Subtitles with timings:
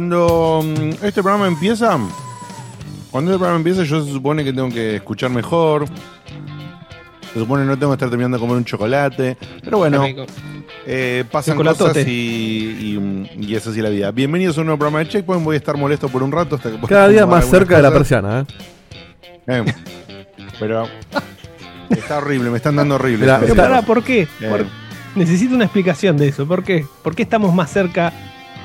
[0.00, 1.98] Cuando mm, este programa empieza,
[3.10, 5.84] cuando este programa empieza, yo se supone que tengo que escuchar mejor.
[7.34, 9.36] Se supone que no tengo que estar terminando de comer un chocolate.
[9.62, 10.02] Pero bueno,
[10.86, 14.10] eh, pasan cosas y, y, y es así la vida.
[14.10, 15.44] Bienvenidos a un nuevo programa de Checkpoint.
[15.44, 17.92] Voy a estar molesto por un rato hasta que Cada día más cerca de la
[17.92, 18.44] persiana, ¿eh?
[19.48, 19.64] Eh,
[20.58, 20.88] pero
[21.90, 23.26] está horrible, me están dando horrible.
[23.46, 24.22] Pero ¿por qué?
[24.22, 24.48] Eh.
[24.48, 24.64] Por-
[25.14, 26.46] Necesito una explicación de eso.
[26.46, 26.86] ¿Por qué?
[27.02, 28.14] ¿Por qué estamos más cerca?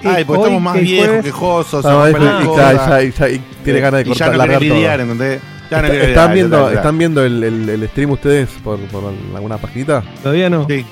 [0.06, 2.74] Eh, Ay, porque hoy estamos más que viejos, quejosos, Ah, rompen y- las y, cosas.
[2.76, 4.60] ya- ya- ya- y tiene ganas de Y ya cortar, no todo.
[4.62, 5.42] lidiar, ¿entendés?
[5.72, 6.78] Ya no ¿Están lidiar, viendo, ya, ya, ya.
[6.80, 10.04] ¿están viendo el, el- el stream ustedes por, por alguna paginita?
[10.22, 10.68] Todavía no.
[10.70, 10.86] Sí,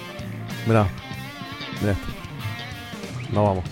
[0.66, 0.88] Mirá.
[1.82, 2.08] Mirá esto.
[3.32, 3.64] No vamos.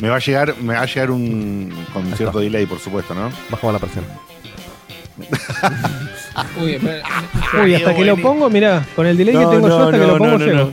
[0.00, 2.40] me va a llegar, me va a llegar un con Ahí cierto está.
[2.40, 3.30] delay, por supuesto, ¿no?
[3.50, 4.08] Bajamos la persiana.
[6.62, 7.02] Uy, espera.
[7.62, 9.96] Uy, hasta que lo pongo, mirá, con el delay que No, tengo yo, no, hasta
[9.98, 10.72] que no, lo pongo no, no, llego.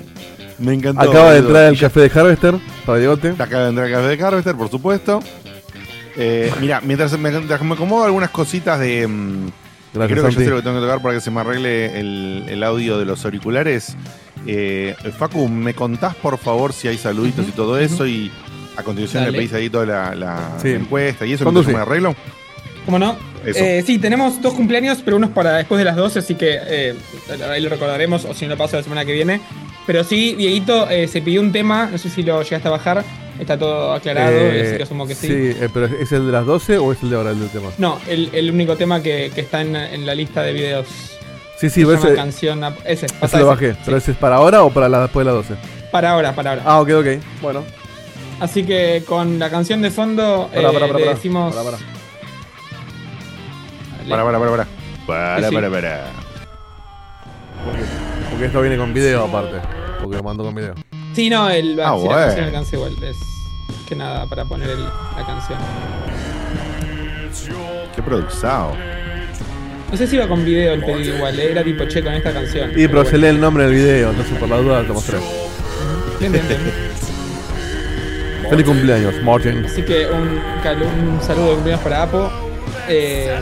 [0.59, 1.01] Me encantó.
[1.09, 2.55] Acaba de entrar el café de Harvester
[2.85, 3.29] para Diegote.
[3.37, 5.19] Acaba de entrar el café de Harvester, por supuesto.
[6.15, 9.07] Eh, mira, mientras me, me acomodo algunas cositas de.
[9.07, 9.47] mm,
[9.93, 10.43] Gracias, creo que yo Santi.
[10.45, 13.05] sé lo que tengo que tocar para que se me arregle el, el audio de
[13.05, 13.95] los auriculares.
[14.47, 18.05] Eh, Facu, ¿me contás por favor si hay saluditos y todo eso?
[18.07, 18.31] Y
[18.75, 19.31] a continuación Dale.
[19.33, 20.69] le pedís ahí toda la, la Sí.
[20.69, 21.45] encuesta y eso.
[21.45, 22.15] Mientras yo me arreglo.
[22.85, 23.15] ¿Cómo no?
[23.45, 26.59] Eh, sí, tenemos dos cumpleaños, pero uno es para después de las 12, así que
[26.61, 26.95] eh,
[27.49, 29.41] ahí lo recordaremos, o si no pasa la semana que viene.
[29.85, 33.03] Pero sí, Dieguito eh, se pidió un tema, no sé si lo llegaste a bajar,
[33.39, 35.27] está todo aclarado, así que asumo que sí.
[35.29, 37.69] eh, pero ¿es el de las 12 o es el de ahora el del tema?
[37.77, 40.87] No, el, el único tema que, que está en, en la lista de videos.
[41.57, 43.49] Sí, sí, llama ese, canción, ese, ese pasá lo ese.
[43.49, 43.73] bajé.
[43.73, 43.79] Sí.
[43.85, 45.61] ¿Pero ese es para ahora o para la, después de las 12?
[45.91, 46.63] Para ahora, para ahora.
[46.65, 47.07] Ah, ok, ok.
[47.41, 47.63] Bueno.
[48.39, 51.55] Así que con la canción de fondo Pará, pará, pará, le decimos...
[54.09, 54.67] Para, para, para, para.
[55.07, 55.55] Para, Sí.
[55.55, 56.03] para, para.
[58.31, 59.57] Porque esto viene con video aparte.
[60.01, 60.73] Porque lo mando con video.
[61.13, 62.15] Sí, no, el, Ah, sí, la bueno.
[62.25, 63.03] canción alcanza igual.
[63.03, 63.17] Es
[63.87, 65.59] que nada para poner el- la canción.
[67.95, 68.73] Qué produxado.
[69.91, 72.33] No sé si iba con video el pedido igual, eh, era tipo che con esta
[72.33, 72.71] canción.
[72.71, 73.17] Y pero se bueno.
[73.25, 75.19] lee el nombre del video, entonces por la duda lo mostré.
[76.19, 76.59] Bien, bien, bien.
[78.49, 79.63] Feliz cumpleaños, Martin.
[79.65, 82.31] Así que un saludo de cumpleaños para Apo.
[82.89, 83.39] Eh,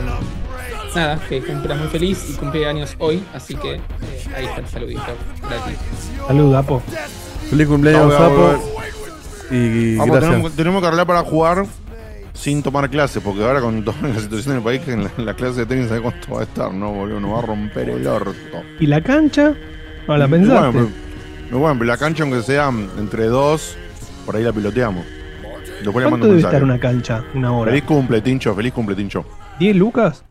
[0.94, 3.80] nada, que cumpla muy feliz y cumple años hoy, así que eh,
[4.36, 5.02] ahí está el saludito
[5.40, 5.78] gratis.
[6.26, 6.82] Salud, Apo.
[7.50, 8.34] Feliz cumpleaños, Sapo.
[8.34, 8.60] vamos,
[9.50, 10.30] Y Vamos, gracias.
[10.30, 11.66] tenemos, tenemos que hablar para jugar
[12.34, 15.34] sin tomar clases, porque ahora con toda la situación del país, que en la, la
[15.34, 16.72] clase de tenis, ¿sabes cuánto va a estar?
[16.72, 18.34] No, boludo, nos va a romper el orto.
[18.80, 19.54] ¿Y la cancha?
[20.08, 20.70] No la pensaste.
[20.72, 20.90] Bueno,
[21.48, 23.76] pero, bueno, pero la cancha, aunque sea entre dos,
[24.24, 25.04] por ahí la piloteamos.
[25.84, 26.56] Después le mando ¿Cuánto debe mensaje.
[26.56, 27.24] estar una cancha?
[27.34, 27.70] Una hora.
[27.72, 29.24] Feliz cumple, Tincho, feliz cumple, Tincho.
[29.60, 30.24] ¿10 lucas?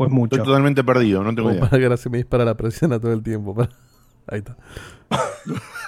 [0.00, 0.36] ¿O es mucho?
[0.36, 1.68] Estoy totalmente perdido, no tengo Como idea.
[1.68, 3.54] para que ahora se me dispara la presión a todo el tiempo.
[3.54, 3.70] para-
[4.28, 4.56] Ahí está.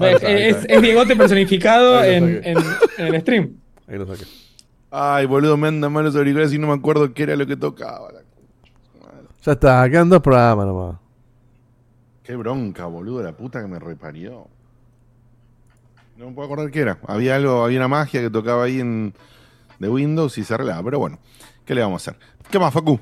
[0.00, 2.56] Es, es Diegote personificado en- en
[2.98, 3.54] el stream.
[3.88, 4.24] Ahí lo saqué.
[4.90, 7.56] Ay, boludo, me andan mal los auriculares y no me acuerdo qué era lo que
[7.56, 8.10] tocaba.
[9.42, 10.96] Ya está, quedan dos programas nomás.
[12.22, 14.46] Qué bronca, boludo, la puta que me reparió.
[16.16, 16.98] No me puedo acordar qué era.
[17.06, 19.14] Había algo, había una magia que tocaba ahí en
[19.78, 20.82] de Windows y se arreglaba.
[20.84, 21.18] Pero bueno,
[21.64, 22.20] ¿qué le vamos a hacer?
[22.50, 22.98] ¿Qué más, Facu?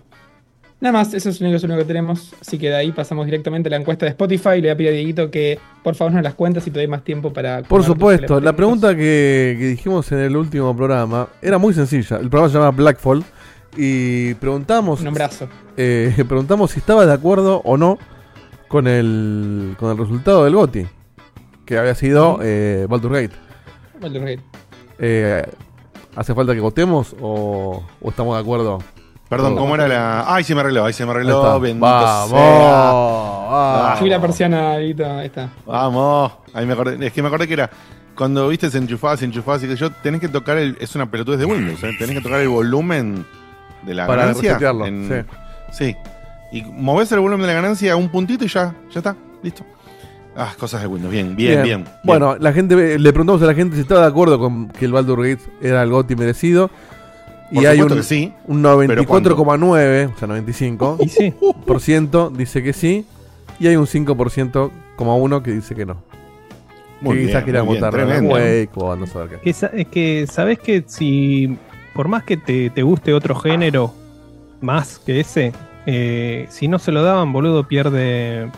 [0.78, 2.34] Nada más, eso es lo único, es lo único que tenemos.
[2.40, 4.56] Así que de ahí pasamos directamente a la encuesta de Spotify.
[4.56, 6.88] Le voy a pedir a Dieguito que por favor nos las cuentas y te doy
[6.88, 7.62] más tiempo para.
[7.62, 12.16] Por supuesto, la pregunta que, que dijimos en el último programa era muy sencilla.
[12.18, 13.24] El programa se llama Blackfall
[13.76, 15.48] y preguntamos, Un abrazo.
[15.76, 17.98] eh, preguntamos si estaba de acuerdo o no
[18.68, 20.86] con el, con el resultado del GOTI,
[21.64, 23.34] que había sido eh, Baldur's Gate.
[24.00, 24.42] Baldur's Gate.
[24.98, 25.42] Eh,
[26.16, 28.78] ¿Hace falta que votemos o, o estamos de acuerdo?
[29.28, 29.56] Perdón.
[29.56, 30.24] ¿cómo era la.?
[30.26, 31.58] Ay, se me arregló, ahí se me arregló.
[31.60, 32.30] Bendito Vamos.
[32.30, 32.90] sea.
[33.48, 33.96] Ah.
[33.98, 34.92] Subí la persiana, ahí
[35.24, 35.50] está.
[35.66, 36.32] Vamos.
[36.54, 37.06] Ahí me acordé.
[37.06, 37.70] Es que me acordé que era.
[38.16, 40.76] Cuando viste, se enchufaba, se enchufaba, así que yo tenés que tocar el.
[40.80, 41.90] Es una pelotudez de Windows, ¿eh?
[41.98, 43.26] Tenés que tocar el volumen
[43.82, 44.58] de la Para ganancia.
[45.70, 45.96] sí.
[46.52, 49.64] Y movés el volumen de la ganancia a un puntito y ya, ya está, listo.
[50.36, 51.12] Ah, cosas de Windows.
[51.12, 51.82] Bien, bien, bien.
[51.82, 51.94] bien.
[52.04, 54.92] Bueno, la gente le preguntamos a la gente si estaba de acuerdo con que el
[54.92, 56.70] Baldur's Gate era el GOTI merecido.
[57.50, 58.32] Y hay un, sí.
[58.46, 59.36] un pero ¿cuánto?
[59.36, 61.32] 94,9, o sea, 95 Y sí,
[61.64, 63.04] por ciento dice que sí.
[63.58, 65.96] Y hay un 5% como uno que dice que no.
[67.00, 67.94] Muy que quizás quieran votar.
[67.94, 69.50] Wake o a no saber qué.
[69.50, 71.56] es que sabes que si
[71.94, 73.92] por más que te, te guste otro género
[74.60, 75.52] más que ese,
[75.86, 78.50] eh, si no se lo daban, boludo, pierde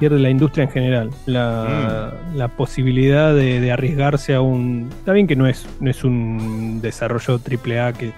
[0.00, 1.10] pierde la industria en general.
[1.26, 4.88] La, la posibilidad de, de arriesgarse a un.
[4.90, 8.12] Está bien que no es, no es un desarrollo AAA que.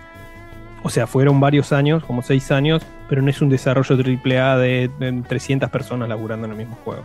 [0.85, 4.91] O sea, fueron varios años, como seis años, pero no es un desarrollo AAA de,
[4.99, 7.03] de 300 personas laburando en el mismo juego.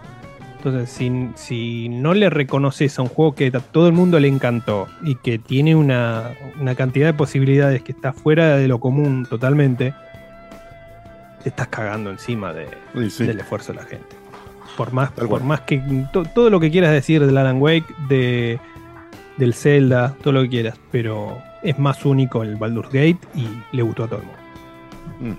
[0.58, 4.28] Entonces, si, si no le reconoces a un juego que a todo el mundo le
[4.28, 9.28] encantó y que tiene una, una cantidad de posibilidades que está fuera de lo común
[9.30, 9.94] totalmente,
[11.44, 13.26] te estás cagando encima de, Sí, sí.
[13.28, 14.16] del esfuerzo de la gente.
[14.78, 15.44] Por más, Tal por cual.
[15.44, 15.82] más que
[16.14, 18.60] to- todo lo que quieras decir del Alan Wake, de,
[19.38, 23.82] del Zelda, todo lo que quieras, pero es más único el Baldur's Gate y le
[23.82, 25.38] gustó a todo el mundo.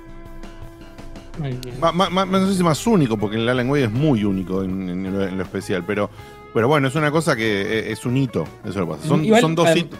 [1.40, 1.60] Bien.
[1.80, 4.64] Ma- ma- ma- no sé si más único, porque el Alan Wake es muy único
[4.64, 6.10] en, en lo, en lo especial, pero,
[6.52, 9.06] pero bueno, es una cosa que eh, es un hito, eso lo pasa.
[9.06, 9.98] Son, Igual, son, dos eh, hitos,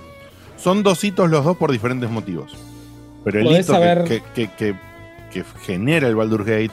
[0.56, 2.56] son dos hitos los dos por diferentes motivos.
[3.24, 4.74] Pero el hito que- saber- que, que- que-
[5.32, 6.70] que genera el Baldur's Gate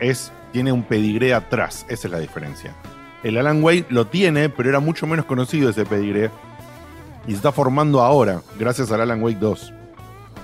[0.00, 2.74] es, tiene un pedigree atrás, esa es la diferencia.
[3.22, 6.30] El Alan Wake lo tiene, pero era mucho menos conocido ese pedigree.
[7.26, 9.72] Y se está formando ahora, gracias al Alan Wake 2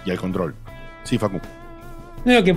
[0.04, 0.54] y al control.
[1.04, 1.40] Sí, Facu.
[2.24, 2.54] No digo que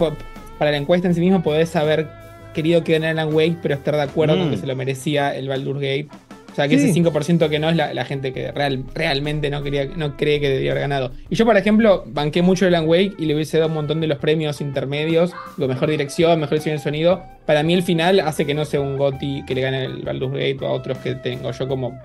[0.57, 2.09] para la encuesta en sí mismo podés haber
[2.53, 4.39] querido que ganara Alan Wake, pero estar de acuerdo Mm.
[4.39, 6.09] con que se lo merecía el Baldur's Gate.
[6.57, 6.85] O sea, que Sí.
[6.85, 10.39] ese 5% que no es la, la gente que real, realmente no, quería, no cree
[10.39, 11.11] que debería haber ganado.
[11.29, 14.01] Y yo, por ejemplo, banqué mucho el Alan Wake y le hubiese dado un montón
[14.01, 17.21] de los premios intermedios, lo mejor dirección, mejor diseño de sonido.
[17.45, 20.33] Para mí el final hace que no sea un GOTY que le gane el Baldur's
[20.33, 21.95] Gate o a otros que tengo yo como,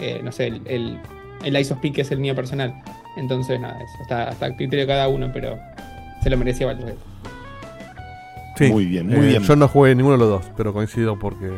[0.00, 0.98] eh, no sé, el, el,
[1.44, 2.74] el Ice of Peak es el mío personal.
[3.16, 5.56] Entonces, nada, eso está hasta el criterio de cada uno, pero
[6.20, 7.00] se lo merecía Baldur's Gate.
[8.56, 8.72] Sí.
[8.72, 9.42] Muy bien, muy Eh, bien.
[9.44, 11.48] Yo no jugué ninguno de los dos, pero coincido porque.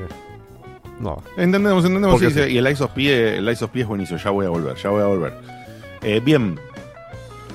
[1.02, 1.22] No.
[1.37, 2.20] Entendemos, entendemos.
[2.20, 4.19] Sí, Y el Ice of P, el Ice of P es buenísimo.
[4.19, 5.34] Ya voy a volver, ya voy a volver.
[6.02, 6.58] Eh, bien.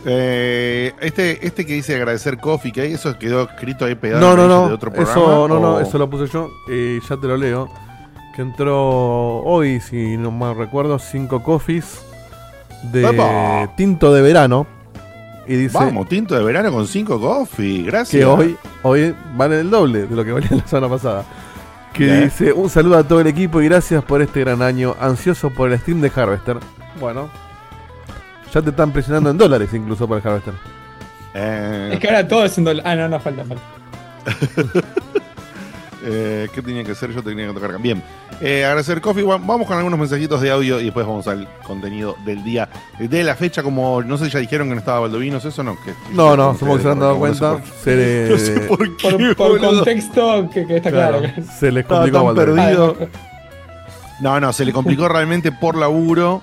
[0.06, 4.38] Eh, este, este que dice agradecer Coffee, que eso quedó escrito ahí pegado No, en
[4.38, 4.68] no, el no.
[4.70, 5.12] de otro programa.
[5.20, 6.50] Eso, no, no, eso lo puse yo.
[6.70, 7.70] Y ya te lo leo.
[8.36, 12.02] Que entró hoy, si no mal recuerdo, cinco coffees
[12.92, 13.74] de ¡Epa!
[13.76, 14.68] tinto de verano.
[15.48, 17.84] Y dice Vamos, tinto de verano con 5 coffee.
[17.84, 18.20] Gracias.
[18.20, 21.24] que hoy, hoy vale el doble de lo que valía la semana pasada.
[21.98, 24.96] Que dice un saludo a todo el equipo y gracias por este gran año.
[25.00, 26.58] Ansioso por el stream de Harvester.
[27.00, 27.30] Bueno,
[28.54, 30.54] ya te están presionando en dólares incluso para el Harvester.
[31.34, 32.86] Eh, Es que ahora todo es en dólar.
[32.88, 33.64] Ah, no, no, falta, falta.
[36.10, 37.12] eh, ¿Qué tenía que hacer?
[37.12, 37.80] Yo tenía que tocar acá.
[37.80, 38.02] Bien.
[38.42, 39.24] Eh, agradecer Coffee.
[39.24, 42.70] Va- Vamos con algunos mensajitos de audio y después vamos al contenido del día.
[43.00, 45.76] De la fecha, como no sé si ya dijeron que no estaba Baldovinos, eso no.
[45.84, 47.64] Que, No, no, supongo que se han dado porque no sé cuenta.
[47.64, 49.36] por- Se le, No sé por qué.
[49.36, 51.20] Por, contexto que, que está claro.
[51.20, 52.58] claro, se le Estaba complicó.
[52.60, 53.06] Ah,
[54.22, 56.42] No, no, se le complicó realmente por laburo.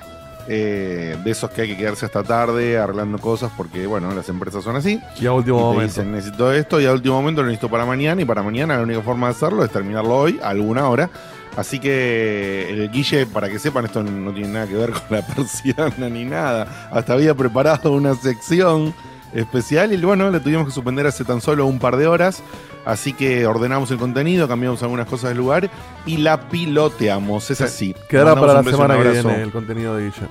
[0.48, 4.62] Eh, de esos que hay que quedarse hasta tarde arreglando cosas porque, bueno, las empresas
[4.64, 5.00] son así.
[5.20, 5.86] Y a último Y te momento.
[5.86, 8.82] dicen, necesito esto y al último momento lo necesito para mañana y para mañana la
[8.82, 11.10] única forma de hacerlo es terminarlo hoy, a alguna hora.
[11.56, 15.22] Así que el Guille, para que sepan, esto no tiene nada que ver con la
[15.26, 16.88] persiana ni nada.
[16.90, 18.92] Hasta había preparado una sección
[19.34, 22.42] especial y bueno, la tuvimos que suspender hace tan solo un par de horas.
[22.86, 25.70] Así que ordenamos el contenido, cambiamos algunas cosas del lugar
[26.06, 27.50] y la piloteamos.
[27.50, 27.94] Es así.
[28.08, 30.28] Quedará para la semana que viene el contenido de Guille.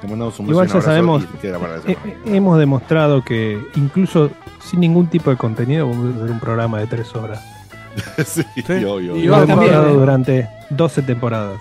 [0.00, 1.74] Te mandamos un Igual ya abrazo sabemos, Eh, semana.
[1.86, 1.96] eh,
[2.26, 4.30] hemos demostrado que incluso
[4.62, 7.42] sin ningún tipo de contenido podemos hacer un programa de tres horas.
[8.26, 8.84] sí, Sí.
[8.84, 9.16] obvio.
[9.16, 9.92] Y hemos también, ¿eh?
[9.92, 11.58] durante 12 temporadas.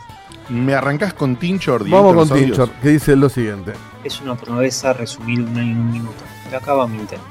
[0.49, 1.89] Me arrancás con Tinchor.
[1.89, 2.37] Vamos con?
[2.37, 3.71] Tinchor, que dice lo siguiente.
[4.03, 7.25] Es una proeza resumir en un minuto, acá va mi intento.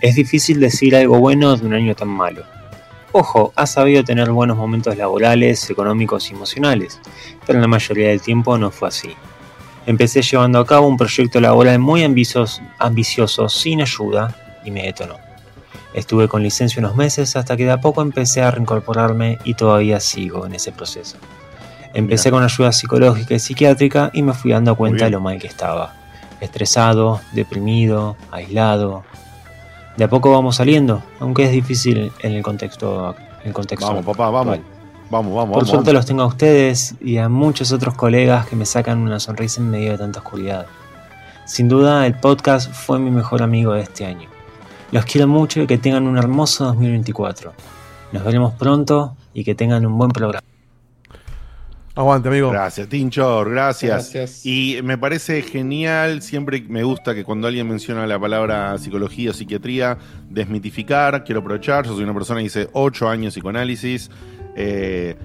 [0.00, 2.44] Es difícil decir algo bueno de un año tan malo.
[3.12, 7.00] Ojo, ha sabido tener buenos momentos laborales, económicos y emocionales,
[7.46, 9.10] pero la mayoría del tiempo no fue así.
[9.86, 15.16] Empecé llevando a cabo un proyecto laboral muy ambicioso, ambicioso sin ayuda y me detonó.
[15.94, 19.98] Estuve con licencia unos meses hasta que de a poco empecé a reincorporarme y todavía
[19.98, 21.16] sigo en ese proceso.
[21.94, 25.46] Empecé con ayuda psicológica y psiquiátrica y me fui dando cuenta de lo mal que
[25.46, 25.94] estaba.
[26.40, 29.04] Estresado, deprimido, aislado.
[29.96, 33.14] De a poco vamos saliendo, aunque es difícil en el contexto.
[33.42, 34.54] En el contexto Vamos, papá, vamos.
[34.58, 34.74] actual.
[35.10, 35.68] Vamos, vamos, Por vamos.
[35.70, 39.60] suerte los tengo a ustedes y a muchos otros colegas que me sacan una sonrisa
[39.60, 40.66] en medio de tanta oscuridad.
[41.46, 44.28] Sin duda, el podcast fue mi mejor amigo de este año.
[44.92, 47.52] Los quiero mucho y que tengan un hermoso 2024.
[48.12, 50.42] Nos veremos pronto y que tengan un buen programa.
[51.98, 52.50] Aguante, amigo.
[52.52, 54.12] Gracias, Tinchor, gracias.
[54.14, 54.46] Gracias.
[54.46, 59.32] Y me parece genial, siempre me gusta que cuando alguien menciona la palabra psicología o
[59.32, 59.98] psiquiatría,
[60.30, 64.10] desmitificar, quiero aprovechar, yo soy una persona que hice ocho años psicoanálisis,
[64.54, 65.16] eh,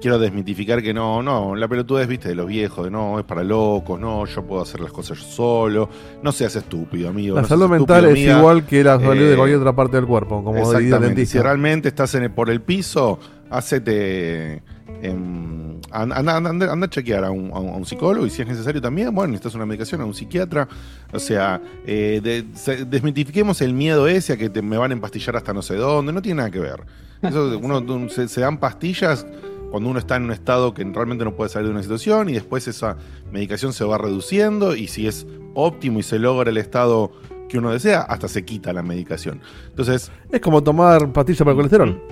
[0.00, 3.42] quiero desmitificar que no, no, la pelotudez, viste, de los viejos, de no, es para
[3.42, 5.90] locos, no, yo puedo hacer las cosas yo solo,
[6.22, 7.34] no seas estúpido, amigo.
[7.36, 8.38] La no salud mental estúpido, es amiga.
[8.38, 11.06] igual que la salud de Eh, cualquier otra parte del cuerpo, como Exactamente.
[11.08, 11.32] dentista.
[11.38, 13.18] Si realmente estás en el- por el piso,
[13.50, 14.62] hacete.
[15.02, 18.82] em, anda, anda- anda- a chequear a un, a un- psicólogo y si es necesario
[18.82, 20.68] también, bueno, necesitas una medicación, a un psiquiatra.
[21.12, 25.36] O sea, eh, de- desmitifiquemos el miedo ese a que te, me van a empastillar
[25.36, 26.82] hasta no sé dónde, no tiene nada que ver.
[27.22, 29.26] Eso, uno, se, se dan pastillas
[29.70, 32.32] cuando uno está en un estado que realmente no puede salir de una situación y
[32.34, 32.96] después esa
[33.32, 37.12] medicación se va reduciendo y si es óptimo y se logra el estado
[37.48, 39.40] que uno desea, hasta se quita la medicación.
[39.68, 42.02] Entonces, Es como tomar pastillas para el colesterol.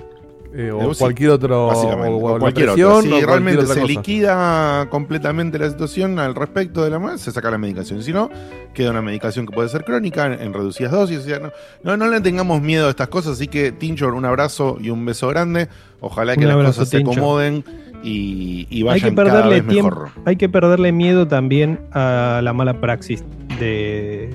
[0.51, 1.67] Eh, o cualquier otro.
[1.67, 3.01] Básicamente, o, cualquier presión, otra.
[3.01, 3.93] Si o cualquier realmente otra se cosa.
[3.93, 8.01] liquida completamente la situación al respecto de la madre, se saca la medicación.
[8.01, 8.29] Si no,
[8.73, 11.19] queda una medicación que puede ser crónica en, en reducidas dosis.
[11.19, 11.51] O sea, no,
[11.83, 13.33] no, no le tengamos miedo a estas cosas.
[13.33, 15.69] Así que, Tinchor, un abrazo y un beso grande.
[15.99, 17.63] Ojalá que Un las abrazo, cosas se acomoden
[18.03, 20.09] y, y Hay vayan que cada perderle vez tiempo, mejor.
[20.25, 23.23] hay que perderle miedo también a la mala praxis
[23.59, 24.29] de,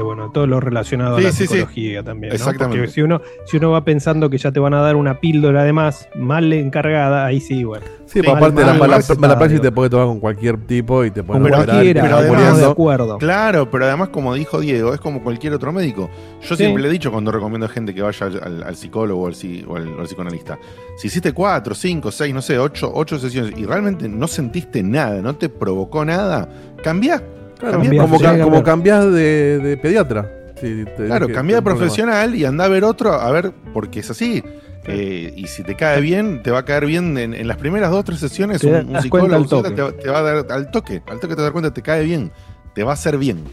[0.00, 1.46] de, bueno, todo lo relacionado Sí, a la sí, sí.
[1.48, 2.30] psicología también.
[2.30, 2.34] ¿no?
[2.36, 2.78] Exactamente.
[2.78, 5.60] Porque si uno, si uno va pensando que ya te van a dar una píldora
[5.62, 7.84] además mal encargada, ahí sí, bueno.
[8.06, 8.78] Sí, Sí, pero aparte mal- la mal
[9.20, 12.00] mala, praxis te puede tomar con cualquier tipo y te puede Con pero- operar, cualquiera,
[12.02, 13.18] te pero vas además- estamos de acuerdo.
[13.18, 16.10] Claro, pero además, como dijo Diego, es como cualquier otro médico.
[16.40, 16.56] Yo Sí.
[16.56, 19.26] siempre le he dicho cuando recomiendo a gente que vaya al, al- al psicólogo o
[19.28, 19.34] al,
[19.68, 20.58] o al- o al psicoanalista.
[20.96, 25.22] Si hiciste cuatro, cinco, seis, no sé, ocho, ocho sesiones y realmente no sentiste nada,
[25.22, 26.48] no te provocó nada,
[26.82, 27.22] cambiá.
[27.60, 30.30] Claro, Cambiá como, ca- como cambiás de, de pediatra.
[30.60, 34.42] Sí, Claro, cambia de profesional y anda a ver otro, a ver, porque es así.
[34.84, 37.90] Eh, y si te cae bien, te va a caer bien en, en las primeras
[37.90, 38.60] dos o tres sesiones.
[38.60, 41.02] Te Un, das un psicólogo te, va- te va a dar al toque.
[41.06, 42.30] Al toque te dar cuenta, te cae bien.
[42.74, 43.44] Te va a hacer bien.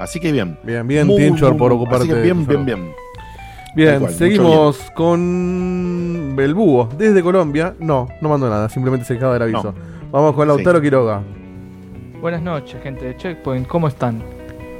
[0.00, 0.58] Así que bien.
[0.64, 2.92] Bien, bien, Muy, por ocuparte Así que bien, bien, bien.
[3.74, 7.74] Bien, mucho seguimos con Belbúo, desde Colombia.
[7.78, 9.74] No, no mandó nada, simplemente se acaba del aviso.
[10.10, 10.84] Vamos con Lautaro Sí.
[10.84, 11.22] Quiroga.
[12.22, 14.22] Buenas noches, gente de Checkpoint, ¿cómo están?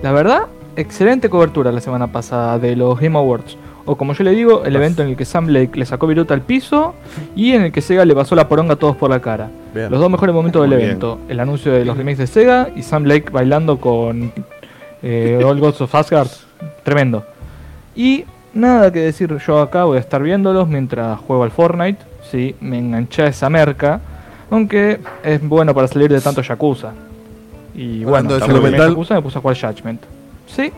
[0.01, 0.43] La verdad,
[0.77, 3.57] excelente cobertura la semana pasada de los Game Awards.
[3.85, 6.35] O como yo le digo, el evento en el que Sam Lake le sacó viruta
[6.35, 6.95] al piso
[7.35, 9.51] y en el que Sega le pasó la poronga a todos por la cara.
[9.75, 9.91] Bien.
[9.91, 10.91] Los dos mejores momentos del Muy bien.
[10.91, 11.19] evento.
[11.29, 14.31] El anuncio de los remakes de Sega y Sam Lake bailando con
[15.03, 16.29] eh, All Gods of Asgard.
[16.85, 17.25] Tremendo.
[17.97, 21.99] Y nada que decir yo acá, voy a estar viéndolos mientras juego al Fortnite.
[22.31, 24.01] Sí, me enganché a esa merca.
[24.49, 26.93] Aunque es bueno para salir de tanto Yakuza.
[27.75, 28.91] Y bueno, bien mental.
[28.91, 30.03] Yakuza me puse a jugar Judgment.
[30.47, 30.73] Sí,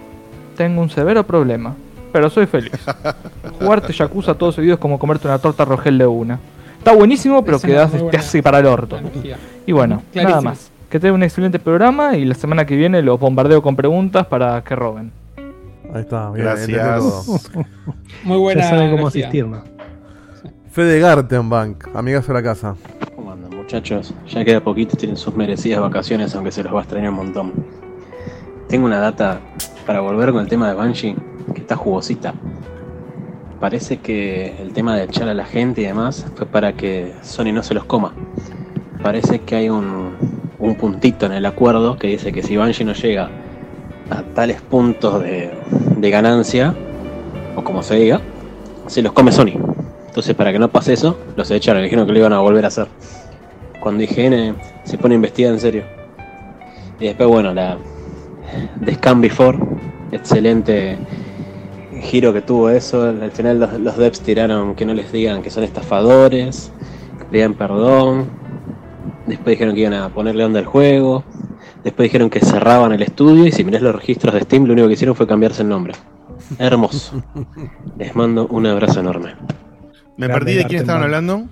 [0.56, 1.74] tengo un severo problema.
[2.12, 2.72] Pero soy feliz.
[3.58, 6.38] Jugarte Yakuza todos seguidos es como comerte una torta rogel de una.
[6.78, 9.00] Está buenísimo, pero Es una quedas, muy te buena hace para el orto.
[9.66, 10.28] Y bueno, Clarísimo.
[10.28, 10.70] nada más.
[10.88, 14.62] Que tengan un excelente programa y la semana que viene los bombardeo con preguntas para
[14.62, 15.10] que roben.
[15.92, 16.44] Ahí está, bien.
[16.44, 17.50] Gracias.
[18.22, 18.62] Muy buena.
[18.62, 19.62] ya saben cómo asistirnos.
[20.70, 22.76] Fede Gartenbank, amigas de la casa.
[23.34, 24.14] ¿Cómo andan, muchachos?
[24.28, 27.52] Ya queda poquito, tienen sus merecidas vacaciones, aunque se los va a extrañar un montón.
[28.68, 29.40] Tengo una data
[29.84, 31.16] para volver con el tema de Banshee,
[31.52, 32.32] que está jugosita.
[33.58, 37.52] Parece que el tema de echar a la gente y demás fue para que Sony
[37.52, 38.14] no se los coma.
[39.02, 40.12] Parece que hay un,
[40.60, 43.30] un puntito en el acuerdo que dice que si Banshee no llega
[44.10, 45.50] a tales puntos de,
[45.96, 46.72] de ganancia,
[47.56, 48.20] o como se diga,
[48.86, 49.58] se los come Sony.
[50.06, 52.68] Entonces, para que no pase eso, los echaron, dijeron que lo iban a volver a
[52.68, 52.86] hacer.
[53.84, 55.84] Cuando IGN se pone a investigar en serio.
[56.98, 57.76] Y después, bueno, la
[58.82, 59.58] The Scam Before,
[60.10, 60.96] excelente
[62.00, 63.02] giro que tuvo eso.
[63.02, 66.72] Al final, los, los devs tiraron que no les digan que son estafadores,
[67.18, 68.30] que pidan perdón.
[69.26, 71.22] Después dijeron que iban a ponerle onda al juego.
[71.82, 73.44] Después dijeron que cerraban el estudio.
[73.46, 75.92] Y si mirás los registros de Steam, lo único que hicieron fue cambiarse el nombre.
[76.58, 77.22] Hermoso.
[77.98, 79.34] Les mando un abrazo enorme.
[80.16, 81.44] Me Grande perdí de quién estaban hablando.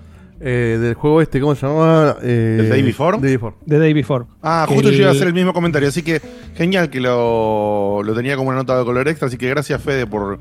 [0.45, 2.17] Eh, del juego este, ¿cómo se llamaba?
[2.21, 3.17] Eh, ¿El Day Before?
[3.17, 3.55] Day Before.
[3.65, 4.25] The Day Before.
[4.41, 6.21] Ah, justo yo iba a el- hacer el mismo comentario, así que
[6.55, 10.05] genial que lo, lo tenía como una nota de color extra, así que gracias Fede
[10.05, 10.39] por,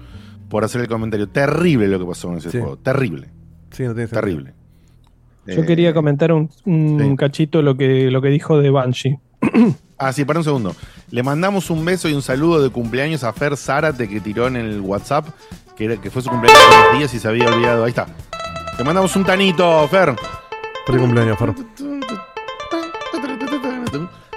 [0.49, 1.29] por hacer el comentario.
[1.29, 2.59] Terrible lo que pasó con ese Sí.
[2.59, 2.77] juego.
[2.79, 3.29] Terrible.
[3.71, 4.21] Sí, no tiene sentido.
[4.23, 4.55] Terrible.
[5.47, 7.17] Yo Eh, quería comentar un, un sí.
[7.17, 9.19] cachito lo que, lo que dijo de Banshee.
[10.05, 10.75] Ah, sí, para un segundo.
[11.13, 14.57] Le mandamos un beso y un saludo de cumpleaños a Fer Zárate que tiró en
[14.57, 15.27] el WhatsApp,
[15.77, 17.85] que, era, que fue su cumpleaños hace unos días y se había olvidado.
[17.85, 18.09] Ahí está.
[18.77, 20.15] Te mandamos un tanito, Fer.
[20.87, 21.53] Feliz cumpleaños, Fer.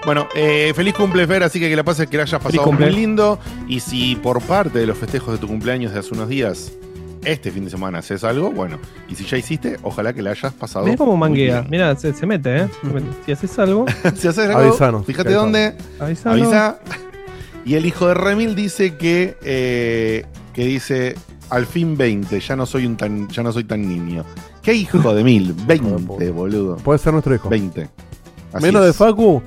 [0.05, 2.71] Bueno, eh, feliz cumple, Fer, así que que la pases que la hayas pasado muy
[2.71, 2.91] cumple.
[2.91, 3.39] lindo.
[3.67, 6.71] Y si por parte de los festejos de tu cumpleaños de hace unos días,
[7.23, 8.77] este fin de semana haces algo, bueno.
[9.09, 10.85] Y si ya hiciste, ojalá que la hayas pasado.
[10.85, 11.65] Mirá cómo muy manguea.
[11.69, 12.67] Mira, se, se mete, ¿eh?
[12.81, 13.07] Se mete.
[13.25, 15.43] Si haces algo, si haces algo, Avisanos, fíjate avisanos.
[15.43, 15.75] dónde.
[15.99, 16.43] avísalo.
[16.43, 16.79] Avisa.
[17.65, 20.23] Y el hijo de Remil dice que, eh,
[20.55, 21.15] que dice
[21.49, 24.23] al fin 20, ya no soy un tan, ya no soy tan niño.
[24.63, 25.53] ¿Qué hijo de mil?
[25.67, 26.77] 20, boludo.
[26.77, 27.49] Puede ser nuestro hijo.
[27.49, 27.89] 20.
[28.53, 28.93] Así Menos de.
[28.93, 29.41] Facu,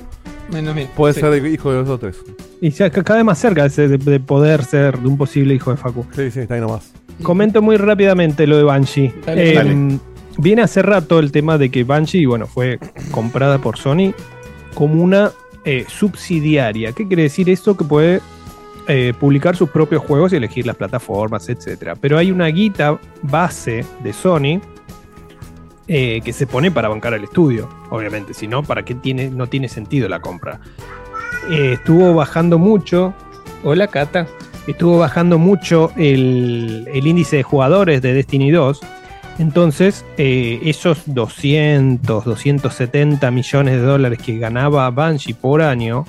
[0.53, 0.89] Menos bien.
[0.95, 1.21] puede Sí.
[1.21, 2.17] ser hijo de los otros.
[2.61, 5.71] Y ca- cada vez más cerca de, de- de poder ser de un posible hijo
[5.71, 6.05] de Facu.
[6.15, 6.93] Sí, sí, está ahí nomás.
[7.23, 9.13] Comento muy rápidamente lo de Banshee.
[9.27, 9.99] Dale, Eh, dale.
[10.37, 12.79] Viene hace rato el tema de que Banshee, bueno, fue
[13.11, 14.13] comprada por Sony
[14.75, 15.33] como una
[15.65, 16.93] eh, subsidiaria.
[16.93, 17.77] ¿Qué quiere decir eso?
[17.77, 18.21] Que puede
[18.91, 21.95] eh, publicar sus propios juegos y elegir las plataformas, etcétera.
[21.95, 24.63] Pero hay una guita base de Sony
[25.87, 28.33] eh, que se pone para bancar al estudio, obviamente.
[28.33, 30.61] Si no, ¿para qué tiene, no tiene sentido la compra?
[31.51, 33.13] Eh, estuvo bajando mucho.
[33.63, 34.27] Hola, Cata.
[34.67, 38.81] Estuvo bajando mucho el, el índice de jugadores de Destiny 2.
[39.39, 46.07] Entonces, esos 200, 270 millones de dólares que ganaba Banshee por año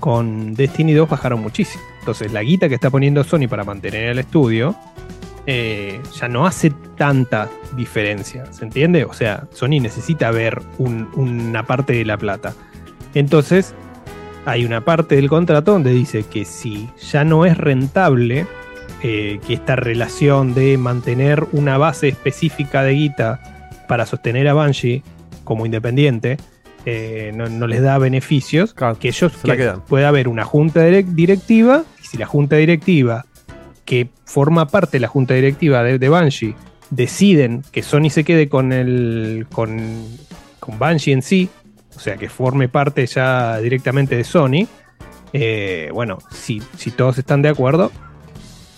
[0.00, 1.84] con Destiny 2 bajaron muchísimo.
[2.06, 4.76] Entonces, la guita que está poniendo Sony para mantener el estudio
[5.48, 8.46] eh, ya no hace tanta diferencia.
[8.52, 9.04] ¿Se entiende?
[9.04, 12.54] O sea, Sony necesita ver un- una parte de la plata.
[13.14, 13.74] Entonces,
[14.44, 18.46] hay una parte del contrato donde dice que si ya no es rentable
[19.02, 25.02] eh, que esta relación de mantener una base específica de guita para sostener a Banshee
[25.42, 26.36] como independiente
[26.88, 29.48] eh, no, no les da beneficios, Claro, que ellos que
[29.88, 33.26] puede haber una junta direc- directiva y si la junta directiva
[33.84, 36.54] que forma parte de la junta directiva de, Banshee
[36.90, 40.04] deciden que Sony se quede con el con,
[40.60, 41.48] con Banshee en sí,
[41.96, 44.68] o sea que forme parte ya directamente de Sony,
[45.32, 47.90] eh, bueno, si, si todos están de acuerdo,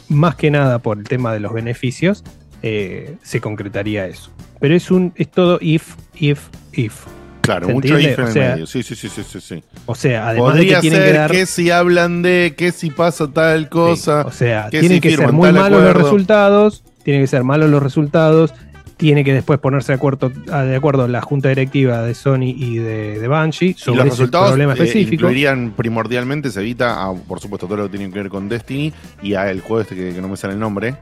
[0.09, 2.25] más que nada por el tema de los beneficios,
[2.62, 4.31] eh, se concretaría eso.
[4.61, 7.07] Pero es un es todo if, if, if.
[7.49, 8.67] Claro, ¿Se mucho if en O el medio.
[8.67, 9.65] Sí, sí, sí, sí, sí.
[9.87, 11.31] O sea, además Podría de que tienen ser que dar.
[11.31, 14.23] que si hablan de que si pasa tal cosa.
[14.25, 17.45] Sí, o sea, que tienen si que ser muy malos los resultados, tienen que ser
[17.45, 18.53] malos los resultados,
[18.99, 22.79] tiene que después ponerse de acuerdo, ah, de acuerdo la junta directiva de Sony y
[22.79, 25.15] de, de Banshee Y sobre los resultados problema eh, específico.
[25.15, 28.93] incluirían primordialmente, se evita, a, por supuesto, todo lo que tiene que ver con Destiny
[29.23, 30.97] y a el juego este que, que no me sale el nombre.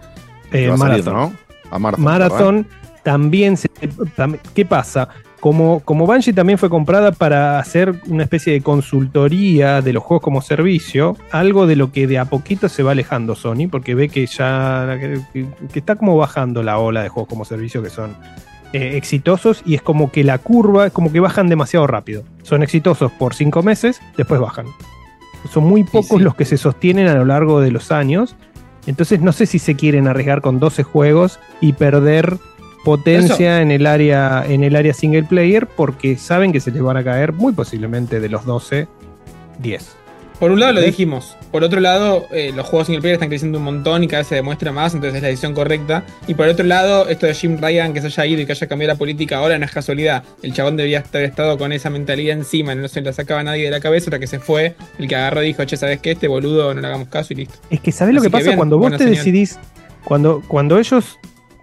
[0.53, 1.15] Eh, va a salir, Marathon.
[1.15, 1.33] ¿no?
[1.73, 2.05] A Marathon.
[2.05, 2.67] Marathon
[3.03, 3.69] también se.
[4.17, 5.09] tam- ¿Qué pasa?
[5.47, 10.25] Como, como Bungie también fue comprada para hacer una especie de consultoría de los juegos
[10.25, 14.09] como servicio, algo de lo que de a poquito se va alejando Sony, porque ve
[14.09, 18.17] que ya que, que está como bajando la ola de juegos como servicio que son
[18.73, 22.25] eh, exitosos y es como que la curva es como que bajan demasiado rápido.
[22.43, 24.67] Son exitosos por cinco meses, después bajan.
[25.49, 26.25] Son muy pocos sí.
[26.25, 28.35] los que se sostienen a lo largo de los años.
[28.89, 32.37] Entonces no sé si se quieren arriesgar con 12 juegos y perder
[32.87, 36.97] potencia en el área en el área single player porque saben que se les van
[36.97, 38.87] a caer muy posiblemente de los 12
[39.59, 39.97] 10.
[40.39, 43.59] Por un lado lo dijimos, por otro lado eh, los juegos single player están creciendo
[43.59, 46.05] un montón y cada vez se demuestra más, entonces es la decisión correcta.
[46.29, 48.67] Y por otro lado, esto de Jim Ryan que se haya ido y que haya
[48.69, 50.23] cambiado la política ahora no es casualidad.
[50.43, 53.71] El chabón debía haber estado con esa mentalidad encima, no se la sacaba nadie de
[53.73, 56.13] la cabeza, hasta que se fue, el que agarró dijo, che, ¿sabes qué?
[56.13, 57.59] Este boludo no le hagamos caso y listo.
[57.71, 59.15] Es que ¿sabés lo Así que que pasa bien, cuando vos te señal.
[59.17, 59.59] decidís
[60.05, 61.19] cuando cuando ellos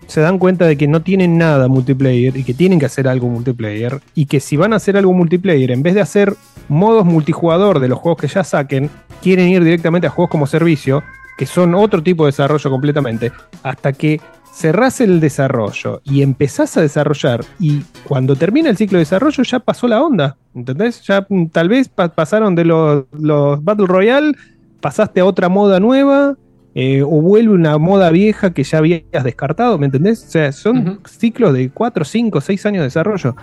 [0.08, 3.28] se dan cuenta de que no tienen nada multiplayer y que tienen que hacer algo
[3.28, 6.36] multiplayer y que si van a hacer algo multiplayer en vez de hacer
[6.70, 8.90] modos multijugador de los juegos que ya saquen,
[9.22, 11.04] quieren ir directamente a juegos como servicio,
[11.38, 13.32] que son otro tipo de desarrollo completamente,
[13.64, 14.22] hasta que
[14.54, 19.60] cerrás el desarrollo y empezás a desarrollar y cuando termina el ciclo de desarrollo ya
[19.60, 21.02] pasó la onda, ¿entendés?
[21.08, 24.34] Ya mm, tal vez pa- pasaron de los, los Battle Royale,
[24.80, 26.36] pasaste a otra moda nueva.
[26.76, 30.24] Eh, o vuelve una moda vieja que ya habías descartado, ¿me entendés?
[30.28, 33.36] O sea, son ciclos de 4, 5, 6 años de desarrollo.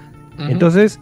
[0.51, 0.99] Entonces,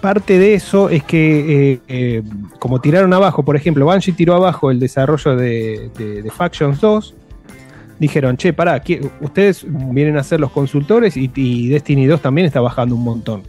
[0.00, 2.22] parte de eso es que, eh, eh,
[2.58, 7.14] como tiraron abajo, por ejemplo, Bungie tiró abajo el desarrollo de, de- de Factions 2.
[7.98, 12.46] Dijeron, che, pará, ¿qué- ustedes vienen a ser los consultores y, y Destiny 2 también
[12.46, 13.42] está bajando un montón.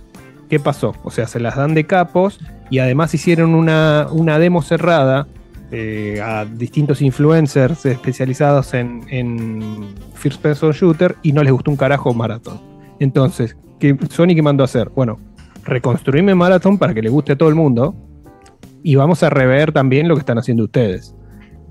[0.50, 0.96] ¿Qué pasó?
[1.04, 2.40] O sea, se las dan de capos
[2.72, 5.28] y además hicieron una, una demo cerrada
[5.72, 11.78] eh, a distintos influencers especializados en, en First Person Shooter y no les gustó un
[11.78, 12.60] carajo Marathon.
[13.00, 14.90] Entonces, ¿qué Sony qué mandó a hacer?
[14.96, 15.20] Bueno,
[15.64, 17.96] reconstruirme Marathon para que le guste a todo el mundo
[18.84, 21.16] y vamos a rever también lo que están haciendo ustedes.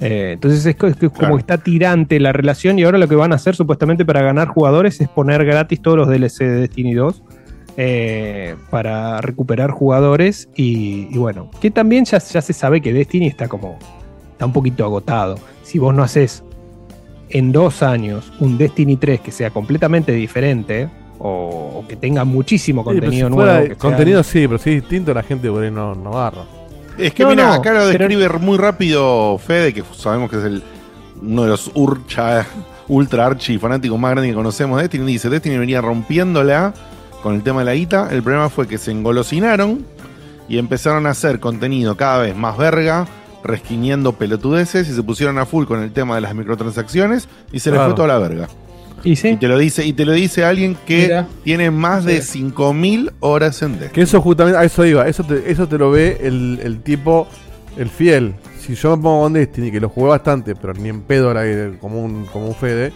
[0.01, 1.35] Eh, entonces es, como Claro.
[1.35, 4.47] que está tirante la relación y ahora lo que van a hacer supuestamente para ganar
[4.49, 7.25] jugadores es poner gratis todos los DLC de Destiny 2
[7.81, 13.29] eh, para recuperar jugadores y, y bueno, que también ya, ya se sabe que Destiny
[13.29, 13.79] está como,
[14.33, 15.37] está un poquito agotado.
[15.62, 16.43] Si vos no haces
[17.31, 20.88] en dos años un Destiny 3 que sea completamente diferente
[21.21, 23.67] o, o que tenga muchísimo Sí, contenido si fuera nuevo.
[23.69, 26.43] sea- contenido sí, pero si es distinto, la gente por ahí no, no agarra.
[26.99, 30.38] Es que No, mira, no, acá lo pero- describe muy rápido Fede, que sabemos que
[30.38, 30.62] es el
[31.23, 32.45] uno de los urcha,
[32.88, 35.07] ultra archi fanáticos más grandes que conocemos de Destiny.
[35.07, 36.75] Dice, Destiny venía rompiéndola
[37.23, 38.09] con el tema de la guita.
[38.11, 39.85] El problema fue que se engolosinaron
[40.49, 43.07] y empezaron a hacer contenido cada vez más verga,
[43.45, 47.71] resquiniendo pelotudeces y se pusieron a full con el tema de las microtransacciones y se
[47.71, 47.91] les Claro.
[47.91, 48.49] fue toda la verga.
[49.05, 51.29] Y te lo dice, y te lo dice alguien que Mira.
[51.45, 52.39] tiene más de Sí.
[52.41, 53.93] 5000 horas en Destiny.
[53.93, 57.29] Que eso justamente, a eso iba, eso te, eso te lo ve el, el tipo,
[57.77, 58.35] el fiel.
[58.59, 61.79] Si yo me pongo con Destiny, que lo jugué bastante, pero ni en pedo era
[61.79, 62.93] como un, como un Fede,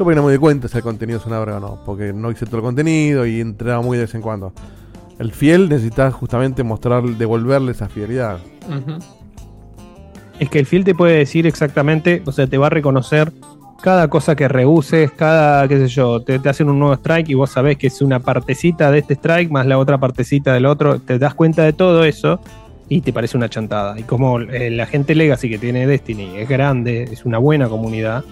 [0.00, 2.30] yo porque no me di cuenta si el contenido es una o no, porque no
[2.30, 4.54] hice todo el contenido y entraba muy de vez en cuando.
[5.18, 8.38] El fiel necesita justamente mostrar, devolverle esa fidelidad.
[10.38, 13.30] Es que el fiel te puede decir exactamente, o sea, te va a reconocer
[13.82, 17.34] cada cosa que rehuses, cada, qué sé yo, te, te hacen un nuevo strike y
[17.34, 20.98] vos sabés que es una partecita de este strike más la otra partecita del otro,
[20.98, 22.40] te das cuenta de todo eso
[22.88, 24.00] y te parece una chantada.
[24.00, 28.24] Y como eh, la gente Legacy que tiene Destiny es grande, es una buena comunidad,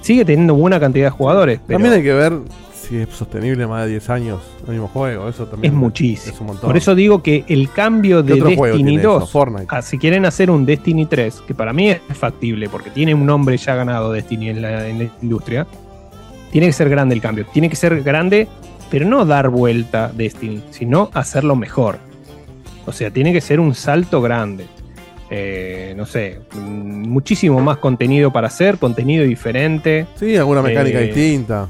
[0.00, 2.38] sigue teniendo buena cantidad de jugadores, pero También hay que ver
[2.72, 6.34] si es sostenible más de 10 años el mismo juego, eso también es muchísimo.
[6.34, 6.68] es un montón.
[6.68, 9.20] Por eso digo que el cambio ¿Qué de Destiny tiene eso?
[9.20, 9.66] 2 Fortnite.
[9.68, 13.26] Ah, si quieren hacer un Destiny 3, que para mí es factible porque tiene un
[13.26, 15.66] nombre ya ganado Destiny en la, en la industria,
[16.50, 17.46] tiene que ser grande el cambio.
[17.52, 18.48] Tiene que ser grande,
[18.90, 21.98] pero no dar vuelta Destiny, sino hacerlo mejor.
[22.86, 24.66] O sea, tiene que ser un salto grande.
[25.30, 31.68] Eh, no sé, muchísimo más contenido para hacer, contenido diferente, Sí, alguna mecánica Eh, distinta.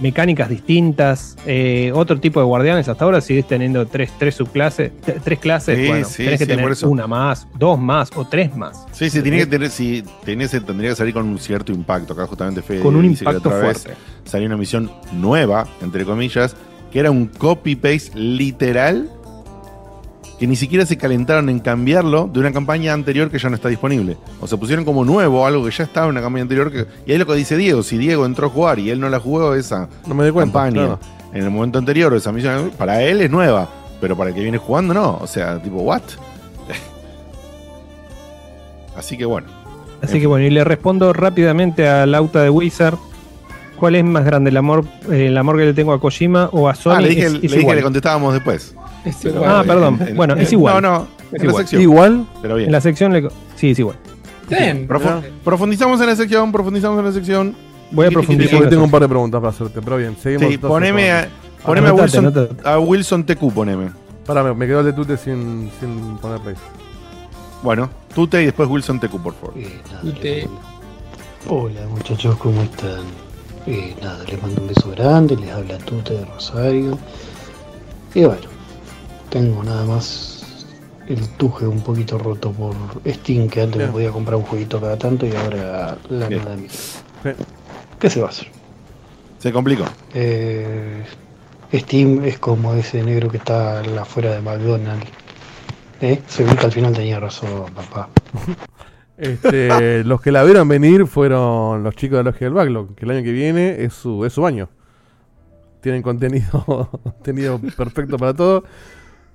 [0.00, 2.88] mecánicas distintas, eh, otro tipo de guardianes.
[2.88, 4.90] Hasta ahora sigues teniendo tres, tres subclases,
[5.24, 5.78] tres clases.
[5.78, 8.84] Sí, bueno, sí, tenés que sí, tener una más, dos más o tres más.
[8.92, 12.12] Sí, sí, tiene que tener, sí, tenés- tendría que salir con un cierto impacto.
[12.12, 14.00] Acá justamente Fede Con un impacto otra vez fuerte.
[14.24, 16.56] salió una misión nueva, entre comillas,
[16.92, 19.08] que era un copy-paste literal,
[20.38, 23.68] que ni siquiera se calentaron en cambiarlo de una campaña anterior que ya no está
[23.68, 24.16] disponible.
[24.40, 26.70] O se pusieron como nuevo algo que ya estaba en una campaña anterior.
[26.70, 29.08] Que, y ahí lo que dice Diego, si Diego entró a jugar y él no
[29.08, 30.52] la jugó esa No me cuenta.
[30.60, 30.98] campaña claro.
[31.32, 33.68] en el momento anterior o esa misión, para él es nueva,
[34.00, 35.16] pero para el que viene jugando no.
[35.22, 36.02] O sea, tipo, ¿what?
[38.96, 39.48] Así que bueno.
[40.02, 42.96] Así que bueno, y le respondo rápidamente al auta de Wizard.
[43.78, 46.68] ¿Cuál es más grande, el amor, eh, el amor que le tengo a Kojima o
[46.68, 46.92] a Sony?
[46.96, 47.76] ah, le dije, Es- le dije que igual.
[47.76, 48.74] le contestábamos después.
[49.06, 49.50] Es Pero, igual.
[49.50, 49.98] Ah, perdón.
[50.02, 50.82] en- en- Bueno, es igual.
[50.82, 50.96] No, no,
[51.32, 51.62] Es en la igual.
[51.64, 51.82] sección.
[51.82, 52.66] Igual, Pero bien.
[52.68, 53.28] En la sección le...
[53.56, 53.96] Sí, es igual.
[54.50, 54.88] Bien.
[55.44, 57.54] Profundizamos en la sección, profundizamos en la sección.
[57.92, 58.54] Voy a Sí, profundizar.
[58.58, 60.48] porque tengo un par de preguntas para hacerte, pero bien, seguimos.
[60.50, 61.28] Sí, poneme a,
[61.64, 63.90] poneme a, Wilson, a Wilson TQ, poneme.
[64.26, 66.56] Pará, me, me quedó el de Tute sin, sin poner play.
[67.62, 69.54] Bueno, Tute y después Wilson TQ, por favor.
[69.56, 70.50] Eh, nada,
[71.48, 73.02] Hola muchachos, ¿cómo están?
[73.68, 76.98] Eh, nada, les mando un beso grande, les habla Tute de Rosario.
[78.14, 78.42] Y bueno,
[79.28, 80.66] tengo nada más
[81.08, 82.74] el tuje un poquito roto por
[83.06, 83.88] Steam, que antes Bien.
[83.88, 86.44] me podía comprar un jueguito cada tanto y ahora la Bien.
[86.44, 86.70] nada mía.
[86.70, 87.30] Sí.
[87.98, 88.48] ¿Qué se va a hacer?
[89.38, 89.84] Se complicó.
[90.14, 91.04] Eh,
[91.72, 95.06] Steam es como ese negro que está afuera de McDonald's.
[96.00, 96.20] ¿Eh?
[96.26, 98.08] Se ve que al final tenía razón, papá.
[99.18, 103.12] Este, los que la vieron venir fueron los chicos de Logia del Backlog, que el
[103.12, 104.68] año que viene es su, es su año.
[105.80, 108.64] Tienen contenido, contenido perfecto para todo.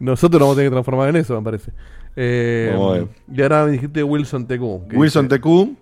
[0.01, 1.71] Nosotros nos vamos a tener que transformar en eso, me parece.
[2.15, 3.07] Eh, Vamos a ver.
[3.33, 4.87] y ahora me dijiste Wilson TQ.
[4.89, 5.77] que Wilson dice- TQ.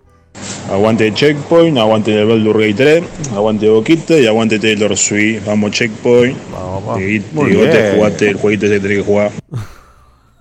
[0.70, 3.04] Aguante Checkpoint, aguante el Baldur Gate 3,
[3.34, 5.44] aguante Boquita y aguante Taylor Swift.
[5.46, 6.38] Vamos Checkpoint.
[6.52, 7.00] Vamos, vamos.
[7.00, 7.70] Y Muy bien.
[7.70, 9.30] te jugaste el jueguito ese que tenés que jugar.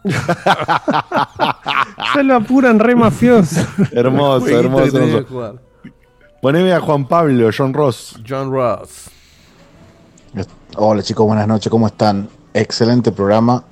[2.14, 3.62] Se lo apuran re mafioso.
[3.92, 4.92] Hermoso, Jueguito que hermoso.
[4.92, 5.34] tenés que hermoso.
[5.34, 5.56] jugar.
[6.42, 8.16] Poneme a Juan Pablo, John Ross.
[8.28, 9.10] John Ross.
[10.78, 12.30] Hola chicos, buenas noches, ¿cómo están?
[12.54, 13.64] Excelente programa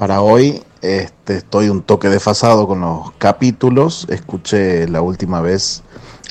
[0.00, 0.62] para hoy.
[0.80, 4.06] Este, estoy un toque desfasado con los capítulos.
[4.08, 5.82] Escuché la última vez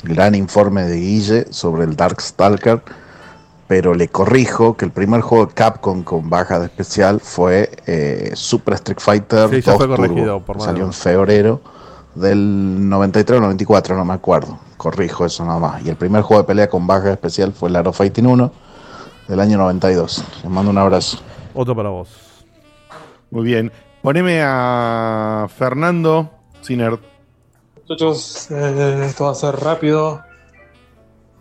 [0.02, 2.82] el gran informe de Guille sobre el Darkstalker,
[3.68, 8.32] pero le corrijo que el primer juego de Capcom con baja de especial fue eh,
[8.34, 10.40] Super Street Fighter Sí, ya 2 fue Turbo.
[10.40, 11.60] por Salió en febrero
[12.16, 14.58] Del 93 o 94, no me acuerdo.
[14.78, 15.86] Corrijo eso nada más.
[15.86, 18.52] Y el primer juego de pelea con baja especial fue el Aro Fighting 1
[19.28, 20.24] del año 92.
[20.42, 21.18] Les mando un abrazo.
[21.54, 22.29] Otro para vos.
[23.30, 23.70] Muy bien.
[24.02, 26.30] Poneme a Fernando
[26.62, 27.00] Sinert.
[27.76, 30.22] Muchachos, eh, esto va a ser rápido.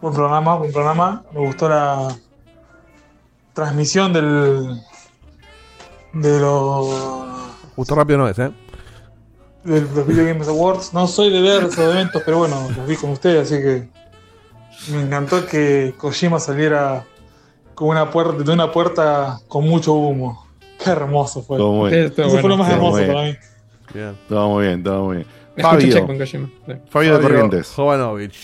[0.01, 1.23] Buen programa, buen programa.
[1.33, 2.15] Me gustó la
[3.53, 4.81] transmisión del.
[6.13, 6.87] de los.
[7.75, 8.51] Justo rápido no es, ¿eh?
[9.63, 10.93] de los Video Games Awards.
[10.93, 13.89] No soy de ver esos eventos, pero bueno, los vi con ustedes, así que.
[14.91, 17.05] Me encantó que Kojima saliera
[17.75, 20.48] con una puerta, de una puerta con mucho humo.
[20.83, 21.57] Qué hermoso fue.
[21.57, 22.05] Todo muy bien.
[22.15, 23.13] Eso fue lo más Todo muy hermoso bien.
[23.13, 23.37] para mí.
[23.93, 24.17] Bien.
[24.27, 25.27] Todo muy bien, todo muy bien.
[25.57, 26.25] Fabio.
[26.25, 26.37] Sí.
[26.89, 27.73] Fabio de Corrientes.
[27.75, 28.37] Jovanovich.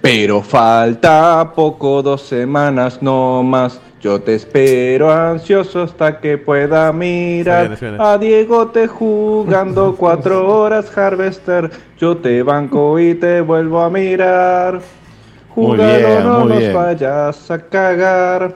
[0.00, 3.80] Pero falta poco, dos semanas no más.
[4.00, 8.04] Yo te espero ansioso hasta que pueda mirar Se viene, se viene.
[8.04, 11.68] a Diego te jugando cuatro horas Harvester.
[11.98, 14.80] Yo te banco y te vuelvo a mirar.
[15.56, 16.72] Bien, no nos bien.
[16.72, 18.54] vayas a cagar.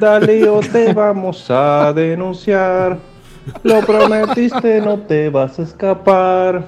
[0.00, 2.96] Dale o te vamos a denunciar.
[3.62, 6.64] Lo prometiste, no te vas a escapar.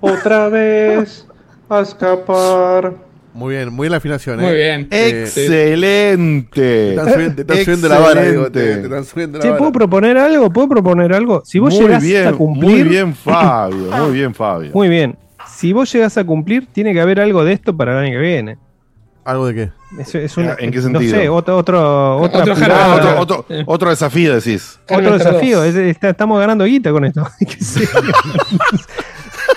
[0.00, 1.26] Otra vez
[1.68, 2.94] a escapar.
[3.34, 4.42] Muy bien, muy bien la afinación, ¿eh?
[4.44, 4.88] Muy bien.
[4.90, 6.60] Eh, Excelente.
[6.60, 8.76] Te están subiendo, te están subiendo la vara, digo, te, Excelente.
[8.80, 9.58] te están subiendo la Che, vara.
[9.58, 10.50] ¿puedo proponer algo?
[10.50, 11.42] ¿Puedo proponer algo?
[11.44, 12.70] Si vos muy llegás bien, a cumplir.
[12.70, 13.90] Muy bien, Fabio.
[13.90, 14.70] Muy bien, Fabio.
[14.72, 15.16] Muy bien.
[15.48, 18.18] Si vos llegás a cumplir, tiene que haber algo de esto para el año que
[18.24, 18.58] viene.
[19.24, 19.70] ¿Algo de qué?
[20.00, 21.16] Es, es una- ¿En qué No sentido?
[21.16, 22.54] sé, otro, otro, otra Otro.
[22.70, 24.80] Ah, otro, otro, otro desafío, decís.
[24.90, 25.58] Otro desafío.
[25.58, 25.66] 2.
[25.68, 27.26] es- está- estamos ganando guita con esto.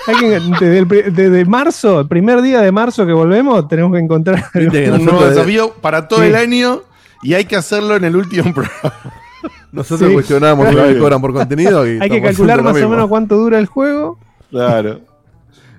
[0.06, 3.98] Que que- desde, el desde marzo, el primer día de marzo que volvemos, tenemos que
[3.98, 4.44] encontrar.
[4.54, 6.26] Viste que Un nuevo desafío para todo Sí.
[6.26, 6.82] el año
[7.22, 8.94] y hay que hacerlo en el último programa.
[9.72, 10.14] nosotros Sí.
[10.14, 10.98] cuestionamos vez bien.
[11.00, 14.18] cobran por contenido y Hay que calcular más lo o menos cuánto dura el juego.
[14.50, 15.00] Claro.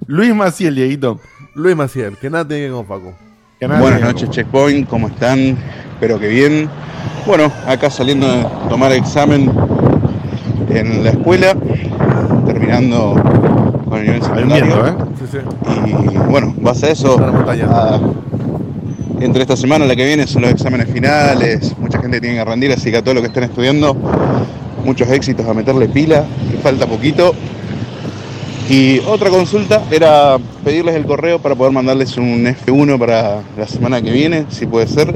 [0.08, 1.20] Luis Maciel, Dieguito.
[1.56, 3.14] Luis Maciel, que nada tiene que ver con Facu.
[3.60, 5.58] Buenas noches, Checkpoint, ¿cómo están?
[5.94, 6.70] Espero que bien.
[7.26, 9.52] Bueno, acá saliendo de tomar examen
[10.70, 11.56] en la escuela,
[12.46, 13.16] terminando
[13.90, 14.66] con el nivel Hay un secundario.
[14.66, 14.94] viento, ¿eh?
[15.20, 16.12] Sí, sí.
[16.14, 17.18] Y bueno, base a eso,
[17.68, 18.00] ah,
[19.22, 22.46] entre esta semana y la que viene son los exámenes finales, mucha gente tiene que
[22.46, 23.98] rendir, así que a todos los que estén estudiando,
[24.86, 27.34] muchos éxitos a meterle pila, que falta poquito.
[28.70, 34.02] Y otra consulta era pedirles el correo para poder mandarles un F1 para la semana
[34.02, 35.14] que viene, si puede ser.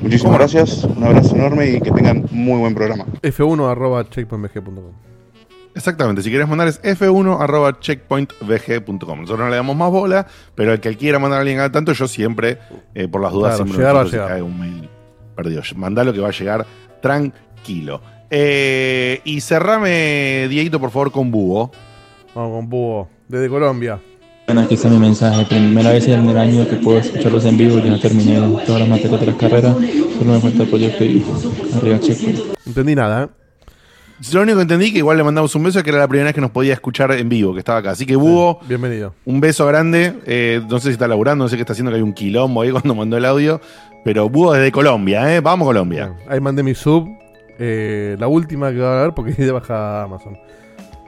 [0.00, 3.04] Muchísimas gracias, un abrazo enorme y que tengan muy buen programa.
[3.22, 4.92] F1 arroba checkpointbg.com.
[5.74, 9.20] Exactamente, si querés mandar es f1.checkpointvg.com.
[9.20, 11.92] Nosotros no le damos más bola, pero el que quiera mandar a alguien al tanto,
[11.92, 12.56] yo siempre,
[12.94, 14.28] eh, por las dudas, Claro, siempre llegar si llegar.
[14.28, 14.88] cae un mail
[15.36, 15.60] perdido.
[15.76, 16.66] Mandalo que va a llegar
[17.02, 18.00] tranquilo.
[18.30, 21.70] Eh, y cerrame, Dieguito, por favor, con Búho.
[22.34, 24.00] Vamos con Búho, desde Colombia.
[24.46, 25.44] Bueno, aquí está mi mensaje.
[25.46, 27.78] Primera vez en el año que puedo escucharlos en vivo.
[27.80, 29.76] Ya terminé todas las materias de las carreras.
[30.18, 31.24] Solo me falta el proyecto y
[31.76, 32.40] arriba checkpoint.
[32.66, 33.28] Entendí nada, ¿eh?
[34.32, 36.34] Lo único que entendí que igual le mandamos un beso, que era la primera vez
[36.34, 37.90] que nos podía escuchar en vivo, que estaba acá.
[37.90, 39.14] Así que Búho, Bienvenido.
[39.26, 40.14] un beso grande.
[40.26, 42.62] Eh, no sé si está laburando, no sé qué está haciendo, que hay un quilombo
[42.62, 43.60] ahí cuando mandó el audio.
[44.04, 45.40] Pero Búho desde Colombia, ¿eh?
[45.40, 46.14] Vamos Colombia.
[46.28, 47.06] Ahí mandé mi sub.
[47.60, 50.36] eh, la última que va a ver porque de baja Amazon.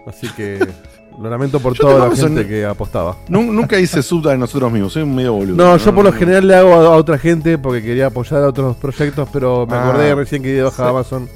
[0.06, 0.58] Así que
[1.18, 3.16] lo lamento por Yo toda la gente que apostaba.
[3.28, 5.56] Nun- Nunca hice sub de nosotros mismos, soy un medio boludo.
[5.56, 8.48] No, yo por lo general le hago a, a otra gente porque quería apoyar a
[8.48, 9.88] otros proyectos, pero me Ah.
[9.88, 11.28] acordé recién que baja Amazon.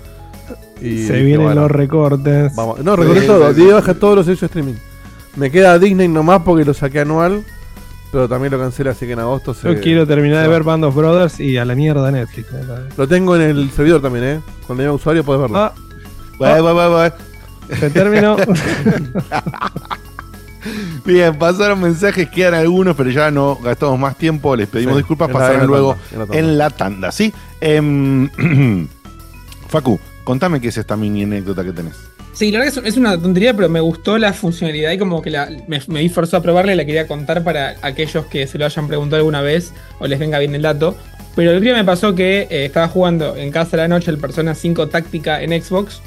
[0.81, 2.55] Y Se vienen bueno, los recortes.
[2.55, 2.83] vamos.
[2.85, 4.79] No, recordé Sí, todo, sí, di baja todos los servicios de streaming.
[5.37, 7.43] Me queda Disney nomás porque lo saqué anual,
[8.13, 9.73] pero también lo cancelé, así que en agosto se.
[9.75, 12.49] Yo quiero terminar se de ver Band of Brothers y a la mierda Netflix.
[12.97, 14.41] Lo tengo en el servidor también, ¿eh?
[14.67, 15.59] Con el mismo usuario puedes verlo.
[15.59, 15.73] Ah,
[16.39, 17.13] bue, bue, bue.
[17.79, 18.37] Se terminó.
[21.05, 24.57] Bien, pasaron mensajes, quedan algunos, pero ya no gastamos más tiempo.
[24.57, 26.39] Les pedimos Sí, disculpas, pasarán luego en la tanda.
[26.39, 27.33] en la tanda, ¿sí?
[27.61, 28.29] Em,
[29.69, 31.95] Facu, contame qué es esta mini anécdota que tenés.
[32.33, 35.21] Sí, la verdad que es, es una tontería, pero me gustó la funcionalidad y como
[35.21, 38.47] que la, me, me vi forzado a probarla y la quería contar para aquellos que
[38.47, 40.97] se lo hayan preguntado alguna vez o les venga bien el dato.
[41.37, 44.19] Pero el día me pasó que eh, estaba jugando en casa a la noche el
[44.19, 46.01] Persona 5 Táctica en Xbox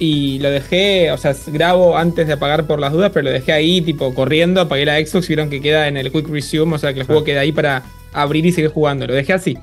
[0.00, 3.52] y lo dejé, o sea, grabo antes de apagar por las dudas, pero lo dejé
[3.52, 6.94] ahí, tipo, corriendo, apagué la Xbox, vieron que queda en el Quick Resume, o sea,
[6.94, 7.82] que el juego queda ahí para
[8.14, 9.06] abrir y seguir jugando.
[9.06, 9.58] Lo dejé así.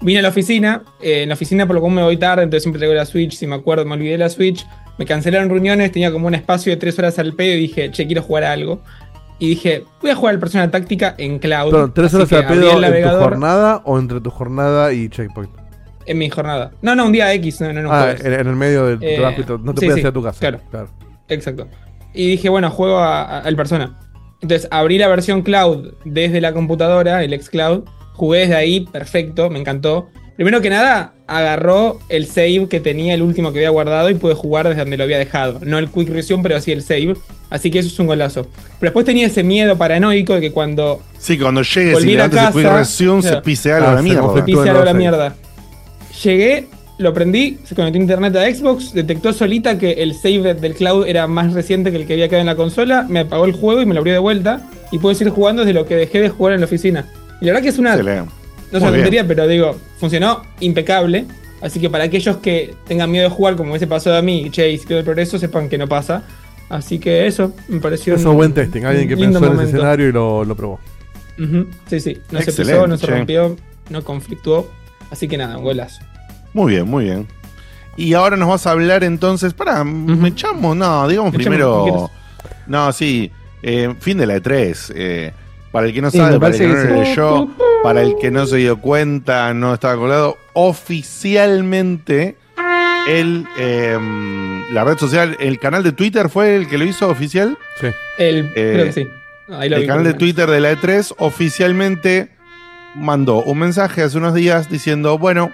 [0.00, 2.62] Vine a la oficina, eh, en la oficina por lo común me voy tarde, entonces
[2.62, 4.64] siempre traigo la Switch, si me acuerdo, me olvidé de la Switch,
[4.96, 8.06] me cancelaron reuniones, tenía como un espacio de tres horas al pedo y dije, che,
[8.06, 8.80] quiero jugar a algo.
[9.40, 11.72] Y dije, voy a jugar al Persona Táctica en cloud.
[11.72, 15.63] Perdón, ¿tres horas al pedo en tu jornada o entre tu jornada y checkpoint?
[16.06, 16.72] En mi jornada.
[16.82, 17.92] No, no, un día X, no, no, no.
[17.92, 19.58] ah, en, en el medio del Eh, trabajo y todo.
[19.58, 20.38] No te sí, puedes sí, ir a tu casa.
[20.40, 20.60] Claro.
[21.28, 21.66] Exacto.
[22.12, 23.98] y dije, bueno, juego a- a- al Persona.
[24.40, 29.58] Entonces abrí la versión cloud desde la computadora, el xCloud, jugué desde ahí, perfecto, me
[29.58, 30.08] encantó.
[30.36, 34.34] Primero que nada, agarró el save que tenía el último que había guardado y pude
[34.34, 35.60] jugar desde donde lo había dejado.
[35.64, 37.14] No el Quick Resume, pero sí el save.
[37.50, 38.42] Así que eso es un golazo.
[38.80, 42.52] Pero después tenía ese miedo paranoico de que cuando Sí, cuando llegues y levantes el
[42.52, 43.42] Quick casa, Resume, se claro.
[43.44, 44.20] pise algo a Ah, la se mierda.
[44.22, 44.44] conflictúa.
[44.46, 45.36] Pise en algo a la mierda.
[46.22, 46.66] Llegué,
[46.98, 51.06] lo prendí, se conectó a internet a Xbox, detectó solita que el save del cloud
[51.06, 53.82] era más reciente que el que había quedado en la consola, me apagó el juego
[53.82, 56.28] y me lo abrió de vuelta y puedo seguir jugando desde lo que dejé de
[56.28, 57.06] jugar en la oficina.
[57.40, 58.02] Y la verdad que es una, no
[58.72, 61.24] es una tontería, pero digo, funcionó impecable.
[61.60, 64.70] Así que para aquellos que tengan miedo de jugar como ese pasado a mí, che,
[64.70, 66.22] y si quedó el progreso, sepan que no pasa.
[66.68, 68.82] Así que eso, me pareció Eso es un- buen testing.
[68.84, 70.78] Alguien que pensó en ese escenario y lo, lo probó.
[71.88, 73.12] Sí, sí, no se pisó, no se che.
[73.12, 73.56] rompió,
[73.90, 74.70] no conflictuó.
[75.10, 76.00] Así que nada, un golazo.
[76.52, 77.26] Muy bien, muy bien.
[77.96, 79.54] Y ahora nos vas a hablar entonces.
[79.54, 80.76] Para, ¿me echamos?
[80.76, 82.10] No, digamos Me primero.
[82.42, 83.30] ¿qué No, sí.
[83.62, 84.92] eh, fin de la E3.
[84.94, 85.32] eh,
[85.70, 87.48] para el que no Sí, sabe, para el que no lo leyó,
[87.82, 92.36] para el que no se dio cuenta, no estaba colgado, oficialmente
[93.08, 93.98] el, eh,
[94.72, 97.58] la red social, el canal de Twitter fue el que lo hizo oficial.
[97.80, 97.88] Sí.
[98.18, 99.08] El, Eh, creo que sí.
[99.52, 100.14] Ahí lo el vi canal de.
[100.14, 102.28] Twitter de la E3 oficialmente
[102.94, 105.50] mandó un mensaje hace unos días diciendo, bueno,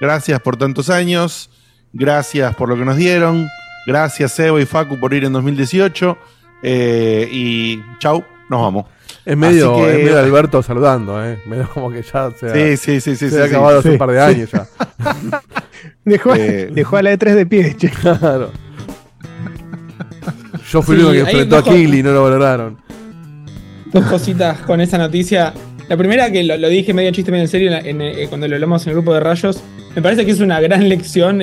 [0.00, 1.50] gracias por tantos años,
[1.92, 3.48] gracias por lo que nos dieron,
[3.86, 6.16] gracias Evo y Facu por ir en 2018
[6.62, 8.86] eh, y chau, nos vamos.
[9.24, 11.38] Es medio, que- es medio Alberto saludando, ¿eh?
[11.46, 13.50] Medio como que ya se ha, Sí, sí, sí, sí, se sí, ha sí.
[13.50, 13.92] acabado hace Sí.
[13.92, 14.66] un par de años ya.
[16.04, 16.70] Dejó, Eh.
[16.72, 17.88] dejó a la E3 de pie, che.
[17.90, 18.50] Claro.
[20.70, 22.78] Yo fui Sí, el único que enfrentó a Kigley y no lo valoraron.
[23.92, 25.52] Dos cositas con esa noticia.
[25.92, 28.00] La primera, que lo, lo dije medio en chiste, medio en serio, en la- en,
[28.00, 29.62] eh, cuando lo hablamos en el grupo de rayos,
[29.94, 31.42] me parece que es una gran lección,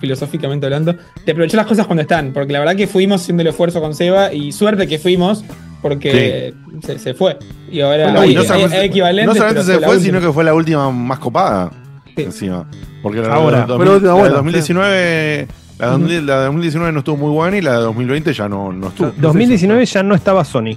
[0.00, 0.92] filosóficamente hablando,
[1.24, 2.32] de aprovechar las cosas cuando están.
[2.32, 5.44] Porque la verdad que fuimos haciendo el esfuerzo con Seba y suerte que fuimos,
[5.82, 7.38] porque se, se fue.
[7.70, 8.88] Y ahora hay, y no solamente,
[9.24, 10.00] no pero se fue, última.
[10.00, 11.70] sino que fue la última más copada.
[12.16, 12.22] Sí.
[12.22, 12.68] Encima.
[13.02, 13.66] Porque la, Ahora.
[13.68, 15.46] la, Fue la última la de buena, 2019,
[15.78, 18.48] la, de 2000 la de 2019 no estuvo muy buena y la de 2020 ya
[18.48, 19.12] no, no estuvo.
[19.18, 20.76] 2019 ya no estaba Sony.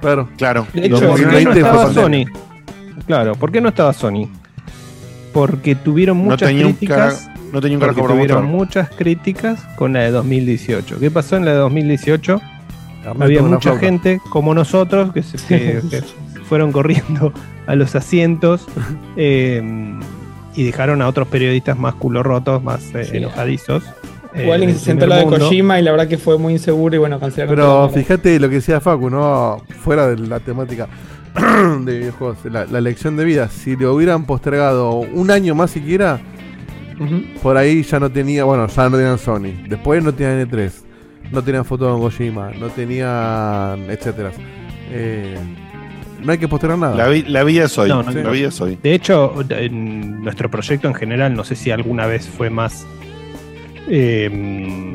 [0.00, 0.28] Claro.
[0.36, 0.66] Claro.
[0.72, 2.24] De hecho, ¿Por qué no 2020 estaba Sony?
[3.06, 4.28] Claro, ¿por qué no estaba Sony?
[5.32, 7.28] Porque tuvieron muchas críticas.
[7.52, 8.84] no tenía un porque carajo para tuvieron mostrar.
[8.86, 10.98] muchas críticas con la de 2018.
[11.00, 12.40] ¿Qué pasó en la de 2018?
[13.04, 13.80] Ernesto Había mucha flauta.
[13.80, 16.02] gente como nosotros que, se- que- que
[16.44, 17.32] fueron corriendo
[17.66, 18.66] a los asientos
[19.16, 19.62] eh,
[20.54, 23.16] y dejaron a otros periodistas más culo rotos, más eh, Sí.
[23.18, 23.84] enojadizos.
[24.34, 25.44] Eh, O alguien se sentó primer al lado de.
[25.44, 27.54] Kojima y la verdad que fue muy inseguro y bueno, cancelaron.
[27.54, 29.62] Pero fíjate lo que decía Facu, ¿no?
[29.80, 30.88] Fuera de la temática
[31.84, 33.48] de videojuegos, la, la elección de vida.
[33.48, 36.20] Si le hubieran postergado un año más siquiera,
[37.42, 39.52] por ahí ya no tenía, bueno, ya no tenían Sony.
[39.68, 40.70] Después no tenían N3,
[41.30, 44.30] no tenían foto de Kojima, no tenían, etcétera.
[44.90, 45.36] Eh,
[46.24, 46.96] no hay que postergar nada.
[46.96, 47.88] La, vi- la vida es hoy.
[47.88, 48.76] No, no, la vida es hoy.
[48.82, 52.84] De hecho, en nuestro proyecto en general, no sé si alguna vez fue más
[53.88, 54.94] eh,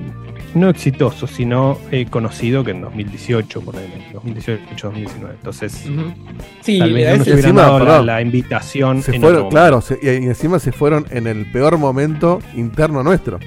[0.56, 5.32] no exitoso, sino eh, conocido que en 2018, por 2018-2019.
[5.32, 6.14] Entonces, Ujú.
[6.62, 9.02] Sí, tal vez no hubieran Encima, dado la, perdón, la invitación.
[9.02, 13.02] se en fueron, otro claro, se- y, encima se fueron en el peor momento interno
[13.04, 13.40] nuestro.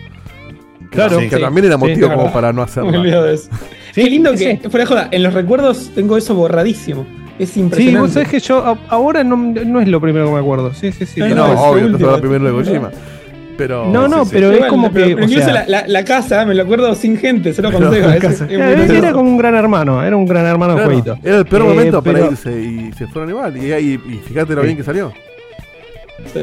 [0.91, 1.41] Claro, que sí.
[1.41, 3.01] también era Sí, motivo como para no Me hacerlo.
[3.01, 3.51] olvido de eso.
[3.97, 4.59] Sí, Qué lindo sí.
[4.59, 7.07] que, fuera de joda, en los recuerdos tengo eso borradísimo.
[7.39, 8.01] Es Sí, impresionante.
[8.01, 10.75] vos sabés que yo a- ahora no, no es lo primero que me acuerdo.
[10.75, 11.21] Sí, sí, sí.
[11.21, 12.53] No, obvio, no fue es primero de.
[12.53, 12.91] Kojima.
[13.57, 14.37] Pero, No, no, sí, sí.
[14.37, 15.14] pero es como pero- que.
[15.14, 17.83] pero o incluso sea, la, la- la casa, me lo acuerdo sin gente, solo con
[18.99, 21.19] era, como un gran hermano, era un gran hermano Claro, jueguito.
[21.23, 23.57] era el peor Eh, momento para pero- irse y se fueron igual.
[23.57, 25.12] Y, y, y fíjate lo bien que salió.
[26.33, 26.40] Sí.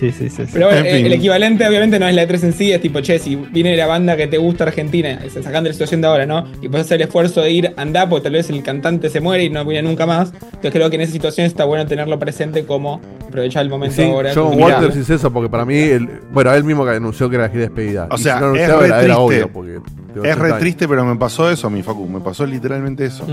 [0.00, 0.44] Sí, sí, sí.
[0.46, 0.50] sí.
[0.54, 1.06] Pero bueno, En eh, fin.
[1.06, 3.86] el equivalente obviamente no es la E3 en sí, es tipo, che, si viene la
[3.86, 6.46] banda que te gusta Argentina, se sacan de la situación de ahora, ¿no?
[6.62, 9.44] Y puedes hacer el esfuerzo de ir, andá, porque tal vez el cantante se muere
[9.44, 10.32] y no viene nunca más.
[10.32, 14.02] Entonces creo que en esa situación está bueno tenerlo presente como aprovechar el momento Sí,
[14.02, 14.32] ahora.
[14.32, 14.92] yo con como Walter mirá.
[14.94, 17.50] sí es eso, porque para mí, el, bueno, él mismo que anunció que era la
[17.50, 18.08] gira de despedida.
[18.10, 19.48] O sea, si no es re era, obvio.
[19.52, 20.58] Porque Es 80 re años.
[20.60, 22.08] triste, pero me pasó eso a mi Facu.
[22.08, 23.26] Me pasó literalmente eso.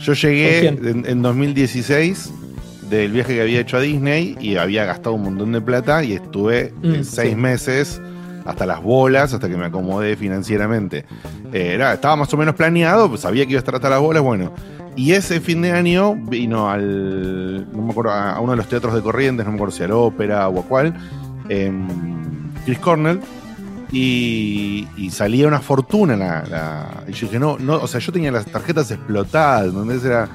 [0.00, 2.30] Yo llegué en 2016
[2.96, 6.12] del viaje que había hecho a Disney y había gastado un montón de plata y
[6.14, 7.36] estuve Mm, seis sí.
[7.36, 8.00] meses
[8.44, 11.04] hasta las bolas, hasta que me acomodé financieramente.
[11.52, 14.00] Eh, era- estaba más o menos planeado, pues sabía que iba a estar hasta las
[14.00, 14.52] bolas, bueno.
[14.96, 18.94] Y ese fin de año vino al, no me acuerdo, a uno de los teatros
[18.94, 20.94] de Corrientes, no me acuerdo si al ópera o a cuál,
[21.48, 21.88] em,
[22.64, 23.20] Chris Cornell,
[23.90, 28.12] y, y salía una fortuna la, la- y yo dije, no, no, o sea, yo
[28.12, 30.04] tenía las tarjetas explotadas, ¿entendés?
[30.04, 30.28] Era,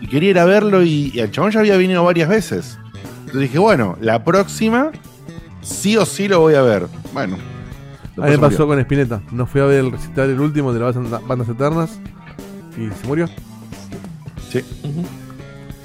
[0.00, 2.78] y quería ir a verlo y, y el chabón ya había venido varias veces.
[3.20, 4.90] Entonces dije, bueno, la próxima
[5.60, 6.86] sí o sí lo voy a ver.
[7.12, 7.36] Bueno,
[8.16, 9.20] A mí me pasó con Spinetta.
[9.32, 10.94] No fui a ver el recital, el último de las
[11.26, 11.98] bandas eternas.
[12.76, 13.28] Y se murió.
[14.50, 14.60] Sí.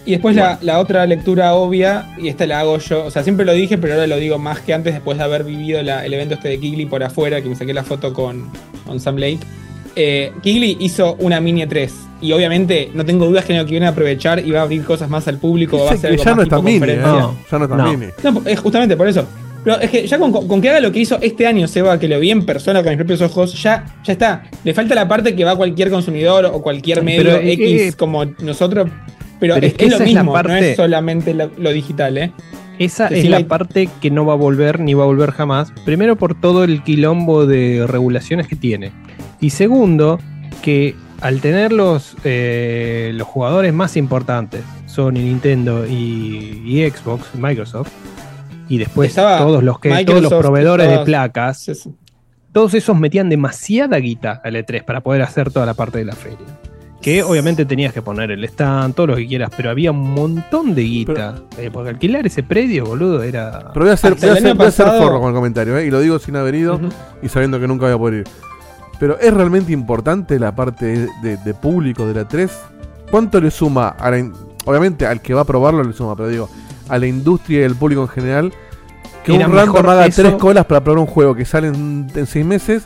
[0.05, 3.45] Y después la, la otra lectura obvia, y esta la hago yo, o sea, siempre
[3.45, 6.13] lo dije, pero ahora lo digo más que antes, después de haber vivido la- el
[6.13, 8.49] evento este de Kigley por afuera, que me saqué la foto con,
[8.85, 9.39] con Sam Lake.
[9.95, 13.71] Eh, Kigley hizo una mini 3 y obviamente no tengo dudas que en lo que
[13.71, 16.23] viene a aprovechar y va a abrir cosas más al público, va a que algo
[16.23, 16.85] ya más no tipo mini.
[16.91, 16.99] ¿eh?
[17.03, 17.91] Ya no está No.
[17.91, 18.07] mini.
[18.23, 19.25] No, es justamente por eso.
[19.63, 22.07] Pero es que ya con, con que haga lo que hizo este año, Seba, que
[22.09, 24.43] lo vi en persona con mis propios ojos, ya, ya está.
[24.63, 27.93] Le falta la parte que va a cualquier consumidor o cualquier medio Pero, X eh,
[27.97, 28.89] como nosotros.
[29.39, 32.17] Pero, pero es, es que es lo mismo, no parte- es solamente lo, lo digital,
[32.17, 32.31] ¿eh?
[32.79, 35.31] Esa Que es la hay- parte que no va a volver ni va a volver
[35.31, 35.71] jamás.
[35.85, 38.91] Primero por todo el quilombo de regulaciones que tiene.
[39.43, 40.19] Y segundo,
[40.61, 47.89] que al tener los, eh, los jugadores más importantes, Sony, Nintendo y, y Xbox, Microsoft,
[48.69, 51.89] y después Estaba todos los que todos los proveedores de placas,
[52.53, 56.15] todos esos metían demasiada guita al E3 para poder hacer toda la parte de la
[56.15, 56.37] feria.
[57.01, 60.73] Que obviamente tenías que poner el stand, todo lo que quieras, pero había un montón
[60.73, 61.35] de guita.
[61.57, 63.73] Eh, porque alquilar ese predio, boludo, era.
[63.73, 65.85] Pero voy a Hasta voy a voy a ser pasado- forro con el comentario, ¿eh?
[65.85, 66.79] y lo digo sin haber ido
[67.21, 68.52] y sabiendo que nunca voy a poder ir.
[69.03, 72.49] Pero ¿es realmente importante la parte de, de público de la 3?
[73.11, 74.31] ¿Cuánto le suma a la
[74.63, 76.47] obviamente al que va a probarlo le suma, pero digo,
[76.87, 78.53] a la industria y al público en general
[79.25, 82.07] que Era un random haga eso- tres colas para probar un juego que sale en,
[82.15, 82.83] en seis meses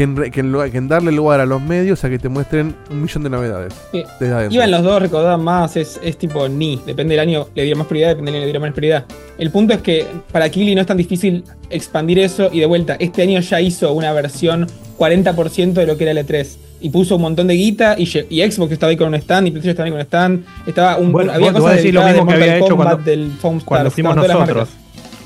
[0.00, 2.18] que en, re- que en lugar- que en darle lugar a los medios a que
[2.18, 3.74] te muestren un millón de novedades.
[3.92, 4.02] Sí.
[4.48, 7.86] Iban los dos, recordaban más, es, es tipo ni, depende del año, le dieron más
[7.86, 9.04] prioridad, depende del año le dieron menos prioridad.
[9.36, 12.96] El punto es que para Kili no es tan difícil expandir eso y de vuelta,
[12.98, 14.66] este año ya hizo una versión
[14.98, 16.46] 40% de lo que era el E3
[16.80, 19.50] y puso un montón de guita y, y Xbox estaba ahí con un stand y
[19.50, 22.32] PlayStation estaba ahí con un stand, estaba un, Bueno, había cosas decir lo dedicadas mismo
[22.32, 24.68] de que había hecho Kombat, cuando, del Foam cuando fuimos nosotros.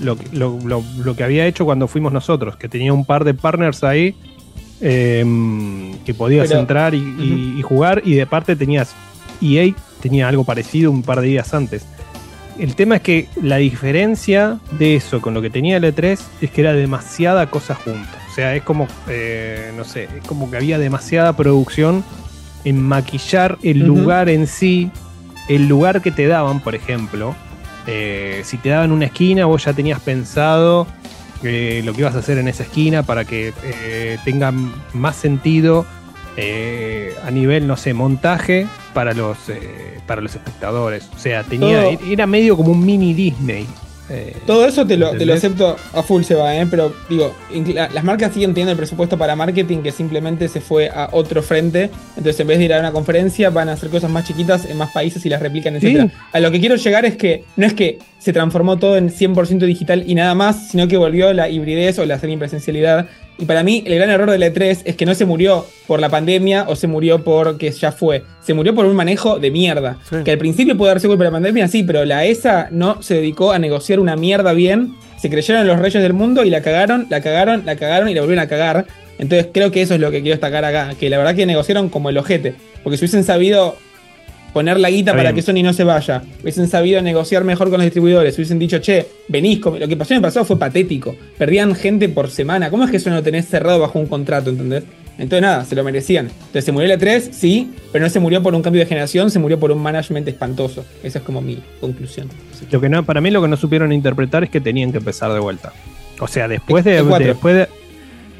[0.01, 3.35] Lo, lo- lo- lo que había hecho cuando fuimos nosotros, que tenía un par de
[3.35, 4.16] partners ahí
[4.87, 8.95] eh, que podías Pero- entrar y, y- y jugar, y de parte tenías
[9.43, 11.85] EA, tenía algo parecido un par de días antes.
[12.59, 16.51] El tema es que la diferencia de eso con lo que tenía el E3 es
[16.51, 18.12] que era demasiada cosa junta.
[18.30, 22.05] O sea, es como, eh, no sé, es como que había demasiada producción
[22.64, 24.91] en maquillar el lugar en sí,
[25.49, 27.35] el lugar que te daban, por ejemplo.
[27.87, 30.87] eh, si te daban una esquina, vos ya tenías pensado
[31.45, 34.53] eh, lo que ibas a hacer en esa esquina para que eh, tenga
[34.92, 35.86] más sentido
[36.36, 41.09] eh, a nivel, no sé, montaje para los, eh, para los espectadores.
[41.14, 43.66] O sea, tenía, Todo- era medio como un mini Disney.
[44.11, 45.38] Eh, Todo eso te lo, te lo ¿entendés?
[45.44, 46.66] acepto a full, se va, ¿eh?
[46.70, 47.34] pero digo,
[47.92, 51.90] las marcas siguen teniendo el presupuesto para marketing que simplemente se fue a otro frente.
[52.16, 54.76] Entonces, en vez de ir a una conferencia, van a hacer cosas más chiquitas en
[54.76, 55.96] más países y las replican, Sí.
[55.96, 56.11] etc.
[56.32, 59.66] A lo que quiero llegar es que no es que se transformó todo en 100%
[59.66, 63.07] digital y nada más, sino que volvió la hibridez o la semipresencialidad.
[63.39, 66.09] Y para mí, el gran error del E3 es que no se murió por la
[66.09, 68.22] pandemia o se murió porque ya fue.
[68.41, 69.99] Se murió por un manejo de mierda.
[70.24, 73.14] Que al principio puede darse culpa de la pandemia, sí, pero la ESA no se
[73.14, 74.95] dedicó a negociar una mierda bien.
[75.20, 78.14] Se creyeron en los reyes del mundo y la cagaron, la cagaron, la cagaron y
[78.14, 78.87] la volvieron a cagar.
[79.18, 80.95] Entonces creo que eso es lo que quiero destacar acá.
[80.99, 82.55] Que la verdad que negociaron como el ojete.
[82.85, 83.76] Porque si hubiesen sabido
[84.55, 85.34] poner la guita Está para bien.
[85.34, 89.07] que Sony no se vaya, hubiesen sabido negociar mejor con los distribuidores, hubiesen dicho, che,
[89.28, 89.78] venís, con-".
[89.78, 91.14] lo que pasó en el pasado fue patético.
[91.36, 92.70] Perdían gente por semana.
[92.70, 94.84] ¿Cómo es que eso no lo tenés cerrado bajo un contrato, entendés?
[95.18, 96.26] Entonces nada, se lo merecían.
[96.26, 99.30] Entonces se murió el E3, sí, pero no se murió por un cambio de generación,
[99.30, 100.84] se murió por un management espantoso.
[101.02, 102.28] Esa es como mi conclusión.
[102.70, 105.32] Lo que no, para mí lo que no supieron interpretar es que tenían que empezar
[105.32, 105.72] de vuelta.
[106.20, 107.26] O sea, después de, El cuatro.
[107.28, 107.68] después de,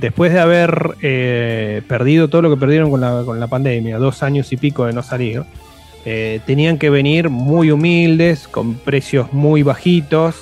[0.00, 4.22] después de haber eh, perdido todo lo que perdieron con la, con la pandemia, dos
[4.22, 5.42] años y pico de no salir,
[6.05, 10.36] eh, tenían que venir muy humildes, con precios muy bajitos,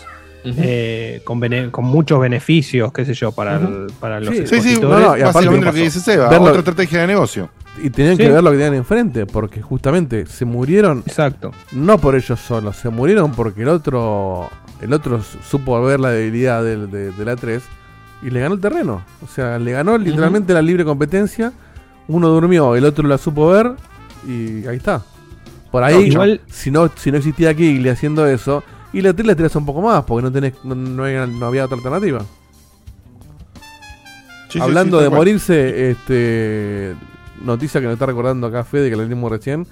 [0.44, 4.40] eh, con, bene- con muchos beneficios, qué sé yo, para, el- para los Sí, sí,
[4.56, 4.82] expositores.
[4.82, 7.48] no, no, y aparte Básicamente lo que dice Seba, verlo- otra estrategia de negocio.
[7.82, 8.24] Y tenían Sí.
[8.24, 11.02] que ver lo que tenían enfrente, porque justamente se murieron.
[11.06, 11.52] Exacto.
[11.70, 14.50] No por ellos solos, se murieron porque el otro
[14.82, 17.62] el otro supo ver la debilidad del, de, de la 3
[18.20, 19.00] y le ganó el terreno.
[19.24, 21.52] O sea, le ganó literalmente la libre competencia.
[22.08, 23.70] Uno durmió, el otro la supo ver
[24.26, 25.02] y ahí está.
[25.72, 28.62] Por ahí, No, igual- si, no, si no existía Kigli haciendo eso,
[28.92, 31.46] y la 3 la tiras un poco más, porque no, tenés, no, no había, no
[31.46, 32.20] había otra alternativa.
[34.50, 36.94] Sí, Hablando sí, de morirse, este
[37.42, 39.66] noticia que nos está recordando acá Fede, que la leímos recién.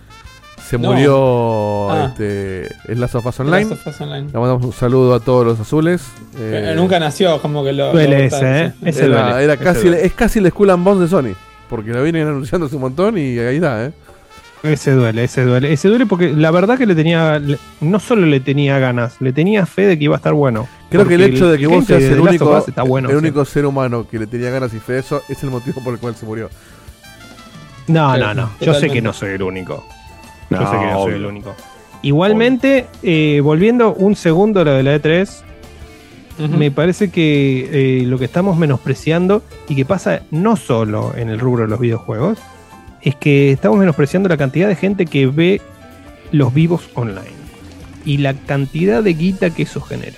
[0.66, 0.90] Se No.
[0.92, 2.06] murió Ah.
[2.06, 3.64] este, el Last of Us Online.
[3.68, 4.26] Last of Us Online.
[4.32, 6.02] Le mandamos un saludo a todos los azules.
[6.38, 7.92] Eh, nunca nació, como que lo.
[7.92, 8.72] Duele lo ese, ¿eh?
[8.80, 8.88] sí.
[8.88, 10.06] Ese era, duele, era ese casi, duele.
[10.06, 11.34] es casi el Skull and Bones de Sony.
[11.68, 13.92] Porque lo vienen anunciando hace un montón y ahí está, ¿eh?
[14.62, 15.72] Ese duele, ese duele.
[15.72, 17.38] Ese duele porque la verdad que le tenía.
[17.38, 20.68] le- no solo le tenía ganas, le tenía fe de que iba a estar bueno.
[20.90, 23.08] Creo que el hecho de que vos seas el único, está bueno.
[23.08, 25.82] el único ser humano que le tenía ganas y fe de eso es el motivo
[25.82, 26.50] por el cual se murió.
[27.86, 28.50] No, no, no.
[28.60, 29.84] Yo sé que no soy el único.
[30.50, 31.16] Yo No, sé que no soy obvio.
[31.16, 31.54] el único.
[32.02, 35.42] Igualmente, eh, volviendo un segundo a lo de la E3,
[36.56, 41.38] me parece que eh, lo que estamos menospreciando y que pasa no solo en el
[41.38, 42.38] rubro de los videojuegos,
[43.02, 45.60] es que estamos menospreciando la cantidad de gente que ve
[46.32, 47.40] los vivos online
[48.04, 50.16] y la cantidad de guita que eso genera.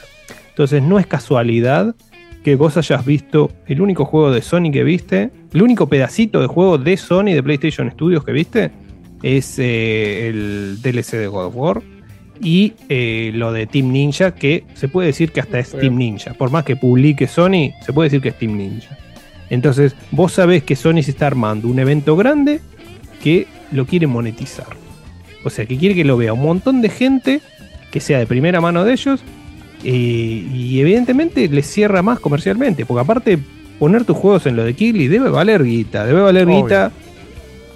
[0.48, 1.94] Entonces no es casualidad
[2.44, 6.46] que vos hayas visto el único juego de Sony que viste, el único pedacito de
[6.46, 8.70] juego de Sony de PlayStation Studios que viste
[9.22, 11.82] es eh, el DLC de God of War
[12.40, 16.34] y eh, lo de Team Ninja, que se puede decir que hasta es Team Ninja.
[16.34, 18.98] Por más que publique Sony, se puede decir que es Team Ninja.
[19.52, 22.62] Entonces, vos sabés que Sony se está armando un evento grande
[23.22, 24.66] que lo quiere monetizar.
[25.44, 27.42] O sea, que quiere que lo vea un montón de gente,
[27.90, 29.20] que sea de primera mano de ellos,
[29.84, 33.38] eh, y evidentemente les cierra más comercialmente, porque aparte
[33.78, 36.62] poner tus juegos en lo de Kigli debe valer guita, debe valer Obvio.
[36.62, 36.92] guita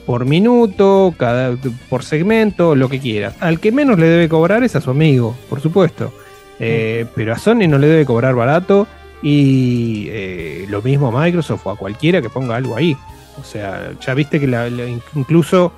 [0.06, 1.58] por minuto, cada,
[1.90, 3.34] por segmento, lo que quieras.
[3.38, 6.10] Al que menos le debe cobrar es a su amigo, por supuesto.
[6.58, 8.86] Eh, pero a Sony no le debe cobrar barato
[9.22, 12.96] y eh, lo mismo Microsoft o a cualquiera que ponga algo ahí.
[13.40, 14.68] O sea, ya viste que la-
[15.14, 15.72] incluso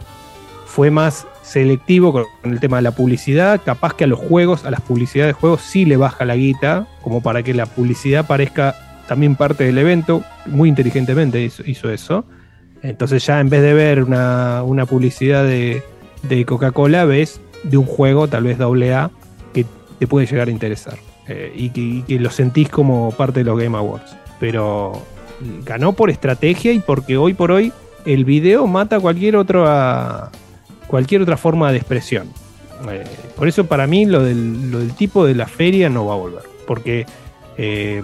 [0.67, 3.61] fue más selectivo con el tema de la publicidad.
[3.65, 6.87] Capaz que a los juegos, a las publicidades de juegos, sí le baja la guita,
[7.03, 8.75] como para que la publicidad parezca
[9.09, 10.23] también parte del evento.
[10.47, 12.25] Muy inteligentemente hizo, eso.
[12.83, 15.83] Entonces ya en vez de ver una, una publicidad de,
[16.23, 19.11] de Coca-Cola, ves de un juego, tal vez doble A,
[19.53, 19.65] que
[19.99, 20.99] te puede llegar a interesar.
[21.29, 24.17] Eh, y, que, lo sentís como parte de los Game Awards.
[24.41, 25.03] Pero
[25.65, 27.73] ganó por estrategia y porque hoy por hoy
[28.05, 30.31] el video mata cualquier otra
[30.87, 32.29] cualquier otra forma de expresión.
[32.91, 33.05] Eh,
[33.37, 36.17] por eso para mí lo del, lo del tipo de la feria no va a
[36.17, 36.43] volver.
[36.67, 37.05] Porque
[37.59, 38.03] eh,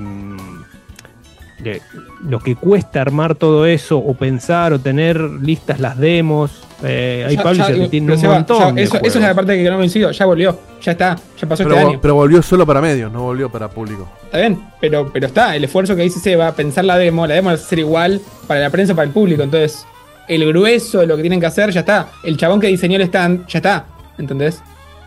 [2.29, 6.63] lo que cuesta armar todo eso o pensar o tener listas las demos.
[6.83, 9.71] eh, hay publishers que tienen un Seba, montón ya- de eso, es la parte que
[9.71, 10.11] no coincido.
[10.11, 11.99] Ya volvió, ya está, ya pasó Pero, este año.
[12.03, 14.09] pero volvió solo para medios, no volvió para público.
[14.25, 17.49] Está bien, pero, pero está, el esfuerzo que dice Seba, pensar la demo, la demo
[17.49, 19.43] va a ser igual para la prensa, para el público.
[19.43, 19.87] Entonces,
[20.29, 22.09] el grueso de lo que tienen que hacer ya está.
[22.23, 23.85] El chabón que diseñó el stand ya está.
[24.19, 24.61] ¿Entendés?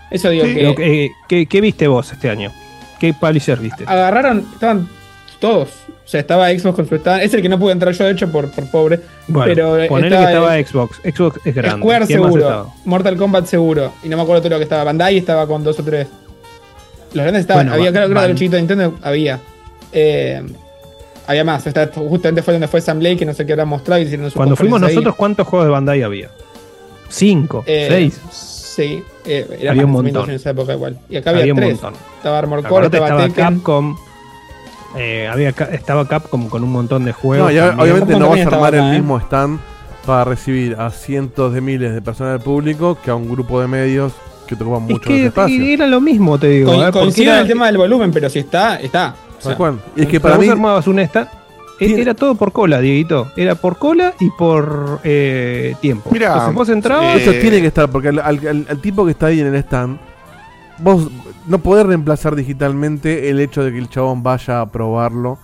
[0.09, 0.63] Eso digo Sí, que.
[0.63, 2.51] lo que- eh, ¿qué, qué viste vos este año?
[2.99, 3.83] ¿Qué publisher viste?
[3.85, 4.87] agarraron, estaban
[5.39, 5.69] todos.
[6.05, 7.21] O sea, estaba Xbox con su stand.
[7.23, 8.99] Es el que no pude entrar yo, de hecho, por, por pobre.
[9.27, 10.97] Bueno, pero eh, ponele que estaba Xbox.
[11.03, 11.81] Xbox es grande.
[11.81, 12.43] Square ¿Quién más seguro.
[12.43, 12.73] estaba?
[12.85, 13.91] Mortal Kombat seguro.
[14.03, 14.83] Y no me acuerdo todo lo que estaba.
[14.85, 16.07] Bandai estaba con dos o tres.
[17.13, 17.67] Los grandes estaban.
[17.67, 19.39] Bueno, había, creo, creo que los chiquitos de Nintendo había.
[19.91, 20.41] Eh,
[21.27, 21.67] había más.
[21.67, 24.01] Está- justamente fue donde fue Sam Blake, que no sé qué habrá mostrado.
[24.01, 24.89] y hicieron su Cuando fuimos ahí.
[24.95, 26.29] nosotros, ¿cuántos juegos de Bandai había?
[27.09, 27.63] ¿Cinco?
[27.67, 28.21] Eh, ¿Seis?
[28.31, 30.29] Sí, eh, era Había un montón.
[30.29, 30.97] en esa época igual.
[31.09, 31.79] Y acá había, tres.
[32.17, 33.43] Estaba Armor Core, estaba, estaba Tekken.
[33.55, 33.97] Capcom.
[34.97, 37.51] Eh, había, ca- estaba Capcom con un montón de juegos.
[37.53, 38.99] No, obviamente no vas a armar acá, el ¿eh?
[38.99, 39.59] mismo stand
[40.05, 43.67] para recibir a cientos de miles de personas del público que a un grupo de
[43.67, 44.13] medios
[44.47, 45.67] que te ocupan Es mucho los que espacios.
[45.67, 46.73] era lo mismo, te digo.
[46.73, 46.91] Co- ¿eh?
[46.91, 49.15] Coincido era- el tema del volumen, pero si está, está.
[49.39, 49.57] O sea.
[49.95, 51.27] Y es que para vos mí, armabas un stand.
[51.79, 53.31] e- Era todo por cola, Dieguito.
[53.35, 56.09] Era por cola y por eh, tiempo.
[56.11, 57.17] Mirá, Entonces vos entrabas.
[57.21, 59.55] eso tiene que estar, porque al, al- al- al tipo que está ahí en el
[59.57, 59.99] stand,
[60.79, 61.09] vos
[61.47, 65.39] no podés reemplazar digitalmente el hecho de que el chabón vaya a probarlo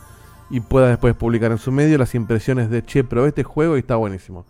[0.50, 3.80] y pueda después publicar en su medio las impresiones de che, probé este juego y
[3.80, 4.46] está buenísimo.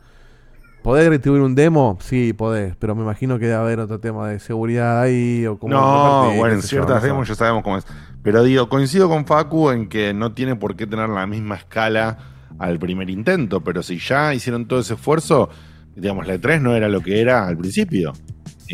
[0.81, 1.97] ¿Podés retribuir un demo?
[2.01, 5.73] Sí, podés, pero me imagino que debe haber otro tema de seguridad ahí o como
[5.73, 7.85] No, bueno, en ciertas no demos ya sabemos cómo es.
[8.21, 12.17] Pero digo, coincido con Facu en que no tiene por qué tener la misma escala
[12.59, 15.49] al primer intento, pero si ya hicieron todo ese esfuerzo,
[15.95, 18.11] digamos, la E3 no era lo que era al principio,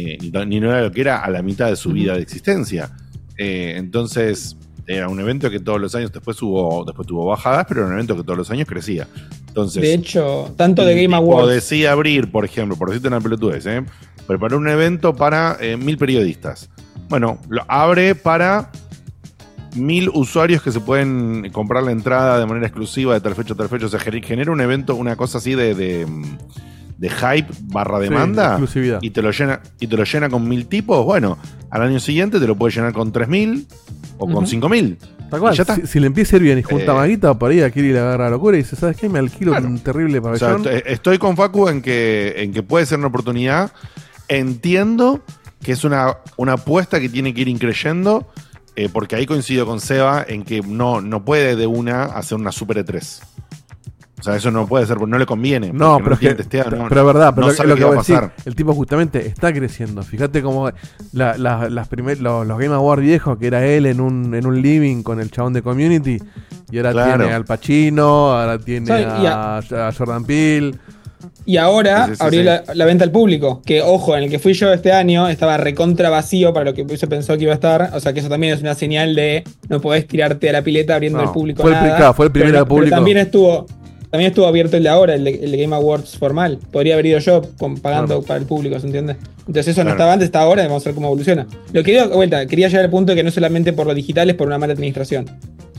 [0.05, 2.91] eh, ni, no era lo que era a la mitad de su vida de existencia.
[3.37, 7.81] Eh, entonces, era un evento que todos los años después hubo, después tuvo bajadas, pero
[7.81, 9.07] era un evento que todos los años crecía.
[9.47, 11.49] Entonces, de hecho, tanto de Game Awards.
[11.51, 13.83] decía abrir, por ejemplo, por decirte una pelotudez, ¿eh?
[14.27, 16.69] preparó un evento para eh, mil periodistas.
[17.07, 18.71] Bueno, lo abre para
[19.75, 23.57] mil usuarios que se pueden comprar la entrada de manera exclusiva de tal fecha a
[23.57, 23.85] tal fecha.
[23.85, 26.07] O sea, gener- genera un evento, una cosa así de, de,
[26.99, 28.59] de hype barra demanda.
[29.01, 31.05] y te lo llena y te lo llena con mil tipos.
[31.05, 31.37] Bueno,
[31.71, 33.65] al año siguiente te lo puede llenar con tres mil
[34.17, 34.45] o con Ujú.
[34.47, 34.97] cinco mil.
[35.29, 35.81] Tal cual, Y.
[35.81, 37.99] Si, si le empieza a ir bien y junta Eh, maguita, por ahí Akiri le
[37.99, 39.07] agarra la locura y dice, ¿sabes qué?
[39.07, 40.73] Me alquilo un terrible O sea, pabellón.
[40.75, 43.71] est- estoy con Facu en que, en que puede ser una oportunidad.
[44.27, 45.21] Entiendo
[45.63, 48.27] que es una, una apuesta que tiene que ir increyendo,
[48.75, 52.51] eh, porque ahí coincido con Seba en que no, no puede de una hacer una
[52.51, 53.21] Super E3.
[54.19, 55.71] O sea, eso no puede ser, porque no le conviene.
[55.73, 57.83] No, pero es que, testeado, no- pero es verdad, pero no lo, sabe lo que
[57.85, 58.33] va a decir, pasar.
[58.45, 60.03] el tipo justamente está creciendo.
[60.03, 60.69] Fíjate cómo
[61.13, 64.45] la- la- las primer- los, los Game Awards viejos, que era él en un, en
[64.45, 66.17] un living con el chabón de Community,
[66.71, 67.17] y ahora Claro.
[67.23, 70.73] tiene al Pacino, ahora tiene a, a Jordan Peele.
[71.45, 72.45] Y ahora Sí, sí, sí, abrió sí.
[72.45, 73.61] La, la venta al público.
[73.65, 76.85] Que, ojo, en el que fui yo este año estaba recontra vacío para lo que
[76.97, 77.89] se pensó que iba a estar.
[77.93, 80.93] O sea que eso también es una señal de no podés tirarte a la pileta
[80.95, 81.61] abriendo No, al público.
[81.63, 81.87] fue el nada.
[81.89, 82.85] pri- claro, fue el primer Pero- al público.
[82.89, 83.65] Pero también estuvo.
[84.11, 86.57] También estuvo abierto el de ahora, el de, el de Game Awards formal.
[86.71, 88.21] Podría haber ido yo con- pagando Claro.
[88.23, 89.15] para el público, ¿se entiende?
[89.39, 91.45] Entonces eso no estaba antes, está ahora, vamos a ver cómo evoluciona.
[91.73, 94.29] Lo que digo, vuelta, quería llegar al punto de que no solamente por lo digital
[94.29, 95.25] es por una mala administración.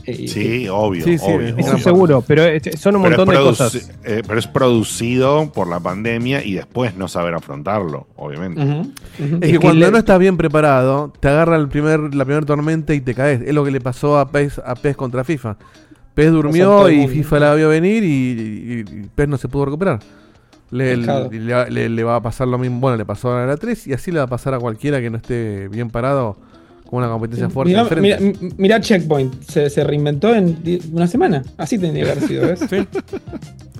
[0.05, 1.03] Eh, Sí, obvio.
[1.03, 1.65] Sí, sí, obvio, es obvio.
[1.67, 3.91] Eso seguro, pero eh, son un Pero montón de cosas.
[4.03, 8.61] eh, pero es producido por la pandemia y después no saber afrontarlo, obviamente.
[8.63, 8.91] Ujú.
[9.19, 12.25] Es Es que que cuando le- no estás bien preparado, te agarra el primer, la
[12.25, 13.41] primera tormenta y te caes.
[13.45, 15.57] Es lo que le pasó a PES, a PES contra FIFA.
[16.13, 17.07] PES durmió y.
[17.07, 18.83] FIFA la vio venir y, y- y
[19.15, 19.99] PES no se pudo recuperar.
[20.71, 21.29] Le, Dejado.
[21.31, 22.79] le- le- le va a pasar lo mismo.
[22.79, 25.09] Bueno, le pasó a la 3 y así le va a pasar a cualquiera que
[25.09, 26.37] no esté bien parado
[26.89, 28.17] con una competencia fuerte Mirá,
[28.57, 30.57] mirá- Checkpoint, se, se reinventó en
[30.93, 31.43] una semana.
[31.57, 32.59] Así tendría que haber sido, ¿ves?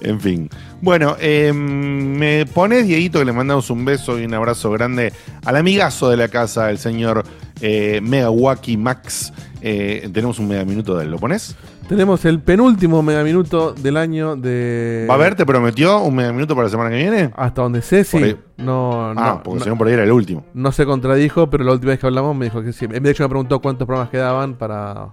[0.00, 0.48] En fin.
[0.80, 5.12] Bueno, eh, me pones, Dieguito, que le mandamos un beso y un abrazo grande
[5.44, 7.24] al amigazo de la casa, el señor
[7.60, 9.32] eh, Megawaki Max.
[9.60, 11.56] Eh, tenemos un mega minuto de él, ¿lo pones?
[11.88, 15.06] Tenemos el penúltimo megaminuto del año de.
[15.08, 15.34] ¿Va a haber?
[15.34, 17.30] ¿Te prometió un mega minuto para la semana que viene?
[17.34, 18.36] Hasta donde sé, sí.
[18.58, 20.44] No, Ah, porque no- si no, por ahí era el último.
[20.52, 22.86] No se contradijo, pero la última vez que hablamos me dijo que sí.
[22.86, 25.08] De hecho, me preguntó cuántos programas quedaban para.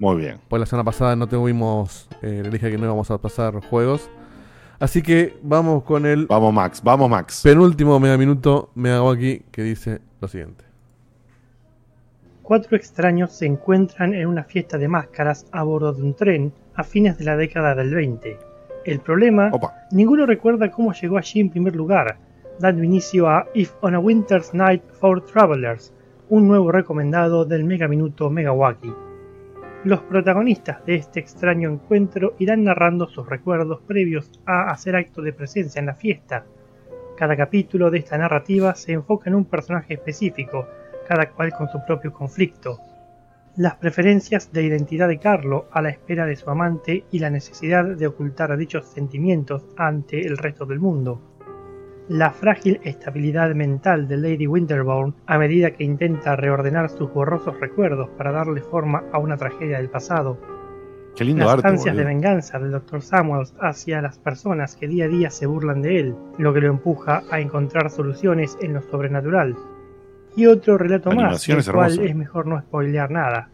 [0.00, 0.38] Muy bien.
[0.48, 2.08] Pues la semana pasada no tuvimos.
[2.22, 4.10] Eh, le dije que no íbamos a pasar juegos.
[4.80, 7.42] Así que vamos con el Vamos, Max, vamos, Max.
[7.44, 8.70] penúltimo mega minuto.
[8.74, 10.64] Me hago aquí que dice lo siguiente.
[12.42, 16.82] Cuatro extraños se encuentran en una fiesta de máscaras a bordo de un tren a
[16.82, 18.38] fines de la década del 20.
[18.86, 19.74] El problema, Opa.
[19.92, 22.16] ninguno recuerda cómo llegó allí en primer lugar,
[22.58, 25.92] dando inicio a If on a Winter's Night for Travelers,
[26.30, 28.90] un nuevo recomendado del Mega Minuto Megawaki.
[29.82, 35.32] Los protagonistas de este extraño encuentro irán narrando sus recuerdos previos a hacer acto de
[35.32, 36.44] presencia en la fiesta.
[37.16, 40.68] Cada capítulo de esta narrativa se enfoca en un personaje específico,
[41.08, 42.78] cada cual con su propio conflicto.
[43.56, 47.84] Las preferencias de identidad de Carlo a la espera de su amante y la necesidad
[47.86, 51.29] de ocultar dichos sentimientos ante el resto del mundo.
[52.10, 58.08] La frágil estabilidad mental de Lady Winterbourne a medida que intenta reordenar sus borrosos recuerdos
[58.18, 60.36] para darle forma a una tragedia del pasado.
[61.14, 61.68] Qué lindo Las arte.
[61.68, 62.08] ansias de boludo.
[62.16, 63.02] venganza del Dr.
[63.02, 66.66] Samuels hacia las personas que día a día se burlan de él, lo que lo
[66.70, 69.54] empuja a encontrar soluciones en lo sobrenatural.
[70.34, 72.10] Y otro relato La más, del cual hermosa.
[72.10, 73.50] es mejor no spoilear nada.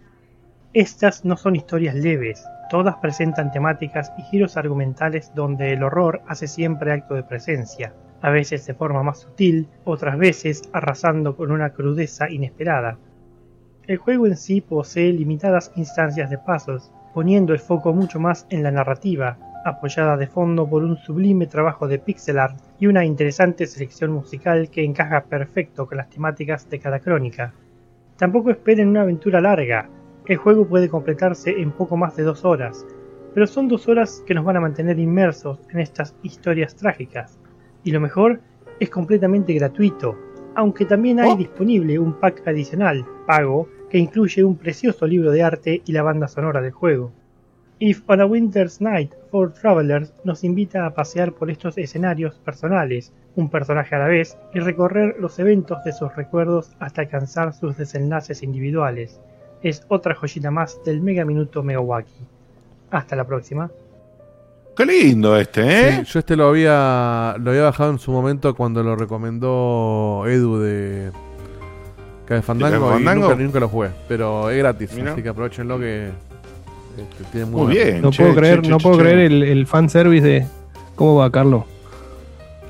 [0.73, 6.47] Estas no son historias leves, todas presentan temáticas y giros argumentales donde el horror hace
[6.49, 7.93] siempre acto de presencia,
[8.23, 12.99] a veces de forma más sutil, otras veces arrasando con una crudeza inesperada.
[13.87, 18.63] El juego en sí posee limitadas instancias de puzzles, poniendo el foco mucho más en
[18.63, 23.67] la narrativa, apoyada de fondo por un sublime trabajo de pixel art y una interesante
[23.67, 27.53] selección musical que encaja perfecto con las temáticas de cada crónica.
[28.17, 29.89] Tampoco esperen una aventura larga,
[30.27, 32.85] el juego puede completarse en poco más de dos horas,
[33.35, 37.39] pero son dos horas que nos van a mantener inmersos en estas historias trágicas.
[37.87, 38.41] Y lo mejor,
[38.81, 40.19] es completamente gratuito,
[40.57, 45.83] aunque también hay disponible un pack adicional, pago, que incluye un precioso libro de arte
[45.87, 47.13] y la banda sonora del juego.
[47.79, 53.13] If on a Winter's Night for Travelers nos invita a pasear por estos escenarios personales,
[53.37, 57.77] un personaje a la vez, y recorrer los eventos de sus recuerdos hasta alcanzar sus
[57.77, 59.21] desenlaces individuales.
[59.63, 62.27] Es otra joyita más del Mega Minuto Megawaki.
[62.91, 63.71] Hasta la próxima.
[64.77, 66.03] Qué lindo este, ¿eh?
[66.05, 70.59] Sí, yo este lo había lo había bajado en su momento cuando lo recomendó Edu
[70.59, 71.11] de
[72.27, 73.29] Cabe Fandango, ¿De Cabe y Fandango?
[73.31, 75.13] nunca, nunca lo jugué, pero es gratis, Mira.
[75.13, 76.09] así que aprovechenlo que
[76.99, 78.03] este, tiene Muy buena- bien.
[78.03, 79.03] No che, puedo che, creer, che, no che, puedo che.
[79.03, 80.47] creer el, el fanservice de.
[80.95, 81.65] ¿Cómo va, Carlos?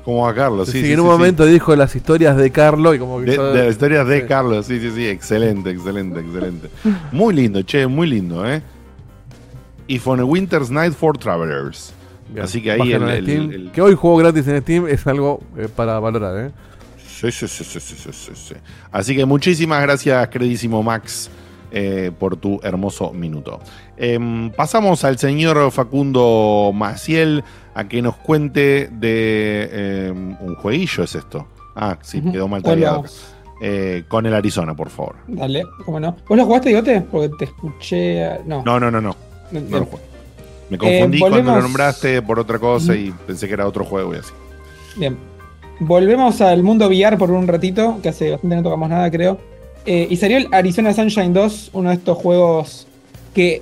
[0.05, 0.67] ¿Cómo va Carlos?
[0.69, 1.17] Sí, Sí, sí, en un sí, sí.
[1.17, 4.27] momento dijo las historias de Carlos y como que De, de las historias de Sí.
[4.27, 6.69] Carlos, sí, sí, sí, excelente, excelente, excelente.
[7.11, 8.61] Muy lindo, che, muy lindo, ¿eh?
[9.87, 11.93] Y for a Winter's Night for Travelers.
[12.29, 13.51] Bien, Así que ahí el, bájenlo en el- Steam.
[13.51, 16.51] el- que hoy juego gratis en Steam es algo eh, para valorar, ¿eh?
[16.97, 18.55] Sí, sí, sí, sí, sí, sí, sí, sí.
[18.91, 21.29] Así que muchísimas gracias, queridísimo Max,
[21.71, 23.59] eh, por tu hermoso minuto.
[23.97, 31.15] Em, pasamos al señor Facundo Maciel a que nos cuente de em, un jueguillo, ¿es
[31.15, 31.47] esto?
[31.75, 32.95] Ah, sí, quedó mal ¿Cuál tallado.
[32.97, 33.33] vamos?
[33.61, 35.15] Eh, con el Arizona, por favor.
[35.27, 36.15] Dale, cómo no.
[36.27, 37.01] ¿Vos lo jugaste, Digote?
[37.01, 38.23] Porque te escuché.
[38.25, 38.61] a- No.
[38.63, 39.15] No, no, no, no.
[39.51, 39.79] No, No no.
[39.79, 40.05] lo juego.
[40.69, 44.13] Me confundí Eh, cuando lo nombraste por otra cosa y pensé que era otro juego
[44.15, 44.31] y así.
[44.97, 45.17] Bien.
[45.79, 49.37] Volvemos al mundo VR por un ratito, que hace bastante no tocamos nada, creo.
[49.85, 52.87] Eh, y salió el Arizona Sunshine 2, uno de estos juegos
[53.33, 53.61] que.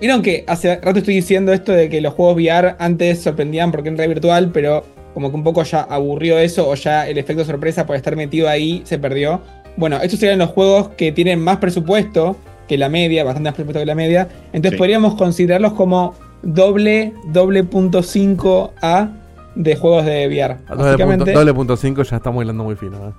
[0.00, 3.90] Vieron que hace rato estoy diciendo esto de que los juegos VR antes sorprendían porque
[3.90, 4.82] en realidad virtual, pero
[5.12, 8.48] como que un poco ya aburrió eso o ya el efecto sorpresa por estar metido
[8.48, 9.42] ahí se perdió.
[9.76, 12.36] Bueno, estos serían los juegos que tienen más presupuesto
[12.66, 14.26] que la media, bastante más presupuesto que la media.
[14.54, 14.78] Entonces Sí.
[14.78, 19.08] podríamos considerarlos como doble, doble punto 5 A
[19.54, 20.52] de juegos de VR.
[20.52, 22.96] A doble punto- Básicamente, doble punto 5 ya estamos hilando muy fino.
[23.08, 23.12] ¿eh?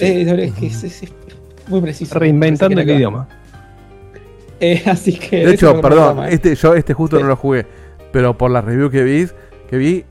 [0.00, 1.12] eh, doble- es que es- es- es
[1.68, 2.18] muy preciso.
[2.18, 3.28] Reinventando el que idioma.
[4.60, 5.44] Eh, así que.
[5.46, 6.34] De hecho, perdón, programa, eh.
[6.34, 7.22] este, yo este justo Sí.
[7.22, 7.66] no lo jugué,
[8.12, 9.26] pero por las reviews que vi,
[9.68, 10.04] que vi,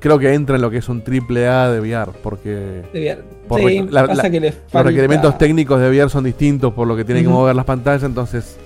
[0.00, 3.22] creo que entra en lo que es un triple A de VR, porque De VR.
[3.48, 6.96] por Sí, la- pasa la- que los requerimientos técnicos de VR son distintos por lo
[6.96, 7.36] que tiene que Ujú.
[7.38, 8.58] mover las pantallas, entonces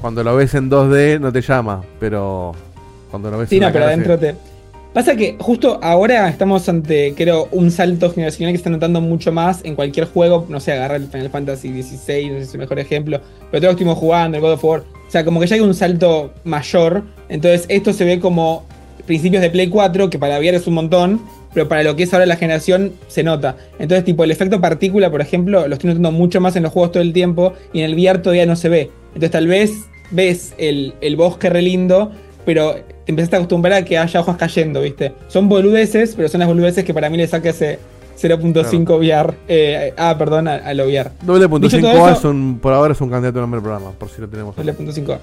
[0.00, 2.54] cuando lo ves en 2D no te llama, pero
[3.10, 4.20] cuando lo ves Sí, en no, pero adentro sí.
[4.20, 4.34] te.
[4.94, 9.30] Pasa que justo ahora estamos ante, creo, un salto generacional que se está notando mucho
[9.30, 10.46] más en cualquier juego.
[10.48, 13.20] No sé, agarra el Final Fantasy XVI, no sé si es el mejor ejemplo.
[13.50, 14.80] Pero todo estuvimos jugando, el God of War.
[14.80, 17.02] O sea, como que ya hay un salto mayor.
[17.28, 18.64] Entonces, esto se ve como
[19.06, 21.20] principios de Play 4, que para VR es un montón.
[21.58, 23.56] Pero para lo que es ahora la generación se nota.
[23.80, 26.92] Entonces, tipo, el efecto partícula, por ejemplo, lo estoy notando mucho más en los juegos
[26.92, 27.52] todo el tiempo.
[27.72, 28.90] Y en el VR todavía no se ve.
[29.08, 29.72] Entonces, tal vez
[30.12, 32.12] ves el, el bosque re lindo,
[32.46, 35.14] pero te empezaste a acostumbrar a que haya hojas cayendo, ¿viste?
[35.26, 37.80] Son boludeces, pero son las boludeces que para mí le saca ese
[38.22, 39.34] 0.5 VR.
[39.48, 41.10] eh, ah, perdón, a, a lo VR.
[41.22, 43.58] Doble punto Dicho todo 5A eso- es un, por ahora es un candidato a nombre
[43.58, 44.54] del programa, por si lo tenemos.
[44.54, 45.18] Doble punto 5.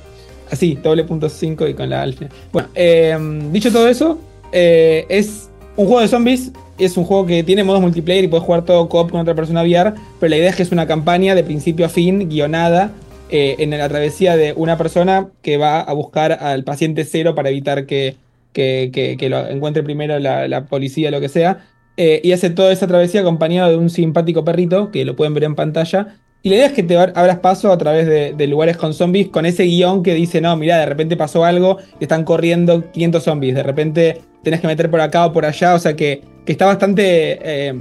[0.51, 2.25] Así, doble punto 5 y con la alfa.
[2.51, 3.17] Bueno, eh,
[3.51, 4.19] dicho todo eso,
[4.51, 6.51] eh, es un juego de zombies.
[6.77, 9.61] Es un juego que tiene modos multiplayer y puedes jugar todo co-op con otra persona
[9.63, 9.93] VR.
[10.19, 12.91] Pero la idea es que es una campaña de principio a fin, guionada,
[13.29, 17.49] eh, en la travesía de una persona que va a buscar al paciente cero para
[17.49, 18.17] evitar que,
[18.53, 21.65] que- lo encuentre primero la, la policía lo que sea.
[21.97, 25.45] Eh, y hace toda esa travesía acompañado de un simpático perrito, que lo pueden ver
[25.45, 26.17] en pantalla.
[26.45, 28.93] Y la idea es que te ab- abras paso a través de, de lugares con
[28.93, 32.91] zombies, con ese guion que dice, no, mira, de repente pasó algo, y están corriendo
[32.91, 36.21] 500 zombies, de repente tenés que meter por acá o por allá, o sea que,
[36.45, 37.73] que está bastante, eh,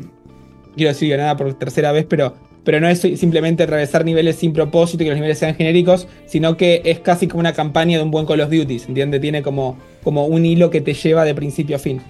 [0.77, 5.03] quiero decir, nada por tercera vez, pero, pero no es simplemente atravesar niveles sin propósito
[5.03, 8.11] y que los niveles sean genéricos, sino que es casi como una campaña de un
[8.11, 9.21] buen Call of Duty, ¿entiendes?
[9.21, 12.01] Tiene como, como un hilo que te lleva de principio a fin.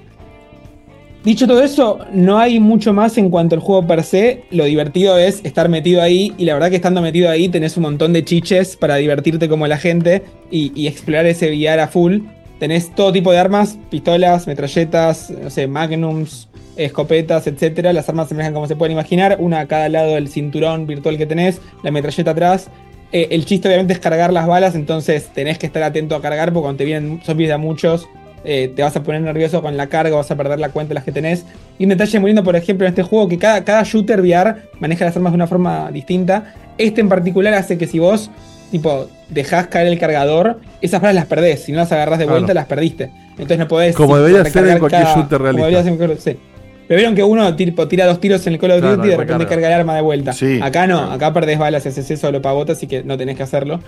[1.24, 4.44] Dicho todo eso, no hay mucho más en cuanto al juego per se.
[4.50, 6.34] Lo divertido es estar metido ahí.
[6.36, 9.66] Y la verdad que estando metido ahí tenés un montón de chiches para divertirte como
[9.66, 12.18] la gente y, explorar ese VR a full.
[12.58, 17.94] Tenés todo tipo de armas, pistolas, metralletas, no sé, magnums, escopetas, etcétera.
[17.94, 21.16] Las armas se manejan como se pueden imaginar, una a cada lado del cinturón virtual
[21.16, 22.68] que tenés, la metralleta atrás.
[23.12, 26.52] Eh, el chiste obviamente es cargar las balas, entonces tenés que estar atento a cargar
[26.52, 28.08] porque cuando te vienen zombies de a muchos,
[28.44, 30.94] eh, te vas a poner nervioso con la carga, vas a perder la cuenta de
[30.94, 31.44] las que tenés.
[31.78, 34.54] Y un detalle muy lindo, por ejemplo, en este juego, que cada, cada shooter VR
[34.80, 36.54] maneja las armas de una forma distinta.
[36.78, 38.30] Este en particular hace que si vos,
[38.70, 41.62] tipo, dejás caer el cargador, esas balas las perdés.
[41.64, 42.40] Si no las agarrás de Claro.
[42.40, 43.10] vuelta, las perdiste.
[43.32, 43.94] Entonces no podés.
[43.96, 45.66] Como debería ser en cualquier cada- shooter como realista.
[45.66, 46.38] debería ser en cualquier- sí.
[46.86, 49.10] Pero vieron que uno tipo, tira dos tiros en el Call of Claro, Duty y
[49.12, 49.38] de recarga.
[49.38, 50.32] repente carga el arma de vuelta.
[50.34, 51.12] Sí, acá no, claro.
[51.12, 53.80] acá perdés balas y haces eso lo pavota, así que no tenés que hacerlo.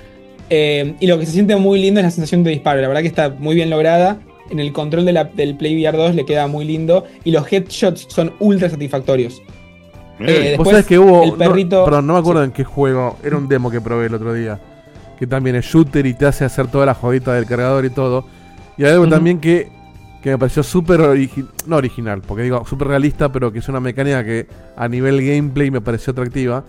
[0.48, 2.80] Eh, y lo que se siente muy lindo es la sensación de disparo.
[2.80, 4.16] La verdad que está muy bien lograda.
[4.50, 7.04] En el control de la- del Play VR 2 le queda muy lindo.
[7.24, 9.40] Y los headshots son ultra satisfactorios.
[10.18, 11.24] Eh, Vos después, sabés que hubo.
[11.24, 13.16] el perrito- No, perdón, no me acuerdo en qué juego.
[13.22, 14.58] Era un demo que probé el otro día.
[15.18, 18.24] Que también es shooter y te hace hacer toda la jodita del cargador y todo.
[18.78, 19.70] Y hay algo también que,
[20.22, 21.00] que me pareció súper
[21.66, 25.70] no original, porque digo súper realista, pero que es una mecánica que a nivel gameplay
[25.70, 26.64] me pareció atractiva.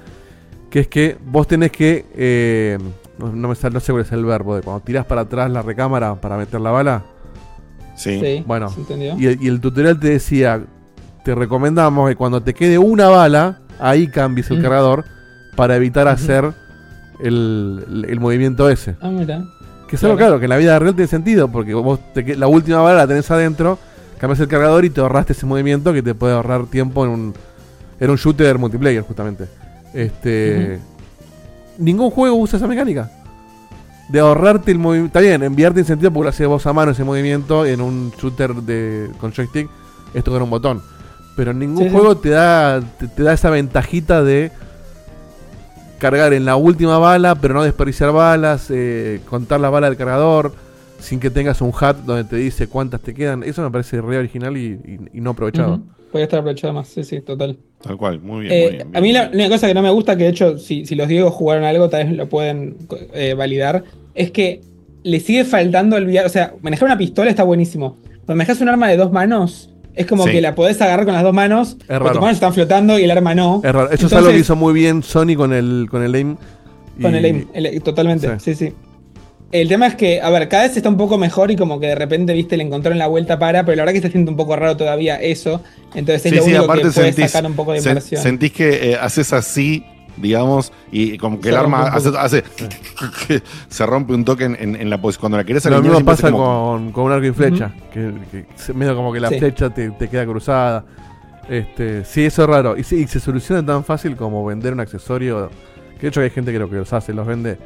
[0.70, 2.06] Que es que vos tenés que.
[2.16, 2.78] eh,
[3.18, 5.50] no, no me sale, no sé cuál es el verbo, de cuando tirás para atrás
[5.50, 7.04] la recámara para meter la bala.
[7.98, 8.20] Sí.
[8.20, 8.72] Sí, Bueno,
[9.18, 10.62] y el, y el tutorial te decía,
[11.26, 14.62] te recomendamos que cuando te quede una bala, ahí cambies el Mm.
[14.62, 15.04] cargador
[15.56, 16.54] para evitar hacer
[17.20, 18.96] el, el- el movimiento ese.
[19.02, 19.44] Ah, mira.
[19.90, 20.32] Que es algo Claro.
[20.32, 23.08] claro, que en la vida real tiene sentido, porque vos te la última bala la
[23.08, 23.80] tenés adentro,
[24.20, 27.34] cambias el cargador y te ahorraste ese movimiento que te puede ahorrar tiempo en un,
[28.00, 29.46] en un shooter multiplayer, justamente.
[29.94, 30.80] Este.
[31.80, 33.10] Ningún juego usa esa mecánica.
[34.10, 35.08] De ahorrarte el movimiento.
[35.08, 38.54] Está bien, enviarte sentido porque lo haces vos a mano ese movimiento en un shooter
[38.56, 39.70] de con joystick.
[40.14, 40.82] Esto con un botón.
[41.36, 41.90] Pero ningún Sí, sí.
[41.92, 44.52] juego te da te, te da esa ventajita de
[46.00, 50.54] cargar en la última bala, pero no desperdiciar balas, eh, contar las balas del cargador,
[51.00, 53.44] sin que tengas un hat donde te dice cuántas te quedan.
[53.44, 54.66] Eso me parece re original y,
[55.14, 55.82] y- y no aprovechado.
[56.18, 57.58] Podría estar aprovechado más, sí, sí, total.
[57.82, 58.54] Tal cual, muy bien.
[58.54, 60.58] Eh, muy bien, a mí la única cosa que no me gusta, que de hecho,
[60.58, 62.76] si, si los Diegos jugaron algo, tal vez lo pueden
[63.14, 63.84] eh, validar,
[64.16, 64.62] es que
[65.04, 66.26] le sigue faltando el VR.
[66.26, 67.98] O sea, manejar una pistola está buenísimo.
[68.26, 70.32] Cuando manejas un arma de dos manos, es como Sí.
[70.32, 72.12] que la podés agarrar con las dos manos, pero raro.
[72.14, 73.62] tus manos están flotando y el arma no.
[73.64, 73.86] Es raro.
[73.86, 76.36] Eso es Entonces, algo que hizo muy bien Sony con el, con el aim.
[77.02, 78.56] Con y- el aim, el- totalmente, sí.
[78.56, 78.74] sí,
[79.52, 81.88] El tema es que, a ver, cada vez está un poco mejor y como que
[81.88, 84.36] de repente, viste, le encontraron la vuelta para, pero la verdad que se siente un
[84.38, 85.62] poco raro todavía eso.
[85.96, 87.88] Entonces es Sí, lo sí, único aparte que puede sentís, sacar un poco de sen-
[87.90, 88.22] inversión.
[88.22, 89.86] sentís que eh, haces así,
[90.18, 92.44] digamos, y como que Se el arma hace,
[93.70, 95.22] se rompe un toque en, en- en la posición.
[95.22, 97.74] Cuando la querés Lo mismo pasa como- con, con un arco y flecha.
[97.94, 99.40] que, que se- medio como que la Sí.
[99.40, 100.84] flecha te, te queda cruzada.
[101.50, 102.76] Este, sí, eso es raro.
[102.78, 105.50] Y, sí, y se soluciona tan fácil como vender un accesorio.
[105.96, 107.58] Que de hecho hay gente que lo que los hace, los vende.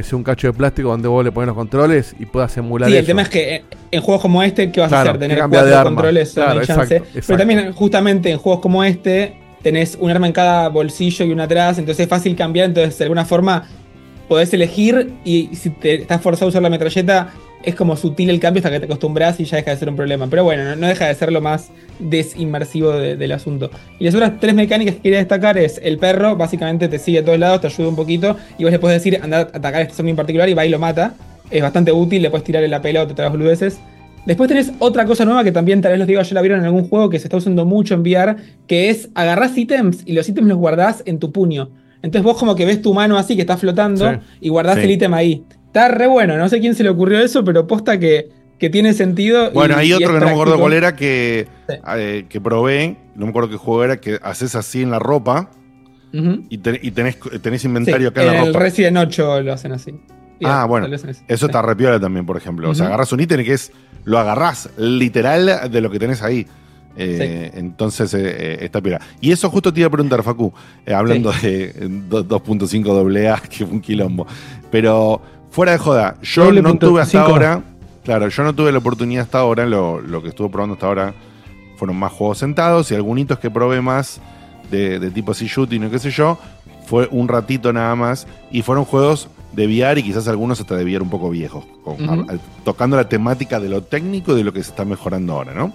[0.00, 2.88] Que sea un cacho de plástico donde vos le pones los controles y puedas emular
[2.88, 3.00] Sí, eso.
[3.00, 5.20] el tema es que en, en juegos como este, ¿qué vas Claro, a hacer?
[5.20, 6.96] Tener cuatro de controles, no Claro, hay chance.
[6.96, 11.32] exacto, Pero también, justamente en juegos como este, tenés un arma en cada bolsillo y
[11.32, 12.66] una atrás, entonces es fácil cambiar.
[12.68, 13.68] Entonces, de alguna forma,
[14.26, 17.32] podés elegir y si te estás forzado a usar la metralleta,
[17.62, 19.96] es como sutil el cambio hasta que te acostumbras y ya deja de ser un
[19.96, 20.26] problema.
[20.28, 23.70] Pero bueno, no, no deja de ser lo más desinmersivo de- del asunto.
[23.98, 27.24] Y las otras tres mecánicas que quería destacar es el perro, básicamente te sigue a
[27.24, 29.80] todos lados, te ayuda un poquito y vos le puedes decir anda a atacar a
[29.82, 31.14] este zombie en particular y va y lo mata.
[31.50, 33.78] Es bastante útil, le puedes tirarle la pelota, te las boludeces.
[34.26, 36.66] Después tenés otra cosa nueva que también tal vez los digo, ya la vieron en
[36.66, 38.36] algún juego que se está usando mucho en VR,
[38.66, 41.70] que es agarrás ítems y los ítems los guardás en tu puño.
[42.02, 44.16] Entonces vos como que ves tu mano así que está flotando Sí.
[44.42, 44.84] y guardás Sí.
[44.84, 45.44] el ítem ahí.
[45.70, 48.92] Está re bueno, no sé quién se le ocurrió eso, pero posta que, que tiene
[48.92, 49.50] sentido.
[49.50, 51.46] y- Bueno, hay otro que no me acuerdo cuál era que,
[51.96, 55.50] eh, que probé, no me acuerdo qué juego era, que haces así en la ropa
[56.12, 58.58] y, ten- y tenés, tenés inventario Sí, acá en la el ropa.
[58.58, 59.92] Resident 8 lo hacen así.
[60.40, 60.88] Y Ah, bueno.
[61.28, 62.68] Eso está repiola también, por ejemplo.
[62.70, 63.70] O sea, agarras un ítem que es.
[64.04, 66.46] Lo agarrás literal de lo que tenés ahí.
[66.96, 69.00] Eh, Entonces eh, está piola.
[69.20, 70.52] Y eso justo te iba a preguntar, Facu,
[70.84, 71.72] eh, hablando de eh,
[72.08, 74.26] do- 2.5 AA, que fue un quilombo.
[74.70, 75.20] Pero
[75.50, 77.32] fuera de joda, yo Doble no tuve hasta cinco.
[77.32, 77.62] ahora.
[78.04, 79.66] Claro, yo no tuve la oportunidad hasta ahora.
[79.66, 81.14] Lo, lo que estuve probando hasta ahora
[81.76, 84.20] fueron más juegos sentados y algunos que probé más
[84.70, 86.38] de, de tipo así shooting o qué sé yo.
[86.86, 88.26] Fue un ratito nada más.
[88.50, 91.64] Y fueron juegos de VR y quizás algunos hasta de VR un poco viejos.
[91.84, 92.26] con-
[92.64, 95.72] tocando la temática de lo técnico y de lo que se está mejorando ahora, ¿no?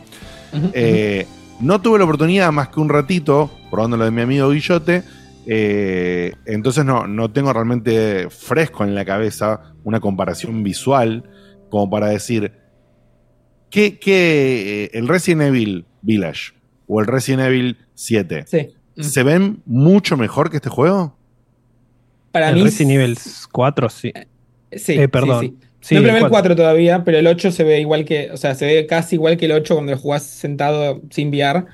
[0.74, 1.28] Eh,
[1.60, 5.04] no tuve la oportunidad más que un ratito, probando lo de mi amigo Guillote.
[5.48, 11.24] Eh, entonces no, no tengo realmente fresco en la cabeza una comparación visual
[11.70, 12.54] como para decir
[13.70, 16.54] que, que eh, el Resident Evil Village
[16.88, 18.70] o el Resident Evil 7 Sí.
[19.04, 21.18] se ven mucho mejor que este juego.
[22.32, 22.64] Para el mí.
[22.64, 23.18] Resident Evil
[23.52, 24.14] 4, sí.
[24.72, 25.42] Sí, Eh, perdón.
[25.42, 25.68] sí, sí.
[25.82, 28.38] Sí, no probé el el 4 todavía, pero el 8 se ve igual que, o
[28.38, 31.66] sea, se ve casi igual que el 8 cuando lo jugás sentado sin VR.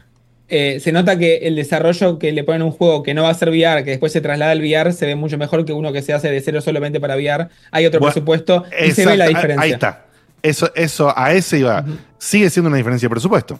[0.54, 3.30] Eh, se nota que el desarrollo que le ponen a un juego que no va
[3.30, 5.94] a ser VR, que después se traslada al VR, se ve mucho mejor que uno
[5.94, 7.48] que se hace de cero solamente para VR.
[7.72, 9.62] Hay otro Bueno, presupuesto y se ve la diferencia.
[9.64, 10.06] Ahí está.
[10.44, 11.86] Eso, eso, a ese iba.
[12.18, 13.60] Sigue siendo una diferencia de presupuesto.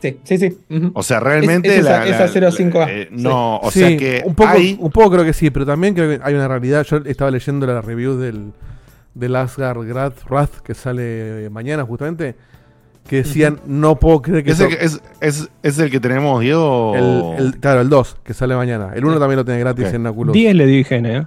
[0.00, 0.58] Sí, sí, sí.
[0.94, 2.86] O sea, realmente Es- es esa- la, esa la- 0.5A.
[2.90, 5.64] eh, no, o Sí, sea que un poco, hay- un poco creo que sí, pero
[5.64, 6.84] también creo que hay una realidad.
[6.90, 8.50] Yo estaba leyendo la review del,
[9.14, 12.34] del Asgard Wrath, Wrath que sale mañana justamente,
[13.08, 14.52] que decían, no puedo creer que...
[14.52, 16.94] ¿Es el esto- que, es, es- es el que tenemos, Diego?
[16.96, 18.90] el- el- claro, el 2, que sale mañana.
[18.94, 19.94] El 1 también lo tiene gratis Ok.
[19.94, 20.32] en Oculus.
[20.32, 21.26] 10 le di IGN, ¿eh?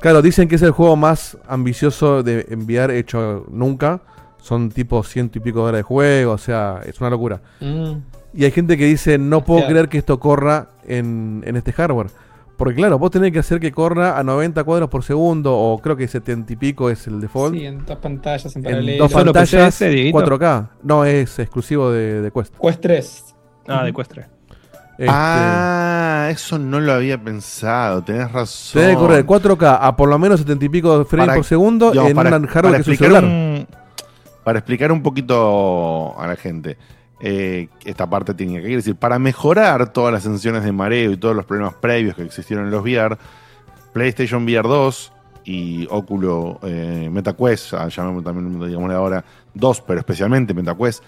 [0.00, 4.00] Claro, dicen que es el juego más ambicioso de enviar hecho nunca.
[4.40, 7.40] Son tipo ciento y pico de horas de juego, o sea, es una locura.
[7.60, 7.92] Mm.
[8.34, 12.08] Y hay gente que dice, no puedo creer que esto corra en, en este hardware.
[12.56, 15.96] Porque claro, vos tenés que hacer que corra a 90 cuadros por segundo, o creo
[15.96, 17.54] que 70 y pico es el default.
[17.54, 19.04] Sí, en dos pantallas en en paralelo.
[19.04, 20.18] dos ¿Solo PC pantallas, ese, Dieguito?
[20.18, 20.68] 4K.
[20.82, 22.54] No, es exclusivo de, de Quest.
[22.60, 23.34] Quest 3.
[23.68, 24.26] Ah, de Questre.
[24.98, 28.82] Este, Ah, eso no lo había pensado, tenés razón.
[28.82, 32.10] Debe correr 4K a por lo menos 70 y pico frames Para- por segundo digamos,
[32.10, 33.24] en para- un hardware para que es un celular.
[33.24, 33.66] un-
[34.44, 36.76] para explicar un poquito a la gente
[37.24, 41.36] eh, esta parte técnica, quiere decir, para mejorar todas las sensaciones de mareo y todos
[41.36, 43.16] los problemas previos que existieron en los VR,
[43.92, 45.12] PlayStation VR 2
[45.44, 51.04] y Oculus eh, MetaQuest, ah, llamémoslo también, ahora, 2, pero especialmente MetaQuest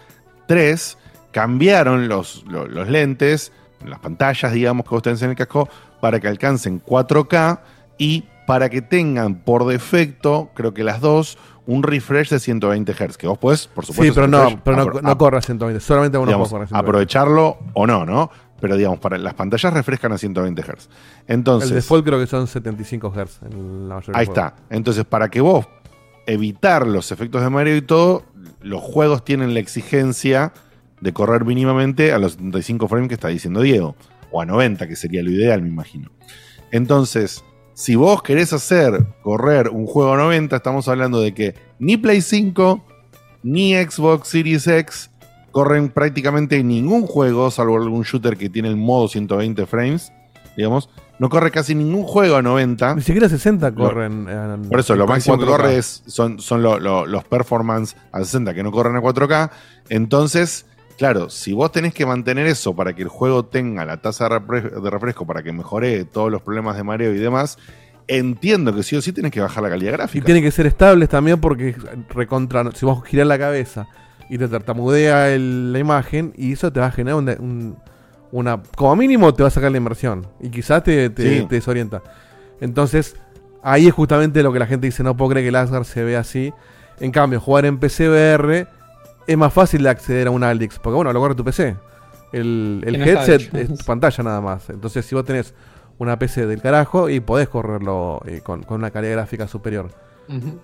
[0.47, 0.99] 3,
[1.33, 3.51] cambiaron los, los, los lentes,
[3.85, 5.69] las pantallas, digamos, que vos en el casco,
[6.01, 7.59] para que alcancen 4K
[7.99, 13.17] y para que tengan por defecto, creo que las dos, un refresh de 120 Hz,
[13.17, 15.81] que vos podés, por supuesto, Sí, pero no, pero no, no corre a 120.
[15.81, 16.89] Solamente uno digamos, puede correr a 120.
[16.91, 18.31] aprovecharlo o no, ¿no?
[18.61, 20.89] Pero digamos, para las pantallas refrescan a 120 Hz.
[21.27, 23.43] Entonces, el default creo que son 75 Hz.
[23.51, 24.55] en la mayoría Ahí está.
[24.71, 25.67] Entonces, para que vos
[26.27, 28.25] evitar los efectos de mareo y todo,
[28.62, 30.53] los juegos tienen la exigencia
[31.01, 33.97] de correr mínimamente a los 75 frames que está diciendo Diego,
[34.31, 36.11] o a 90, que sería lo ideal, me imagino.
[36.71, 37.45] Entonces,
[37.75, 42.83] si vos querés hacer correr un juego 90, estamos hablando de que ni Play 5
[43.43, 45.11] ni Xbox Series X
[45.51, 50.12] corren prácticamente ningún juego, salvo algún shooter que tiene el modo 120 frames,
[50.57, 50.89] digamos.
[51.20, 52.97] No corre casi ningún juego a 90.
[52.97, 54.29] Ni siquiera 60 corren.
[54.29, 55.47] en- Por eso, lo máximo que 4K.
[55.57, 59.51] corre es, son, son lo- lo- los performance a 60 que no corren a 4K.
[59.91, 60.66] Entonces,
[60.97, 64.36] claro, si vos tenés que mantener eso para que el juego tenga la tasa de
[64.40, 67.59] refre- de refresco, para que mejore todos los problemas de mareo y demás,
[68.07, 70.24] entiendo que sí o sí tenés que bajar la calidad Y gráfica.
[70.26, 71.74] tiene que ser estables también porque
[72.11, 73.86] recontra, si vos girás la cabeza
[74.28, 77.76] y te tartamudea el- la imagen y eso te va a generar una, un-
[78.32, 81.47] una- como mínimo te va a sacar la inversión y quizás te, te- Sí.
[81.49, 82.03] te desorienta.
[82.61, 83.16] Entonces,
[83.62, 86.03] ahí es justamente lo que la gente dice, no puedo creer que el Asgard se
[86.05, 86.53] vea así.
[87.01, 88.66] En cambio, jugar en PC VR
[89.27, 91.77] es más fácil de acceder a un Aldix, porque bueno, lo corre tu PC.
[92.33, 94.68] El, el Que no headset es pantalla nada más.
[94.70, 95.55] Entonces, si vos tenés
[95.99, 99.91] una PC del carajo y podés correrlo eh, con, con una calidad gráfica superior.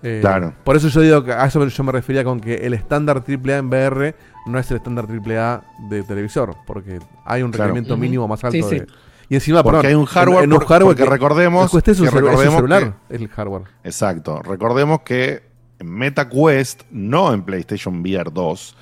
[0.03, 0.53] Eh, Claro.
[0.63, 3.57] Por eso yo digo que a eso yo me refería con que el estándar AAA
[3.57, 4.15] en VR
[4.47, 7.65] no es el estándar AAA de televisor, porque hay un Claro.
[7.69, 8.57] requerimiento mínimo más alto.
[8.57, 8.79] Sí, sí.
[8.79, 8.87] de-
[9.29, 11.81] y encima, Porque perdón, hay un hardware, en, en un hardware porque recordemos es un,
[11.81, 13.63] que celu- es un recordemos celular, es el hardware.
[13.85, 14.41] Exacto.
[14.41, 15.43] Recordemos que
[15.81, 18.77] en MetaQuest, no en PlayStation VR 2,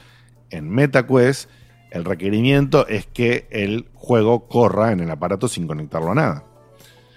[0.51, 1.49] en MetaQuest
[1.91, 6.43] el requerimiento es que el juego corra en el aparato sin conectarlo a nada.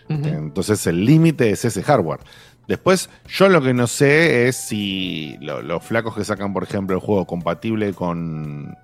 [0.08, 2.20] Entonces el límite es ese hardware.
[2.68, 6.94] Después, yo lo que no sé es si lo- los flacos que sacan, por ejemplo,
[6.96, 8.74] el juego compatible con,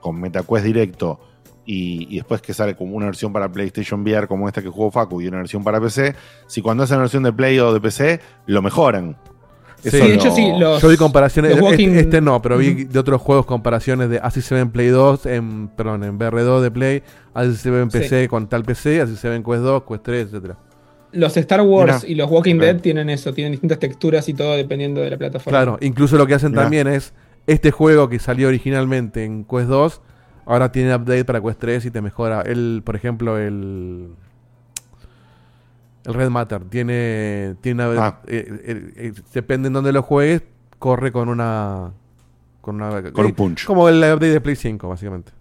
[0.00, 1.20] con MetaQuest directo
[1.66, 4.90] y, y después que sale como una versión para PlayStation VR como esta que jugó
[4.90, 6.14] Facu y una versión para PC,
[6.46, 9.16] si cuando hacen versión de Play o de PC, lo mejoran.
[9.90, 12.84] Sí, de hecho, sí, los- Yo vi comparaciones, los este, walking- este no, pero vi
[12.84, 16.62] de otros juegos comparaciones de así se ve en Play 2, en, perdón, en VR2
[16.62, 17.02] de Play,
[17.34, 17.98] así se ve en Sí.
[17.98, 20.56] PC con tal PC, así se ve en Quest 2, Quest 3, etcétera.
[21.12, 22.12] Los Star Wars Mirá.
[22.12, 22.66] y los Walking Mirá.
[22.72, 25.56] Dead tienen eso, tienen distintas texturas y todo dependiendo de la plataforma.
[25.58, 26.62] Claro, incluso lo que hacen Mirá.
[26.62, 27.12] también es
[27.46, 30.00] este juego que salió originalmente en Quest 2,
[30.46, 32.40] ahora tiene update para Quest 3 y te mejora.
[32.40, 34.08] El, por ejemplo, el
[36.06, 38.20] el Red Matter tiene tiene una- Ah.
[38.26, 40.42] eh, eh, eh, depende en dónde lo juegues,
[40.78, 41.92] corre con una
[42.60, 43.64] con una Con un punch.
[43.66, 45.32] Como el update de Play 5, básicamente.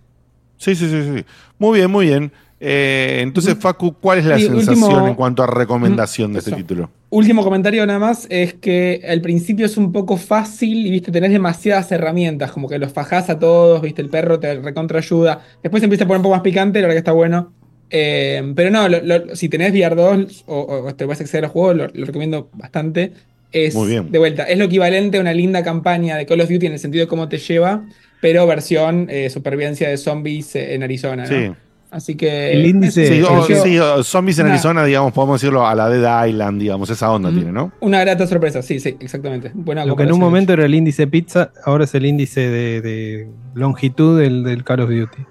[0.57, 1.25] Sí, sí, sí, sí.
[1.57, 2.31] Muy bien, muy bien.
[2.65, 6.51] Eh, entonces, Facu, ¿cuál es la Y sensación último- en cuanto a recomendación de este
[6.51, 6.57] Eso.
[6.57, 6.89] título?
[7.09, 11.31] Último comentario nada más es que al principio es un poco fácil y viste, tenés
[11.31, 15.41] demasiadas herramientas, como que los fajás a todos, viste, el perro te recontra ayuda.
[15.61, 17.51] Después empieza a poner un poco más picante, la verdad que está bueno.
[17.95, 21.51] Eh, pero no, lo- lo- si tenés VR2 o, o te vas a acceder al
[21.51, 23.13] juego, lo, lo recomiendo bastante.
[23.51, 24.11] Es, Muy bien.
[24.11, 26.79] de vuelta, es lo equivalente a una linda campaña de Call of Duty en el
[26.79, 27.85] sentido de cómo te lleva,
[28.19, 31.23] pero versión eh, supervivencia de zombies eh, en Arizona.
[31.23, 31.29] ¿no?
[31.29, 31.51] Sí.
[31.91, 32.53] Así que.
[32.53, 35.75] El índice- Sí, o- yo- sí, o zombies en Una- Arizona, digamos, podemos decirlo a
[35.75, 37.37] la Dead Island, digamos, esa onda Ujú.
[37.37, 37.71] tiene, ¿no?
[37.81, 39.51] Una grata sorpresa, sí, sí, exactamente.
[39.53, 42.81] Buena Lo que en un momento era el índice pizza, ahora es el índice de,
[42.81, 45.25] de longitud del, del Call of Duty.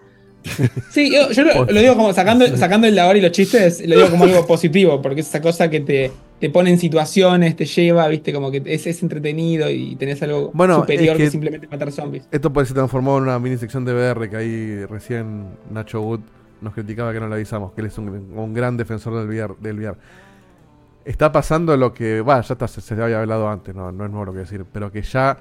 [0.91, 3.97] Sí, yo, yo lo, lo digo como sacando, sacando el labor y los chistes, lo
[3.97, 7.65] digo como algo positivo, porque es esa cosa que te, te pone en situaciones, te
[7.65, 11.31] lleva, viste, como que es, es entretenido y tenés algo Bueno, superior es que, que-
[11.31, 12.27] simplemente matar zombies.
[12.31, 16.21] Esto pues se transformó en una mini sección de VR que ahí recién Nacho Wood
[16.61, 19.55] nos criticaba que no le avisamos, que él es un, un gran defensor del VR,
[19.61, 19.97] del VR.
[21.05, 24.11] Está pasando lo que, va, ya está, se, se había hablado antes, no, no es
[24.11, 25.37] nuevo lo que decir, pero que ya,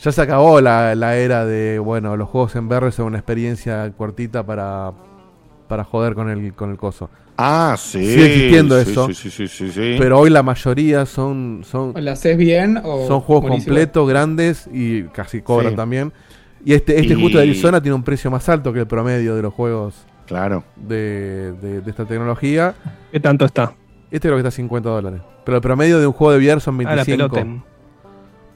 [0.00, 3.90] ya se acabó la, la era de, bueno, los juegos en VR son una experiencia
[3.96, 4.92] cortita para,
[5.68, 7.10] para joder con el, con el coso.
[7.36, 8.04] Ah, sí.
[8.04, 9.06] Sigue existiendo sí, eso.
[9.08, 9.94] Sí, sí, sí, sí, sí.
[9.98, 13.06] Pero hoy la mayoría son, son, O la haces bien o.
[13.06, 13.74] son juegos buenísimo.
[13.74, 15.76] completos, grandes y casi cobran Sí.
[15.76, 16.12] también.
[16.64, 19.36] Y este, este Y- justo de Arizona tiene un precio más alto que el promedio
[19.36, 19.94] de los juegos
[20.26, 20.64] Claro.
[20.76, 22.74] de, de- de esta tecnología.
[23.12, 23.72] ¿Qué tanto está?
[24.10, 25.20] Este creo que está a 50 dólares.
[25.44, 27.04] Pero el promedio de un juego de VR son Ah, la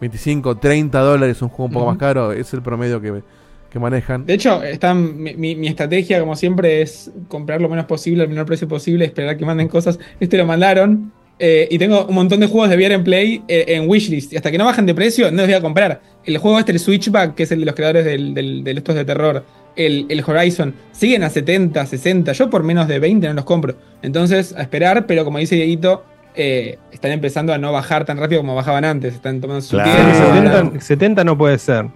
[0.03, 0.43] 25.
[0.43, 0.55] pelota.
[0.55, 2.33] 25, 30 dólares, un juego un poco más caro.
[2.33, 3.23] Es el promedio que,
[3.71, 4.27] que manejan.
[4.27, 8.29] De hecho, están, mi, mi- mi estrategia, como siempre, es comprar lo menos posible, al
[8.29, 9.99] menor precio posible, esperar que manden cosas.
[10.21, 11.13] Este lo mandaron.
[11.39, 14.33] eh, y tengo un montón de juegos de VR en Play eh, en wishlist.
[14.33, 16.01] Y hasta que no bajen de precio, no los voy a comprar.
[16.25, 18.95] El juego este, el Switchback, que es el de los creadores del, del- de estos
[18.95, 19.45] de terror,
[19.75, 22.33] el, el Horizon, siguen a 70, 60.
[22.33, 23.75] Yo por menos de 20 no los compro.
[24.03, 28.41] Entonces, a esperar, pero como dice Dieguito, eh, están empezando a no bajar tan rápido
[28.41, 29.15] como bajaban antes.
[29.15, 29.93] Están tomando su Claro.
[29.93, 30.51] tiempo.
[30.51, 31.87] 70, 70 no puede ser.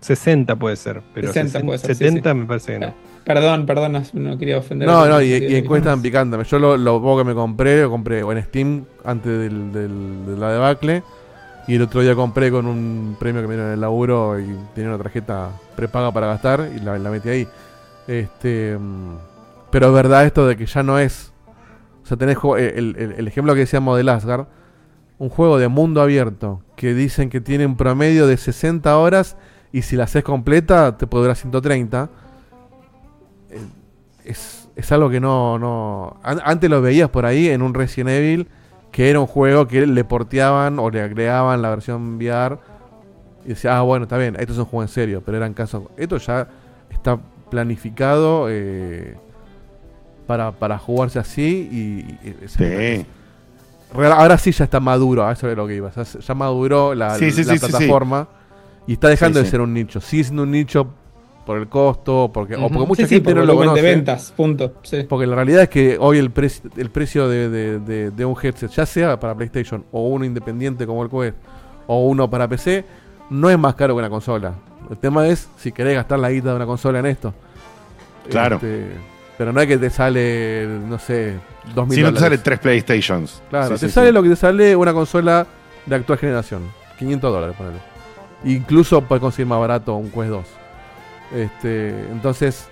[0.00, 1.00] 60 puede ser.
[1.14, 2.36] Pero 60 60 puede ser, sí, 70 sí.
[2.38, 2.94] me parece que no.
[3.24, 4.86] Perdón, perdón, no, no quería ofender.
[4.86, 6.44] No, no, y, y encuestan picándome.
[6.44, 10.26] Yo lo, lo poco que me compré, lo compré o en Steam antes del, del-
[10.26, 11.02] de la debacle.
[11.66, 14.44] Y el otro día compré con un premio que me dieron en el laburo y
[14.74, 17.48] tenía una tarjeta prepaga para gastar y la, la metí ahí.
[18.06, 19.14] Este, mm,
[19.70, 21.32] pero es verdad esto de que ya no es
[22.04, 24.46] O sea, tenés juego- el, el- ejemplo que decíamos de Asgard,
[25.18, 29.36] un juego de mundo abierto que dicen que tiene un promedio de 60 horas
[29.72, 32.10] y si la haces completa te puede durar 130.
[33.50, 33.58] Eh,
[34.24, 36.16] Es, es algo que no, no...
[36.22, 38.48] an- Antes lo veías por ahí en un Resident Evil,
[38.90, 42.58] que era un juego que le porteaban o le agregaban la versión VR
[43.44, 45.82] y decía, ah, bueno, está bien, esto es un juego en serio, pero eran casos...
[45.96, 46.48] Esto ya
[46.90, 47.18] está
[47.50, 49.16] planificado eh,
[50.26, 52.28] para, para jugarse así y...
[52.28, 53.06] y- Sí.
[53.96, 55.90] Ahora sí ya está maduro, a eso es lo que iba.
[55.94, 57.70] Ya, ya maduró la, Sí, sí, la sí, sí, sí.
[57.70, 58.26] plataforma
[58.88, 59.50] y está dejando Sí, de sí.
[59.52, 60.00] ser un nicho.
[60.00, 60.88] Sigue siendo un nicho
[61.46, 63.82] por el costo, porque, o porque mucha Sí, sí, gente por no lo conoce.
[63.82, 64.72] de ventas, punto.
[64.82, 65.04] Sí.
[65.08, 68.34] Porque la realidad es que hoy el, preci- el precio de, de- de- de un
[68.42, 71.36] headset, ya sea para PlayStation o uno independiente como el Quest
[71.86, 72.84] o uno para PC,
[73.30, 74.54] no es más caro que una consola.
[74.90, 77.32] El tema es si querés gastar la guita de una consola en esto.
[78.28, 78.56] Claro.
[78.56, 78.86] Este,
[79.38, 81.36] pero no es que te sale, no sé,
[81.74, 83.42] dos mil Si no te sale tres PlayStations.
[83.50, 84.14] Claro, Sí, te sí, sale sí.
[84.14, 85.46] lo que te sale una consola
[85.86, 86.62] de actual generación.
[86.98, 87.78] 500 dólares, ponele.
[88.44, 90.46] Incluso puedes conseguir más barato un Quest 2.
[91.34, 92.68] Este, entonces,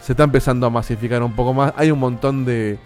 [0.00, 1.72] se está empezando a masificar un poco más.
[1.76, 2.78] Hay un montón de,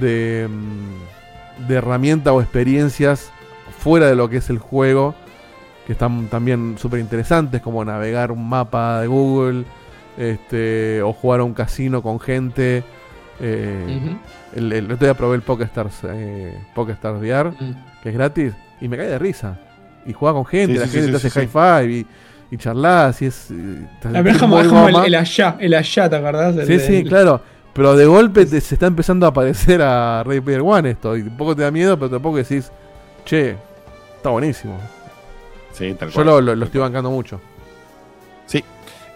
[0.00, 3.30] de, mm, de herramientas o experiencias
[3.78, 5.14] fuera de lo que es el juego
[5.86, 9.64] que están también súper interesantes, como navegar un mapa de Google,
[10.16, 12.82] este, o jugar a un casino con gente.
[13.40, 14.16] Eh, Ujú.
[14.54, 17.52] el, el otro día probé el PokéStars, eh, PokéStars VR,
[18.02, 19.58] que es gratis, y me cae de risa.
[20.06, 21.46] Y juega con gente, Sí, la sí, gente sí, te sí, hace sí.
[21.52, 22.06] high five y,
[22.52, 23.50] y charlas, y es.
[24.04, 26.56] La verdad es como, muy es como el, el allá, el allá, ¿te acordás?
[26.56, 27.40] El Sí, sí, claro.
[27.74, 31.14] Pero de golpe te- se está empezando a parecer a Ready Player One esto.
[31.14, 32.72] Y un poco te da miedo, pero tampoco decís,
[33.26, 33.54] che,
[34.16, 34.78] está buenísimo.
[35.72, 36.26] Sí, tal Yo cual.
[36.26, 37.38] lo, lo- lo estoy bancando mucho.
[38.46, 38.64] Sí.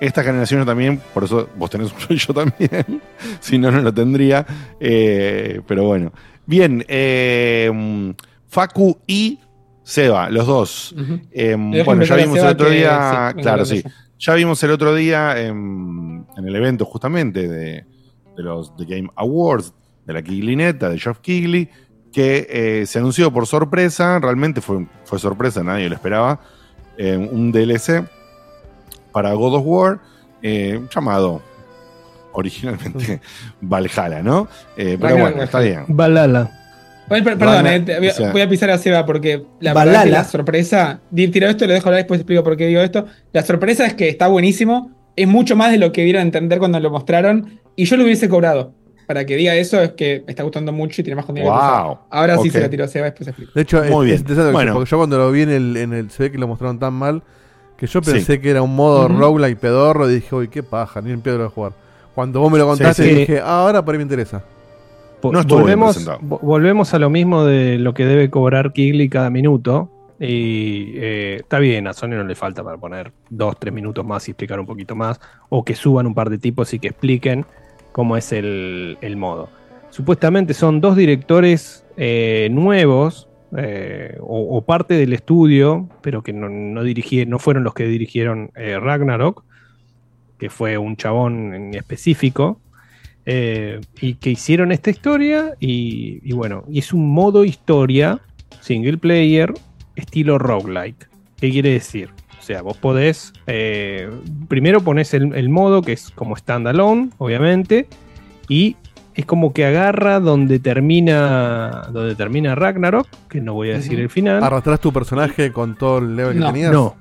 [0.01, 3.03] Esta generación yo también, por eso vos tenés uno y yo también.
[3.41, 4.47] si no, no lo tendría.
[4.81, 6.13] Eh, pero bueno.
[6.47, 8.15] Bien, eh,
[8.49, 9.39] Facu y
[9.83, 10.95] Seba, los dos.
[11.33, 13.33] Eh, bueno, ya vimos el otro que- día.
[13.37, 13.85] sí, claro, sí.
[14.19, 17.85] Ya vimos el otro día en, en el evento justamente de,
[18.37, 19.73] de los The Game Awards,
[20.07, 21.69] de la Kiglineta, de Geoff Kigley,
[22.13, 26.41] que se anunció por sorpresa, realmente fue, fue sorpresa, nadie lo esperaba,
[26.99, 28.05] un DLC
[29.13, 30.01] para God of War
[30.43, 31.43] eh, llamado
[32.33, 33.21] originalmente
[33.61, 34.49] Valhalla, ¿no?
[34.77, 35.85] Eh, pero Ragnarok bueno, está bien.
[37.13, 39.73] Oye, per- perdón, eh, voy, a, o sea- voy a pisar a Seba porque la
[39.73, 39.91] Balala.
[39.99, 41.01] verdad que la sorpresa.
[41.15, 43.07] Tiro esto y lo dejo hablar después explico por qué digo esto.
[43.33, 44.93] La sorpresa es que está buenísimo.
[45.17, 47.59] Es mucho más de lo que dieron a entender cuando lo mostraron.
[47.75, 48.75] Y yo lo hubiese cobrado.
[49.09, 51.59] Para que diga eso es que me está gustando mucho y tiene más contenido que
[51.59, 51.93] Wow.
[51.95, 52.01] eso.
[52.11, 53.51] Ahora sí se la tiró a Seba, después explico.
[53.57, 54.15] De hecho, Muy es, bien.
[54.15, 54.75] es interesante Bueno.
[54.75, 56.11] porque yo cuando lo vi en el, en el.
[56.13, 57.25] Se ve que lo mostraron tan mal
[57.81, 58.13] que yo Sí.
[58.13, 59.17] pensé que era un modo Ujú.
[59.19, 61.73] roguelike pedorro y dije, uy, qué paja, ni voy a jugar.
[62.15, 63.15] Cuando vos me lo contaste, sí.
[63.15, 64.45] dije, ah, ahora por ahí me interesa.
[65.23, 69.91] No volvemos, volvemos a lo mismo de lo que debe cobrar Kigley cada minuto.
[70.19, 74.29] Y eh, está bien, a Sony no le falta para poner dos, tres minutos más
[74.29, 75.19] y explicar un poquito más.
[75.49, 77.47] O que suban un par de tipos y que expliquen
[77.93, 79.49] cómo es el, el modo.
[79.89, 86.85] Supuestamente son dos directores eh, nuevos, eh, o, parte del estudio, pero que no, no,
[86.85, 89.45] dirigieron, no fueron los que dirigieron eh, Ragnarok,
[90.39, 92.61] que fue un chabón en específico.
[93.27, 98.19] Eh, y que hicieron esta historia y, bueno, y es un modo historia
[98.61, 99.53] single player
[99.95, 101.09] estilo roguelike.
[101.39, 102.09] ¿Qué quiere decir?
[102.39, 103.33] O sea, vos podés,
[104.49, 107.87] primero pones el, el modo que es como standalone, obviamente,
[108.49, 108.77] y
[109.21, 114.11] es como que agarra donde termina donde termina Ragnarok, que no voy a decir el
[114.11, 114.43] final.
[114.43, 116.47] ¿Arrastrás tu personaje con todo el level No.
[116.47, 116.73] que tenías?
[116.73, 116.97] No,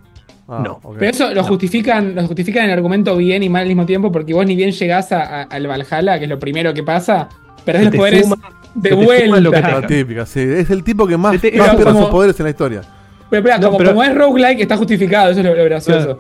[0.48, 0.80] Ah, no.
[0.82, 0.96] ok.
[0.98, 4.12] Pero eso lo justifican, lo justifican en el argumento bien y mal al mismo tiempo,
[4.12, 7.30] porque vos ni bien llegás a- a- al Valhalla, que es lo primero que pasa,
[7.64, 8.38] perdés los poderes fuma-
[8.74, 9.80] de lo que vuelta.
[9.82, 10.40] La típica, sí.
[10.42, 12.82] Es el tipo que más, más pierde como- sus poderes en la historia.
[13.30, 16.18] Pero, espera, No, como, pero- como es roguelike, está justificado, eso es lo, lo gracioso.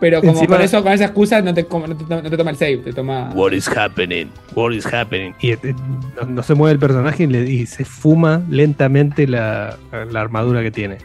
[0.00, 2.36] Pero como Encima- con eso, con esa excusa, no te, como- no te, no te
[2.36, 3.30] toma el save, te toma.
[3.34, 4.28] What is happening?
[4.54, 5.34] What is happening?
[5.40, 5.58] Y eh,
[6.18, 9.76] no, no se mueve el personaje y, le- y se fuma lentamente la,
[10.10, 10.96] la armadura que tiene.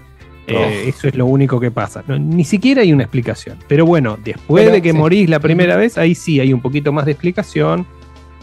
[0.48, 2.04] Eh, eso es lo único que pasa.
[2.08, 3.58] No, ni siquiera hay una explicación.
[3.68, 4.98] Pero bueno, después Pero, de que sí.
[4.98, 7.86] morís la primera vez, ahí sí hay un poquito más de explicación.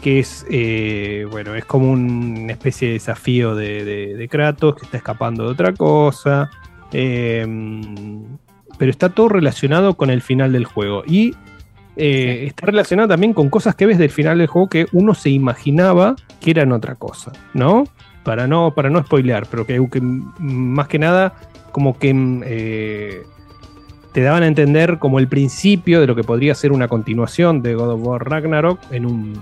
[0.01, 4.83] Que es, eh, bueno, es como una especie de desafío de, de- de Kratos que
[4.85, 6.49] está escapando de otra cosa.
[6.91, 7.45] Eh,
[8.77, 11.03] pero está todo relacionado con el final del juego.
[11.05, 11.35] Y
[11.95, 15.29] eh, está relacionado también con cosas que ves del final del juego que uno se
[15.29, 17.85] imaginaba que eran otra cosa, ¿no?
[18.23, 21.35] Para no, para no spoilear, pero que, que, más que nada,
[21.71, 23.23] como que mm, eh,
[24.13, 27.75] te daban a entender como el principio de lo que podría ser una continuación de
[27.75, 29.33] God of War Ragnarok en un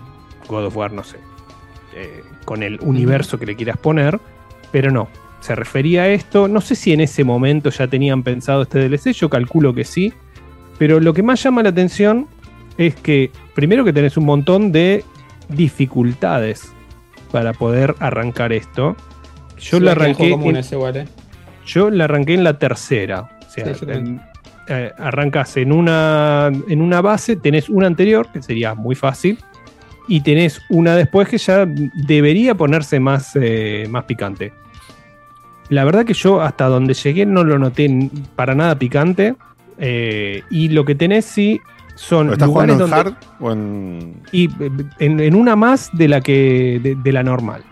[0.48, 1.18] God of War, no sé,
[1.96, 4.20] eh, con el universo que le quieras poner,
[4.72, 5.08] pero no.
[5.42, 9.12] Se refería a esto, no sé si en ese momento ya tenían pensado este DLC,
[9.14, 10.14] yo calculo que sí,
[10.78, 12.28] pero lo que más llama la atención
[12.78, 15.04] es que primero que tenés un montón de
[15.50, 16.72] dificultades
[17.32, 18.96] para poder arrancar esto.
[19.58, 21.06] Yo Sí, la arranqué en- es igual, eh.
[21.66, 23.30] yo la arranqué en la tercera.
[23.48, 24.22] O sea, Sí, en-
[24.68, 29.38] eh, arrancas en una, en una base, tenés una anterior, que sería muy fácil,
[30.08, 34.54] y tenés una después que ya debería ponerse más, eh, más picante.
[35.72, 37.90] La verdad que yo hasta donde llegué no lo noté
[38.36, 39.36] para nada picante.
[39.80, 41.60] eh, y lo que tenés sí
[41.96, 44.14] son ¿Lo estás lugares jugando en donde- hard o en.?
[44.32, 47.64] y eh, en, en una más de la que de, de la normal.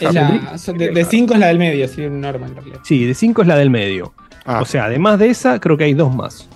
[0.00, 2.78] La- son de, de cinco es la del medio, sí, normal en realidad.
[2.84, 4.12] Sí, de 5 es la del medio.
[4.44, 4.60] Ah.
[4.60, 6.48] O sea, además de esa, creo que hay dos más.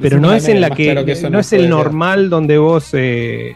[0.00, 2.30] Pero cinco no es en la que, claro que eso no no es el normal
[2.30, 3.54] donde vos eh,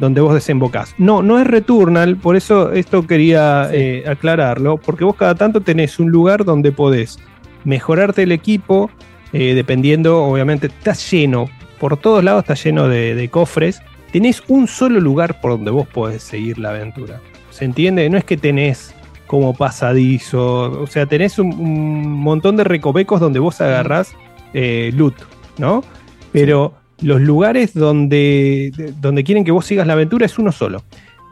[0.00, 0.94] donde vos desembocás.
[0.98, 6.00] No, no es Returnal, por eso esto quería eh, aclararlo, porque vos cada tanto tenés
[6.00, 7.18] un lugar donde podés
[7.64, 8.90] mejorarte el equipo,
[9.32, 11.48] eh, dependiendo, obviamente, está lleno,
[11.78, 13.82] por todos lados está lleno de, de cofres.
[14.10, 17.20] Tenés un solo lugar por donde vos podés seguir la aventura.
[17.50, 18.10] ¿Se entiende?
[18.10, 18.94] No es que tenés
[19.26, 24.14] como pasadizo, o sea, tenés un, un montón de recovecos donde vos agarrás
[24.52, 25.14] eh, loot,
[25.56, 25.84] ¿no?
[26.32, 30.82] Pero los lugares donde, de- donde quieren que vos sigas la aventura es uno solo.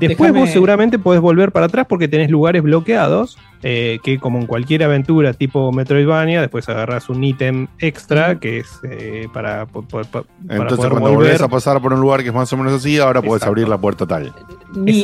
[0.00, 4.38] Después Déjame- vos seguramente podés volver para atrás porque tenés lugares bloqueados, eh, que como
[4.38, 9.82] en cualquier aventura tipo Metroidvania, después agarrás un ítem extra que es eh, para, po-
[9.82, 11.14] para Entonces, poder cuando volver.
[11.32, 13.48] volvés a pasar por un lugar que es más o menos así, ahora podés Exacto.
[13.50, 14.32] abrir la puerta tal.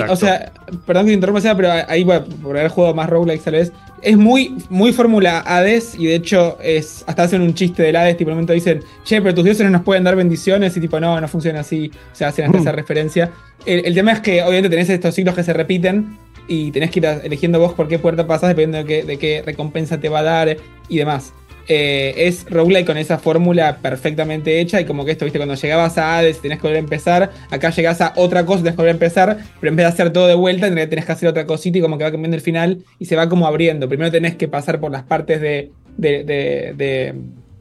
[0.08, 0.52] O sea,
[0.86, 3.72] perdón que te interrumpa, pero ahí va, por haber jugado más roguelikes tal vez.
[4.02, 8.18] Es muy, muy fórmula Hades y de hecho es hasta hacen un chiste del Hades,
[8.18, 10.80] tipo en un momento dicen, che, pero tus dioses no nos pueden dar bendiciones y
[10.80, 11.90] tipo, no, no funciona así.
[12.12, 12.60] O sea, hacen hasta Mm.
[12.60, 13.30] esa referencia.
[13.64, 16.18] El, el tema es que obviamente tenés estos ciclos que se repiten
[16.48, 20.08] y tenés que ir eligiendo vos por qué puerta pasas dependiendo de qué, recompensa te
[20.08, 20.56] va a dar
[20.88, 21.32] y demás.
[21.66, 25.96] Eh, es roguelike con esa fórmula perfectamente hecha y como que esto, viste, cuando llegabas
[25.96, 28.90] a Hades tenés que volver a empezar, acá llegás a otra cosa, tenés que volver
[28.90, 31.46] a empezar, pero en vez de hacer todo de vuelta, tenés tenés que hacer otra
[31.46, 33.88] cosita y como que va cambiando el final y se va como abriendo.
[33.88, 37.14] Primero tenés que pasar por las partes de, de, de, de-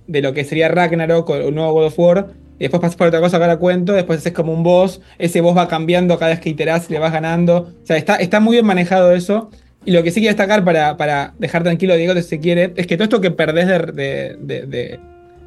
[0.06, 2.28] de lo que sería Ragnarok o un nuevo God of War.
[2.60, 5.42] Y después pasas por otra cosa que ahora cuento, después haces como un boss, ese
[5.42, 7.58] boss va cambiando cada vez que iterás y le vas ganando.
[7.84, 9.50] O sea, está, está muy bien manejado eso.
[9.86, 12.72] Y lo que sí quiero destacar para, para dejar tranquilo a Diego si se quiere,
[12.78, 15.00] es que todo esto que perdés de, de, de- de-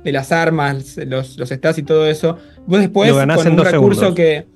[0.05, 3.53] de las armas, los, los stats y todo eso, vos después Lo ganás con en
[3.55, 4.15] un dos recurso segundos.
[4.17, 4.47] que.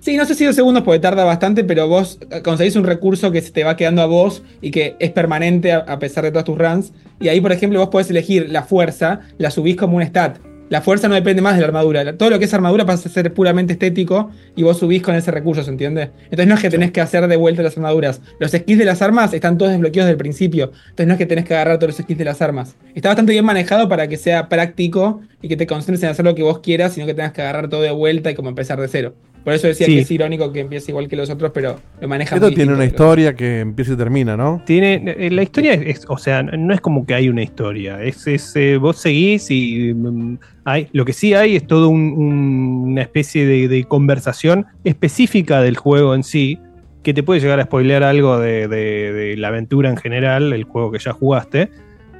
[0.00, 3.40] Sí, no sé si dos segundos porque tarda bastante, pero vos conseguís un recurso que
[3.40, 6.44] se te va quedando a vos y que es permanente a, a pesar de todas
[6.44, 6.92] tus runs.
[7.20, 10.38] Y ahí, por ejemplo, vos podés elegir la fuerza, la subís como un stat.
[10.68, 12.16] La fuerza no depende más de la armadura.
[12.16, 15.30] Todo lo que es armadura pasa a ser puramente estético y vos subís con ese
[15.30, 16.10] recurso, ¿se entiende?
[16.24, 18.20] Entonces no es que tenés que hacer de vuelta las armaduras.
[18.40, 20.72] Los skills de las armas están todos desbloqueados desde el principio.
[20.88, 22.74] Entonces no es que tenés que agarrar todos los skills de las armas.
[22.96, 26.34] Está bastante bien manejado para que sea práctico y que te concentres en hacer lo
[26.34, 28.88] que vos quieras, sino que tengas que agarrar todo de vuelta y como empezar de
[28.88, 29.14] cero.
[29.46, 29.94] Por eso decía Sí.
[29.94, 32.74] que es irónico que empiece igual que los otros, pero lo maneja Esto muy tiene
[32.74, 34.60] una historia que empieza y termina, ¿no?
[34.66, 38.02] Tiene, eh, la historia es, es- o sea, no es como que hay una historia,
[38.02, 43.00] es, es, eh, vos seguís y mm, hay, lo que sí hay es toda una
[43.02, 46.58] especie de, de conversación específica del juego en sí,
[47.04, 50.64] que te puede llegar a spoilear algo de, de- de la aventura en general, el
[50.64, 51.70] juego que ya jugaste,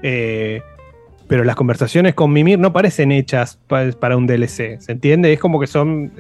[0.05, 0.61] eh,
[1.29, 5.33] pero las conversaciones con Mimir no parecen hechas pa- para un DLC, ¿se entiende?
[5.33, 6.13] Es como que son,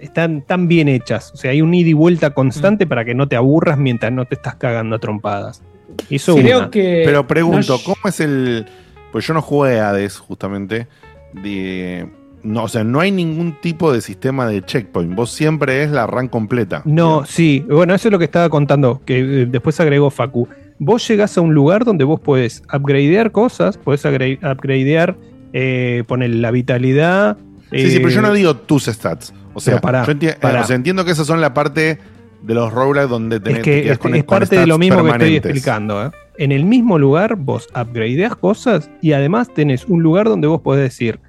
[0.00, 3.26] están tan bien hechas, o sea, hay un ida y vuelta constante para que no
[3.28, 5.62] te aburras mientras no te estás cagando a trompadas.
[6.08, 6.70] Eso Creo una.
[6.70, 8.66] que- Pero pregunto, no- ¿cómo es el...?
[9.10, 10.86] Pues yo no jugué a Hades, justamente.
[11.34, 12.08] De...
[12.42, 15.14] No, o sea, no hay ningún tipo de sistema de checkpoint.
[15.14, 16.82] Vos siempre es la run completa.
[16.84, 20.48] No, sí, bueno, eso es lo que estaba contando, que eh, después agregó Facu.
[20.84, 25.16] Vos llegás a un lugar donde vos podés upgradear cosas, podés upgra- upgradear,
[25.52, 27.36] eh, poner la vitalidad.
[27.70, 29.32] Sí, sí, pero yo eh, no digo tus stats.
[29.54, 31.98] O sea, yo enti- eh, o sea, entiendo que esas son la parte
[32.42, 34.66] de los roguelikes donde tenés Es te que quedas es, con- es con parte de
[34.66, 36.04] lo mismo que estoy explicando.
[36.06, 36.10] ¿eh?
[36.38, 40.82] En el mismo lugar vos upgradeás cosas y además tenés un lugar donde vos podés
[40.82, 41.20] decir,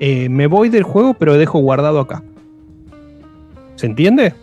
[0.00, 2.24] eh, me voy del juego pero dejo guardado acá.
[3.76, 4.34] ¿Se entiende?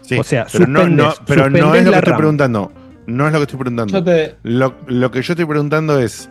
[0.00, 2.16] Sí, o sea, pero no, no, pero no es lo que estoy RAM.
[2.18, 2.72] preguntando.
[3.06, 4.04] No es lo que estoy preguntando.
[4.04, 6.28] Te- Lo, lo que yo estoy preguntando es,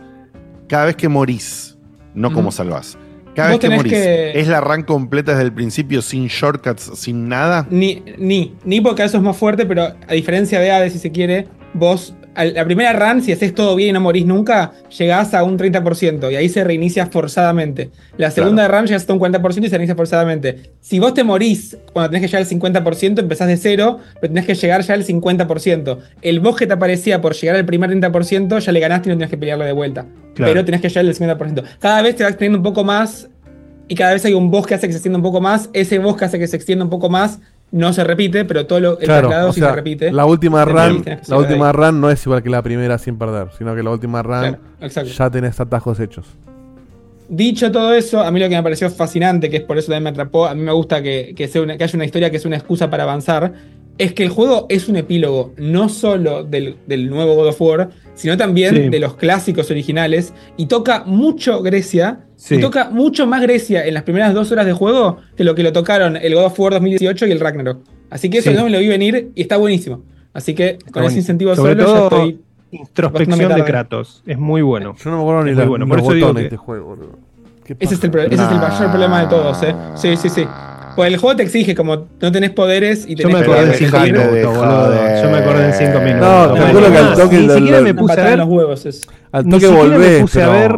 [0.68, 1.76] cada vez que morís,
[2.14, 2.36] no Ujú.
[2.36, 2.96] cómo salvás.
[3.34, 7.28] Cada vez que morís, que- ¿es la run completa desde el principio sin shortcuts, sin
[7.28, 7.66] nada?
[7.70, 11.12] Ni, ni, ni porque eso es más fuerte, pero a diferencia de Hades, si se
[11.12, 12.14] quiere, vos
[12.44, 16.32] la primera run, si haces todo bien y no morís nunca, llegás a un 30%
[16.32, 17.90] y ahí se reinicia forzadamente.
[18.16, 20.70] La segunda run llegas hasta un 40% y se reinicia forzadamente.
[20.80, 24.46] Si vos te morís cuando tenés que llegar al 50%, empezás de cero, pero tenés
[24.46, 25.98] que llegar ya al 50%.
[26.22, 29.16] El boss que te aparecía por llegar al primer 30%, ya le ganaste y no
[29.16, 30.06] tenés que pelearlo de vuelta.
[30.34, 30.52] Claro.
[30.52, 31.64] Pero tenés que llegar al 50%.
[31.78, 33.28] Cada vez te vas teniendo un poco más
[33.90, 35.68] y cada vez hay un boss que hace que se extienda un poco más.
[35.72, 37.40] Ese boss que hace que se extienda un poco más
[37.72, 40.12] no se repite, pero todo lo, el Claro, traslado o sí sea, se repite.
[40.12, 43.74] la última run, la última run no es igual que la primera sin perder, sino
[43.76, 46.26] que la última run Claro, ya tenés atajos hechos.
[47.28, 50.02] Dicho todo eso, a mí lo que me pareció fascinante, que es por eso también
[50.02, 52.38] me atrapó, a mí me gusta que, que sea una- que haya una historia que
[52.38, 53.52] es una excusa para avanzar,
[54.00, 57.90] es que el juego es un epílogo no solo del, del nuevo God of War,
[58.14, 58.88] sino también Sí.
[58.88, 62.56] de los clásicos originales, y toca mucho Grecia, Sí.
[62.56, 65.62] y toca mucho más Grecia en las primeras dos horas de juego que lo que
[65.62, 67.78] lo tocaron el God of War 2018 y el Ragnarok.
[68.10, 68.56] Así que eso Sí.
[68.56, 70.02] no me lo vi venir y está buenísimo.
[70.32, 72.40] Así que con ese incentivo Sobre solo ya todo, estoy...
[72.72, 73.64] Introspección de.
[73.64, 74.22] Kratos.
[74.26, 74.94] Es muy bueno.
[75.02, 75.88] Yo no me acuerdo ni la- muy bueno.
[75.88, 76.96] Por eso digo que- este juego,
[77.80, 79.74] Ese es, el, es el mayor problema de todos, ¿eh?
[79.96, 80.44] Sí, sí, sí.
[80.96, 83.70] Pues el juego te exige, como no tenés poderes y Yo tenés me acordé en
[83.72, 84.12] que 5 elegir.
[84.14, 85.22] minutos, boludo.
[85.22, 86.48] Yo me acordé en 5 minutos.
[86.48, 88.38] No, te juro que al toque Ni siquiera me puse a ver.
[88.38, 89.00] los huevos es.
[89.32, 89.68] Al Ni toque
[89.98, 90.72] me puse a ver.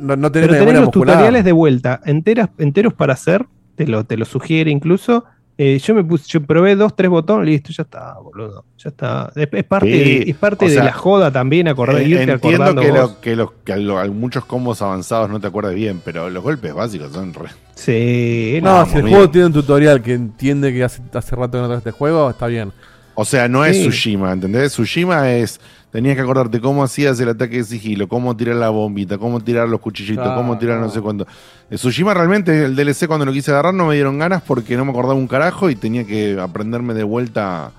[0.00, 1.14] no, no tenés Pero tenés los muscular.
[1.16, 5.24] tutoriales de vuelta, enteras, enteros para hacer, te lo, te lo sugiere incluso.
[5.58, 8.64] Eh, yo me puse, yo probé dos, tres botones, listo, ya está, boludo.
[8.76, 9.32] Ya está.
[9.34, 12.08] Es, es parte, Sí, de, es parte o de sea, la joda también, acordar, Eh,
[12.08, 15.46] irte Entiendo acordando que, lo- que, los- que a lo- muchos combos avanzados no te
[15.46, 17.48] acuerdas bien, pero los golpes básicos son re.
[17.74, 21.52] Sí, No, Vamos, si el juego tiene un tutorial que entiende que hace, hace rato
[21.52, 22.72] que no toca este juego, está bien.
[23.16, 23.82] O sea, no es Sí.
[23.88, 24.72] Tsushima, ¿entendés?
[24.72, 25.58] Tsushima es.
[25.90, 29.66] Tenías que acordarte cómo hacías el ataque de sigilo, cómo tirar la bombita, cómo tirar
[29.68, 30.38] los cuchillitos, Claro.
[30.40, 31.26] cómo tirar no sé cuánto.
[31.70, 34.84] Eh, Tsushima realmente, el DLC cuando lo quise agarrar no me dieron ganas porque no
[34.84, 37.72] me acordaba un carajo y tenía que aprenderme de vuelta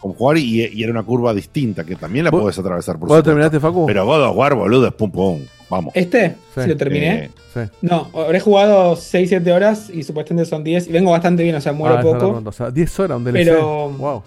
[0.00, 3.08] con jugar y, y era una curva distinta que también la ¿Vos- puedes atravesar por
[3.08, 3.84] ¿Vos terminaste, Facu?
[3.86, 5.40] Pero God of War, boludo, es pum pum.
[5.68, 5.92] Vamos.
[5.94, 6.36] ¿Este?
[6.54, 6.62] Sí.
[6.62, 7.24] Si lo terminé.
[7.24, 7.60] Eh, Sí.
[7.82, 11.72] No, habré jugado 6-7 horas y supuestamente son 10 y vengo bastante bien, o sea,
[11.72, 12.42] muero Ah, está poco.
[12.48, 13.44] O sea, 10 horas un DLC.
[13.44, 14.22] Pero- Wow.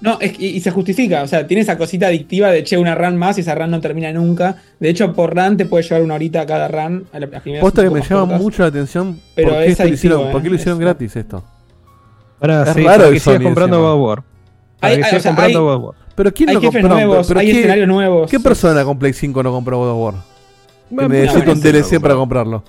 [0.00, 2.94] No, es, y, y se justifica, o sea, tiene esa cosita adictiva de che, una
[2.94, 4.56] run más y esa run no termina nunca.
[4.78, 7.06] De hecho, por run te puede llevar una horita a cada run.
[7.12, 8.40] A la, un que me más llama cortas.
[8.42, 9.18] mucho la atención.
[9.34, 10.58] Pero ¿Por qué, esto lo adictivo, hicieron, ¿por qué lo ¿eh?
[10.58, 11.44] hicieron Es- gratis esto?
[12.38, 13.80] Para, Es sí, raro que sigas comprando.
[13.80, 14.22] God of War.
[14.80, 15.94] Para Hay- que hay- sigas o sea, comprando hay- God War.
[16.14, 16.94] Pero ¿quién Hay no jefes compró?
[16.98, 18.30] nuevos, pero hay qué- escenarios nuevos.
[18.30, 20.22] ¿Qué persona con Play 5 no compró God of War?
[20.90, 22.62] Que necesita un DLC para comprarlo.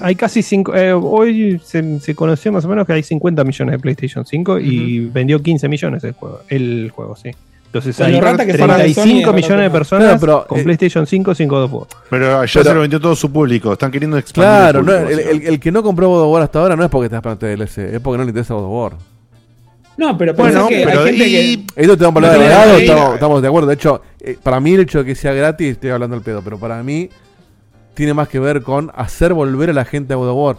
[0.00, 0.74] Hay casi cinco.
[0.74, 4.58] eh, hoy se, se conoció más o menos que hay 50 millones de PlayStation 5
[4.58, 6.40] y vendió 15 millones el juego.
[6.48, 7.30] El juego, sí.
[7.66, 10.20] Entonces hay lo rata que son las de Sony, 35 es millones de personas Claro,
[10.20, 11.86] pero, con eh, PlayStation 5 sin God of War.
[12.08, 13.72] Pero ya Pero- se lo vendió todo su público.
[13.74, 14.48] Están queriendo expandir.
[14.50, 17.08] Claro, el no, el, que no compró God of War hasta ahora no es porque
[17.10, 18.92] te esperando DLC, es porque no le interesa God of War.
[19.98, 21.82] No, pero Bueno, que pero hay gente y- que.
[21.82, 22.84] Esto te vamos a hablar No de
[23.14, 23.68] estamos de acuerdo.
[23.68, 26.42] De hecho, eh, para mí el hecho de que sea gratis, estoy hablando al pedo,
[26.42, 27.08] pero para mí
[27.96, 30.56] tiene más que ver con hacer volver a la gente a God of War.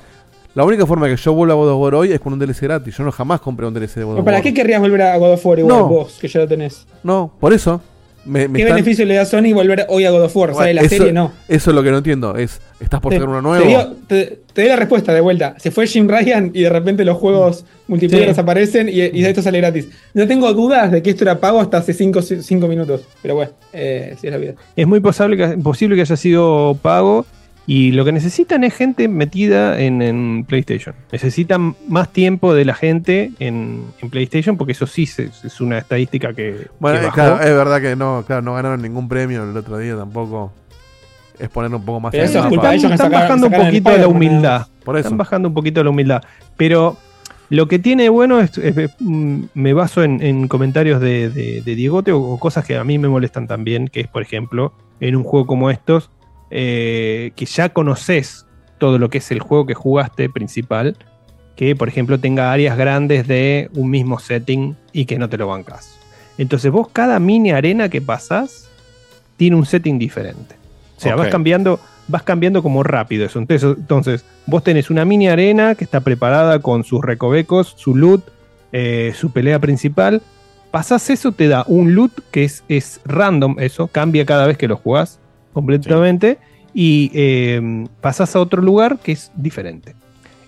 [0.55, 2.61] La única forma que yo vuelva a God of War hoy es con un DLC
[2.64, 2.97] gratis.
[2.97, 4.43] Yo no jamás compré un DLC de God of ¿Pero ¿Para War.
[4.43, 5.88] qué querrías volver a God of War igual No.
[5.88, 6.88] vos, que ya lo tenés?
[7.03, 7.80] No, por eso.
[8.27, 10.53] Me, me ¿Qué están- beneficio le da a Sony volver hoy a God of War?
[10.53, 11.13] ¿Sale la eso, serie?
[11.13, 11.31] No.
[11.47, 12.35] Eso es lo que no entiendo.
[12.35, 13.95] Es, ¿estás por sacar uno te nuevo?
[14.07, 15.55] te doy la respuesta de vuelta.
[15.57, 18.41] Se fue Jim Ryan y de repente los juegos multiplayer Sí.
[18.41, 19.87] aparecen y, y esto sale gratis.
[20.13, 23.01] No tengo dudas de que esto era pago hasta hace 5 minutos.
[23.21, 24.53] Pero bueno, eh, sí es la vida.
[24.75, 27.25] Es muy posible que, posible que haya sido pago
[27.69, 30.95] y lo que necesitan es gente metida en, en PlayStation.
[31.11, 35.77] Necesitan más tiempo de la gente en, en PlayStation porque eso sí se- es una
[35.77, 37.15] estadística que, Bueno, que bajó.
[37.15, 40.52] claro, es verdad que no, claro, no ganaron ningún premio el otro día tampoco.
[41.38, 43.48] Es poner un poco más Pero en eso es la culpa ellos están sacaron- bajando
[43.48, 44.68] un poquito de la humildad.
[44.84, 45.07] Por eso.
[45.07, 46.23] Están bajando un poquito de la humildad.
[46.56, 46.98] Pero
[47.49, 51.76] lo que tiene bueno es, es- mm, me baso en, en comentarios de, de, de
[51.76, 55.15] Diegote o, o cosas que a mí me molestan también, que es, por ejemplo, en
[55.18, 56.10] un juego como estos,
[56.49, 58.45] eh, que ya conoces
[58.77, 60.95] todo lo que es el juego que jugaste principal,
[61.55, 65.47] que, por ejemplo, tenga áreas grandes de un mismo setting y que no te lo
[65.47, 65.97] bancas.
[66.37, 68.69] Entonces vos cada mini arena que pasás
[69.37, 70.55] tiene un setting diferente.
[70.97, 73.39] O sea, vas cambiando, vas cambiando como rápido eso.
[73.39, 78.23] Entonces, entonces, vos tenés una mini arena que está preparada con sus recovecos, su loot,
[78.71, 80.21] eh, su pelea principal.
[80.71, 84.67] Pasás eso, te da un loot que es, es random, eso, cambia cada vez que
[84.67, 85.19] lo jugás
[85.57, 86.38] completamente.
[86.73, 89.95] Y eh, pasás a otro lugar que es diferente.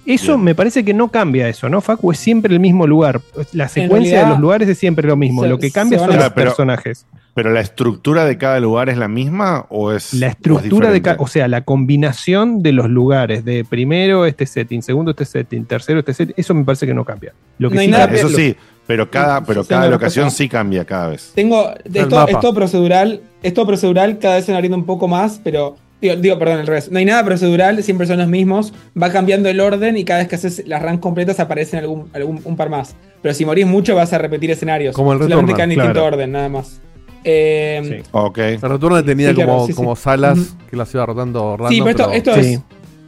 [0.05, 0.43] Eso Bien.
[0.45, 2.11] me parece que no cambia eso, ¿no, Facu?
[2.11, 3.21] Es siempre el mismo lugar.
[3.53, 5.43] La secuencia de los lugares es siempre lo mismo.
[5.43, 7.05] se- lo que cambia son a- los pero- personajes.
[7.35, 10.13] Pero la estructura de cada lugar es la misma o es.
[10.15, 14.45] La es estructura de cada, o sea, la combinación de los lugares, de primero este
[14.45, 17.33] setting, segundo este setting, tercero este setting, eso me parece que no cambia.
[17.59, 18.55] Lo que No hay sí nada cambia- Eso lo- sí,
[18.89, 21.31] Pero cada, pero Sí, cada sí, locación sí cambia cada vez.
[21.35, 21.69] Tengo.
[21.93, 22.31] Esto, mapa.
[22.31, 23.21] es todo procedural.
[23.43, 25.75] Es todo procedural, cada vez se abriendo un poco más, pero.
[26.01, 26.89] Digo, digo, perdón, al revés.
[26.89, 28.73] No hay nada procedural, siempre son los mismos.
[28.99, 32.41] Va cambiando el orden y cada vez que haces las runs completas aparecen algún, algún
[32.43, 32.95] un par más.
[33.21, 34.95] Pero si morís mucho vas a repetir escenarios.
[34.95, 36.07] Como el Solamente Returnal, queda en distinto claro.
[36.07, 36.81] orden, nada más.
[37.23, 38.37] Eh, Ok.
[38.39, 39.75] El Returnal tenía Sí, claro, como, sí, sí.
[39.75, 41.73] como salas que las iba rotando random.
[41.73, 42.59] Sí, pero esto, pero- esto es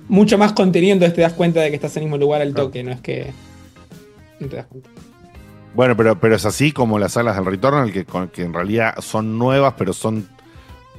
[0.09, 2.53] mucho más contenido, entonces te das cuenta de que estás en el mismo lugar al
[2.53, 3.31] toque, no es que.
[4.39, 4.89] No te das cuenta.
[5.73, 9.37] Bueno, pero, pero es así como las salas del Returnal, que, que en realidad son
[9.37, 10.27] nuevas, pero son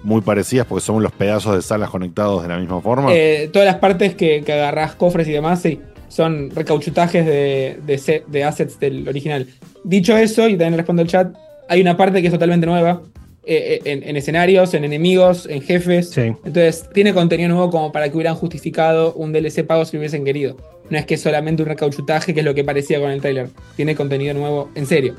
[0.02, 3.12] muy parecidas porque son los pedazos de salas conectados de la misma forma.
[3.12, 8.44] Eh, todas las partes que, que agarrás, cofres y demás, sí, son recauchutajes de, de
[8.44, 9.46] assets del original.
[9.84, 11.34] Dicho eso, y también respondo al chat,
[11.68, 13.02] hay una parte que es totalmente nueva.
[13.44, 16.16] Eh, eh, en, en escenarios, en enemigos, en jefes.
[16.16, 20.24] Entonces, tiene contenido nuevo como para que hubieran justificado un DLC pago si lo hubiesen
[20.24, 20.56] querido.
[20.90, 23.48] No es que es solamente un recauchutaje, que es lo que parecía con el trailer.
[23.74, 25.14] Tiene contenido nuevo, en serio.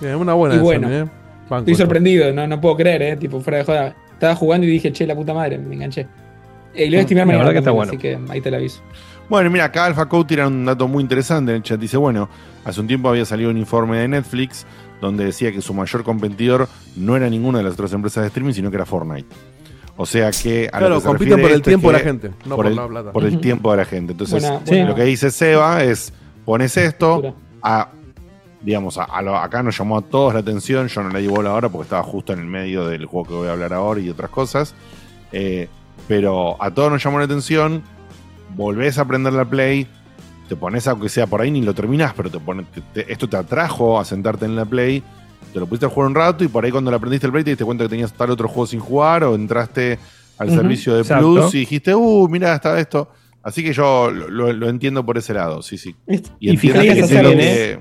[0.00, 1.04] Bien, una buena Y esa, bueno, ¿eh?
[1.48, 1.84] Banco Estoy esto.
[1.84, 3.96] sorprendido, no, no puedo creer, eh, tipo, fuera de joda.
[4.12, 6.06] Estaba jugando y dije, che, la puta madre, me enganché.
[6.74, 7.90] Eh, y lo voy a streamear La mañana verdad que está bueno.
[7.90, 8.80] Así que ahí te lo aviso.
[9.28, 11.78] Bueno, mira, acá Alpha Code tira un dato muy interesante en el chat.
[11.78, 12.28] Dice, bueno,
[12.64, 14.66] hace un tiempo había salido un informe de Netflix
[15.02, 18.54] donde decía que su mayor competidor no era ninguna de las otras empresas de streaming,
[18.54, 19.28] sino que era Fortnite.
[19.96, 21.98] O sea que a lo Claro, que compiten por el esto es tiempo de la
[21.98, 23.12] gente, no por, por el, la plata.
[23.12, 24.12] por el tiempo de la gente.
[24.12, 26.12] Entonces, Buena- sí, buena- lo que dice Seba es,
[26.46, 27.88] pones esto, a,
[28.62, 31.26] digamos, a, a lo- acá nos llamó a todos la atención, yo no le di
[31.26, 34.00] bola ahora porque estaba justo en el medio del juego que voy a hablar ahora
[34.00, 34.74] y otras cosas,
[35.32, 35.68] eh,
[36.08, 37.82] pero a todos nos llamó la atención,
[38.56, 39.86] volvés a aprender la Play,
[40.48, 43.28] te pones aunque sea por ahí ni lo terminás, pero te pone, te- te- esto
[43.28, 45.02] te atrajo a sentarte en la Play,
[45.52, 47.44] te lo pusiste a jugar un rato y por ahí cuando le aprendiste el Play
[47.44, 49.98] te diste cuenta que tenías tal otro juego sin jugar o entraste
[50.38, 51.32] al servicio de exacto.
[51.34, 53.10] Plus y dijiste, uh, mira, está esto.
[53.42, 55.94] Así que yo lo, lo- lo entiendo por ese lado, sí, sí.
[56.08, 57.78] Y, Y entiendo fíjate que, que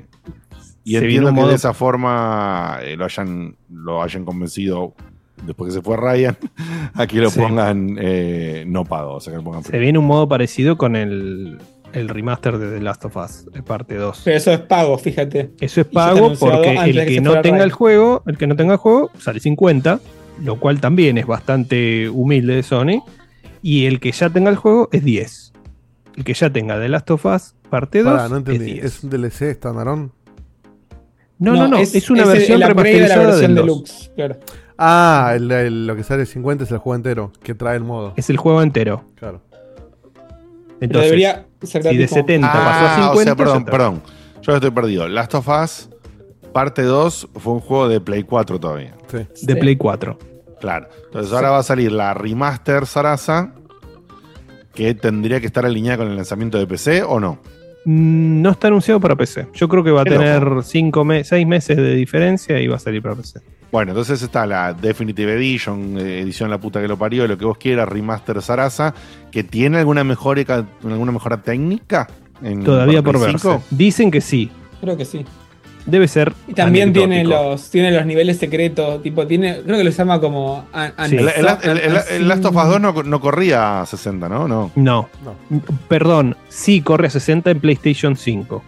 [0.83, 4.93] y entiendo que modo- de esa forma eh, lo hayan lo hayan convencido
[5.45, 6.35] después que se fue Ryan
[6.95, 7.39] a que lo Sí.
[7.39, 10.95] pongan eh, no pago, o sea que lo pongan Se viene un modo parecido con
[10.95, 11.59] el,
[11.93, 14.21] el remaster de The Last of Us, de parte 2.
[14.23, 15.51] Pero eso es pago, fíjate.
[15.59, 17.61] Eso es pago porque el que, no tenga Ryan.
[17.61, 19.99] el juego, el que no tenga el juego, sale 50,
[20.43, 23.03] lo cual también es bastante humilde de Sony.
[23.61, 25.53] Y el que ya tenga el juego es 10.
[26.17, 28.73] El que ya tenga The Last of Us parte 2 Pará, no es entendí.
[28.73, 28.85] 10.
[28.85, 30.09] ¿Es un DLC standalone?
[31.39, 33.65] No, no, no, es, una versión el upgrade de la remasterizada versión del 2.
[33.65, 34.35] deluxe, claro.
[34.77, 38.13] Ah, el- el- lo que sale 50 es el juego entero, que trae el modo.
[38.15, 39.05] Es el juego entero.
[39.15, 39.41] Claro.
[40.81, 43.65] Entonces, debería ser si de gratis como- 70 pasó a Ah, 50, o sea, perdón,
[43.65, 44.01] perdón.
[44.41, 45.07] Yo estoy perdido.
[45.07, 45.89] Last of Us,
[46.51, 48.93] parte 2, fue un juego de Play 4 todavía.
[49.43, 50.17] de Play 4.
[50.59, 50.87] Claro.
[51.05, 53.53] Entonces ahora va a salir la remaster Sarasa,
[54.73, 57.39] que tendría que estar alineada con el lanzamiento de PC o no.
[57.85, 59.47] Mm, No está anunciado para PC.
[59.53, 60.61] Yo creo que va a tener loco.
[60.63, 60.91] 6
[61.47, 63.39] meses de diferencia y va a salir para PC.
[63.71, 67.45] Bueno, entonces está la Definitive Edition, eh, edición la puta que lo parió, lo que
[67.45, 68.93] vos quieras, remaster Sarasa,
[69.31, 72.07] que tiene alguna mejora, alguna mejora técnica.
[72.43, 73.17] En, Todavía por.
[73.23, 73.63] 5?
[73.69, 74.51] Dicen que sí.
[74.81, 75.25] Creo que sí.
[75.85, 76.33] Debe ser.
[76.47, 80.65] Y también tiene los, tiene los niveles secretos, tipo, tiene, creo que lo llama como
[80.73, 81.15] an- Sí.
[81.17, 83.85] El, el- an- el- el- an- el Last of Us 2 no, no corría a
[83.85, 84.47] 60, ¿no?
[84.47, 84.71] No.
[84.75, 85.07] No.
[85.87, 88.61] Perdón, sí corre a 60 en PlayStation 5.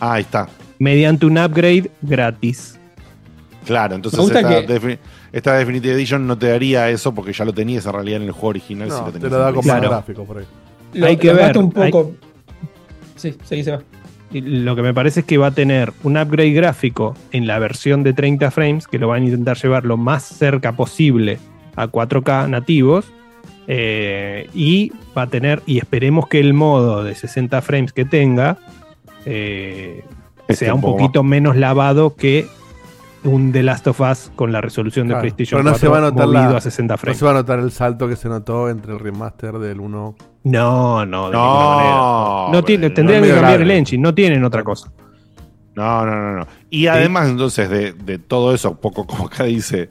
[0.00, 0.46] Ah, ahí está.
[0.78, 2.75] Mediante un upgrade gratis.
[3.66, 4.98] Claro, entonces esta, que- defi-
[5.32, 8.32] esta Definitive Edition no te daría eso porque ya lo tenías en realidad en el
[8.32, 8.88] juego original.
[8.88, 9.80] No, si lo te lo da como cinco.
[9.80, 10.44] gráfico por ahí.
[10.94, 11.58] Lo- hay que ver.
[11.58, 12.12] un hay- poco.
[13.16, 13.82] Sí, sí, se va.
[14.32, 18.02] lo que me parece es que va a tener un upgrade gráfico en la versión
[18.02, 21.38] de 30 frames, que lo van a intentar llevar lo más cerca posible
[21.76, 23.04] a 4K nativos.
[23.68, 28.58] eh, y va a tener, y esperemos que el modo de 60 frames que tenga
[29.24, 30.04] eh,
[30.46, 32.46] Este sea un poquito menos lavado que
[33.24, 35.98] un The Last of Us con la resolución de PlayStation pero no 4 se va
[35.98, 37.18] a notar movido la- a 60 No frames.
[37.18, 40.14] se va a notar el salto que se notó entre el remaster del 1.
[40.44, 42.52] No, no, de No, ninguna manera.
[42.52, 44.92] No tiene, pero tendrían no que cambiar el engine, no tienen otra cosa.
[45.74, 46.46] No, no, no, no.
[46.70, 49.90] Y además, entonces, de, de todo eso, poco como acá dice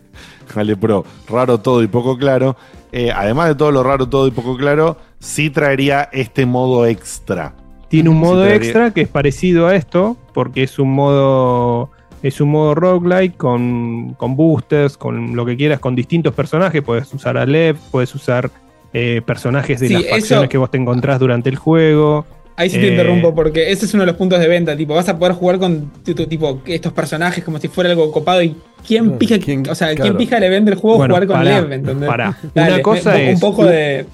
[0.56, 2.56] Ale Pro, raro todo y poco claro,
[2.92, 7.54] eh, además de todo lo raro, todo y poco claro, sí traería este modo extra.
[7.90, 11.92] Tiene un Sí, modo traería- extra que es parecido a esto, porque es un modo.
[12.24, 16.82] Es un modo roguelike con, con boosters, con lo que quieras, con distintos personajes.
[16.82, 18.50] Puedes usar a Lev, puedes usar
[18.94, 22.26] eh, personajes de Sí, las eso- facciones que vos te encontrás durante el juego.
[22.58, 24.78] Ahí sí te Eh, interrumpo porque ese es uno de los puntos de venta.
[24.78, 28.10] Tipo, vas a poder jugar con tu- tu- tipo estos personajes como si fuera algo
[28.14, 28.42] copado.
[28.42, 28.56] ¿Y
[28.88, 29.36] quién pija,
[29.70, 30.02] o sea, claro.
[30.04, 31.74] quién pija le vende el juego Bueno, jugar con pará, Lev?
[31.74, 32.08] ¿entendés?
[32.08, 32.38] pará.
[32.54, 33.34] Dale, Una cosa me- es.
[33.36, 34.06] Un poco de.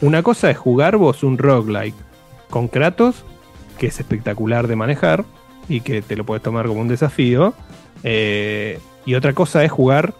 [0.00, 1.94] Una cosa es jugar vos un roguelike
[2.48, 3.22] con Kratos,
[3.78, 5.24] que es espectacular de manejar.
[5.68, 7.54] Y que te lo puedes tomar como un desafío.
[8.02, 10.14] Eh, y otra cosa es jugar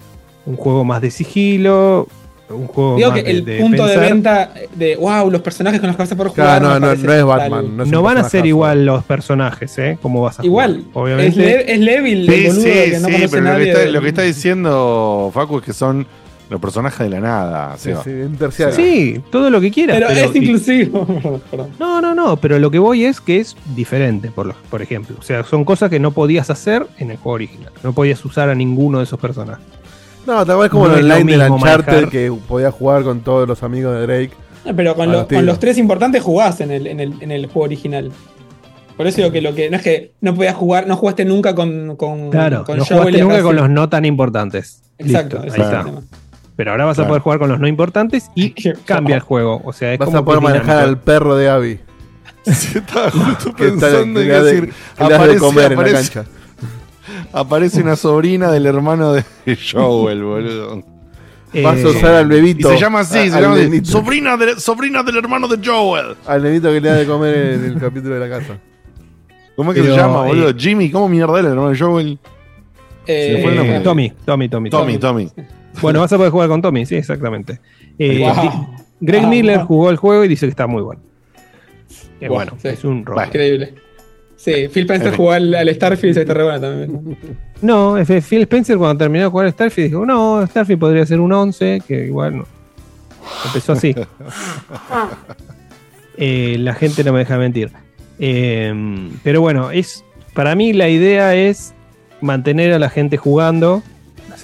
[0.46, 2.06] un juego más de sigilo,
[2.50, 4.12] un juego Digo más que de, el de punto de pensar.
[4.12, 6.68] venta de wow, los personajes con los que vas a poder Claro, jugar.
[6.68, 9.04] no, me no, parece no es Batman, no es No van a ser igual los
[9.04, 9.98] personajes, ¿eh?
[10.02, 11.04] Como vas a Igual, jugar.
[11.04, 11.28] Obviamente.
[11.28, 13.68] Es, le- es Levil, el Sí, boludo sí, que no sí, pero lo que, nadie.
[13.68, 16.06] está, del- lo que está diciendo Facu es que son
[16.50, 17.76] los personajes de la nada.
[17.76, 18.04] Sí, Seba.
[18.04, 18.74] sí, un terciario.
[18.76, 19.96] Sí, todo lo que quieras.
[19.96, 21.06] Pero, es y- inclusivo.
[21.50, 21.70] Perdón.
[21.78, 25.16] No, no, no, pero lo que voy es que es diferente, por, lo- por ejemplo.
[25.18, 27.72] O sea, son cosas que no podías hacer en el juego original.
[27.82, 29.64] No podías usar a ninguno de esos personajes.
[30.26, 32.10] No, tal vez como No el online del mismo Uncharted manejar.
[32.10, 34.30] que podías jugar con todos los amigos de Drake.
[34.64, 35.44] No, pero con, A lo- los con tiros.
[35.44, 38.10] los tres importantes jugás en el, en, el, en el juego original.
[38.96, 41.54] Por eso digo que lo que no es que no podías jugar, no jugaste nunca
[41.54, 44.82] con, con, Claro, con no Joel jugaste nunca con los no tan importantes.
[44.98, 45.84] Exacto, Listo, ahí está.
[46.56, 48.50] Pero ahora vas a poder jugar con los no importantes y
[48.86, 49.60] cambia el juego.
[49.64, 51.80] O sea, es Vas como a poder es manejar al perro de Abby.
[52.46, 55.84] Estaba justo Que está- pensando en de- decir, que le das de comer en la
[55.84, 56.24] aparece- cancha.
[57.32, 59.24] aparece una sobrina del hermano de
[59.72, 60.82] Joel, boludo.
[61.62, 62.68] Vas a usar al bebito.
[62.72, 66.16] Y se llama así, a- se llama así, sobrina, de- sobrina del hermano de Joel.
[66.26, 68.58] Al nenito que le da de comer en el capítulo de la casa.
[69.56, 70.48] ¿Cómo es que Pero, se llama, boludo?
[70.50, 72.18] eh, Jimmy, ¿cómo mierda era el hermano de Joel?
[73.06, 73.80] Eh, Se fue el nombre.
[73.80, 75.30] Tommy, Tommy, Tommy, Tommy, Tommy.
[75.82, 77.60] Bueno, vas a poder jugar con Tommy, sí, exactamente.
[77.98, 78.68] Eh, Wow.
[79.00, 79.30] Greg Wow.
[79.30, 81.00] Miller jugó el juego y dice que está muy bueno.
[82.20, 82.68] Que Wow, bueno, sí.
[82.68, 83.22] es un robo.
[83.24, 83.74] Increíble.
[84.36, 87.16] Sí, Phil Spencer jugó al, al Starfield y se está re bueno también.
[87.62, 91.82] No, Phil Spencer cuando terminó de jugar Starfield dijo, no, Starfield podría ser un 11,
[91.86, 92.46] que igual no.
[93.46, 93.94] Empezó así.
[96.16, 97.70] Eh, la gente no me deja mentir.
[98.20, 98.72] Eh,
[99.24, 101.74] pero bueno, es para mí la idea es
[102.20, 103.82] mantener a la gente jugando.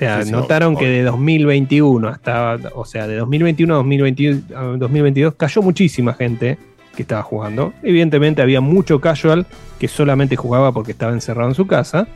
[0.00, 5.34] Sea, Sí, notaron que de 2021 hasta, o sea, de 2021 a 2022, a 2022
[5.34, 6.56] cayó muchísima gente
[6.96, 7.74] que estaba jugando.
[7.82, 9.46] Evidentemente había mucho casual
[9.78, 12.08] que solamente jugaba porque estaba encerrado en su casa.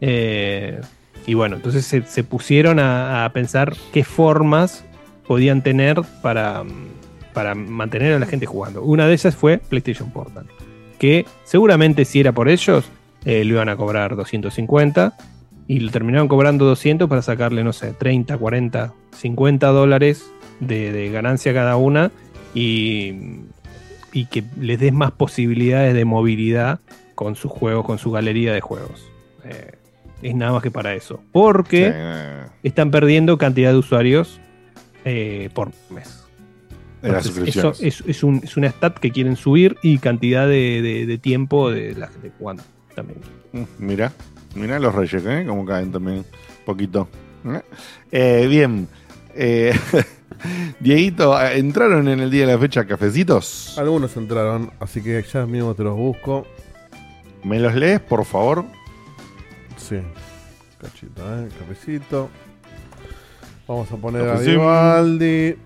[0.00, 0.80] Eh,
[1.26, 4.84] y bueno, entonces se, se pusieron a, a pensar qué formas
[5.28, 6.64] podían tener para,
[7.34, 8.82] para mantener a la gente jugando.
[8.82, 10.46] Una de esas fue PlayStation Portal,
[10.98, 12.84] que seguramente si era por ellos,
[13.24, 15.16] eh, lo iban a cobrar 250
[15.68, 20.24] y lo terminaron cobrando 200 para sacarle, no sé, 30, 40, 50 dólares
[20.60, 22.10] de, de ganancia cada una
[22.54, 23.12] y,
[24.12, 26.80] y que les des más posibilidades de movilidad
[27.14, 29.06] con sus juegos, con su galería de juegos.
[29.44, 29.72] Eh,
[30.22, 31.22] es nada más que para eso.
[31.32, 31.86] Porque
[32.62, 34.40] están perdiendo cantidad de usuarios
[35.04, 36.24] eh, por mes.
[37.02, 41.06] Entonces, eso es, es un- es una stat que quieren subir y cantidad de, de-
[41.06, 42.64] de tiempo de la gente jugando
[42.96, 43.20] también.
[43.78, 44.12] Mira,
[44.58, 45.44] mira los reyes, ¿eh?
[45.46, 46.24] Como caen también
[46.64, 47.08] poquito.
[47.46, 47.62] ¿eh?
[48.10, 48.88] Eh, bien.
[49.34, 49.72] Eh,
[50.80, 53.76] Dieguito, ¿entraron en el día de la fecha cafecitos?
[53.78, 56.46] Algunos entraron, así que ya mismo te los busco.
[57.44, 58.64] ¿Me los lees, por favor?
[59.76, 60.00] Sí.
[60.80, 61.48] Cachito, ¿eh?
[61.58, 62.28] Cafecito.
[63.66, 64.52] Vamos a poner a Cafecín.
[64.52, 65.56] Vivaldi.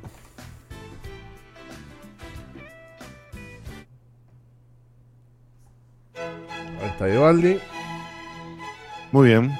[6.80, 7.58] Ahí está Vivaldi.
[9.12, 9.52] Muy bien.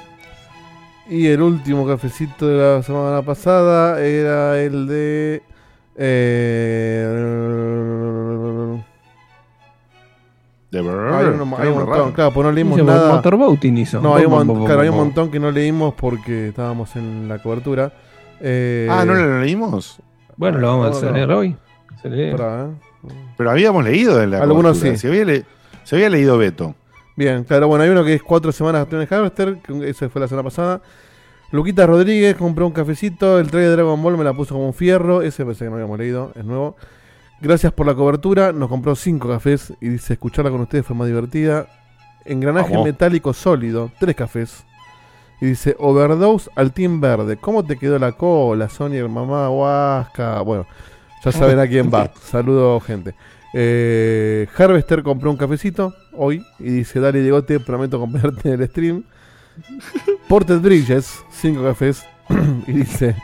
[1.09, 5.41] Y el último cafecito de la semana pasada era el de.
[5.95, 7.07] Eh,
[10.71, 13.13] De hay, uno- hay un montón, claro, pues no leímos Hizo nada.
[13.13, 14.01] Motorboating hizo.
[14.01, 16.47] No, hay un, Bom, mon- bom, bom, claro, hay un montón que no leímos porque
[16.47, 17.93] estábamos en la cobertura.
[18.41, 19.99] Eh, Ah, ¿no lo leímos?
[20.35, 21.37] Bueno, lo vamos a leer no.
[21.37, 21.55] hoy.
[22.01, 22.31] Se lee.
[22.31, 22.69] Pará, ¿eh?
[23.37, 24.93] Pero habíamos leído de la Algunos cobertura.
[24.93, 24.97] sí.
[25.01, 25.45] Se había, le-
[25.83, 26.73] se había leído Beto.
[27.15, 30.27] Bien, claro, bueno, hay uno que es cuatro semanas de Harvester, que ese fue la
[30.27, 30.81] semana pasada.
[31.51, 34.73] Luquita Rodríguez compró un cafecito, el trailer de Dragon Ball me la puso como un
[34.73, 36.75] fierro, ese pensé que no habíamos leído, es nuevo.
[37.41, 41.07] Gracias por la cobertura, nos compró cinco cafés y dice escucharla con ustedes fue más
[41.07, 41.67] divertida.
[42.25, 42.85] Engranaje Vamos.
[42.85, 44.63] metálico sólido, tres cafés.
[45.41, 47.37] Y dice Overdose al Team Verde.
[47.37, 50.41] ¿Cómo te quedó la cola, Sony, mamá, Huasca?
[50.41, 50.65] Bueno,
[51.23, 52.11] ya saben a quién va.
[52.23, 53.13] Saludos, gente.
[53.53, 59.03] Eh, Harvester compró un cafecito hoy y dice: Dale, Diegote, prometo comprarte en el stream.
[60.27, 62.03] Ported Bridges, cinco cafés.
[62.67, 63.15] y dice: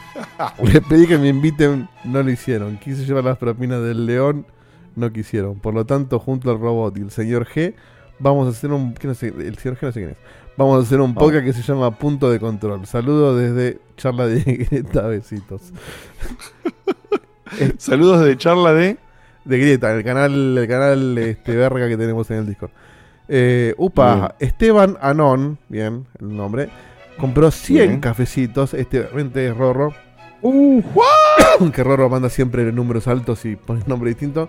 [0.62, 2.78] Le pedí que me inviten, no lo hicieron.
[2.78, 4.46] Quise llevar las propinas del león,
[4.94, 5.58] no quisieron.
[5.58, 7.74] Por lo tanto, junto al robot y el señor G,
[8.18, 8.92] vamos a hacer un.
[8.92, 9.28] ¿quién no sé?
[9.28, 10.16] el señor G no sé quién es.
[10.56, 12.86] Vamos a hacer un podcast que se llama Punto de Control.
[12.86, 14.40] Saludos desde Charla de
[14.70, 15.60] Greta, besitos.
[17.78, 18.96] Saludos de charla de.
[19.46, 22.70] De Grieta, el canal, el canal este, verga que tenemos en el Discord.
[23.28, 26.68] Eh, upa, Esteban Anon, bien, el nombre,
[27.18, 28.00] compró 100 Bien.
[28.00, 28.74] cafecitos.
[28.74, 29.94] Este obviamente es Rorro.
[30.42, 30.82] Uh,
[31.72, 34.48] que Rorro manda siempre números altos y pone nombre distinto.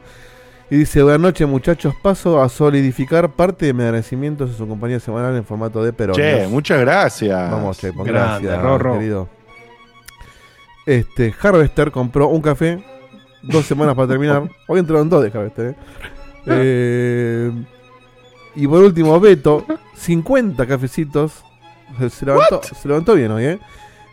[0.70, 5.00] Y dice, buenas noches muchachos, paso a solidificar parte de mi agradecimiento a su compañía
[5.00, 6.16] semanal en formato de perón.
[6.16, 7.52] Che, muchas gracias.
[7.52, 8.94] Vamos, Grande, gracias, Rorro.
[8.96, 9.30] querido.
[10.86, 12.84] Este, Harvester compró un café,
[13.44, 14.50] dos semanas para terminar.
[14.68, 15.76] Hoy entraron dos de Harvester, ¿eh?
[16.48, 17.52] Eh,
[18.56, 19.66] y por último, Beto,
[19.96, 21.44] 50 cafecitos.
[22.10, 23.60] Se levantó, se levantó bien hoy, ¿eh?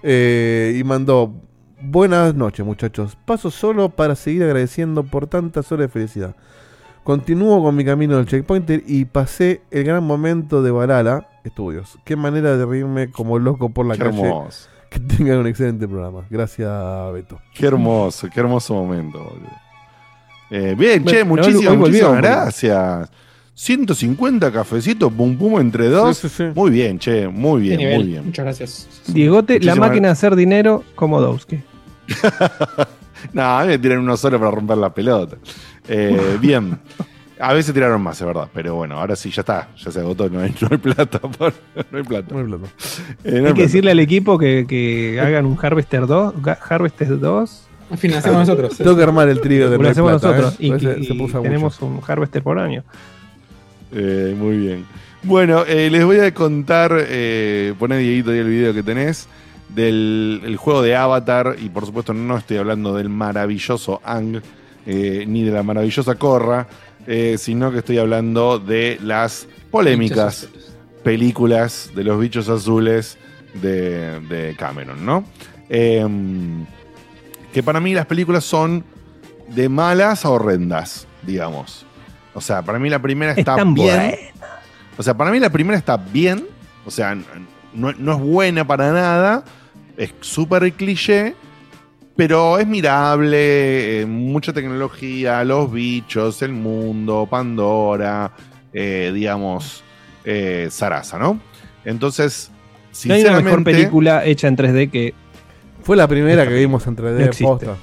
[0.03, 1.33] Eh, Y mandó,
[1.81, 3.17] buenas noches muchachos.
[3.25, 6.37] Paso solo para seguir agradeciendo por tantas horas de felicidad.
[7.03, 11.99] Continúo con mi camino del checkpointer y pasé el gran momento de Balala Estudios.
[12.05, 14.23] Qué manera de reírme como loco por la Qué calle.
[14.23, 14.69] hermoso.
[14.95, 16.25] Que tengan un excelente programa.
[16.31, 16.71] Gracias,
[17.13, 17.41] Beto.
[17.53, 19.51] Qué hermoso, qué hermoso momento, boludo.
[20.51, 23.11] Eh, bien, Bueno, che, muchísimas, muchísimas gracias.
[23.55, 26.25] 150 cafecitos, pum pum entre dos.
[26.55, 28.27] Muy bien, che, muy bien, muy bien.
[28.27, 28.89] Muchas gracias.
[29.09, 31.61] Diegote, la máquina de hacer dinero como Dowski.
[33.33, 35.39] No, a mí me tiran uno solo para romper la pelota.
[35.89, 36.79] Eh, bien.
[37.41, 38.49] A veces tiraron más, es verdad.
[38.55, 39.69] Pero bueno, ahora sí, ya está.
[39.77, 40.29] Ya se agotó.
[40.29, 41.19] No hay, no hay plata.
[41.39, 41.53] por-
[41.91, 42.33] no hay plata.
[42.35, 42.69] No hay plata.
[43.25, 46.35] Eh, no Hay hay que decirle al equipo que, que hagan un Harvester 2.
[46.37, 47.69] ga- Harvester 2.
[47.99, 48.77] Financiamos nosotros.
[48.79, 50.57] Tengo que armar el trío de Lo hacemos plata, nosotros.
[50.61, 50.97] ¿eh?
[51.01, 52.83] Y, se puso tenemos un Harvester por año.
[53.93, 54.85] Eh, muy bien.
[55.23, 59.29] Bueno, eh, les voy a contar, eh, poné Dieguito ahí el video que tenés,
[59.69, 64.41] del el juego de Avatar, y por supuesto no estoy hablando del maravilloso Ang,
[64.87, 66.67] eh, ni de la maravillosa Korra,
[67.07, 70.49] eh, sino que estoy hablando de las polémicas
[71.03, 73.19] películas de los bichos azules
[73.55, 75.25] de, de Cameron, ¿no?
[75.69, 76.65] Em,
[77.53, 78.85] que para mí las películas son
[79.49, 81.87] de malas a horrendas, digamos.
[82.35, 83.87] O sea, para mí la primera está Están bien.
[83.89, 84.19] buenas.
[84.97, 86.47] O sea, para mí la primera está bien.
[86.87, 87.15] O sea,
[87.75, 89.45] no, no es buena para nada.
[89.97, 91.35] Es súper cliché.
[92.17, 94.03] Pero es mirable.
[94.03, 98.31] eh, mucha tecnología, los bichos, el mundo, Pandora,
[98.73, 99.83] eh, digamos,
[100.25, 101.41] eh, Sarasa, ¿no?
[101.85, 102.51] Entonces,
[103.05, 103.73] No hay una mejor sinceramente.
[103.73, 105.15] película hecha en 3D que.
[105.83, 107.77] Fue la primera que vimos en 3D No posta.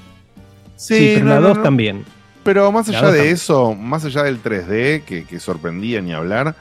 [0.76, 1.62] Sí, pero no, la no, 2 no.
[1.62, 2.04] también.
[2.42, 3.34] Pero más allá de también.
[3.34, 6.56] eso, más allá del 3D, que, que sorprendía ni hablar,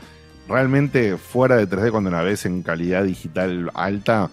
[0.47, 4.29] realmente fuera de 3D, cuando la ves en calidad digital alta,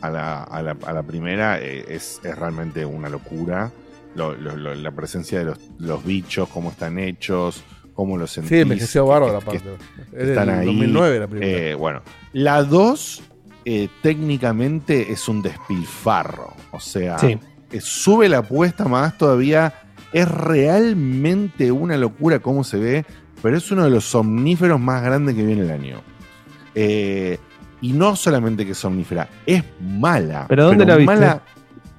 [0.00, 3.70] a la, a la- a la primera eh, es, es realmente una locura.
[4.14, 7.62] Lo- lo- lo- la presencia de los, los bichos, cómo están hechos,
[7.94, 8.50] cómo los sentís.
[8.50, 9.62] Sí, envejeció bárbaro, aparte.
[10.12, 10.66] Es están ahí.
[10.66, 11.52] 2009 la primera.
[11.70, 12.02] Eh, bueno,
[12.32, 13.22] la 2
[13.64, 16.54] eh, técnicamente es un despilfarro.
[16.70, 17.38] O sea, Sí.
[17.72, 19.74] eh, sube la apuesta más todavía.
[20.12, 23.04] Es realmente una locura cómo se ve,
[23.42, 26.00] pero es uno de los somníferos más grandes que viene el año.
[26.74, 27.38] Eh,
[27.80, 30.46] y no solamente que es somnífera, es mala.
[30.48, 31.14] ¿Pero dónde la viste?
[31.14, 31.40] mala-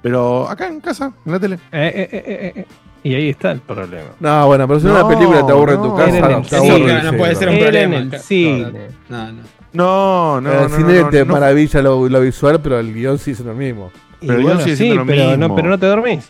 [0.02, 1.56] pero acá en casa, en la tele.
[1.72, 2.66] Eh, eh, eh, eh, eh.
[3.02, 4.10] Y ahí está el problema.
[4.20, 5.96] No, bueno, pero si No, una película te aburre en tu no.
[5.96, 7.02] casa, en el está cine.
[7.02, 7.96] no sí, puede ser un problema.
[7.96, 8.72] en el cine.
[9.08, 9.42] No, no.
[9.72, 11.32] No, no, el cine no, te no.
[11.32, 13.90] maravilla lo, lo visual, pero el guion sí es lo mismo.
[14.20, 15.56] Y Pero bueno, sigue sí, siendo lo pero no, mismo.
[15.56, 16.28] pero no te dormís.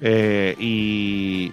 [0.00, 1.52] Eh, y,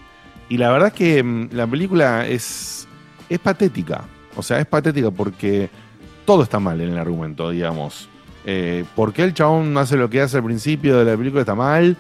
[0.50, 2.88] y la verdad es que mm, la película es,
[3.30, 4.04] es patética.
[4.36, 5.70] O sea, es patética porque
[6.26, 8.10] todo está mal en el argumento, digamos.
[8.46, 11.56] Eh, ¿Por qué el chabón hace lo que hace al principio de la película está
[11.56, 11.98] mal?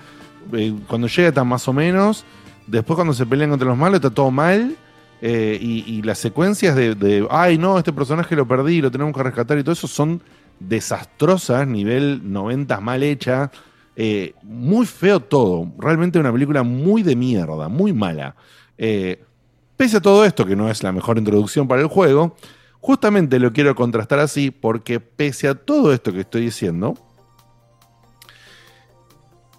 [0.54, 2.26] Eh, cuando llega está más o menos.
[2.68, 4.76] Después cuando se pelean contra los malos está todo mal.
[5.22, 9.24] Eh, y, las secuencias de, de, ay no, este personaje lo perdí, lo tenemos que
[9.24, 10.22] rescatar y todo eso son
[10.60, 13.50] desastrosas, nivel 90 mal hecha.
[13.96, 15.72] Eh, muy feo todo.
[15.80, 18.36] Realmente una película muy de mierda, muy mala.
[18.78, 22.36] Pese a todo esto, que no es la mejor introducción para el juego,
[22.86, 26.94] justamente lo quiero contrastar así porque pese a todo esto que estoy diciendo,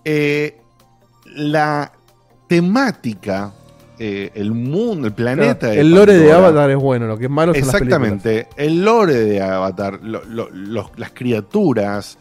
[0.05, 0.57] eh,
[1.25, 1.93] la
[2.49, 3.53] temática,
[3.99, 5.73] eh, el mundo, el planeta...
[5.75, 7.83] el lore de Avatar es bueno, lo que es malo las películas.
[7.83, 8.49] Exactamente.
[8.57, 12.19] El lore de Avatar, lo- lo- los- las criaturas,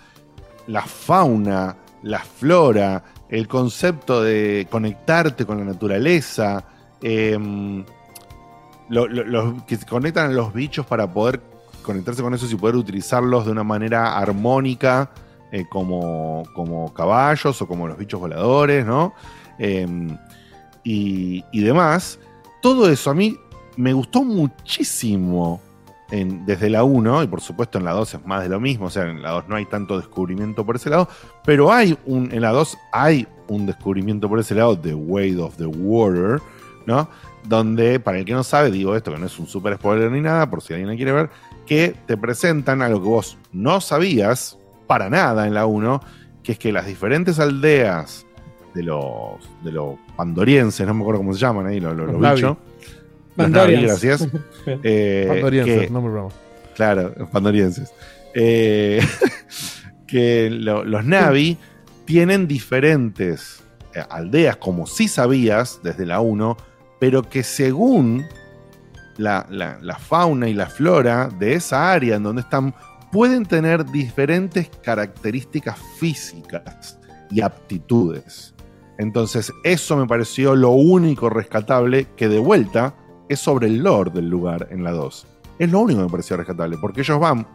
[0.68, 6.64] la fauna, la flora, el concepto de conectarte con la naturaleza,
[7.02, 7.84] em,
[8.90, 11.42] lo- lo- los que conectan a los bichos para poder
[11.84, 15.12] conectarse con esos y poder utilizarlos de una manera armónica,
[15.52, 19.14] eh, como, como caballos o como los bichos voladores, ¿no?
[19.60, 20.18] Em,
[20.84, 22.20] y, y demás.
[22.62, 23.38] Todo eso a mí
[23.78, 25.62] me gustó muchísimo
[26.12, 28.88] en- desde la 1, y por supuesto en la 2 es más de lo mismo,
[28.88, 31.08] o sea, en la 2 no hay tanto descubrimiento por ese lado,
[31.44, 35.56] pero hay un, en la 2 hay un descubrimiento por ese lado, The Weight of
[35.58, 36.42] the Water,
[36.86, 37.08] ¿no?
[37.48, 40.22] Donde, para el que no sabe, digo esto que no es un super spoiler ni
[40.22, 41.30] nada, por si alguien la quiere ver,
[41.66, 44.58] que te presentan algo que vos no sabías
[44.88, 46.02] para nada en la 1,
[46.44, 48.26] que es que las diferentes aldeas
[48.74, 52.34] de los, de los pandorienses, no me acuerdo cómo se llaman ahí, los, los, Los
[52.36, 52.58] bichos.
[53.38, 54.28] Gracias.
[54.84, 56.32] Eh, Pandorienses, que- nombre bravo.
[56.76, 57.94] Claro, pandorienses.
[58.34, 59.00] Eh,
[60.08, 61.58] que lo- los Navi
[62.06, 63.64] tienen diferentes
[63.94, 66.58] eh, aldeas, como sí sabías desde la 1,
[67.06, 68.26] pero que según
[69.18, 72.74] la, la- fauna y la flora de esa área en donde están,
[73.12, 76.98] pueden tener diferentes características físicas
[77.30, 78.56] y aptitudes.
[78.98, 82.96] Entonces, eso me pareció lo único rescatable que de vuelta
[83.30, 85.28] es sobre el lore del lugar en la 2.
[85.60, 87.46] Es lo único que me pareció rescatable, porque ellos van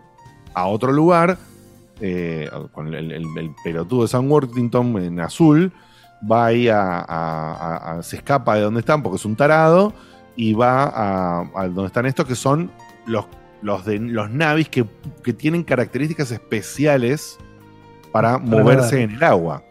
[0.54, 1.38] a otro lugar,
[2.00, 5.72] eh, con el- el pelotudo de San Worthington en azul,
[6.30, 7.04] va ahí a, a-
[7.54, 9.92] a- a- se escapa de donde están porque es un tarado
[10.36, 12.70] y va a, a donde están estos que son
[13.06, 13.26] los,
[13.62, 14.84] los, de, los navis que,
[15.22, 17.38] que tienen características especiales
[18.12, 19.10] para, moverse nadar.
[19.10, 19.62] en el agua.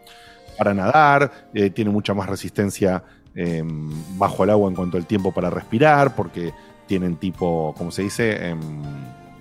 [0.58, 3.02] Para nadar, eh, tiene mucha más resistencia
[3.34, 3.62] eh,
[4.16, 6.52] bajo el agua en cuanto al tiempo para respirar, porque
[6.86, 8.48] tienen tipo, ¿cómo se dice?
[8.48, 8.60] Em,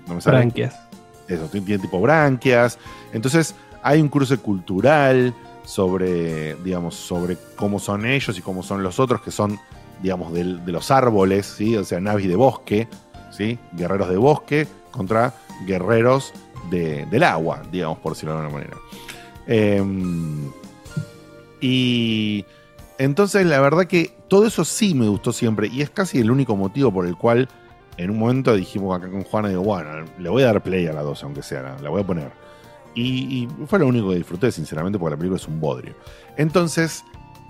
[0.08, 0.38] no me sale.
[0.38, 0.80] Branquias.
[1.28, 2.78] Eso, tiene, tiene tipo branquias.
[3.12, 3.54] Entonces,
[3.84, 5.34] hay un cruce cultural
[5.70, 9.60] sobre, digamos, sobre cómo son ellos y cómo son los otros, que son,
[10.02, 11.78] digamos, de, los árboles, ¿sí?
[11.78, 12.88] O sea, navis de bosque,
[13.30, 13.60] ¿sí?
[13.74, 15.32] Guerreros de bosque contra
[15.68, 16.34] guerreros
[16.72, 18.78] de- del agua, digamos, por decirlo de alguna manera.
[19.46, 20.50] Em,
[21.62, 22.46] y
[22.98, 26.56] entonces la verdad que todo eso sí me gustó siempre y es casi el único
[26.56, 27.48] motivo por el cual
[27.98, 30.94] en un momento dijimos acá con Juana, digo, bueno, le voy a dar play a
[30.94, 32.39] la 2, aunque sea, la voy a poner.
[32.96, 35.96] Y, fue lo único que disfruté, sinceramente, porque la película es un bodrio.
[36.38, 37.04] Entonces,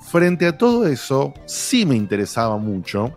[0.10, 3.14] frente a todo eso, sí me interesaba mucho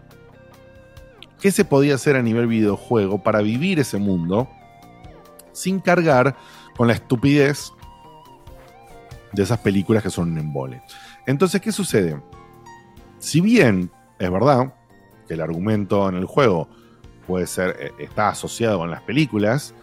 [1.41, 4.49] qué se podía hacer a nivel videojuego para vivir ese mundo
[5.53, 6.37] sin cargar
[6.77, 7.73] con la estupidez
[9.33, 10.83] de esas películas que son un embole.
[11.27, 12.21] Entonces, ¿qué sucede?
[13.19, 14.75] Si bien es verdad
[15.27, 16.69] que el argumento en el juego
[17.27, 19.75] puede ser, eh, está asociado con las películas,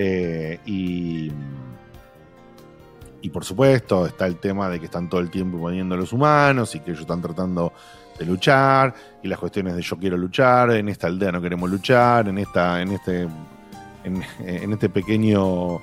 [0.00, 1.32] eh, y,
[3.22, 6.12] y por supuesto está el tema de que están todo el tiempo poniendo a los
[6.12, 7.72] humanos y que ellos están tratando
[8.18, 12.28] de luchar, y las cuestiones de yo quiero luchar, en esta aldea no queremos luchar,
[12.28, 13.28] en esta, en este,
[14.04, 15.80] en, este pequeño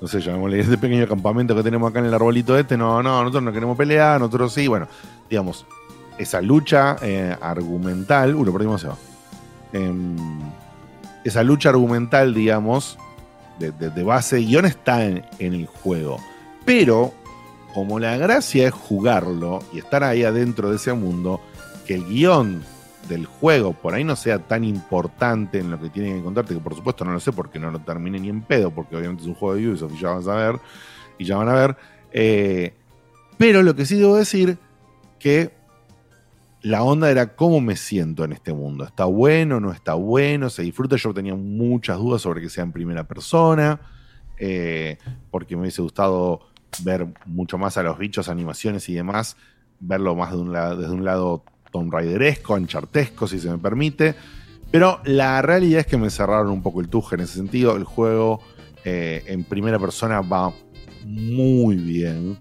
[0.00, 3.20] no sé, llamémosle, este pequeño campamento que tenemos acá en el arbolito este, no, no,
[3.20, 4.86] nosotros no queremos pelear, nosotros sí, bueno,
[5.28, 5.66] digamos,
[6.18, 8.86] esa lucha eh, argumental, uh, lo perdimos.
[9.72, 10.16] Em,
[11.24, 12.98] esa lucha argumental, digamos,
[13.58, 16.18] de, de- de base guion está en, en el juego.
[16.68, 17.14] Pero,
[17.72, 21.40] como la gracia es jugarlo y estar ahí adentro de ese mundo,
[21.86, 22.62] que el guion
[23.08, 26.60] del juego por ahí no sea tan importante en lo que tienen que contarte, que
[26.60, 29.28] por supuesto no lo sé porque no lo terminé ni en pedo, porque obviamente es
[29.28, 30.60] un juego de Ubisoft y ya van a ver,
[31.16, 31.76] y ya van a ver.
[32.12, 32.74] eh,
[33.38, 34.58] pero lo que sí debo decir
[35.18, 35.54] que
[36.60, 38.84] la onda era cómo me siento en este mundo.
[38.84, 39.58] ¿Está bueno?
[39.58, 40.50] ¿No está bueno?
[40.50, 40.96] ¿Se disfruta?
[40.96, 43.80] Yo tenía muchas dudas sobre que sea en primera persona,
[44.36, 44.98] eh,
[45.30, 46.42] porque me hubiese gustado
[46.82, 49.36] ver mucho más a los bichos, animaciones y demás,
[49.80, 54.14] verlo más un lado, desde un lado Tomb Raideresco, anchartesco, si se me permite.
[54.70, 57.76] Pero la realidad es que me cerraron un poco el tuje en ese sentido.
[57.76, 58.40] El juego
[58.84, 60.52] eh, en primera persona va
[61.04, 62.38] muy bien.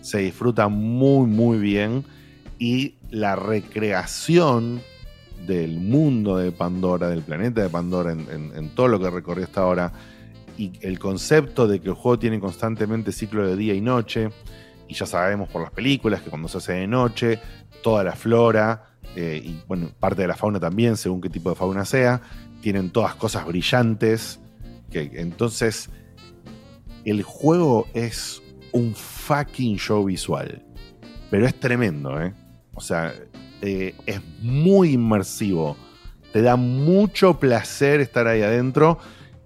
[0.00, 2.04] Se disfruta muy, muy bien.
[2.58, 4.80] Y la recreación
[5.46, 9.92] del mundo de Pandora, del planeta de Pandora, en, todo lo que recorrí hasta ahora,
[10.56, 14.30] y el concepto de que el juego tiene constantemente ciclo de día y noche,
[14.88, 17.40] y ya sabemos por las películas que cuando se hace de noche,
[17.82, 21.56] toda la flora, eh, y bueno, parte de la fauna también, según qué tipo de
[21.56, 22.20] fauna sea,
[22.60, 24.40] tienen todas cosas brillantes,
[24.90, 25.90] que entonces
[27.04, 28.42] el juego es
[28.72, 30.62] un fucking show visual,
[31.30, 32.34] pero es tremendo, ¿eh?
[32.74, 33.14] O sea,
[33.62, 35.76] eh, es muy inmersivo,
[36.32, 38.98] te da mucho placer estar ahí adentro.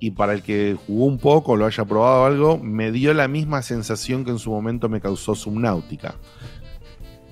[0.02, 3.60] Y para el que jugó un poco, lo haya probado algo, me dio la misma
[3.62, 6.14] sensación que en su momento me causó Subnautica.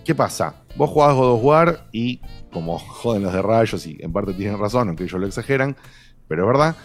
[0.04, 0.54] ¿Qué pasa?
[0.76, 2.20] Vos jugás God of War y,
[2.52, 5.76] como joden los de rayos, y en parte tienen razón, aunque ellos lo exageran,
[6.28, 6.76] pero es verdad,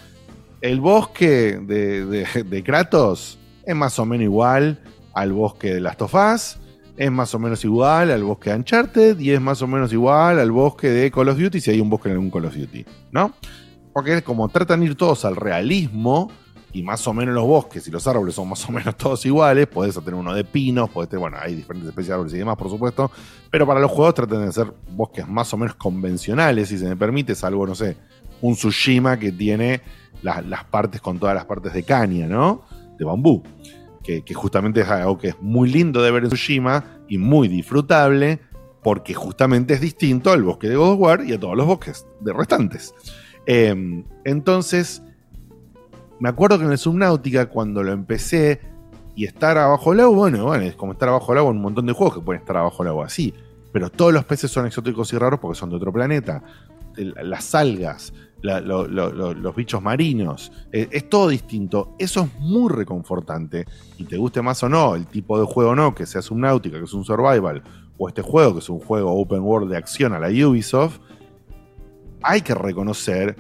[0.62, 4.80] el bosque de, de- de Kratos es más o menos igual
[5.14, 6.58] al bosque de Last of Us,
[6.96, 10.40] es más o menos igual al bosque de Uncharted y es más o menos igual
[10.40, 12.86] al bosque de Call of Duty si hay un bosque en algún Call of Duty,
[13.12, 13.34] ¿no?
[13.94, 16.32] Porque como tratan de ir todos al realismo
[16.74, 19.68] y más o menos los bosques y los árboles son más o menos todos iguales,
[19.68, 22.58] podés tener uno de pinos, podés tener, bueno, hay diferentes especies de árboles y demás,
[22.58, 23.12] por supuesto,
[23.52, 26.96] pero para los juegos tratan de ser bosques más o menos convencionales, si se me
[26.96, 27.96] permite, salvo, no sé,
[28.42, 29.82] un Tsushima que tiene
[30.24, 32.64] las, partes con todas las partes de caña, ¿no?
[32.98, 33.44] De bambú.
[34.04, 38.40] que, justamente es algo que es muy lindo de ver en Tsushima y muy disfrutable,
[38.82, 42.34] porque justamente es distinto al bosque de God War y a todos los bosques de
[42.34, 42.94] restantes.
[43.46, 45.02] Eh, entonces,
[46.20, 48.62] me acuerdo que en el Subnautica, cuando lo empecé
[49.16, 51.64] y estar abajo del agua, bueno, bueno, es como estar abajo del agua en un
[51.64, 53.34] montón de juegos que pueden estar abajo del agua así.
[53.72, 56.44] Pero todos los peces son exóticos y raros porque son de otro planeta.
[56.96, 58.14] Las algas,
[58.44, 61.96] los bichos marinos, eh, es todo distinto.
[61.98, 63.66] Eso es muy reconfortante.
[63.98, 66.78] Y te guste más o no, el tipo de juego o no, que sea Subnautica,
[66.78, 67.64] que es un survival,
[67.98, 71.00] o este juego, que es un juego open world de acción a la Ubisoft,
[72.24, 73.36] hay que reconocer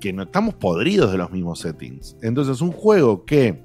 [0.00, 2.16] que no estamos podridos de los mismos settings.
[2.22, 3.62] Entonces, un juego que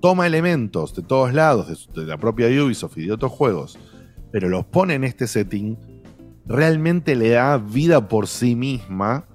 [0.00, 3.78] toma elementos de todos lados, de, de la propia Ubisoft y de otros juegos,
[4.30, 5.76] pero los pone en este setting,
[6.46, 9.26] realmente le da vida por sí misma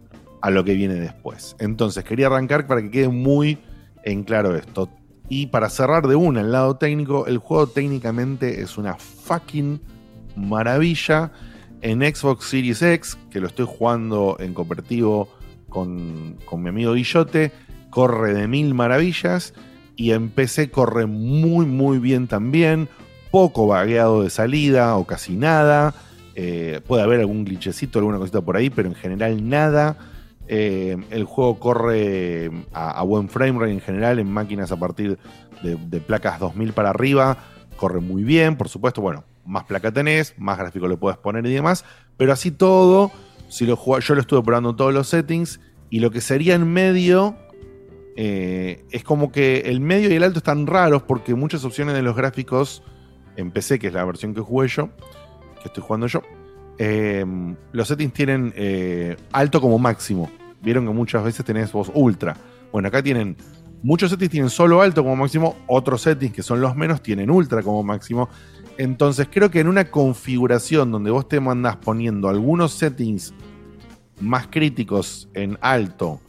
[0.42, 1.56] a lo que viene después.
[1.60, 3.60] Entonces, quería arrancar para que quede muy
[4.04, 4.90] en claro esto.
[5.30, 9.80] Y para cerrar de una, el lado técnico, el juego técnicamente es una fucking
[10.36, 11.32] maravilla.
[11.82, 15.30] En Xbox Series X, que lo estoy jugando en cooperativo
[15.70, 17.52] con, con mi amigo Guillote,
[17.90, 19.54] corre de mil maravillas.
[19.96, 22.90] Y en PC corre muy, muy bien también.
[23.30, 25.94] Poco vagueado de salida o casi nada.
[26.36, 29.98] Eh, puede haber algún glitchecito, alguna cosita por ahí, pero en general nada.
[30.48, 35.18] Eh, el juego corre a, buen frame rate en general en máquinas a partir
[35.62, 37.38] de, de placas 2000 para arriba.
[37.76, 39.02] Corre muy bien, por supuesto.
[39.02, 41.86] Bueno, más placa tenés, más gráfico le puedes poner y demás.
[42.18, 43.12] Pero así todo,
[43.50, 45.60] si lo jugá- yo lo estuve probando en todos los settings.
[45.90, 47.36] Y lo que sería en medio,
[48.16, 52.02] eh, es como que el medio y el alto están raros porque muchas opciones de
[52.02, 52.84] los gráficos
[53.36, 54.90] en PC, que es la versión que jugué yo,
[55.62, 56.22] que estoy jugando yo,
[56.78, 57.26] eh,
[57.72, 60.32] los settings tienen eh, alto como máximo.
[60.62, 62.36] Vieron que muchas veces tenés voz ultra.
[62.72, 63.36] Bueno, acá tienen
[63.84, 67.64] muchos settings tienen solo alto como máximo, otros settings que son los menos tienen ultra
[67.64, 68.30] como máximo.
[68.78, 73.34] Entonces creo que en una configuración donde vos te mandás poniendo algunos settings
[74.20, 76.20] más críticos en alto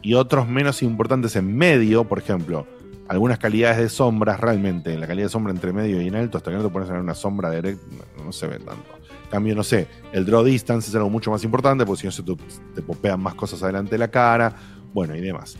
[0.00, 2.66] y otros menos importantes en medio, por ejemplo,
[3.08, 6.50] algunas calidades de sombras realmente, la calidad de sombra entre medio y en alto, hasta
[6.50, 7.84] que no te pones en una sombra directa,
[8.24, 8.90] no, se ve tanto.
[9.24, 12.12] En cambio, no sé, el draw distance es algo mucho más importante, porque si no
[12.12, 12.34] se te,
[12.74, 14.54] te popean más cosas adelante de la cara,
[14.92, 15.56] bueno, y demás.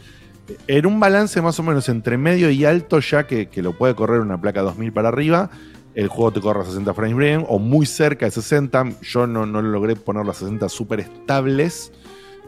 [0.67, 3.95] En un balance más o menos entre medio y alto, ya que, que lo puede
[3.95, 5.51] correr una placa 2000 para arriba,
[5.95, 8.85] el juego te corre a 60 frames bien o muy cerca de 60.
[9.03, 11.93] Yo no, no logré poner las 60 súper estables,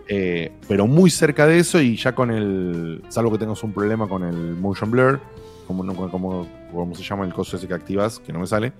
[0.09, 3.03] eh, pero muy cerca de eso y ya con el.
[3.09, 5.21] Salvo que tengas un problema con el motion blur,
[5.67, 8.73] como, no- como, como se llama el coso ese que activas, que no me sale.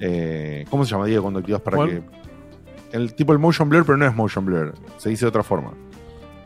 [0.00, 1.88] Eh, ¿Cómo se llama, Diego, cuando activas para ¿Cuál?
[1.90, 2.02] que.
[2.96, 5.72] El tipo el motion blur, pero no es motion blur, se dice de otra forma.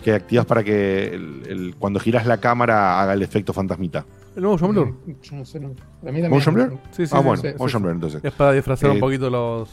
[0.02, 4.04] Que activas para que el- el- cuando giras la cámara haga el efecto fantasmita.
[4.36, 4.94] ¿El motion blur?
[5.22, 5.68] Yo no sé, no.
[6.00, 6.78] Para mí también ¿Motion blur?
[6.90, 7.82] Sí, sí, ah, sí, bueno, sí, sí, motion sí.
[7.82, 8.24] blur entonces.
[8.24, 9.68] Es para disfrazar un Eh, poquito los.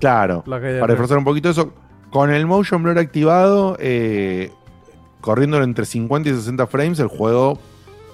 [0.00, 1.72] Claro, La caída para disfrazar un poquito eso.
[2.10, 4.52] Con el motion blur activado, eh,
[5.20, 7.58] corriéndolo entre 50 y 60 frames, el juego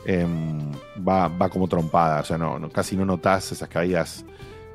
[0.06, 0.72] em,
[1.06, 2.20] va, va como trompada.
[2.20, 4.24] O sea, no, no- casi no notas esas caídas,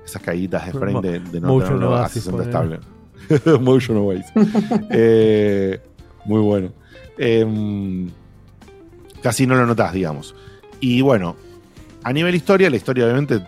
[0.06, 2.76] esas caídas de frame Mo- de, de no motion tenerlo a oasis, 60 ponele.
[2.76, 3.60] estable.
[3.60, 4.24] motion.
[4.92, 5.82] Eh,
[6.26, 6.70] muy bueno.
[7.18, 8.10] Em,
[9.24, 10.36] casi no lo notas, digamos.
[10.80, 11.36] Y bueno,
[12.04, 13.42] a nivel historia, la historia obviamente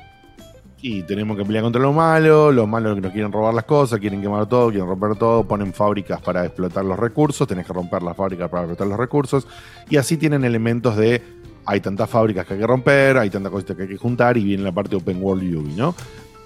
[0.82, 4.00] y tenemos que pelear contra lo malo, los malos que nos quieren robar las cosas,
[4.00, 8.04] quieren quemar todo, quieren romper todo, ponen fábricas para explotar los recursos, tenés que romper
[8.04, 9.48] las fábricas para explotar los recursos,
[9.90, 11.22] y así tienen elementos de
[11.66, 14.44] hay tantas fábricas que hay que romper, hay tantas cositas que hay que juntar, y
[14.44, 15.96] viene la parte Open World Yubi, ¿no?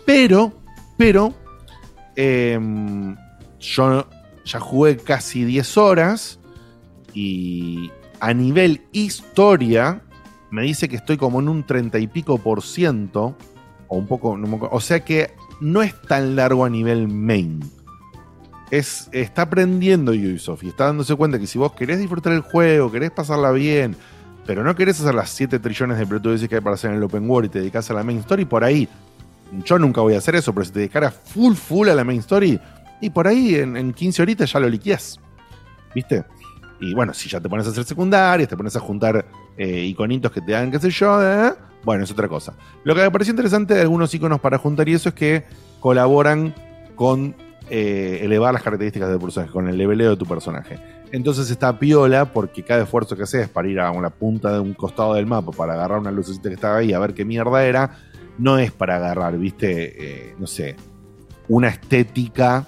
[0.05, 0.53] Pero,
[0.97, 1.33] pero,
[2.15, 3.15] em,
[3.59, 4.07] yo
[4.45, 6.39] ya jugué casi 10 horas,
[7.13, 7.91] y
[8.21, 10.01] a nivel historia,
[10.51, 13.35] me dice que estoy como en un 30 y pico por ciento,
[13.87, 14.37] o un poco,
[14.71, 17.61] o sea que no es tan largo a nivel main.
[18.69, 22.91] Es, está aprendiendo Ubisoft y está dándose cuenta que si vos querés disfrutar el juego,
[22.91, 23.95] querés pasarla bien,
[24.45, 27.03] pero no querés hacer las 7 trillones de pelotudeces que hay para hacer en el
[27.03, 28.87] open world y te dedicas a la main story, por ahí,
[29.65, 32.19] yo nunca voy a hacer eso, pero si te dedicaras full full a la main
[32.19, 32.59] story,
[33.01, 35.19] y por ahí en, en 15 horitas ya lo liqueás.
[35.95, 36.23] ¿Viste?
[36.79, 39.25] Y bueno, si ya te pones a hacer secundarias, te pones a juntar
[39.57, 41.53] eh, iconitos que te dan, qué sé yo, ¿eh?
[41.83, 42.53] bueno, es otra cosa.
[42.83, 45.43] Lo que me pareció interesante de algunos iconos para juntar y eso es que
[45.79, 46.53] colaboran
[46.95, 47.35] con
[47.69, 50.79] eh, elevar las características del personaje, con el leveleo de tu personaje.
[51.11, 54.73] Entonces está piola porque cada esfuerzo que haces para ir a una punta de un
[54.73, 57.97] costado del mapa para agarrar una lucecita que estaba ahí a ver qué mierda era,
[58.37, 60.75] no es para agarrar, viste, Eh, no sé,
[61.49, 62.65] una estética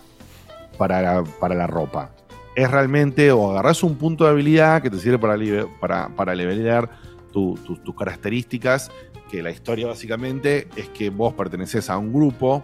[0.77, 2.12] para para la ropa.
[2.55, 5.37] Es realmente o agarras un punto de habilidad que te sirve para,
[5.79, 6.89] para, para levelear
[7.31, 8.91] tu- tu- tus características,
[9.31, 12.63] que la historia básicamente es que vos perteneces a un grupo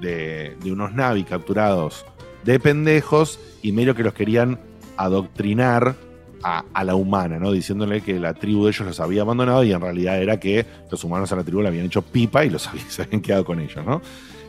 [0.00, 2.04] de, de unos Navi capturados
[2.44, 4.60] de pendejos y medio que los querían
[4.96, 5.96] adoctrinar
[6.44, 7.50] a, a la humana, ¿no?
[7.50, 11.02] Diciéndole que la tribu de ellos los había abandonado y en realidad era que los
[11.02, 12.68] humanos a la tribu le habían hecho pipa y los
[13.00, 14.00] habían, quedado con ellos, ¿no?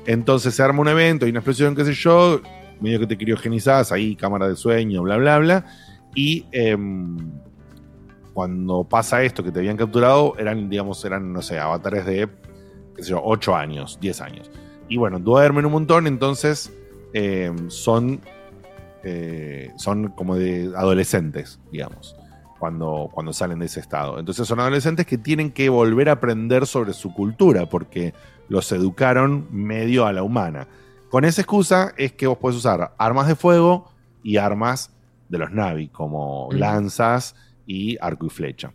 [0.05, 2.41] Entonces se arma un evento, hay una explosión, qué sé yo,
[2.81, 5.65] medio que te criogenizás, ahí cámara de sueño, bla, bla, bla.
[6.15, 7.17] Y em,
[8.33, 12.29] cuando pasa esto que te habían capturado, eran, digamos, eran, no sé, avatares de,
[12.95, 14.51] qué sé yo, 8 años, 10 años.
[14.89, 16.71] Y bueno, duermen un montón, entonces
[17.13, 18.21] em, son,
[19.03, 22.15] eh, son como de adolescentes, digamos,
[22.59, 24.19] cuando, cuando salen de ese estado.
[24.19, 28.13] Entonces son adolescentes que tienen que volver a aprender sobre su cultura, porque
[28.49, 30.67] los educaron medio a la humana.
[31.09, 33.91] Con esa excusa es que vos podés usar armas de fuego
[34.23, 34.91] y armas
[35.29, 37.35] de los Navi, como lanzas
[37.65, 38.73] y arco y flecha.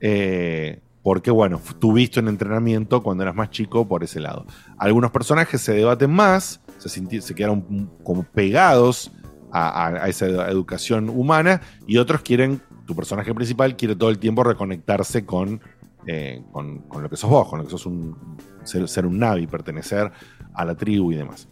[0.00, 4.44] Eh, porque, bueno, tuviste un entrenamiento cuando eras más chico por ese lado.
[4.78, 6.88] Algunos personajes se debaten más, se,
[7.20, 9.10] se quedaron como pegados
[9.50, 14.10] a, a- a esa edu- educación humana, y otros quieren, tu personaje principal quiere todo
[14.10, 15.60] el tiempo reconectarse con,
[16.06, 18.16] eh, con, con lo que sos vos, con lo que sos un,
[18.64, 20.12] ser, ser un Navi, pertenecer
[20.52, 21.48] a la tribu y demás.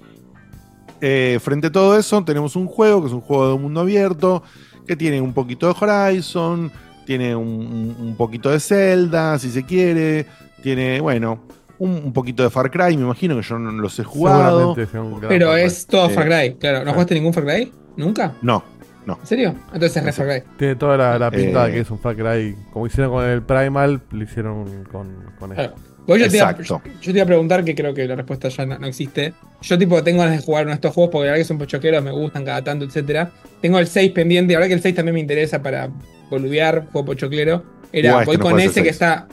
[1.00, 4.42] Eh, frente a todo eso, tenemos un juego que es un juego de mundo abierto,
[4.86, 6.72] que tiene un poquito de Horizon,
[7.06, 10.26] tiene un, un- un poquito de Zelda, si se quiere,
[10.62, 11.40] tiene, bueno,
[11.78, 14.74] un, un poquito de Far Cry, me imagino que yo no los he jugado.
[14.74, 16.78] Un Pero es todo Eh, Far Cry, claro.
[16.78, 16.92] ¿No claro.
[16.94, 17.72] jugaste ningún Far Cry?
[17.96, 18.34] ¿Nunca?
[18.42, 18.64] No,
[19.06, 19.18] no.
[19.20, 19.54] ¿En serio?
[19.72, 20.42] Entonces es re Far Cry.
[20.58, 21.74] Tiene toda la, la pinta de Eh.
[21.74, 22.56] que es un Far Cry.
[22.72, 25.08] Como hicieron con el Primal, lo hicieron con,
[25.38, 25.74] con Claro.
[25.76, 25.97] esto.
[26.16, 28.78] Yo, te iba, yo, te iba a preguntar, que creo que la respuesta ya no,
[28.78, 29.34] no existe.
[29.60, 31.58] Yo, tipo, tengo ganas de jugar uno de estos juegos porque la verdad que son
[31.58, 33.30] pochoqueros, me gustan cada tanto, etcétera.
[33.60, 35.90] Tengo el 6 pendiente, la verdad que el 6 también me interesa para
[36.30, 37.62] boludear, juego pochoclero.
[37.92, 38.92] Era, es voy que no con ese que 6.
[38.92, 39.28] está.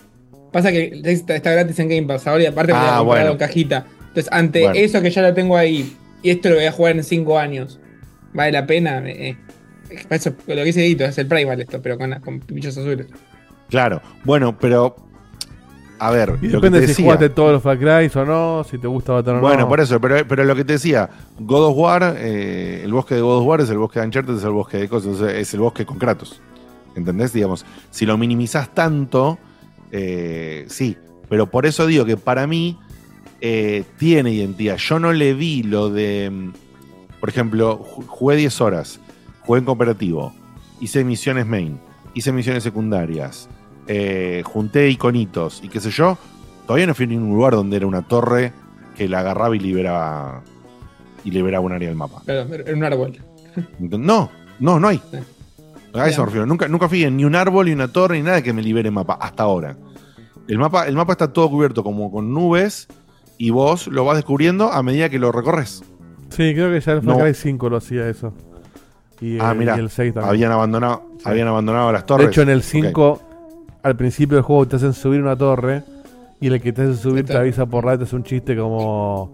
[0.52, 3.00] Pasa que el 6 está, está gratis en Game Pass ahora y aparte me Ah,
[3.02, 3.32] he bueno.
[3.32, 3.86] en cajita.
[4.08, 4.76] Entonces, ante Bueno.
[4.80, 7.80] eso que ya lo tengo ahí y esto lo voy a jugar en 5 años,
[8.34, 9.02] ¿vale la pena?
[9.06, 9.38] Eh,
[10.10, 13.08] eso, lo que dice Edito, es el Primal esto, pero con, con bichos azules.
[13.70, 14.96] Claro, bueno, pero.
[15.98, 19.14] A ver, Y depende si jugaste todos los Far Cry o no, si te gusta
[19.14, 19.42] Battle o no.
[19.42, 21.10] Bueno, por eso, pero, pero lo que te decía,
[21.40, 24.36] God of War, eh, el bosque de God of War es el bosque de Uncharted,
[24.36, 26.42] es el bosque de cosas, es el bosque con Kratos.
[26.96, 27.32] ¿Entendés?
[27.34, 29.38] Digamos, si lo minimizás tanto,
[29.92, 30.98] eh, sí.
[31.30, 32.78] Pero por eso digo que para mí
[33.42, 34.78] eh, tiene identidad.
[34.78, 36.30] Yo no le vi lo de.
[36.32, 36.54] mm,
[37.20, 39.00] Por ejemplo, ju- jugué 10 horas,
[39.42, 40.34] jugué en cooperativo,
[40.80, 41.80] hice misiones main,
[42.14, 43.50] hice misiones secundarias,
[43.88, 46.18] eh, junté iconitos y qué sé yo.
[46.66, 48.52] Todavía no fui a ningún lugar donde era una torre
[48.96, 50.42] que la agarraba y liberaba
[51.24, 52.22] y liberaba un área del mapa.
[52.26, 53.14] Claro, en un árbol.
[53.80, 54.30] No,
[54.60, 55.02] no, no hay.
[55.94, 56.46] A eso me refiero.
[56.46, 58.92] Nunca, nunca fui en ni un árbol, ni una torre, ni nada que me libere
[58.92, 59.78] mapa, hasta ahora.
[60.48, 62.88] El mapa, el mapa está todo cubierto como con nubes
[63.38, 65.84] y vos lo vas descubriendo a medida que lo recorres.
[66.30, 67.24] Sí, creo que ya el Far No.
[67.24, 68.34] Cry 5 lo hacía eso.
[69.22, 70.30] Y, ah, el- mira, y el 6 también.
[70.30, 71.24] habían abandonado, Sí.
[71.30, 72.28] habían abandonado las torres.
[72.28, 72.64] De hecho, en el Ok.
[72.66, 73.22] 5,
[73.86, 75.84] al principio del juego te hacen subir una torre
[76.42, 79.32] y el que te hace subir te avisa por radio, te hace un chiste como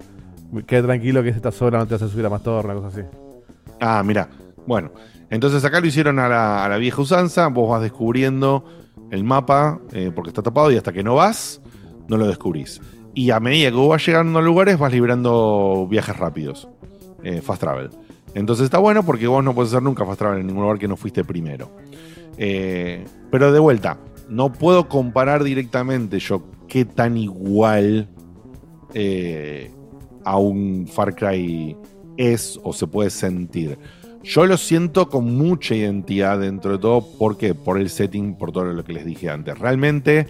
[0.68, 3.08] quede tranquilo que esta sola no te hace subir a más torre, una cosa así.
[3.80, 4.28] Ah, mira.
[4.68, 4.92] Bueno,
[5.30, 7.48] entonces acá lo hicieron a la, a la vieja usanza.
[7.48, 8.66] Vos vas descubriendo
[9.10, 11.62] el mapa eh, porque está tapado y hasta que no vas,
[12.10, 12.82] no lo descubrís.
[13.14, 16.68] Y a medida que vos vas llegando a lugares, vas librando viajes rápidos.
[17.24, 17.90] eh, fast travel.
[18.34, 20.90] Entonces está bueno porque vos no puedes hacer nunca fast travel en ningún lugar que
[20.90, 21.72] no fuiste primero.
[22.38, 23.98] Eh, pero de vuelta,
[24.32, 28.08] no puedo comparar directamente yo qué tan igual
[28.94, 29.72] eh,
[30.24, 31.76] a un Far Cry
[32.16, 33.78] es o se puede sentir.
[34.24, 37.06] Yo lo siento con mucha identidad dentro de todo.
[37.18, 37.54] ¿Por qué?
[37.54, 39.60] Por el setting, por todo lo que les dije antes.
[39.60, 40.28] Realmente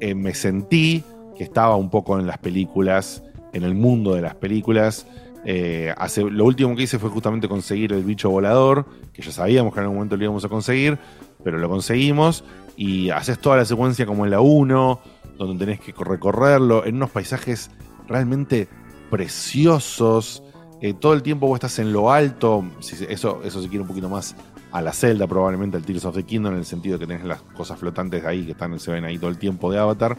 [0.00, 1.04] eh, me sentí
[1.36, 3.22] que estaba un poco en las películas,
[3.52, 5.06] en el mundo de las películas.
[5.44, 9.74] Eh, hace, lo último que hice fue justamente conseguir el bicho volador, que ya sabíamos
[9.74, 10.98] que en algún momento lo íbamos a conseguir,
[11.44, 12.44] pero lo conseguimos.
[12.82, 15.00] Y haces toda la secuencia como en la 1,
[15.36, 17.70] donde tenés que recorrerlo en unos paisajes
[18.08, 18.68] realmente
[19.10, 20.42] preciosos.
[20.80, 22.64] Eh, todo el tiempo vos estás en lo alto.
[23.06, 24.34] eso, eso se quiere un poquito más
[24.72, 27.26] a la celda, probablemente al Tears of the Kingdom, en el sentido de que tenés
[27.26, 30.16] las cosas flotantes ahí que están, se ven ahí todo el tiempo de Avatar.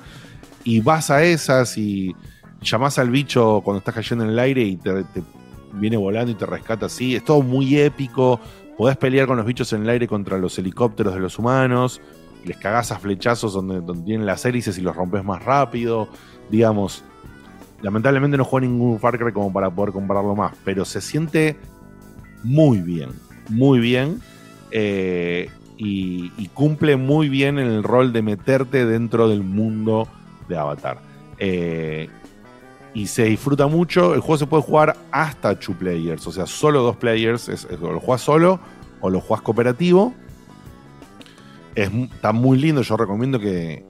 [0.64, 2.16] Y vas a esas y
[2.62, 5.24] llamás al bicho cuando estás cayendo en el aire y te, te
[5.74, 7.16] viene volando y te rescata así.
[7.16, 8.40] Es todo muy épico.
[8.78, 12.00] Podés pelear con los bichos en el aire contra los helicópteros de los humanos.
[12.46, 16.08] Les cagás a flechazos donde, donde tienen las hélices y los rompes más rápido.
[16.50, 17.04] Digamos,
[17.82, 21.58] lamentablemente no juego ningún Far Cry como para poder compararlo más, pero se siente
[22.44, 23.10] muy bien,
[23.50, 24.22] muy bien.
[24.72, 25.50] Eh,
[25.84, 30.08] y, cumple muy bien el rol de meterte dentro del mundo
[30.48, 31.00] de Avatar.
[31.40, 32.08] Eh,
[32.94, 34.14] y se disfruta mucho.
[34.14, 37.50] El juego se puede jugar hasta two players, o sea, solo dos players.
[37.50, 38.60] Es- o lo juegas solo
[39.00, 40.14] o lo juegas cooperativo.
[41.76, 42.82] Es, está muy lindo.
[42.82, 43.84] Yo recomiendo que,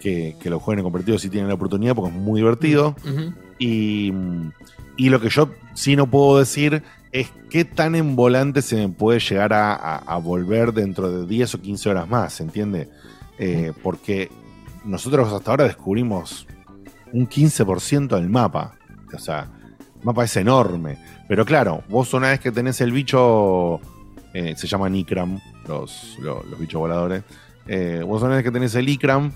[0.00, 0.84] que, que lo jueguen en
[1.18, 2.94] si tienen la oportunidad porque es muy divertido.
[3.58, 4.12] Y,
[4.96, 6.82] y lo que yo sí no puedo decir
[7.12, 11.26] es qué tan en volante se me puede llegar a, a- a volver dentro de
[11.26, 12.88] 10 o 15 horas más, ¿se entiende?
[13.38, 14.30] Eh, porque
[14.84, 16.46] nosotros hasta ahora descubrimos
[17.12, 18.74] un 15% del mapa.
[19.14, 19.48] O sea,
[19.98, 20.98] el mapa es enorme.
[21.28, 23.80] Pero claro, vos una vez que tenés el bicho,
[24.34, 25.38] eh, se llaman Ikram,
[25.68, 27.22] los, lo- los, bichos voladores.
[27.66, 29.30] eh, vos vez que tenés el Ikram,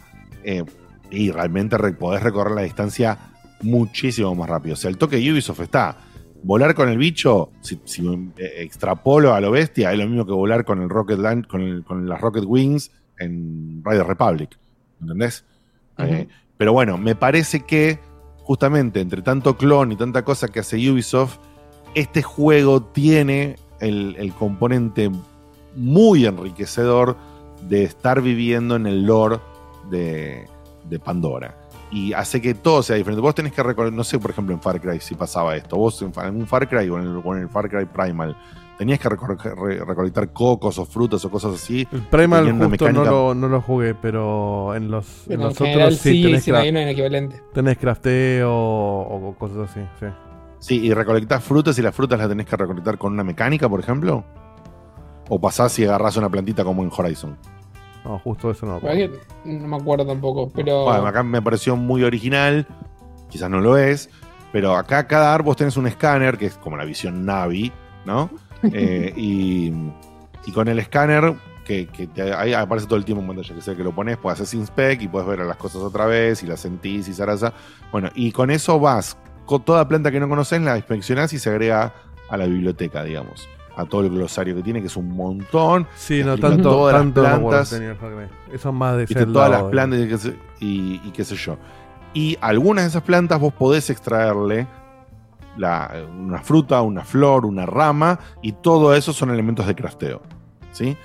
[0.44, 0.64] eh,
[1.10, 3.18] y realmente re- podés recorrer la distancia
[3.62, 4.74] muchísimo más rápido.
[4.74, 5.96] O sea, el toque de Ubisoft está.
[6.44, 8.04] Volar con el bicho, si, si
[8.36, 11.60] eh, extrapolo a lo bestia, es lo mismo que volar con el Rocket Land, con,
[11.62, 14.58] el- con las Rocket Wings en Rider Republic.
[15.00, 15.44] ¿Entendés?
[15.98, 16.26] Eh,
[16.56, 18.00] pero bueno, me parece que
[18.38, 21.38] justamente entre tanto clon y tanta cosa que hace Ubisoft,
[21.94, 25.10] este juego tiene el, el componente
[25.76, 27.16] muy enriquecedor
[27.68, 29.38] de estar viviendo en el lore
[29.90, 30.46] de,
[30.88, 31.56] de Pandora.
[31.90, 33.20] Y hace que todo sea diferente.
[33.20, 35.76] Vos tenés que recordar, no sé, por ejemplo, en Far Cry si pasaba esto.
[35.76, 38.36] Vos en un Far Cry o en el, o en el Far Cry Primal
[38.78, 41.86] tenías que re- recolectar cocos o frutas o cosas así.
[41.92, 45.82] El Primal no lo, no lo jugué, pero en los, en Pero en los general
[45.88, 47.42] otros sí, sí, tenés, cra- hay un equivalente.
[47.52, 49.80] tenés crafteo o, o cosas así.
[50.00, 50.06] Sí.
[50.58, 53.80] Sí, y recolectás frutas y las frutas las tenés que recolectar con una mecánica, por
[53.80, 54.24] ejemplo.
[55.28, 57.36] O pasás y agarrás una plantita como en Horizon.
[58.04, 58.80] No, justo eso no.
[58.80, 59.10] Que
[59.44, 60.84] No me acuerdo tampoco, pero.
[60.84, 62.66] Bueno, acá me pareció muy original,
[63.30, 64.10] quizás no lo es,
[64.52, 67.72] pero acá cada árbol tenés un escáner, que es como la visión Navi,
[68.04, 68.30] ¿no?
[68.72, 69.72] Eh, y,
[70.46, 71.34] y con el escáner,
[71.64, 74.18] que, que te- ahí aparece todo el tiempo en pantalla, que sé que lo pones,
[74.18, 77.52] puedes hacer inspect y puedes ver las cosas otra vez y las sentís y zaraza.
[77.90, 79.16] Bueno, y con eso vas,
[79.46, 81.92] con toda planta que no conoces, la inspeccionás y se agrega
[82.28, 83.48] a la biblioteca, digamos.
[83.76, 85.86] A todo el glosario que tiene, que es un montón.
[85.96, 87.70] Sí, no tanto, todas las tanto no acuerdo plantas.
[87.98, 88.54] Cry.
[88.54, 91.24] Eso es más de Viste, todas lado, las plantas y qué, sé, y- y qué
[91.24, 91.56] sé yo.
[92.14, 94.66] Y algunas de esas plantas vos podés extraerle
[95.56, 100.20] la- una fruta, una flor, una rama, y todo eso son elementos de crafteo.
[100.72, 100.96] ¿sí?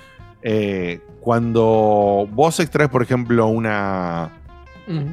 [0.42, 4.30] Eh, cuando vos extraes, por ejemplo, una,
[4.86, 5.06] Ujú.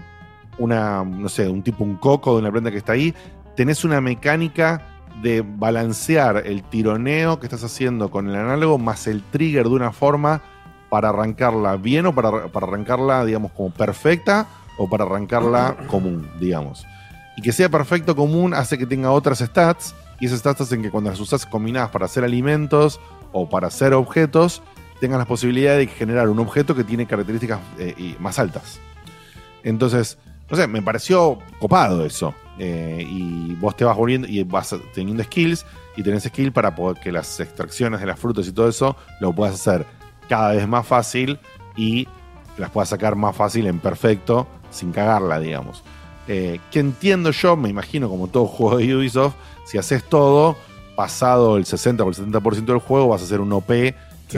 [0.59, 3.13] una, no sé, un tipo, un coco de una planta que está ahí,
[3.55, 4.81] tenés una mecánica
[5.21, 9.91] de balancear el tironeo que estás haciendo con el análogo más el trigger de una
[9.91, 10.41] forma
[10.89, 14.47] para arrancarla bien o para, para arrancarla, digamos, como perfecta
[14.77, 16.85] o para arrancarla común, digamos.
[17.37, 20.91] Y que sea perfecto común hace que tenga otras stats y esas stats hacen que
[20.91, 22.99] cuando las usas combinadas para hacer alimentos
[23.31, 24.61] o para hacer objetos,
[24.99, 28.79] tengas la posibilidad de generar un objeto que tiene características eh, más altas.
[29.63, 30.17] Entonces,
[30.49, 32.33] no sé, me pareció copado eso.
[32.57, 35.65] Eh, y vos te vas volviendo y vas teniendo skills
[35.97, 39.33] y tenés skill para poder que las extracciones de las frutas y todo eso lo
[39.33, 39.85] puedas hacer
[40.29, 41.37] cada vez más fácil
[41.75, 42.07] y
[42.57, 45.83] las puedas sacar más fácil en perfecto sin cagarla, digamos.
[46.29, 49.35] Eh, que entiendo yo, me imagino como todo juego de Ubisoft,
[49.65, 50.55] si haces todo,
[50.95, 53.93] pasado el 60 o el 70% del juego vas a hacer un OP que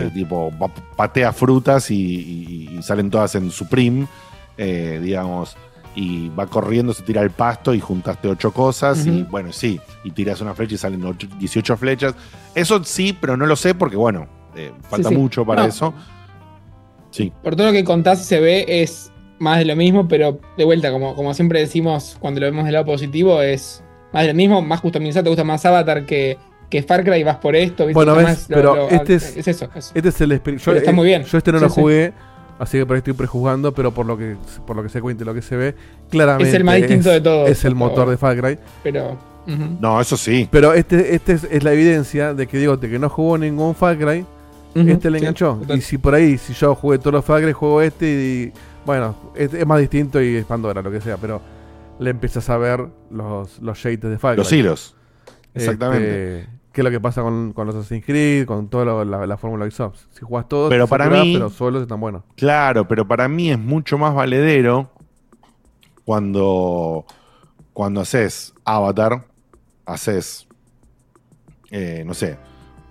[0.06, 0.10] Sí.
[0.12, 0.52] tipo
[0.96, 4.08] patea frutas y, y- y salen todas en Supreme,
[4.58, 5.56] eh, digamos,
[6.00, 10.12] y va corriendo, se tira al pasto y juntaste ocho cosas y bueno, sí, y
[10.12, 12.14] tiras una flecha y salen ocho- 18 flechas.
[12.54, 15.16] Eso sí, pero no lo sé porque bueno, eh, falta sí.
[15.16, 15.68] mucho para No.
[15.70, 15.94] eso.
[17.10, 17.34] Sí.
[17.44, 20.66] Por todo lo que contás y se ve es más de lo mismo, pero de
[20.66, 23.84] vuelta, como, como siempre decimos cuando lo vemos del lado positivo, es
[24.14, 26.38] más de lo mismo, más customizado, te gusta más Avatar que,
[26.70, 27.94] que Far Cry, vas por esto, ¿viste?
[27.96, 29.68] Bueno, ves, más pero lo- este es, es eso.
[29.74, 31.24] es- Este es el exper- yo, Pero está eh, muy bien.
[31.24, 31.82] Yo este no Sí, lo sí.
[32.60, 34.36] Así que por ahí estoy prejuzgando, pero por lo que
[34.66, 35.76] por lo que se cuenta y lo que se ve,
[36.10, 38.10] claramente Es el más distinto de todos, Es el motor favor.
[38.12, 38.60] de Far Cry.
[38.84, 39.18] Pero.
[39.80, 40.48] No, eso sí.
[40.52, 43.76] Pero este, este es, es la evidencia de que digo de que no jugó ningún
[43.76, 44.26] Far Cry,
[44.76, 45.60] este le enganchó.
[45.76, 48.52] y si por ahí, si yo jugué todos los Far Cry, juego este y
[48.86, 51.42] bueno, es, es más distinto y es Pandora, lo que sea, pero
[52.00, 54.44] le empiezas a ver los, los shades de Far Cry.
[54.44, 54.96] Los hilos.
[55.54, 56.40] Exactamente.
[56.40, 59.26] Este, ¿Qué es lo que pasa con, con los Assassin's Creed, con toda la, la,
[59.26, 59.98] la fórmula Ubisoft?
[60.12, 62.22] Si juegas todos, Pero para mí- pero solos están buenos.
[62.36, 64.92] Claro, pero para mí es mucho más valedero
[66.06, 67.04] cuando,
[67.74, 69.26] cuando haces Avatar,
[69.88, 70.48] haces,
[71.72, 72.38] eh, no sé,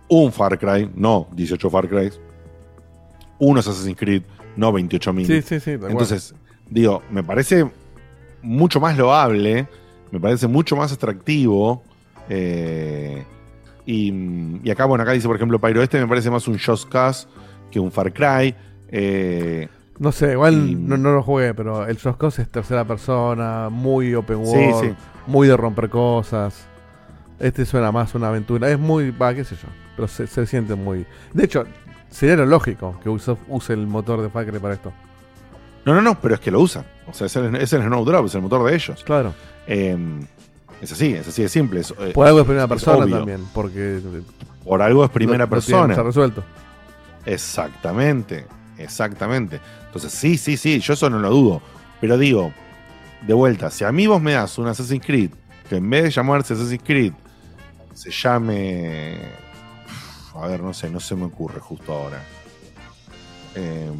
[0.08, 2.10] un Far Cry, no 18 Far Cry,
[3.38, 4.22] un Assassin's Creed,
[4.56, 5.26] no 28.000.
[5.26, 5.70] Sí, sí, sí.
[5.70, 6.34] Entonces,
[6.68, 7.70] digo, me parece
[8.42, 9.68] mucho más loable,
[10.10, 11.84] me parece mucho más atractivo.
[12.28, 13.24] eh,
[13.86, 16.88] y, y acá, bueno, acá dice, por ejemplo, Pyro, este me parece más un Just
[16.90, 17.28] Cause
[17.70, 18.54] que un Far Cry.
[18.88, 19.68] eh,
[19.98, 23.68] No sé, igual Y- no, no lo jugué, pero el Just Cause es tercera persona,
[23.70, 24.94] muy open Sí, world, sí.
[25.26, 26.66] muy de romper cosas.
[27.38, 28.70] Este suena más una aventura.
[28.70, 31.06] Es muy, va, qué sé yo, pero se, se siente muy...
[31.32, 31.64] De hecho,
[32.10, 34.92] sería lo lógico que Ubisoft use el motor de Far Cry para esto.
[35.84, 36.84] no, no, no, pero es que lo usan.
[37.08, 39.02] O sea, es el, es el Snowdrop, es el motor de ellos.
[39.04, 39.32] Claro.
[39.66, 39.96] Eh,
[40.86, 41.80] es así, es así de simple.
[41.80, 43.16] es, eh, Por algo es primera es persona obvio.
[43.18, 44.00] también, porque...
[44.64, 45.94] Por algo es primera tienen persona.
[45.94, 46.42] ya resuelto.
[47.24, 48.46] Exactamente,
[48.78, 49.60] exactamente.
[49.86, 51.62] Entonces, sí, sí, sí, yo eso no lo dudo.
[52.00, 52.52] Pero digo,
[53.26, 55.30] de vuelta, si a mí vos me das un Assassin's Creed
[55.68, 57.12] que en vez de llamarse Assassin's Creed
[57.94, 59.18] se llame.
[60.34, 62.22] A ver, no sé, no se me ocurre justo ahora.
[63.54, 63.90] Eh,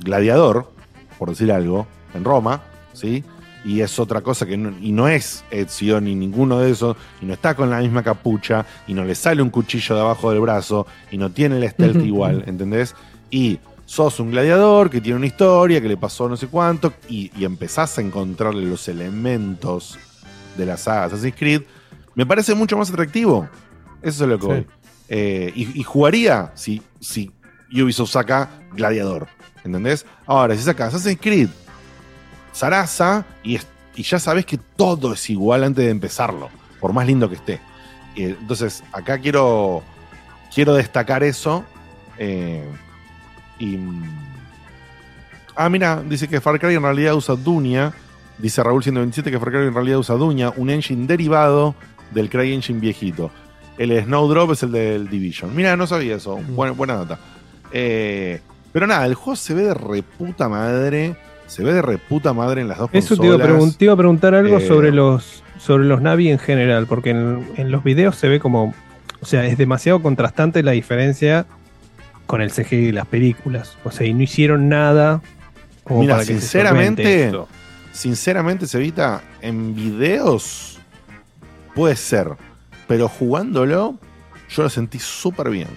[0.00, 0.72] Gladiador,
[1.18, 2.62] por decir algo, en Roma,
[2.94, 3.22] ¿sí?
[3.64, 7.24] Y es otra cosa que no, y no es Ezio ni ninguno de esos, y
[7.26, 10.40] no está con la misma capucha, y no le sale un cuchillo de abajo del
[10.40, 12.94] brazo, y no tiene el stealth igual, ¿entendés?
[13.30, 17.30] Y sos un gladiador que tiene una historia, que le pasó no sé cuánto, y,
[17.38, 19.98] y empezás a encontrarle los elementos
[20.58, 21.62] de la saga Assassin's Creed,
[22.14, 23.48] me parece mucho más atractivo.
[24.02, 24.48] Eso es lo que Sí.
[24.52, 24.66] voy.
[25.08, 27.30] Eh, y, y jugaría si, si
[27.72, 29.26] Ubisoft saca Gladiador.
[29.64, 30.04] ¿Entendés?
[30.26, 31.48] Ahora, si saca Assassin's Creed,
[32.54, 36.48] Sarasa, y, es- y ya sabes que todo es igual antes de empezarlo,
[36.80, 37.60] por más lindo que esté.
[38.16, 39.82] Entonces, acá quiero,
[40.54, 41.64] quiero destacar eso.
[42.18, 42.64] eh,
[43.58, 43.76] y.
[43.76, 44.24] mm,
[45.56, 47.92] Ah, mira, dice que Far Cry en realidad usa Dunia.
[48.38, 51.76] Dice Raúl 127 que Far Cry en realidad usa Dunia, un engine derivado
[52.10, 53.30] del Cry Engine viejito.
[53.78, 55.54] El Snowdrop es el del Division.
[55.54, 56.36] Mira, no sabía eso.
[56.36, 57.18] Buena, buena data.
[57.72, 58.40] Eh,
[58.72, 61.16] pero nada, el juego se ve de reputa madre.
[61.46, 63.62] Se ve de reputa madre en las dos Eso te iba, a consolas.
[63.62, 67.10] pregun- te iba a preguntar algo Eh, sobre los sobre los Navi en general, porque
[67.10, 68.74] en, en los videos se ve como,
[69.20, 71.46] o sea, es demasiado contrastante la diferencia
[72.26, 73.76] con el CG de las películas.
[73.84, 75.22] O sea, y no hicieron nada
[75.84, 77.32] como Mira, para que se sinceramente,
[77.92, 80.78] sinceramente, Cevita, en videos
[81.74, 82.28] puede ser,
[82.86, 83.96] pero jugándolo,
[84.50, 85.68] yo lo sentí súper bien.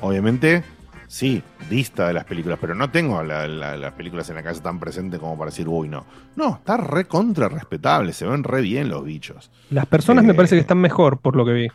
[0.00, 0.62] Obviamente,
[1.10, 4.62] sí, dista de las películas, pero no tengo la- la- las películas en la casa
[4.62, 6.06] tan presentes como para decir, uy, no.
[6.36, 9.50] No, está re contra respetable, se ven re bien los bichos.
[9.70, 11.68] Las personas me Eh, parece que están mejor por lo que vi.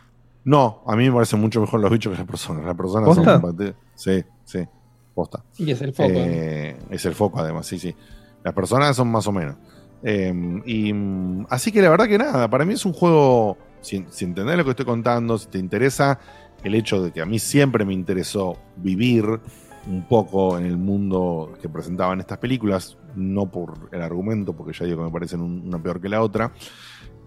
[0.45, 2.63] No, a mí me parecen mucho mejor los bichos que las personas.
[2.63, 3.41] Las personas ¿Posta?
[3.41, 3.75] son.
[3.95, 4.59] Sí, sí,
[5.13, 5.43] posta.
[5.57, 6.09] Y es el foco.
[6.09, 7.93] Eh, es el foco, además, sí, sí.
[8.43, 9.57] Las personas son más o menos.
[10.03, 10.31] Eh,
[10.65, 13.57] y mm, así que la verdad que nada, para mí es un juego.
[13.81, 16.19] Si, si entendés lo que estoy contando, si te interesa
[16.65, 19.23] el hecho de que a mí siempre me interesó vivir
[19.87, 24.85] un poco en el mundo que presentaban estas películas, no por el argumento, porque ya
[24.85, 26.51] digo que me parecen un- una peor que la otra,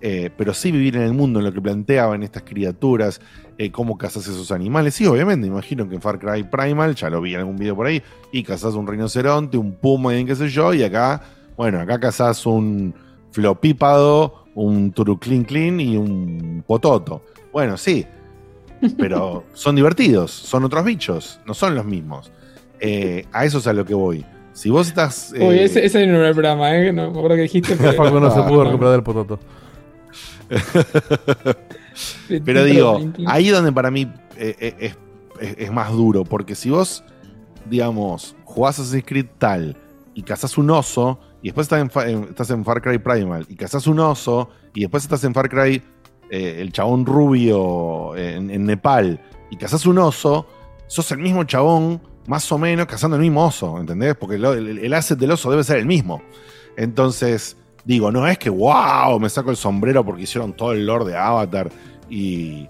[0.01, 3.21] eh, pero sí vivir en el mundo en lo que planteaban estas criaturas,
[3.59, 4.95] eh, cómo cazas esos animales.
[4.95, 7.87] Sí, obviamente, imagino que en Far Cry Primal, ya lo vi en algún video por
[7.87, 8.03] ahí,
[8.33, 11.23] y cazás un rinoceronte, un puma y qué sé yo, y acá,
[11.57, 12.93] bueno, acá cazás un
[13.31, 17.23] flopípado, un turuclin y un pototo.
[17.53, 18.05] Bueno, sí,
[18.99, 22.31] pero son divertidos, son otros bichos, no son los mismos.
[22.81, 24.25] Eh, a eso es a lo que voy.
[24.53, 25.33] Si vos estás...
[25.35, 26.93] Uy, eh, ese, ese no era el programa, ¿eh?
[26.93, 27.77] No me acuerdo que dijiste.
[27.79, 28.71] pero- Paco no se Ah, pudo no.
[28.71, 29.39] recuperar del pototo.
[32.45, 34.03] Pero digo, ahí es donde para mí
[34.37, 34.97] eh, eh, es,
[35.41, 37.05] es- es más duro, porque si vos,
[37.69, 39.77] digamos, jugás Assassin's Creed tal
[40.15, 43.87] y cazás un oso, y después estás en- estás en Far Cry Primal, y cazás
[43.87, 45.83] un oso, y después estás en Far Cry,
[46.31, 50.47] eh, el chabón rubio en, en Nepal, y cazás un oso,
[50.87, 54.15] sos el mismo chabón, más o menos, cazando el mismo oso, ¿entendés?
[54.15, 56.23] Porque lo- el, el asset del oso debe ser el mismo.
[56.77, 61.07] Entonces, digo, no es que, wow, me saco el sombrero porque hicieron todo el lore
[61.07, 61.71] de Avatar
[62.11, 62.69] y,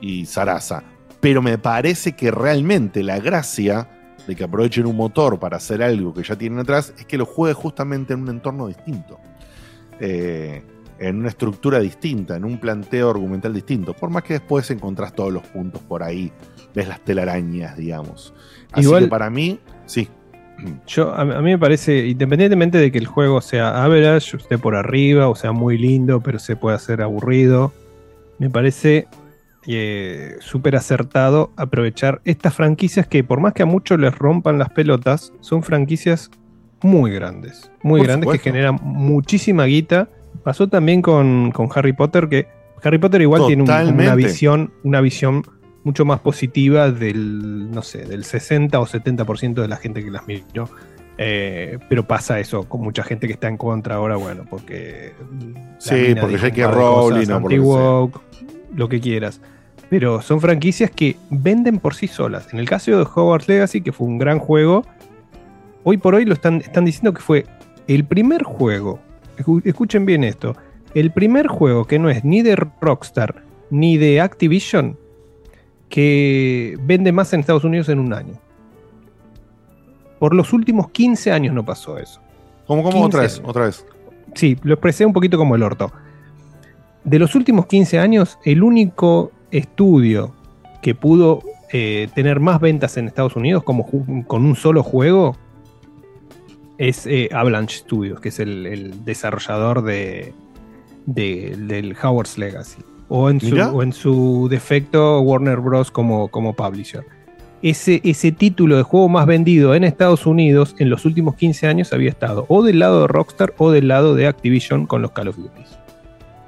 [0.00, 0.82] y Sarasa.
[1.20, 3.88] Pero me parece que realmente la gracia
[4.26, 7.26] de que aprovechen un motor para hacer algo que ya tienen atrás es que lo
[7.26, 9.18] juegue justamente en un entorno distinto.
[10.00, 10.62] Eh,
[10.98, 13.92] en una estructura distinta, en un planteo argumental distinto.
[13.94, 16.32] Por más que después encontrás todos los puntos por ahí,
[16.74, 18.32] ves las telarañas, digamos.
[18.72, 20.08] Así Igual- que para mí, sí.
[20.86, 24.74] Yo, a, a mí me parece, independientemente de que el juego sea average, esté por
[24.74, 27.72] arriba, o sea muy lindo, pero se puede hacer aburrido,
[28.38, 29.06] me parece
[29.66, 34.70] eh, súper acertado aprovechar estas franquicias que por más que a muchos les rompan las
[34.70, 36.30] pelotas, son franquicias
[36.82, 38.44] muy grandes, muy Por grandes supuesto.
[38.44, 40.08] que generan muchísima guita.
[40.46, 42.46] Pasó también con, con Harry Potter, que
[42.84, 45.42] Harry Potter igual tiene un- una visión, una visión
[45.82, 50.24] mucho más positiva del, no sé, del 60 o 70% de la gente que las
[50.28, 50.70] miró.
[51.18, 55.14] Eh, pero pasa eso con mucha gente que está en contra ahora, bueno, porque.
[55.78, 57.28] Sí, porque de cosas Rowling
[58.76, 59.40] lo que que quieras.
[59.90, 62.52] pero son franquicias que venden por sí solas.
[62.52, 64.84] En el caso de Hogwarts Legacy, que fue un gran juego,
[65.82, 67.46] hoy por hoy lo están, están diciendo que fue
[67.88, 69.00] el primer juego,
[69.64, 70.56] escuchen bien esto,
[70.94, 74.96] el primer juego que no es ni de Rockstar ni de Activision
[75.88, 78.34] que vende más en Estados Unidos en un año.
[80.18, 82.20] Por los últimos 15 años no pasó eso.
[82.66, 82.92] ¿Cómo, cómo?
[82.92, 83.48] 15 Otra vez, años.
[83.48, 83.86] otra vez.
[84.34, 85.92] Sí, lo expresé un poquito como el orto.
[87.04, 90.34] De los últimos 15 años, el único estudio
[90.82, 91.42] que pudo
[91.72, 93.86] eh, tener más ventas en Estados Unidos como
[94.26, 95.36] con un solo juego
[96.78, 100.34] es eh, Avalanche Studios, que es el, el desarrollador de,
[101.06, 102.82] de- del Howard's Legacy.
[103.08, 105.90] O en, su, o en su defecto Warner Bros.
[105.92, 107.04] como, como publisher.
[107.62, 111.92] Ese, ese título de juego más vendido en Estados Unidos en los últimos 15 años
[111.92, 115.28] había estado o del lado de Rockstar o del lado de Activision con los Call
[115.28, 115.62] of Duty.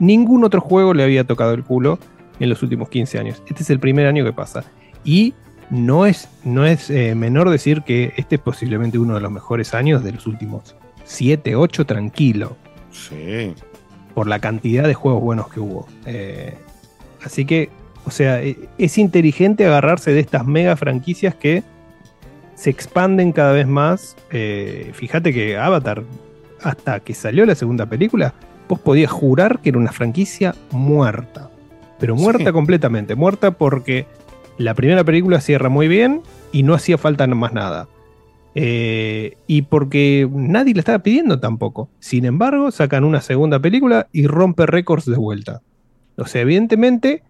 [0.00, 1.98] Ningún otro juego le había tocado el culo
[2.40, 3.42] en los últimos 15 años.
[3.48, 4.64] Este es el primer año que pasa.
[5.04, 5.34] Y
[5.70, 9.74] no es, no es eh, menor decir que este es posiblemente uno de los mejores
[9.74, 12.56] años de los últimos 7, 8, tranquilo.
[12.90, 13.54] Sí.
[14.14, 15.86] Por la cantidad de juegos buenos que hubo.
[16.06, 16.54] Eh,
[17.24, 17.70] así que,
[18.06, 21.62] o sea, eh, es inteligente agarrarse de estas mega franquicias que
[22.54, 24.16] se expanden cada vez más.
[24.32, 26.02] Eh, fíjate que Avatar,
[26.62, 28.34] hasta que salió la segunda película,
[28.68, 31.50] vos podías jurar que era una franquicia muerta.
[32.00, 32.52] Pero muerta Sí.
[32.52, 33.14] completamente.
[33.14, 34.06] Muerta porque
[34.58, 36.20] la primera película cierra muy bien
[36.52, 37.88] y no hacía falta más nada.
[38.54, 41.88] Eh, y porque nadie la estaba pidiendo tampoco.
[42.00, 45.62] Sin embargo, sacan una segunda película y rompe récords de vuelta.
[46.16, 47.22] O sea, evidentemente,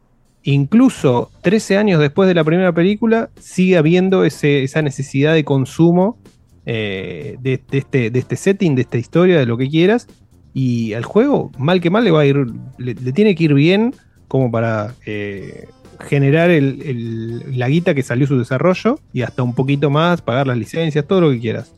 [0.42, 6.16] incluso 13 años después de la primera película, sigue habiendo esa necesidad de consumo
[6.64, 7.36] eh,
[7.70, 10.08] este, de este setting, de esta historia, de lo que quieras.
[10.54, 12.46] Y al juego, mal que mal, le va a ir.
[12.78, 13.94] Le, le tiene que ir bien
[14.28, 15.66] como para eh,
[16.00, 20.46] generar el- el- la guita que salió su desarrollo y hasta un poquito más, pagar
[20.46, 21.72] las licencias, todo lo que quieras.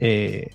[0.00, 0.50] Eh,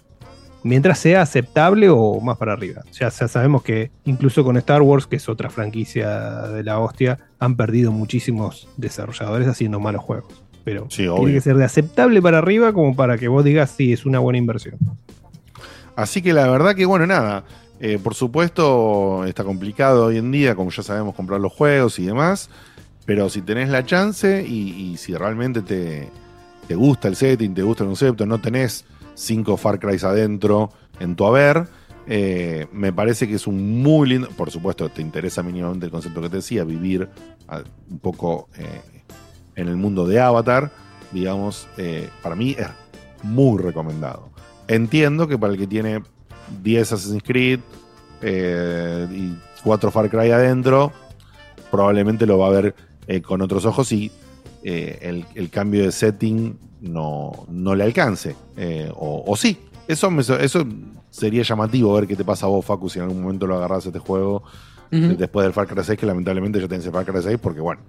[0.64, 2.82] mientras sea aceptable o más para arriba.
[2.92, 6.10] Ya, ya sabemos que incluso con Star Wars, que es otra franquicia
[6.48, 10.44] de la hostia, han perdido muchísimos desarrolladores haciendo malos juegos.
[10.64, 11.36] Pero tiene obvio.
[11.36, 14.40] que ser de aceptable para arriba como para que vos digas sí, es una buena
[14.40, 14.78] inversión.
[15.96, 17.44] Así que la verdad que, bueno, nada.
[17.80, 22.06] eh, por supuesto, está complicado hoy en día, como ya sabemos, comprar los juegos y
[22.06, 22.50] demás.
[23.06, 26.10] Pero si tenés la chance y, si realmente te,
[26.68, 31.16] te gusta el setting, te gusta el concepto, no tenés cinco Far Cry adentro en
[31.16, 31.68] tu haber,
[32.08, 34.30] eh, me parece que es un muy lindo.
[34.30, 37.10] Por supuesto, te interesa mínimamente el concepto que te decía, vivir
[37.90, 38.82] un poco eh,
[39.56, 40.72] en el mundo de Avatar,
[41.12, 42.68] digamos, eh, para mí es
[43.24, 44.30] muy recomendado.
[44.68, 46.04] Entiendo que para el que tiene
[46.64, 47.60] 10 Assassin's Creed
[48.22, 50.92] y 4 Far Cry adentro,
[51.72, 52.76] probablemente lo va a ver
[53.08, 54.12] eh, con otros ojos y
[54.64, 58.36] eh, el, el cambio de setting no, no le alcance.
[58.58, 59.58] Eh, o, o sí,
[59.88, 60.66] eso, me- eso
[61.10, 63.86] sería llamativo ver qué te pasa a vos, Facu, si en algún momento lo agarras
[63.86, 64.44] este juego
[64.92, 67.82] después del Far Cry 6, que lamentablemente ya tenés el Far Cry 6 porque, bueno,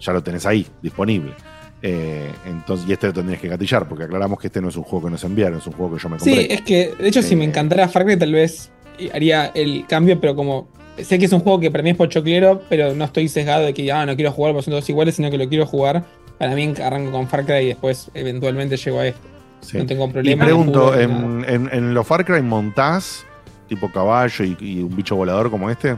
[0.00, 1.32] ya lo tenés ahí, disponible.
[1.80, 4.82] Eh, entonces, y este lo tendrías que gatillar, porque aclaramos que este no es un
[4.84, 6.34] juego que nos enviaron, es un juego que yo me compré.
[6.42, 8.70] Sí, es que de hecho si me encantara Far Cry tal vez
[9.14, 10.68] haría el cambio, pero como
[10.98, 13.74] sé que es un juego que para mí es pochoclero, pero no estoy sesgado de
[13.74, 16.04] que ah, no quiero jugar porque son todos iguales, sino que lo quiero jugar.
[16.38, 19.20] Para mí arranco con Far Cry y después eventualmente llego a este.
[19.60, 19.78] Sí.
[19.78, 20.44] No tengo Y problema.
[20.44, 23.24] pregunto, en ¿en, en, en los Far Cry montás
[23.68, 25.96] tipo caballo y, y un bicho volador como este?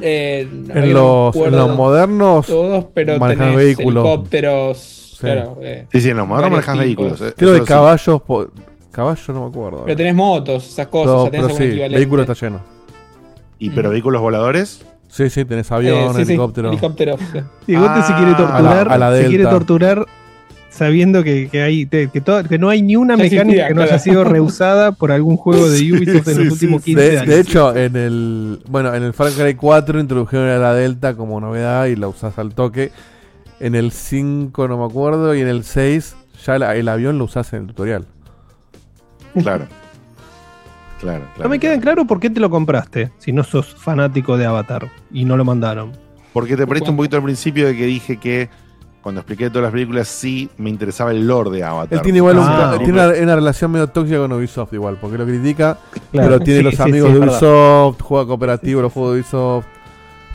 [0.00, 4.04] Eh, En que no los, los modernos todos, pero manejan tenés vehículos.
[4.06, 4.78] helicópteros.
[4.78, 5.18] Sí.
[5.20, 6.78] Claro, eh, Sí, sí, en los modernos tipos.
[6.78, 7.20] vehículos.
[7.20, 7.64] eh, Creo sí.
[7.64, 8.22] caballos.
[8.90, 9.82] Caballo no me acuerdo.
[9.84, 12.60] Pero tenés motos, esas cosas, No, o sea, tenés pero sí, vehículo está lleno.
[13.62, 14.84] ¿Y pero vehículos voladores?
[15.08, 16.68] Sí, sí, tenés avión, Eh, sí, sí, helicóptero.
[16.70, 17.16] helicóptero.
[17.66, 19.50] Digote se quiere a la- torturar, a la se quiere Delta.
[19.50, 20.06] torturar
[20.70, 23.74] sabiendo que, que hay que, que todo- que no hay ni una mecánica existía, que
[23.74, 23.90] no claro.
[23.90, 27.18] haya sido rehusada por algún juego de Ubisoft en Sí, los últimos sí, 15 De,
[27.18, 27.28] años.
[27.28, 31.40] de hecho, en el bueno, en el Far Cry 4 introdujeron a la Delta como
[31.40, 32.90] novedad y la usás al toque.
[33.60, 36.16] En el 5 no me acuerdo y en el 6
[36.46, 38.06] ya la- el avión lo usás en el tutorial.
[39.42, 39.66] Claro.
[41.02, 41.42] Claro, claro.
[41.42, 44.88] no me queda claro por qué te lo compraste, si no sos fanático de Avatar
[45.12, 45.92] y no lo mandaron.
[46.32, 48.48] Porque te perdiste un poquito al principio de que dije que
[49.02, 51.92] cuando expliqué todas las películas sí me interesaba el lore de Avatar.
[51.98, 55.18] Él tiene igual un- Ah, tiene una, una relación medio tóxica con Ubisoft igual, porque
[55.18, 55.76] lo critica,
[56.12, 56.28] Claro.
[56.28, 57.20] pero tiene Sí, los sí, amigos sí, de.
[57.20, 59.66] Ubisoft, juega cooperativo los juegos de Ubisoft.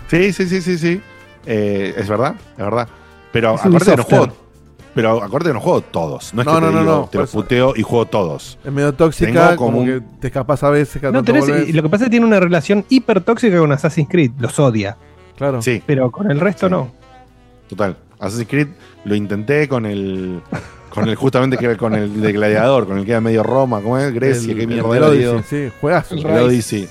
[0.09, 1.01] Sí, sí, sí, sí, sí.
[1.45, 2.87] Eh, es verdad, es verdad.
[3.31, 4.31] Pero Es que no Ubisofter.
[4.97, 6.33] Pero acuérdate que no juego todos.
[6.33, 7.33] No es No, que no, te no, digo, no, te por lo eso.
[7.37, 8.57] puteo y juego todos.
[8.65, 11.69] Es medio tóxica, Tengo como como, un- que te escapas a veces, cada No, tenés-
[11.69, 14.59] y lo que pasa es que tiene una relación hiper tóxica con Assassin's Creed, los
[14.59, 14.97] odia,
[15.37, 15.61] Claro.
[15.61, 15.81] Sí.
[15.85, 16.91] pero con el resto no.
[17.69, 17.95] Total.
[18.19, 18.67] Assassin's Creed
[19.05, 20.41] lo intenté con el.
[20.89, 23.99] Con el justamente que con el de Gladiador, con el que era medio Roma, ¿cómo
[23.99, 24.11] es?
[24.11, 26.15] Grecia, El- qué el mierda del era, Odyssey, sí, juegazo.
[26.15, 26.89] El El Odyssey.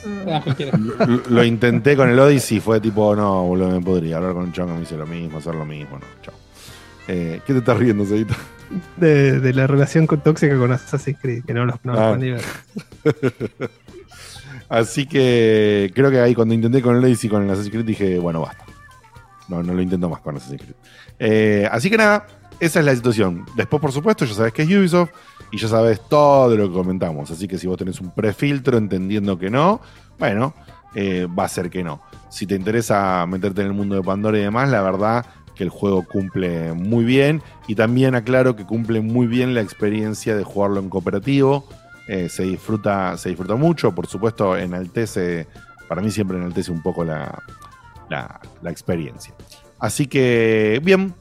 [1.29, 4.75] Lo intenté con el Odyssey, fue tipo, no, boludo, me podría hablar con un chongo,
[4.77, 6.35] me hice lo mismo, hacer lo mismo, no, chao.
[7.09, 8.35] Eh, ¿Qué te estás riendo, Cedito?
[8.97, 12.19] De, de la relación con- tóxica con Assassin's Creed, que no los no Ah.
[14.69, 17.85] Así que creo que ahí cuando intenté con el Odyssey y con el Assassin's Creed
[17.85, 18.65] dije, bueno, basta.
[19.49, 20.75] No, no lo intento más con Assassin's Creed.
[21.21, 22.27] Eh, así que nada,
[22.59, 23.47] esa es la situación.
[23.57, 25.11] Después, por supuesto, ya sabes que es Ubisoft
[25.53, 27.31] y ya sabes todo lo que comentamos.
[27.31, 29.81] Así que si vos tenés un prefiltro entendiendo que no,
[30.19, 30.55] bueno,
[30.97, 32.03] eh, va a ser que no.
[32.29, 35.25] Si te interesa meterte en el mundo de Pandora y demás, la verdad
[35.57, 40.37] que el juego cumple muy bien y también aclaro que cumple muy bien la experiencia
[40.37, 41.67] de jugarlo en cooperativo.
[42.09, 45.49] Eh, se disfruta se disfruta mucho, por supuesto enaltece,
[45.89, 47.43] para mí siempre enaltece un poco la,
[48.09, 49.35] la, experiencia.
[49.79, 51.15] Así que, bien,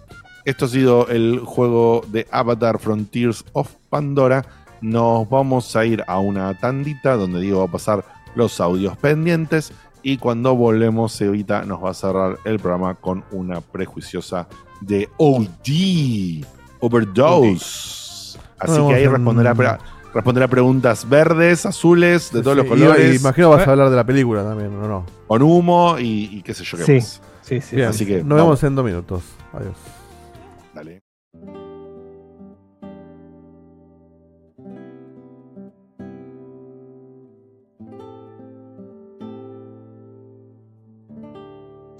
[0.45, 4.45] esto ha sido el juego de Avatar Frontiers of Pandora.
[4.81, 8.05] Nos vamos a ir a una tandita donde Diego va a pasar
[8.35, 9.71] los audios pendientes
[10.07, 14.47] y cuando volvemos Evita nos va a cerrar el programa con una prejuiciosa
[14.81, 16.45] de OD,
[16.79, 18.37] Overdose.
[18.59, 19.77] Así que ahí responderá, pre-
[20.13, 23.13] responderá preguntas verdes, azules, de todos Sí, los colores.
[23.13, 24.87] y- imagino vas a hablar de la película también, ¿no?
[24.87, 25.05] no?
[25.27, 27.21] Con humo y, y qué sé yo qué Sí, más.
[27.41, 27.75] sí, sí.
[27.75, 28.43] Bien, Así que nos vamos.
[28.43, 29.23] vemos en dos minutos.
[29.53, 29.75] Adiós.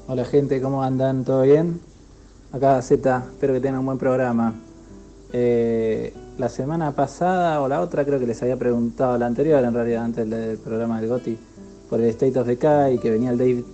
[0.07, 1.25] Hola gente, ¿cómo andan?
[1.25, 1.81] ¿Todo bien?
[2.51, 4.53] Acá Z, espero que tengan un buen programa.
[5.33, 9.73] Eh, la semana pasada o la otra creo que les había preguntado, la anterior en
[9.73, 11.39] realidad, antes del, programa del GOTI,
[11.89, 13.65] por el State of Decay, que venía el Day,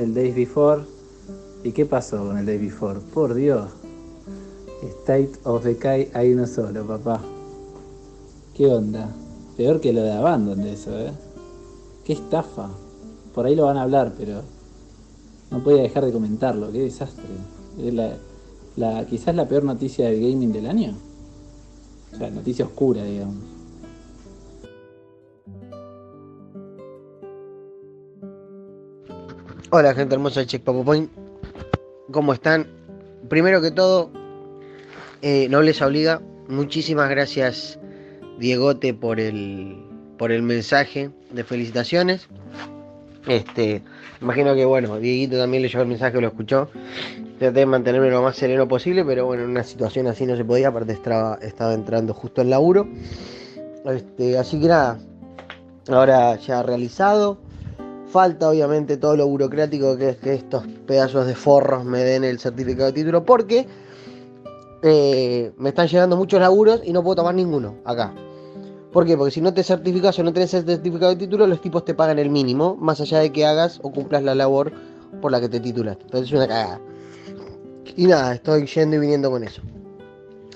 [0.00, 0.82] el Days Before.
[1.62, 2.98] ¿Y qué pasó con el Days Before?
[3.14, 3.70] Por Dios.
[4.82, 7.20] State of Decay hay uno solo, papá.
[8.54, 9.08] ¿Qué onda?
[9.56, 11.12] Peor que lo de Abandon de eso, ¿eh?
[12.04, 12.70] Qué estafa.
[13.32, 14.55] Por ahí lo van a hablar, pero
[15.50, 17.24] no podía dejar de comentarlo, qué desastre.
[17.78, 18.16] Es la,
[18.76, 20.94] la, quizás la peor noticia del gaming del año.
[22.12, 23.36] O sea, noticia oscura, digamos.
[29.70, 31.10] Hola gente hermosa de Check Point.
[32.12, 32.66] ¿Cómo están?
[33.28, 34.10] Primero que todo,
[35.22, 36.22] eh, Nobleza Obliga.
[36.48, 37.78] Muchísimas gracias
[38.38, 39.76] Diegote por el,
[40.18, 42.28] por el mensaje de felicitaciones.
[43.26, 43.82] Este,
[44.20, 46.68] imagino que bueno, Dieguito también le llegó el mensaje, lo escuchó.
[47.38, 50.44] Traté de mantenerme lo más sereno posible, pero bueno, en una situación así no se
[50.44, 51.38] podía, aparte estaba,
[51.74, 52.86] entrando justo el laburo.
[53.84, 54.98] Este, así que nada,
[55.88, 57.38] ahora ya realizado.
[58.08, 62.38] Falta obviamente todo lo burocrático que es que estos pedazos de forros me den el
[62.38, 63.66] certificado de título, porque
[64.82, 68.14] eh, me están llegando muchos laburos y no puedo tomar ninguno acá.
[68.96, 69.14] ¿Por qué?
[69.14, 71.92] Porque si no te certificas o no tenés el certificado de título, los tipos te
[71.92, 74.72] pagan el mínimo, más allá de que hagas o cumplas la labor
[75.20, 76.04] por la que te titulaste.
[76.04, 76.80] Entonces es una cagada.
[77.94, 79.60] Y nada, estoy yendo y viniendo con eso.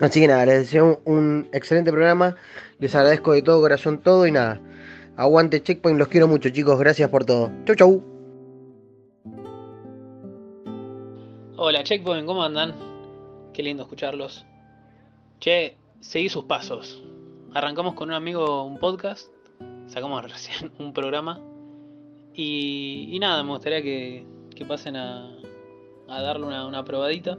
[0.01, 2.35] Así que nada, les deseo un excelente programa.
[2.79, 4.59] Les agradezco de todo corazón todo y nada.
[5.19, 7.53] Aguante Checkpoint, los quiero mucho chicos, gracias por todo.
[7.67, 8.03] Chau chau.
[11.59, 12.75] Hola Checkpoint, ¿cómo andan?
[13.53, 14.47] Qué lindo escucharlos.
[15.41, 17.03] Che, seguí sus pasos.
[17.53, 19.29] Arrancamos con un amigo un podcast,
[19.87, 21.41] sacamos recién un programa
[22.33, 24.25] y, nada, me gustaría que,
[24.69, 25.37] pasen a,
[26.07, 27.37] darle una, una probadita.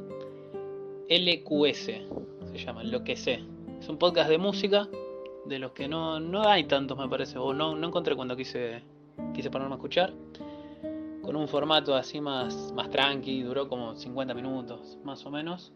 [1.08, 3.44] LQS se llama, lo que sé.
[3.80, 4.90] Es un podcast de música,
[5.46, 8.84] de los que no, no hay tantos me parece, o no, no encontré cuando quise,
[9.34, 10.14] quise ponerme a escuchar.
[11.22, 15.72] Con un formato así más, más tranqui, duró como 50 minutos más o menos.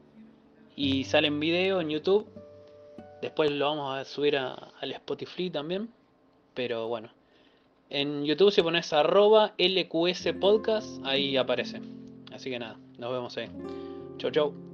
[0.76, 2.28] Y sale en video en YouTube.
[3.26, 5.90] Después lo vamos a subir a- al Spotify también.
[6.54, 7.10] Pero bueno.
[7.90, 11.82] En YouTube si pones arroba LQS Podcast, ahí aparece.
[12.34, 13.48] Así que nada, nos vemos ahí.
[14.18, 14.65] Chau chau.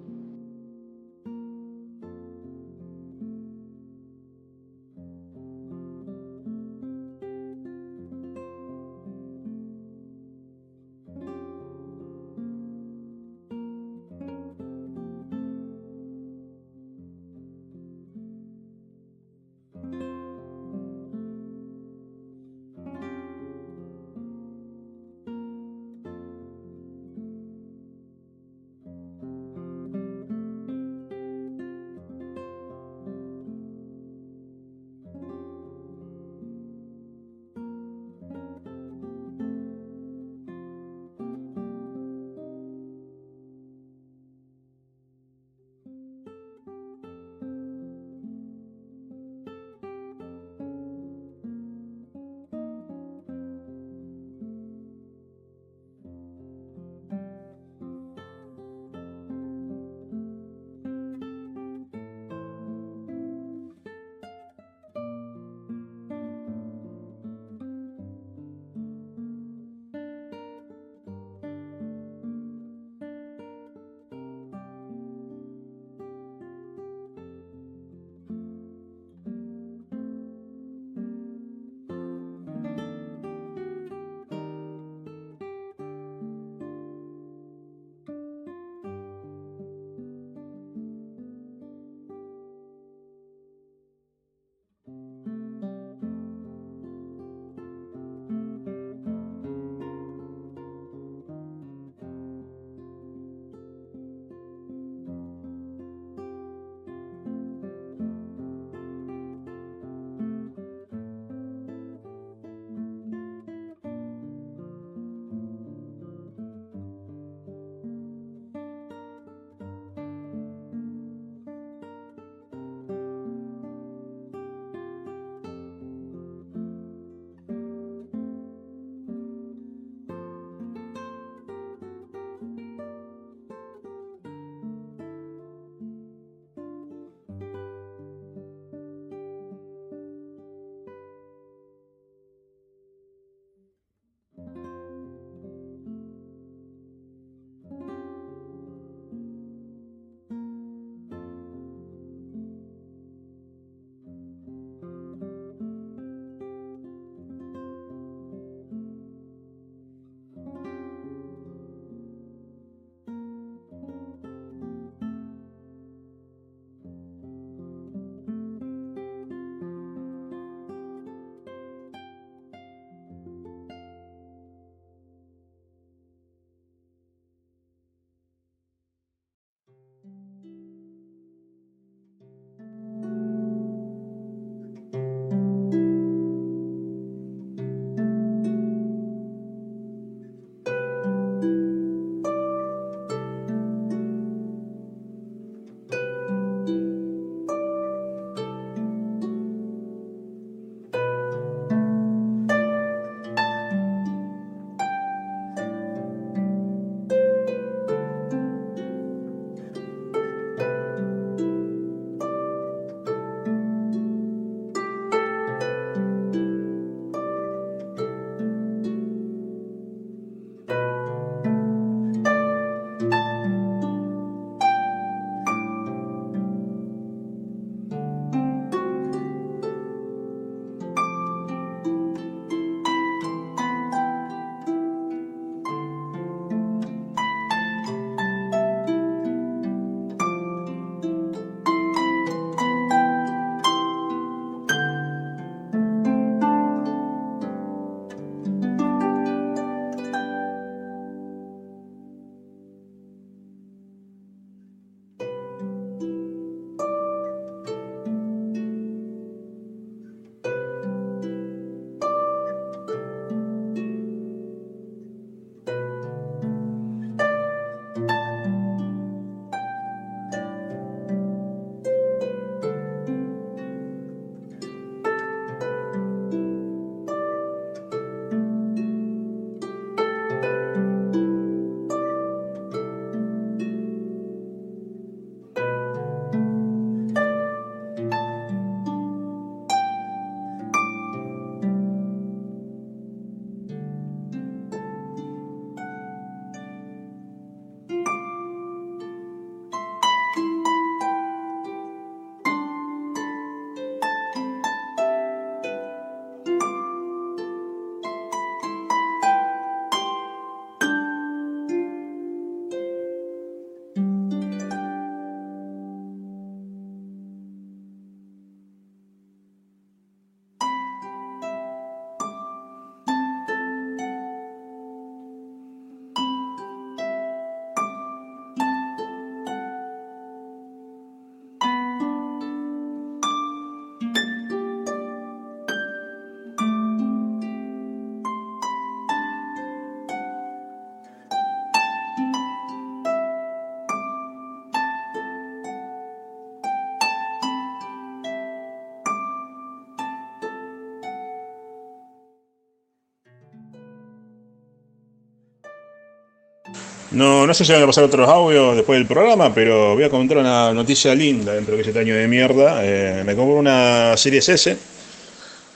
[357.22, 360.10] No, no sé si van a pasar otros audios después del programa, pero voy a
[360.10, 362.80] comentar una noticia linda dentro de este año de mierda.
[362.84, 364.76] Eh, me compré una Series S.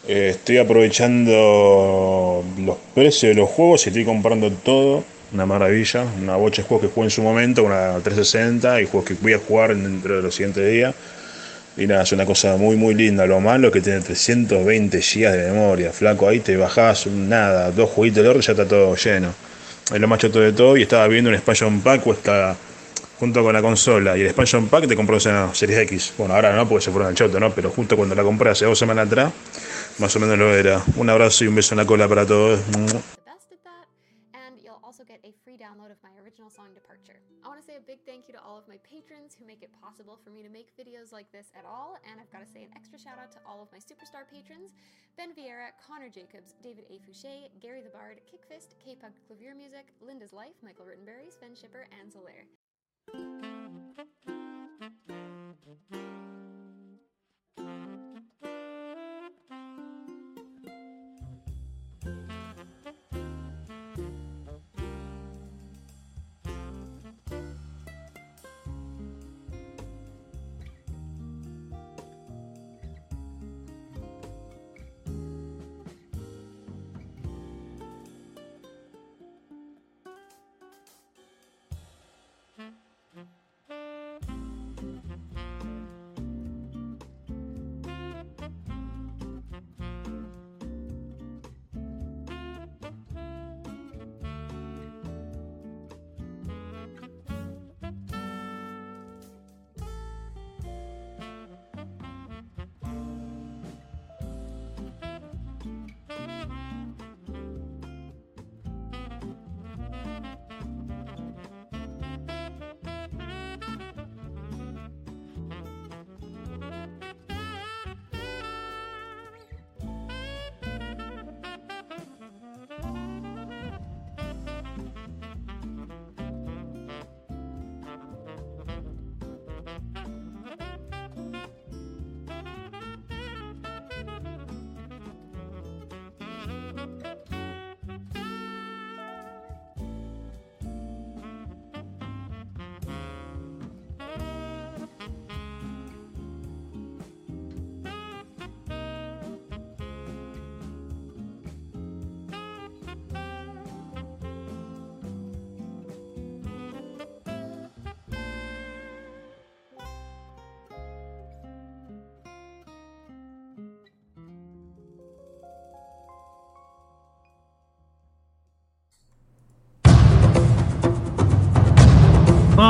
[0.07, 5.03] Eh, estoy aprovechando los precios de los juegos y estoy comprando todo.
[5.33, 6.03] Una maravilla.
[6.19, 9.33] Una bocha de juegos que jugué en su momento, una 360 y juegos que voy
[9.33, 10.95] a jugar dentro de los siguientes días.
[11.77, 13.27] Y nada, es una cosa muy muy linda.
[13.27, 15.91] Lo malo es que tiene 320 GB de memoria.
[15.91, 19.45] Flaco, ahí te bajás nada, dos jueguitos de y ya está todo lleno.
[19.93, 20.77] Es lo más choto de todo.
[20.77, 22.55] Y estaba viendo un expansion pack, cuesta
[23.19, 24.17] junto con la consola.
[24.17, 26.13] Y el expansion pack te compró una Series X.
[26.17, 27.51] Bueno, ahora no, porque se fueron al choto, ¿no?
[27.51, 29.31] Pero justo cuando la compré hace dos semanas atrás,
[29.99, 30.81] más o menos lo era.
[30.97, 32.59] Un abrazo y un beso en la cola para todos.
[41.15, 43.63] like this at all, and I've got to say an extra shout out to all
[43.63, 44.75] of my superstar patrons
[45.17, 46.99] Ben Vieira, Connor Jacobs, David A.
[46.99, 51.87] Fouché, Gary the Bard, Kickfist, K Pug Clavier Music, Linda's Life, Michael Rittenberry, Sven Shipper,
[52.01, 52.45] and Zolaire.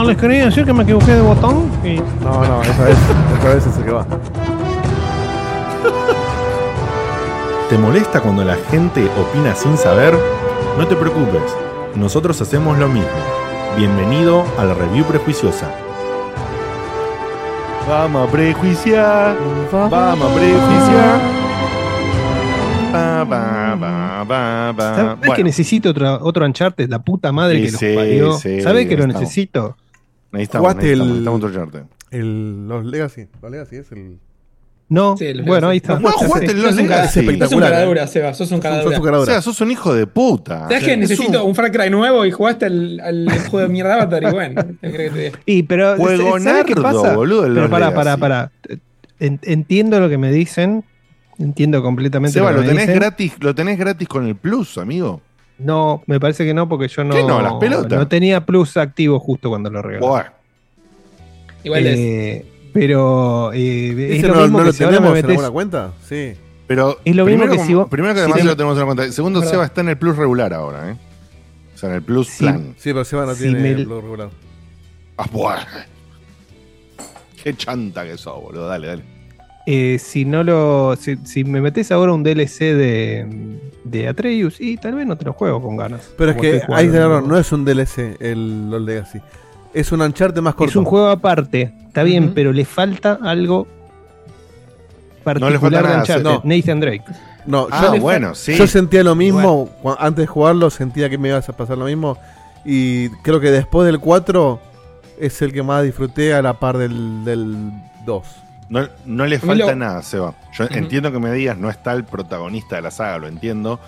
[0.08, 1.96] Les quería decir que me equivoqué de botón y.
[2.24, 2.98] No, no, esa vez,
[3.40, 4.06] esa vez es el que va.
[7.70, 10.14] ¿Te molesta cuando la gente opina sin saber?
[10.78, 11.42] No te preocupes,
[11.96, 13.10] nosotros hacemos lo mismo.
[13.78, 15.70] Bienvenido a la review prejuiciosa.
[17.90, 19.36] Vamos a prejuiciar,
[19.72, 21.20] vamos a prejuiciar.
[22.94, 24.96] Ba, ba, ba, ba, ba.
[24.96, 26.90] ¿Sabes Bueno, que necesito otro, otro Uncharted?
[26.90, 28.34] La puta madre Sí, que los sí, parió.
[28.38, 29.22] sí, ¿Sabes que lo estamos.
[29.22, 29.76] necesito?
[30.38, 31.84] Necesitamos, ¿Jugaste necesitamos, el, necesitamos otro Uncharted.
[32.12, 33.28] el- los Legacy?
[33.42, 34.18] Los Legacy es el.
[34.88, 36.00] No, Sí, bueno, ahí está.
[36.00, 36.52] No jugaste Sí.
[36.54, 37.02] el Los Sos Legacy.
[37.06, 37.72] Es sos un espectacular.
[37.72, 38.98] caradura, Seba, sos un Sos caradura.
[39.00, 39.32] un caradura.
[39.32, 40.60] O sea, sos un hijo de puta.
[40.68, 43.70] ¿Sabes que Es necesito un un Far Cry nuevo y jugaste al, al juego de
[43.74, 44.22] mierda Avatar?
[44.24, 45.40] Y bueno, ¿qué crees que te diga?
[45.48, 47.16] Y pero Juego ¿sabes qué nardo, pasa?
[47.16, 48.52] boludo, Pero pará, pará, pará.
[49.20, 50.84] En- entiendo lo que me dicen.
[51.40, 53.00] Entiendo completamente Seba, lo lo que me tenés dicen.
[53.02, 55.20] gratis, lo tenés gratis con el Plus, amigo.
[55.58, 57.14] No, me parece que no, porque yo no.
[57.16, 57.42] ¿Qué no?
[57.42, 57.98] Las pelotas.
[57.98, 60.06] No tenía Plus activo justo cuando lo regalé.
[60.06, 60.26] Buah.
[61.64, 61.98] Igual es.
[61.98, 65.24] Eh, pero eh, es ¿Ese lo no, mismo no que lo si ahora me tenemos
[65.24, 65.94] en alguna cuenta?
[66.04, 66.34] Sí.
[66.68, 68.56] Pero Es lo mismo primero que como- si vos- Primero que si además te- lo
[68.58, 69.12] tenemos en la cuenta.
[69.14, 69.52] Segundo, Verdad.
[69.52, 70.98] Seba está en el Plus regular ahora, ¿eh?
[71.74, 72.40] O sea, en el Plus Sí.
[72.44, 72.74] plan.
[72.78, 74.30] Sí, pero Seba no Si tiene me- el blog regular.
[75.18, 75.60] Ah, buah.
[77.44, 78.68] Qué chanta que sos, boludo.
[78.68, 79.04] Dale, dale.
[79.66, 80.96] Eh, si no lo.
[80.96, 85.26] Si, si me metes ahora un DLC de, de Atreus, y tal vez no te
[85.26, 86.10] lo juego con ganas.
[86.18, 89.20] Pero es que ahí no, no es un DLC el los Legacy.
[89.74, 90.70] Es un Uncharted más corto.
[90.70, 93.68] Es un juego aparte, está bien, pero le falta algo
[95.24, 96.24] particular le falta de nada, Uncharted.
[96.24, 96.42] no.
[96.44, 97.04] Nathan Drake.
[97.46, 98.56] No, Ah, yo, bueno, sí.
[98.56, 99.70] yo sentía lo mismo.
[100.00, 102.18] Antes de jugarlo sentía que me iba a pasar lo mismo.
[102.64, 104.60] Y creo que después del 4
[105.20, 107.72] es el que más disfruté a la par del, del
[108.06, 108.24] 2.
[108.70, 110.34] No, no le falta lo- nada, Seba.
[110.58, 113.80] Yo entiendo que me digas, no está el protagonista de la saga, lo entiendo.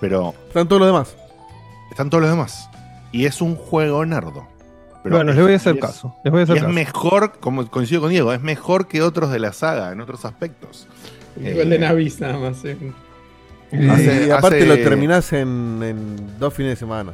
[0.00, 1.14] Pero Están todos los demás.
[1.90, 2.68] están todos los demás.
[3.12, 4.48] y es un juego nerdo.
[5.04, 6.74] Bueno, es- les voy a hacer es- caso, les voy a hacer es caso.
[6.74, 10.88] mejor, como coincido con Diego, es mejor que otros de la saga en otros aspectos.
[11.40, 12.58] Igual de Navis nada más.
[12.58, 12.76] Hace-
[14.26, 17.12] y aparte hace- lo terminás en, en dos fines de semana.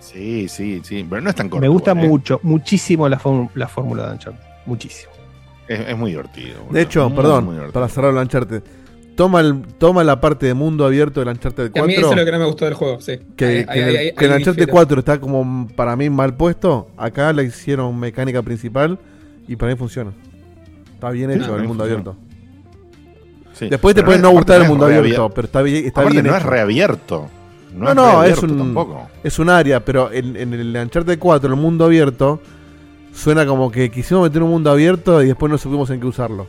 [0.00, 1.60] Sí, sí, sí, pero no es tan corto.
[1.60, 2.08] Me gusta igual, ¿eh?
[2.08, 4.40] mucho, muchísimo la, fórmula- la fórmula de Uncharted.
[4.66, 5.12] Muchísimo.
[5.68, 6.58] Es, es muy divertido.
[6.60, 6.74] boludo.
[6.74, 8.62] De hecho, Muy, perdón, para cerrar el Uncharted.
[9.16, 11.86] Toma, el, toma la parte de mundo abierto del Uncharted Que a 4.
[11.86, 13.18] mí eso es lo que no me gustó del juego, sí.
[13.34, 14.72] que, Ahí- que ahí- en el, ahí- que el ahí Uncharted difiero.
[14.72, 16.88] 4 está como para mí mal puesto.
[16.98, 18.98] Acá le hicieron mecánica principal
[19.48, 20.12] y para mí funciona.
[20.94, 22.02] Está bien hecho para el mundo funciona.
[22.10, 22.16] abierto.
[23.54, 23.68] Sí.
[23.70, 26.36] Después te puede no gustar el mundo abierto, pero está bien, está bien no hecho.
[26.38, 27.28] es reabierto.
[27.74, 29.08] No, No, es, no, un, tampoco.
[29.24, 32.40] es un área, pero en, en el Uncharted 4, el mundo abierto,
[33.16, 36.46] suena como que quisimos meter un mundo abierto y después no supimos en qué usarlo.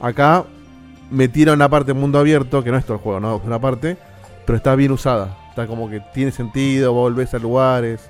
[0.00, 0.44] Acá
[1.10, 3.96] metieron la parte mundo abierto, que no es todo el juego, no, es una parte,
[4.46, 5.36] pero está bien usada.
[5.50, 8.00] Está como que tiene sentido, volvés a lugares.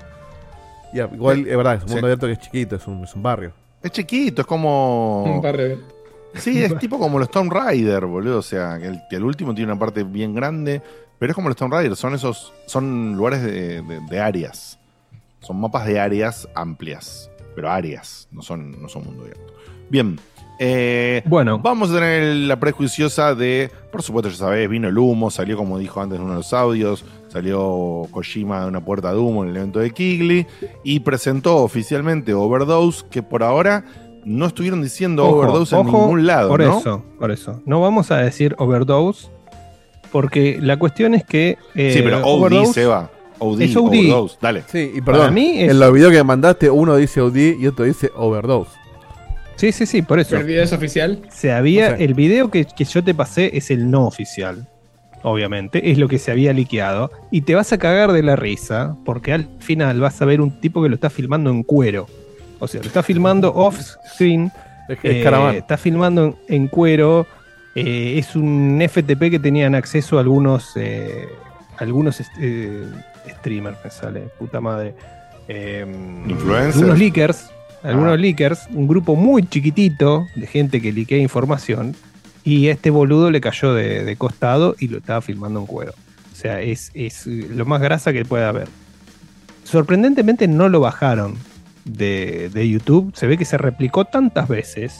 [0.93, 1.93] Y igual, es verdad, es un Sí.
[1.95, 3.53] mundo abierto que es chiquito, es un, es un barrio.
[3.81, 5.23] Es chiquito, es como.
[5.23, 5.77] Un de-
[6.35, 8.37] Sí, es tipo como los Tomb Raider, boludo.
[8.39, 10.81] O sea, que el, que el último tiene una parte bien grande.
[11.17, 12.53] Pero es como los Tomb Raider, son esos.
[12.67, 14.77] Son lugares de, de- de áreas.
[15.41, 17.28] Son mapas de áreas amplias.
[17.55, 19.53] Pero áreas, no son, no son mundo abierto.
[19.89, 20.19] Bien.
[20.59, 21.59] eh, Bueno.
[21.59, 23.69] Vamos a tener la prejuiciosa de.
[23.91, 26.53] Por supuesto, ya sabés, vino el humo, salió como dijo antes en uno de los
[26.53, 27.03] audios.
[27.27, 30.47] Salió Kojima de una puerta de humo en el evento de Kigley.
[30.83, 33.83] Y presentó oficialmente Overdose, que por ahora
[34.25, 36.77] no estuvieron diciendo Ojo, Overdose en ningún lado, Por ¿no?
[36.79, 37.61] eso, por eso.
[37.65, 39.29] No vamos a decir overdose,
[40.11, 41.57] porque la cuestión es que.
[41.75, 43.09] eh, Sí, pero OD, overdose Seba.
[43.39, 43.87] OD, es OD.
[43.87, 44.63] Overdose, dale.
[44.71, 47.55] Sí, y Para perdón, mí es- en los videos que me mandaste, uno dice OD
[47.59, 48.71] y otro dice Overdose.
[49.55, 50.37] Sí, sí, sí, por eso.
[50.37, 51.21] ¿El video es oficial?
[51.31, 52.03] Se había, No sé.
[52.05, 54.67] el video que, que yo te pasé es el no oficial.
[55.21, 57.11] Obviamente, es lo que se había liqueado.
[57.29, 60.61] Y te vas a cagar de la risa, porque al final vas a ver un
[60.61, 62.07] tipo que lo está filmando en cuero.
[62.59, 64.49] O sea, lo está filmando off-screen.
[64.87, 65.57] Es, es caravana.
[65.57, 67.27] está filmando en, en cuero.
[67.75, 71.27] eh, es un FTP que tenían acceso a algunos, eh,
[71.77, 72.21] algunos
[73.29, 74.93] streamers, me sale, puta madre.
[75.47, 75.85] Eh,
[76.27, 76.75] Influencers.
[76.77, 77.49] Algunos leakers,
[77.83, 78.17] algunos Ah.
[78.17, 81.95] leakers, un grupo muy chiquitito de gente que liquea información.
[82.43, 85.93] Y este boludo le cayó de, de costado y lo estaba filmando en cuero.
[86.31, 88.67] O sea, es, es lo más grasa que puede haber.
[89.63, 91.35] Sorprendentemente no lo bajaron
[91.85, 93.11] de, de YouTube.
[93.15, 94.99] Se ve que se replicó tantas veces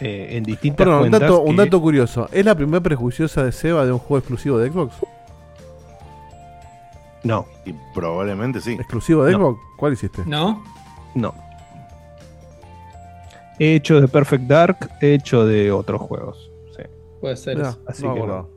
[0.00, 1.30] eh, en distintas Perdón, un cuentas.
[1.44, 2.28] un dato curioso.
[2.32, 4.94] ¿Es la primera prejuiciosa de Seba de un juego exclusivo de Xbox?
[7.24, 7.46] No.
[7.66, 8.72] Y probablemente sí.
[8.72, 9.38] ¿Exclusivo de No.
[9.38, 9.60] Xbox?
[9.76, 10.22] ¿Cuál hiciste?
[10.26, 10.62] ¿No?
[11.14, 11.34] No.
[13.58, 16.50] He hecho de Perfect Dark, he hecho de otros juegos.
[16.76, 16.82] Sí.
[17.20, 17.60] Puede ser.
[17.60, 17.78] Eso.
[17.86, 18.48] Así no, que bueno.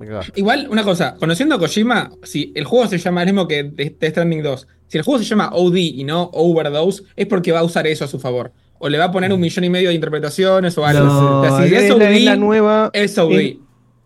[0.00, 0.20] no.
[0.34, 4.04] Igual, una cosa, conociendo a Kojima, si el juego se llama el mismo que Death
[4.10, 7.64] Stranding 2, si el juego se llama OD y no Overdose, es porque va a
[7.64, 8.52] usar eso a su favor.
[8.78, 11.04] O le va a poner un millón y medio de interpretaciones o algo.
[11.04, 12.90] No, O sea, si es, es, OD, la, es la nueva.
[12.92, 13.32] es OD.
[13.32, 13.56] es-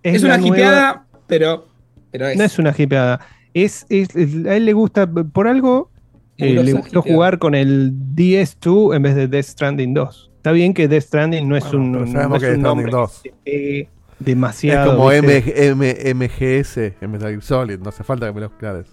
[0.03, 1.67] Es, es una hipeada, pero,
[2.13, 2.39] pero es.
[2.39, 3.21] No es una hipeada.
[3.55, 5.91] Es, es- es- a él le gusta, por algo,
[6.39, 10.31] eh, le gustó jugar con el DS2 en vez de Death Stranding 2.
[10.37, 12.63] Está bien que Death Stranding no es Bueno, un, no sabemos es que un Death
[12.63, 13.21] Stranding nombre 2.
[13.23, 13.89] que se pegue Es
[14.27, 14.97] demasiado.
[14.97, 15.13] como.
[15.13, 18.87] M, M- MGS en Metal Gear Solid, no hace falta que me lo aclares.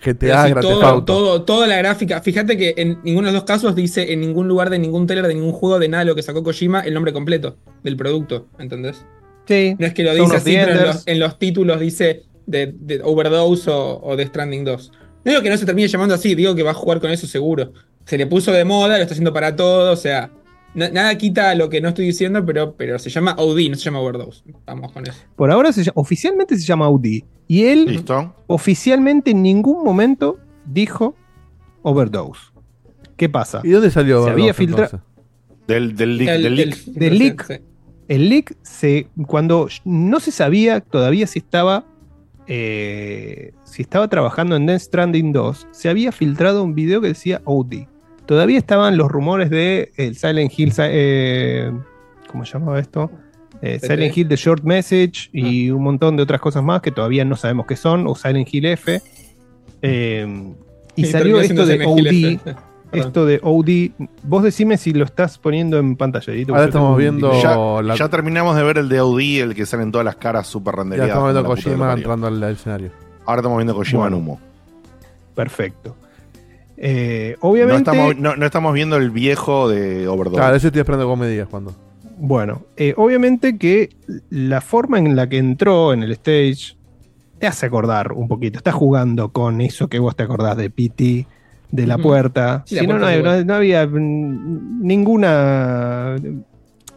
[0.00, 1.04] GTA, si todo, Auto.
[1.12, 2.20] todo- toda la gráfica.
[2.20, 5.26] Fíjate que en ninguno de los dos casos dice en ningún lugar de ningún trailer
[5.26, 8.46] de ningún juego de nada de lo que sacó Kojima el nombre completo del producto.
[8.60, 9.04] ¿Entendés?
[9.48, 10.94] Sí, No es que lo dice así, the pero en Enders.
[10.94, 14.92] los, en los títulos dice de, de Overdose o, o de Stranding 2.
[15.24, 17.26] No digo que no se termine llamando así, digo que va a jugar con eso
[17.26, 17.72] seguro.
[18.06, 20.30] Se le puso de moda, lo está haciendo para todo, o sea,
[20.74, 23.82] na- nada quita lo que no estoy diciendo, pero, pero se llama OD, no se
[23.84, 24.42] llama Overdose.
[24.66, 25.18] Vamos con eso.
[25.36, 27.24] Por ahora se oficialmente se llama Audi.
[27.46, 28.34] Y él ¿Listo?
[28.46, 31.14] oficialmente en ningún momento dijo
[31.82, 32.40] Overdose.
[33.16, 33.60] ¿Qué pasa?
[33.64, 35.02] ¿Y dónde salió Se había Overdose, filtrado.
[35.66, 36.30] Del, del leak.
[36.30, 36.78] El- del leak.
[36.86, 37.46] el- Del leak.
[37.46, 37.54] sí.
[38.08, 39.08] El leak se.
[39.26, 41.84] Cuando no se sabía todavía si estaba.
[42.48, 47.42] Eh, si estaba trabajando en Death Stranding 2, se había filtrado un video que decía
[47.44, 47.86] OD.
[48.26, 50.72] Todavía estaban los rumores de el Silent Hill.
[50.78, 51.70] eh,
[52.30, 53.10] ¿Cómo se llamaba esto?
[53.60, 53.78] Eh.
[53.80, 57.36] Silent Hill The Short Message y un montón de otras cosas más que todavía no
[57.36, 59.00] sabemos qué son, o Silent Hill F.
[59.82, 60.52] Eh,
[60.96, 62.40] y Y salió esto de OD.
[62.92, 64.06] Esto de OD.
[64.22, 66.32] Vos decime si lo estás poniendo en pantalla.
[66.32, 67.32] Edito, Ahora estamos viendo-.
[67.42, 70.46] Ya, la- ya terminamos de ver el de OD, el que salen todas las caras
[70.46, 71.10] super Ya renderizadas.
[71.10, 72.90] estamos viendo a Kojima entrando al, al escenario.
[73.26, 74.16] Ahora estamos viendo a Kojima Bueno.
[74.16, 74.40] en humo.
[75.34, 75.96] Perfecto.
[76.76, 80.36] Eh, No obviamente, estamos, no, no estamos viendo el viejo de Overdose.
[80.36, 81.74] Claro, eso estoy esperando vos me digas cuando.
[82.18, 83.90] bueno, eh, obviamente que
[84.30, 86.76] la forma en la que entró en el stage
[87.38, 88.58] te hace acordar un poquito.
[88.58, 91.26] Estás jugando con eso que vos te acordás de PT,
[91.70, 92.62] de la puerta.
[92.66, 93.86] Sí, si no, no, puerta no- no había
[94.88, 96.16] ninguna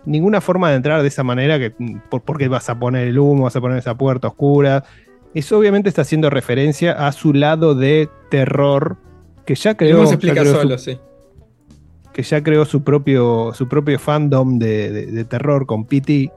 [0.03, 3.19] ninguna forma de entrar de esa manera que mm, por, porque vas a poner el
[3.19, 4.83] humo, vas a poner esa puerta oscura.
[5.33, 8.97] Eso obviamente está haciendo referencia a su lado de terror
[9.45, 10.97] que ya creó, se ya explica creó su- solo, sí.
[12.13, 16.31] que ya creó su propio, su propio fandom de, de- de terror con PT.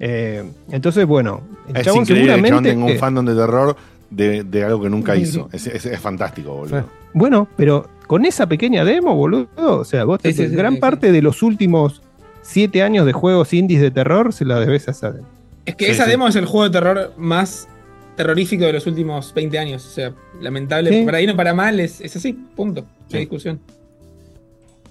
[0.00, 3.34] Eh, entonces, bueno, el Es chabón increíble que el chabón seguramente- tenga un fandom de
[3.34, 3.76] terror
[4.10, 5.48] de, de algo que nunca hizo.
[5.52, 6.84] Es, es- es fantástico, boludo.
[7.12, 11.12] Bueno, pero con esa pequeña demo, boludo, o sea, vos Sí, sí, gran sí, parte
[11.12, 12.02] de los últimos
[12.42, 15.26] siete años de juegos indies de terror se la debes a esa demo.
[15.66, 16.10] Es que Sí, esa sí.
[16.10, 17.68] demo es el juego de terror más
[18.16, 19.86] terrorífico de los últimos 20 años.
[19.86, 20.90] O sea, lamentable.
[20.90, 21.04] Sí.
[21.04, 22.82] Para ahí no para mal, es, es así, punto.
[22.82, 23.60] No hay discusión.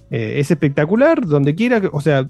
[0.10, 2.28] Eh, es espectacular, donde quiera, o sea,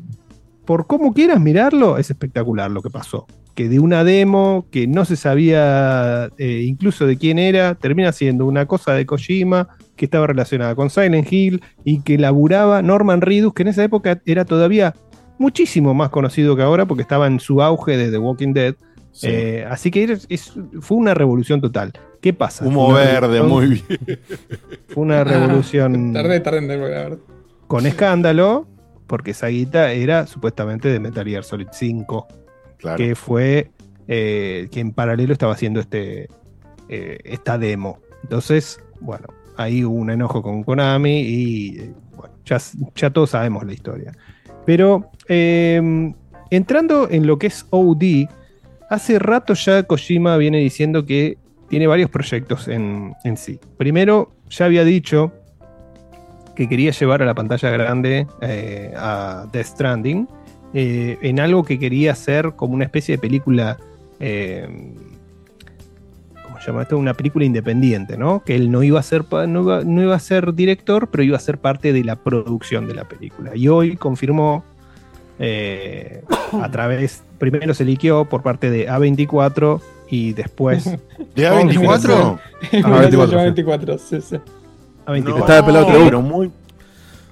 [0.65, 3.27] por cómo quieras mirarlo, es espectacular lo que pasó.
[3.57, 8.45] Que de una demo que no se sabía eh, incluso de quién era, termina siendo
[8.45, 13.55] una cosa de Kojima que estaba relacionada con Silent Hill y que laburaba Norman Reedus,
[13.55, 14.93] que en esa época era todavía
[15.39, 18.75] muchísimo más conocido que ahora porque estaba en su auge de The Walking Dead.
[19.23, 21.91] Eh, así que es- es- fue una revolución total.
[22.21, 22.63] ¿Qué pasa?
[22.63, 24.19] Humo verde, revolución- muy bien.
[24.89, 27.17] Fue una revolución Tardé, tardé en verdad.
[27.65, 28.67] con escándalo,
[29.07, 32.27] porque esa guita era supuestamente de Metal Gear Solid 5,
[32.95, 33.71] Que fue
[34.07, 36.29] eh, que en paralelo estaba haciendo este
[36.89, 37.99] eh, esta demo.
[38.23, 41.93] Entonces, bueno, ahí hubo un enojo con Konami y eh,
[42.45, 42.59] ya,
[42.95, 44.13] ya todos sabemos la historia.
[44.65, 46.13] Pero eh,
[46.49, 48.29] entrando en lo que es OD,
[48.89, 53.59] hace rato ya Kojima viene diciendo que tiene varios proyectos en, en sí.
[53.77, 55.33] Primero, ya había dicho
[56.55, 58.27] que quería llevar a la pantalla grande
[58.95, 60.27] a Death Stranding
[60.73, 63.77] eh, en algo que quería hacer como una especie de película.
[64.19, 64.67] eh,
[66.43, 66.97] ¿Cómo se llama esto?
[66.97, 68.41] Una película independiente, ¿no?
[68.43, 71.37] Que él no iba a ser no iba, no iba a ser director, pero iba
[71.37, 73.55] a ser parte de la producción de la película.
[73.55, 74.63] Y hoy confirmó
[75.39, 76.23] eh,
[76.61, 80.85] a través, primero se liqueó por parte de A24 y después.
[81.35, 82.39] ¿De A24?
[82.71, 84.37] A24, A24, A24, sí, sí.
[85.05, 85.39] A24.
[85.39, 86.51] Está de pelado pero muy.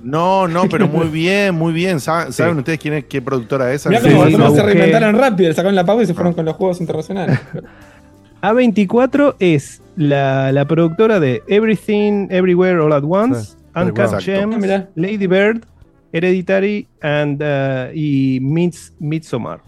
[0.06, 2.00] No, no, pero muy bien, muy bien.
[2.00, 3.86] ¿Saben, ¿saben ustedes quién es, qué productora es?
[3.88, 6.46] Mirá Sí, cómo, sí, se reinventaron rápido, le sacaron la pausa y se fueron con
[6.46, 7.40] los juegos internacionales.
[8.42, 14.26] A24 es la, la productora de Everything, Everywhere, All at Once, Sí, Uncut Exacto.
[14.26, 14.86] Gems, Ah.
[14.96, 15.66] Lady Bird,
[16.14, 19.62] Hereditary and, uh, y Mids- Midsommar.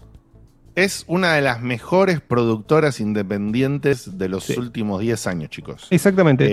[0.76, 5.88] Es una de las mejores productoras independientes de los últimos 10 años, chicos.
[5.90, 6.46] Exactamente.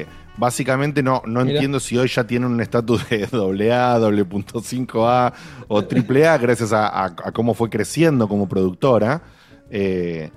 [0.00, 0.06] Eh,
[0.40, 1.52] básicamente no, no Mira.
[1.52, 3.28] entiendo si hoy ya tienen un estatus de
[3.70, 5.32] AA, AA
[5.68, 9.22] o AAA gracias a, a- a cómo fue creciendo como productora.
[9.70, 10.30] Eh,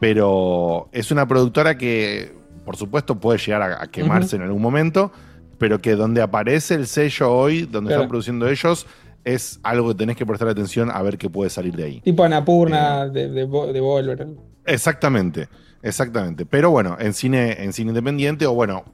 [0.00, 2.32] pero es una productora que,
[2.64, 5.12] por supuesto, puede llegar a, a quemarse en algún momento,
[5.58, 8.02] pero que donde aparece el sello hoy, donde Claro.
[8.02, 8.86] están produciendo ellos,
[9.24, 12.00] es algo que tenés que prestar atención a ver qué puede salir de ahí.
[12.00, 14.26] tipo Anapurna de, de, Vo- de Volver.
[14.64, 15.48] Exactamente,
[15.82, 16.46] exactamente.
[16.46, 18.84] Pero bueno, en cine, en cine independiente, o bueno.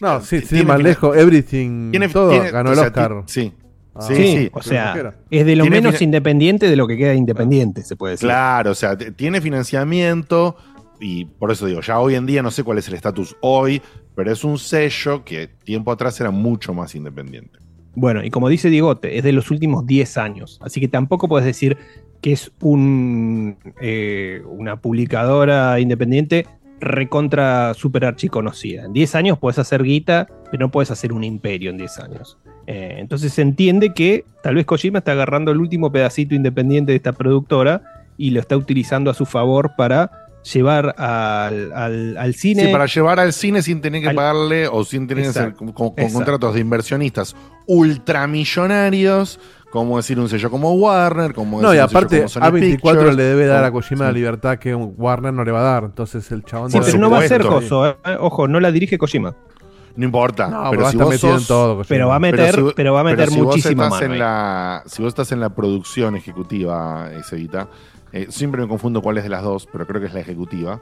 [0.00, 2.88] No, sí, t- sin ir más lejos, Everything, tiene- todo tiene- ganó o el sea,
[2.88, 3.24] Oscar.
[3.26, 3.52] ti- Sí.
[3.94, 4.00] Ah.
[4.00, 4.50] Sí, Sí, sí.
[4.54, 8.12] o sea, es de lo Tiene menos independiente de lo que queda independiente, se puede
[8.12, 8.26] decir.
[8.26, 10.56] Claro, o sea, tiene financiamiento
[10.98, 13.82] y por eso digo, ya hoy en día no sé cuál es el estatus hoy,
[14.14, 17.58] pero es un sello que tiempo atrás era mucho más independiente.
[17.94, 20.58] Bueno, y como dice Diegote, es de los últimos 10 años.
[20.62, 21.76] Así que tampoco puedes decir
[22.22, 26.46] que es un, eh, una publicadora independiente
[26.80, 28.84] recontra super archiconocida.
[28.86, 32.38] En 10 años puedes hacer guita, pero no puedes hacer un imperio en 10 años.
[32.66, 36.96] Eh, entonces se entiende que tal vez Kojima está agarrando el último pedacito independiente de
[36.96, 37.82] esta productora
[38.16, 40.10] y lo está utilizando a su favor para
[40.52, 42.66] llevar al, al- al cine.
[42.66, 45.54] Sí, para llevar al cine sin tener que Al- pagarle o sin tener que hacer
[45.54, 47.34] con, contratos de inversionistas
[47.66, 49.38] ultramillonarios,
[49.72, 52.40] como decir un sello como Warner, como No, y decir un sello aparte, como Sony
[52.42, 54.16] A24 Pictures, le debe dar a Kojima la sí.
[54.16, 55.84] libertad que Warner no le va a dar.
[55.84, 57.42] Entonces el chabón Sí, debe- pero no va a ser.
[57.46, 57.96] Coso, eh.
[58.20, 59.34] ojo, no la dirige Kojima.
[59.96, 60.48] No importa.
[60.48, 61.88] No, pero pero va a si estar vos metido en sos- todo, Kojima.
[61.88, 64.18] Pero va a meter, si- pero va a meter si vos muchísima estás mano en
[64.18, 67.68] la, si vos estás en la producción ejecutiva, Evita,
[68.28, 70.80] siempre me confundo cuál es de las dos, pero creo que es la ejecutiva.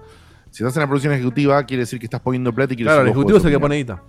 [0.50, 3.02] Si estás en la producción ejecutiva, quiere decir que estás poniendo plata y quieres Claro,
[3.02, 4.02] el ejecutivo es el que pone guita.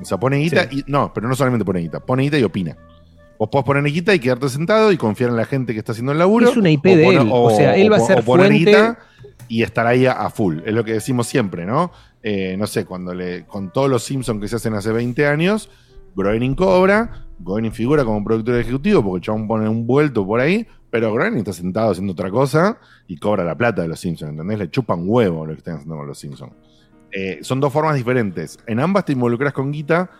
[0.00, 0.84] O sea, pone guita y.
[0.86, 2.76] No, pero no solamente pone guita, pone guita y opina.
[3.38, 6.12] Vos podés poner guita y quedarte sentado y confiar en la gente que está haciendo
[6.12, 6.48] el laburo.
[6.48, 8.46] Es una IP o de él, o sea, él va a o- ser o poner
[8.48, 8.98] fuente- guita
[9.48, 10.58] y estar ahí a, a full.
[10.64, 11.92] Es lo que decimos siempre, ¿no?
[12.22, 13.44] Eh, no sé, cuando le.
[13.46, 15.70] Con todos los Simpsons que se hacen hace 20 años,
[16.16, 20.66] Groening cobra, Groening figura como productor ejecutivo porque el chabón pone un vuelto por ahí,
[20.90, 24.58] pero Groening está sentado haciendo otra cosa y cobra la plata de los Simpsons, ¿entendés?
[24.58, 26.52] Le chupan huevo lo que están haciendo con los Simpsons.
[27.12, 28.58] Eh, son dos formas diferentes.
[28.66, 30.10] En ambas te involucras con guita.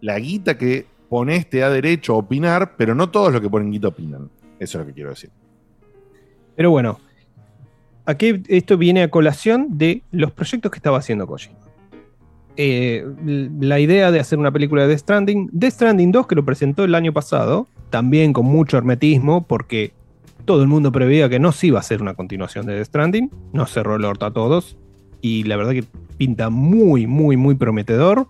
[0.00, 0.86] La guita que
[1.16, 4.28] pones te da derecho a opinar, pero no todos los que ponen guita opinan.
[4.58, 5.30] Eso es lo que quiero decir.
[6.54, 7.00] Pero bueno,
[8.04, 11.56] aquí esto viene a colación de los proyectos que estaba haciendo Kojima.
[12.58, 13.06] Eh,
[13.58, 16.84] la idea de hacer una película de Death Stranding, Death Stranding 2 que lo presentó
[16.84, 19.94] el año pasado, también con mucho hermetismo, porque
[20.44, 23.30] todo el mundo preveía que no se iba a hacer una continuación de Death Stranding,
[23.54, 24.76] nos cerró el orto a todos,
[25.22, 25.84] y la verdad que
[26.18, 28.28] pinta muy, muy, muy prometedor,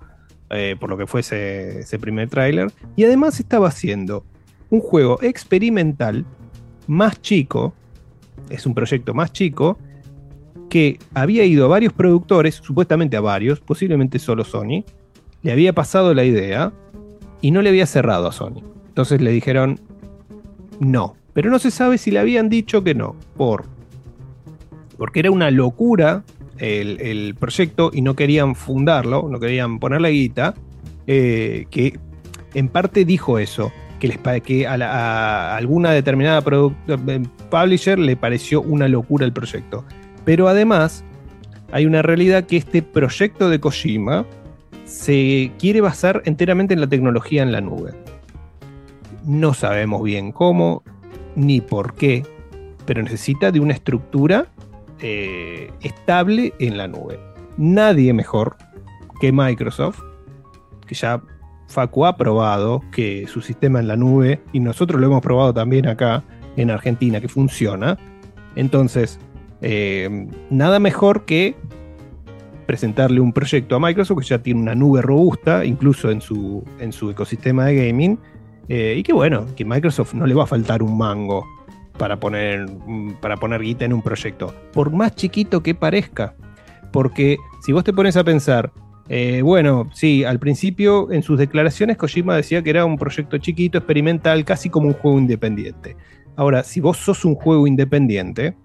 [0.51, 4.25] eh, por lo que fue ese, ese primer tráiler, y además estaba haciendo
[4.71, 6.25] un juego experimental
[6.87, 7.75] más chico,
[8.51, 9.79] es un proyecto más chico,
[10.69, 14.85] que había ido a varios productores, supuestamente a varios, posiblemente solo Sony,
[15.43, 16.73] le había pasado la idea
[17.41, 18.63] y no le había cerrado a Sony.
[18.89, 19.79] Entonces le dijeron
[20.81, 23.65] no, pero no se sabe si le habían dicho que no, por
[24.97, 26.25] porque era una locura
[26.59, 30.55] el, proyecto y no querían fundarlo, no querían ponerle guita,
[31.07, 31.99] eh, que
[32.55, 34.93] en parte dijo eso, que, les, que a, la-
[35.53, 39.85] a alguna determinada eh, publisher le pareció una locura el proyecto.
[40.25, 41.05] Pero además
[41.73, 44.25] hay una realidad que este proyecto de Kojima
[44.85, 47.93] se quiere basar enteramente en la tecnología en la nube.
[49.25, 50.83] No sabemos bien cómo
[51.35, 52.25] ni por qué,
[52.87, 54.47] pero necesita de una estructura
[55.01, 57.19] eh, estable en la nube.
[57.57, 58.57] Nadie mejor
[59.21, 60.01] que Microsoft,
[60.87, 61.23] que ya
[61.69, 65.87] Facu ha probado que su sistema en la nube, y nosotros lo hemos probado también
[65.87, 66.23] acá
[66.57, 67.99] en Argentina, que funciona.
[68.55, 69.19] Entonces,
[69.63, 71.57] eh, nada mejor que
[72.67, 76.93] presentarle un proyecto a Microsoft que ya tiene una nube robusta, incluso en su, en
[76.93, 78.19] su ecosistema de gaming,
[78.69, 81.47] eh, y que bueno, que Microsoft no le va a faltar un mango
[81.97, 86.35] para poner, mm, para poner guita en un proyecto, por más chiquito que parezca.
[86.93, 88.73] Porque si vos te pones a pensar,
[89.09, 93.79] eh, bueno, sí, al principio en sus declaraciones Kojima decía que era un proyecto chiquito,
[93.79, 95.97] experimental, casi como un juego independiente.
[96.37, 98.57] Ahora, si vos sos un juego independiente,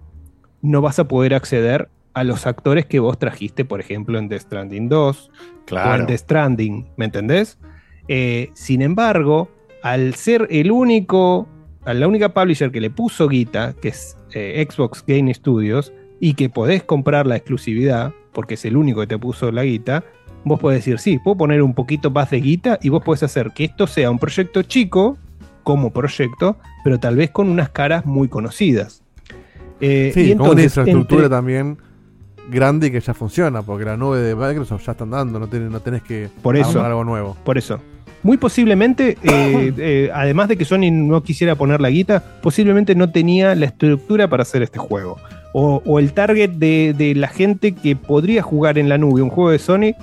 [0.62, 4.42] no vas a poder acceder a los actores que vos trajiste, por ejemplo, en Death
[4.42, 6.02] Stranding 2 o Claro.
[6.02, 7.58] en Death Stranding, ¿me entendés?
[8.08, 9.48] Eh, sin embargo,
[9.82, 11.48] al ser el único,
[11.84, 16.34] a la única publisher que le puso guita, que es eh, Xbox Game Studios, y
[16.34, 20.04] que podés comprar la exclusividad, porque es el único que te puso la guita,
[20.44, 23.50] vos podés decir, sí, puedo poner un poquito más de guita y vos podés hacer
[23.54, 25.18] que esto sea un proyecto chico,
[25.64, 29.02] como proyecto, pero tal vez con unas caras muy conocidas.
[29.80, 31.78] Eh, Sí, y con una infraestructura entre- también
[32.50, 35.68] grande y que ya funciona, porque la nube de Microsoft ya están dando, no, tiene-
[35.70, 36.84] no tenés que Por eso.
[36.84, 37.36] algo nuevo.
[37.44, 37.80] Por eso.
[38.22, 43.10] Muy posiblemente, eh, eh, además de que Sony no quisiera poner la guita, posiblemente no
[43.10, 45.18] tenía la estructura para hacer este juego.
[45.54, 49.28] O, o el target de, de la gente que podría jugar en la nube un
[49.30, 49.94] juego de Sony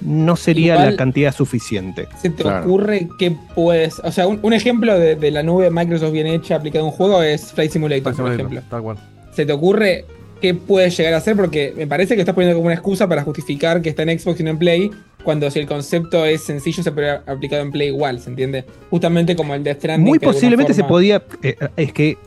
[0.00, 2.08] no sería Igual- la cantidad suficiente.
[2.20, 4.00] ¿Se te ocurre que puedes.?
[4.04, 6.86] O sea, un, un ejemplo de, de la nube de Microsoft bien hecha aplicada a
[6.88, 8.62] un juego es Flight Simulator, por Simulator, ejemplo.
[8.68, 8.96] Tal cual.
[9.32, 10.04] ¿Se te ocurre
[10.42, 11.34] qué puedes llegar a hacer?
[11.36, 14.40] Porque me parece que estás poniendo como una excusa para justificar que está en Xbox
[14.40, 14.90] y no en Play,
[15.24, 18.64] cuando si el concepto es sencillo se puede aplicado en Play igual, ¿se entiende?
[18.90, 20.06] Justamente como el de Stranding.
[20.06, 21.22] Muy posiblemente se podía.
[21.42, 22.18] eh, es que.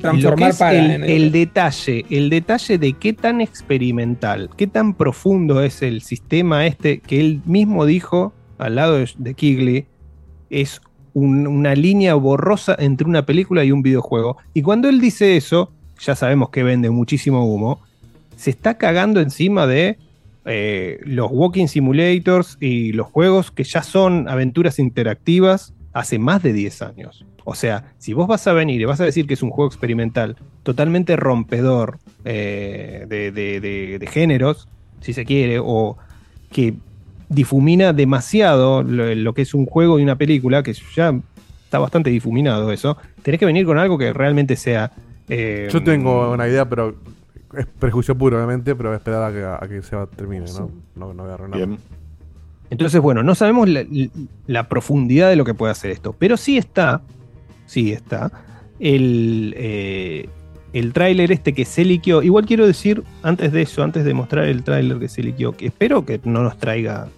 [0.00, 3.40] Transformar lo que es para el, en el- el detalle, el detalle de qué tan
[3.40, 9.08] experimental, qué tan profundo es el sistema este que él mismo dijo al lado de,
[9.18, 9.86] de Kigley,
[10.48, 10.80] es
[11.12, 14.36] un- una línea borrosa entre una película y un videojuego.
[14.54, 17.80] Y cuando él dice eso, ya sabemos que vende muchísimo humo,
[18.36, 19.98] se está cagando encima de
[20.46, 26.52] eh, los walking simulators y los juegos que ya son aventuras interactivas hace más de
[26.52, 27.26] 10 años.
[27.44, 29.68] O sea, si vos vas a venir y vas a decir que es un juego
[29.68, 34.68] experimental totalmente rompedor eh, de, géneros,
[35.00, 35.98] si se quiere, o
[36.50, 36.74] que
[37.28, 41.14] difumina demasiado lo, lo que es un juego y una película, que ya
[41.64, 44.92] está bastante difuminado eso, tenés que venir con algo que realmente sea...
[45.30, 46.96] eh, Yo tengo una idea, pero
[47.56, 50.70] es prejuicio puro, obviamente, pero voy a esperar a que, a que se termine, ¿no?
[50.94, 51.68] No, no voy a arruinar.
[52.70, 53.84] Entonces, bueno, no sabemos la,
[54.46, 57.02] la profundidad de lo que puede hacer esto, pero sí está,
[57.66, 58.30] sí está,
[58.78, 60.28] el, eh,
[60.72, 62.22] el tráiler este que se liqueó.
[62.22, 65.66] Igual quiero decir, antes de eso, antes de mostrar el tráiler que se liqueó, que
[65.66, 67.08] espero que no nos traiga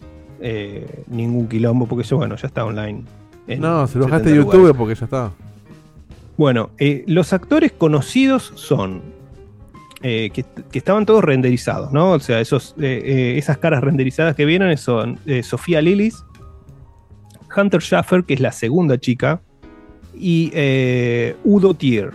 [0.40, 3.04] eh, ningún quilombo, porque eso, bueno, ya está online.
[3.58, 4.76] No, si lo bajaste 70 de YouTube lugares.
[4.76, 5.32] porque ya está.
[6.36, 9.02] Bueno, eh, los actores conocidos son
[10.02, 12.12] eh, que, que estaban todos renderizados, ¿no?
[12.12, 16.24] O sea, esos, eh, esas caras renderizadas que vieron son Sofía Lillis,
[17.56, 19.40] Hunter Schaffer, que es la segunda chica,
[20.14, 20.50] y
[21.44, 22.12] Udo Tier.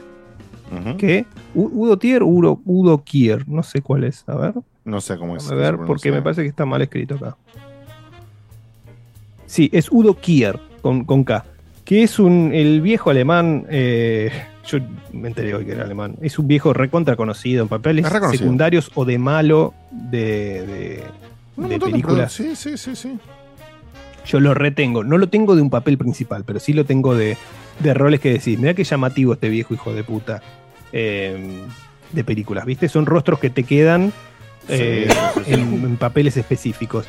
[0.98, 1.26] ¿Qué?
[1.56, 4.28] U- Udo Tier, Udo, Udo Kier, no sé cuál es.
[4.28, 4.54] A ver.
[4.84, 5.50] No sé cómo es.
[5.50, 7.38] A ver, porque me parece que está mal escrito acá.
[9.46, 11.46] Sí, es Udo Kier, con, con K.
[11.88, 13.66] Que es un, el viejo alemán.
[13.70, 14.30] eh,
[14.68, 14.80] yo
[15.14, 16.16] me enteré hoy que era alemán.
[16.22, 18.06] Es un viejo recontra conocido en papeles
[18.40, 21.04] secundarios o de malo de, de-
[21.70, 22.34] de películas.
[22.34, 23.18] Sí, sí, sí, sí.
[24.26, 25.06] Yo lo retengo.
[25.06, 27.38] No lo tengo de un papel principal, pero sí lo tengo de,
[27.80, 28.60] de roles que decís.
[28.60, 30.42] Mira qué llamativo este viejo hijo de puta
[30.92, 31.62] eh,
[32.12, 32.90] de películas, ¿viste?
[32.90, 34.12] Son rostros que te quedan
[34.68, 35.08] eh,
[35.46, 37.06] en, en papeles específicos.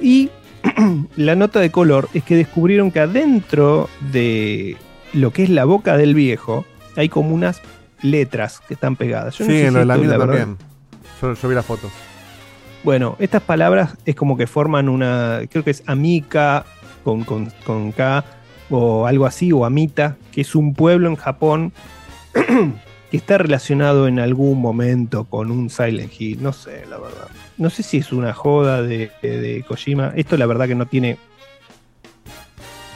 [0.00, 0.30] Y
[1.16, 4.76] la nota de color es que descubrieron que adentro de
[5.12, 6.64] lo que es la boca del viejo
[6.96, 7.60] hay como unas
[8.02, 9.36] letras que están pegadas.
[9.38, 10.26] Yo no sí, sé en si lo de la verdad.
[10.26, 10.58] también.
[11.20, 11.90] Yo, yo vi la foto.
[12.84, 16.64] Bueno, estas palabras es como que forman una, creo que es amica
[17.02, 18.24] con, con, con K
[18.70, 21.72] o algo así, o amita, que es un pueblo en Japón
[23.10, 27.28] que está relacionado en algún momento con un Silent Hill, no sé, la verdad.
[27.58, 30.12] No sé si es una joda de, de- de Kojima.
[30.16, 31.16] Esto la verdad que no tiene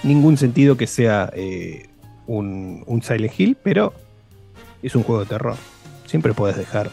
[0.02, 1.88] ningún sentido que sea eh,
[2.26, 3.92] un, un Silent Hill, pero
[4.82, 5.56] es un juego de terror.
[6.06, 6.90] Siempre puedes dejar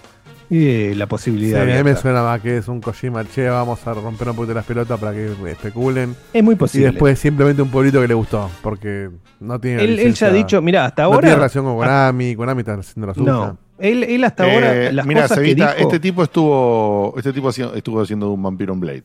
[0.50, 3.86] eh, la Sí, posibilidad a mí me suena más que es un Kojima, che, vamos
[3.86, 6.16] a romper un poquito las pelotas para que especulen.
[6.34, 6.88] Es muy posible.
[6.88, 10.32] Y después simplemente un pueblito que le gustó, porque no tiene Él- él ya ha
[10.32, 13.32] dicho, mirá, hasta No ahora- tiene relación con Konami, Konami está haciendo la suya.
[13.32, 15.68] No, él, él hasta ahora Eh, las mira, cosas que dijo...
[15.78, 19.04] este tipo estuvo este tipo haciendo, estuvo haciendo un vampiro en Blade,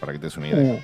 [0.00, 0.74] para que te des una idea.
[0.74, 0.78] Uh.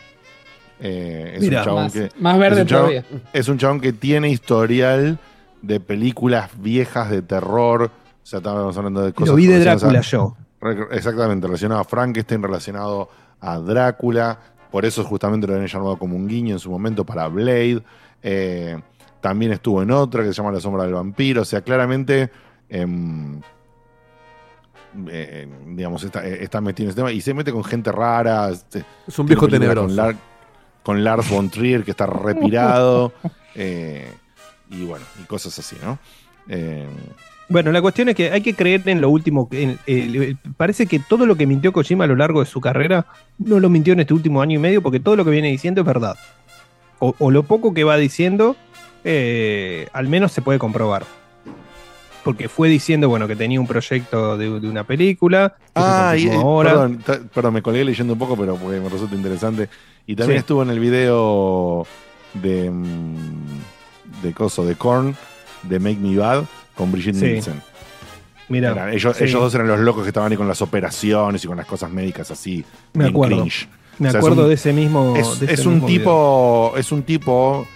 [0.84, 1.60] Eh, es Mirá.
[1.60, 3.04] un chabón Más- que más verde es un chabón- todavía.
[3.32, 5.18] Es un chabón que tiene historial
[5.62, 7.84] de películas viejas de terror.
[7.84, 7.90] O
[8.26, 9.28] sea, estábamos hablando de cosas.
[9.30, 10.36] Lo vi de Drácula a- yo.
[10.60, 13.08] Re- Exactamente, relacionado a Frankenstein, relacionado
[13.40, 14.38] a Drácula.
[14.70, 17.82] Por eso justamente lo habían llamado como un guiño en su momento para Blade.
[18.22, 18.76] Eh,
[19.20, 21.42] también estuvo en otra que se llama La Sombra del Vampiro.
[21.42, 22.30] O sea, claramente.
[22.68, 23.40] Em,
[25.08, 28.50] eh, digamos, está, eh, está metido en ese tema y se mete con gente rara.
[28.50, 29.86] este, Es un viejo tenebroso.
[29.88, 30.16] Con, Lar-
[30.82, 33.12] con Lars von Trier, que está repirado.
[33.54, 34.10] eh,
[34.70, 35.98] y bueno, y cosas así, ¿no?
[36.48, 36.86] Eh,
[37.48, 39.48] Bueno, la cuestión es que hay que creer en lo último.
[39.52, 43.06] en- eh, parece que todo lo que mintió Kojima a lo largo de su carrera
[43.38, 45.80] no lo mintió en este último año y medio porque todo lo que viene diciendo
[45.82, 46.16] es verdad.
[46.98, 48.56] O, o lo poco que va diciendo,
[49.04, 51.04] eh, al menos se puede comprobar.
[52.24, 55.56] Porque fue diciendo, bueno, que tenía un proyecto de, de una película.
[55.74, 56.70] Ah, y, ahora.
[56.70, 57.02] perdón,
[57.34, 59.68] perdón, me colgué leyendo un poco, pero porque me resulta interesante.
[60.06, 60.40] Y también Sí.
[60.40, 61.84] estuvo en el video
[62.34, 65.16] de, mm, de Coso, de Korn,
[65.64, 66.44] de Make Me Bad,
[66.76, 67.24] con Brigitte Sí.
[67.24, 67.60] Nielsen.
[68.48, 69.24] Mira, Eran- ellos, sí.
[69.24, 71.90] ellos dos eran los locos que estaban ahí con las operaciones y con las cosas
[71.90, 72.64] médicas así.
[72.92, 73.36] Me acuerdo.
[73.38, 73.68] cringe.
[73.98, 75.14] Me O sea, es acuerdo un- de ese mismo.
[75.16, 76.72] Es, de ese es un tipo.
[76.76, 77.66] Es un tipo.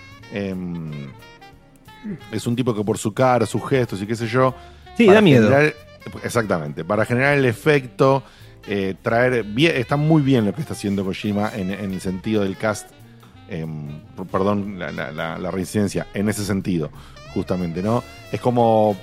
[2.33, 4.55] Es un tipo que por su cara, sus gestos y qué sé yo.
[4.97, 5.49] Sí, da miedo.
[5.49, 5.75] generar-
[6.23, 6.85] exactamente.
[6.85, 8.23] Para generar el efecto,
[8.67, 9.45] eh, traer.
[9.45, 12.91] bien- está muy bien lo que está haciendo Kojima en, en el sentido del cast.
[13.49, 14.01] em,
[14.33, 16.09] perdón la, la- la- la reincidencia.
[16.15, 16.91] En ese sentido,
[17.35, 18.03] justamente, ¿no?
[18.33, 18.97] Es como.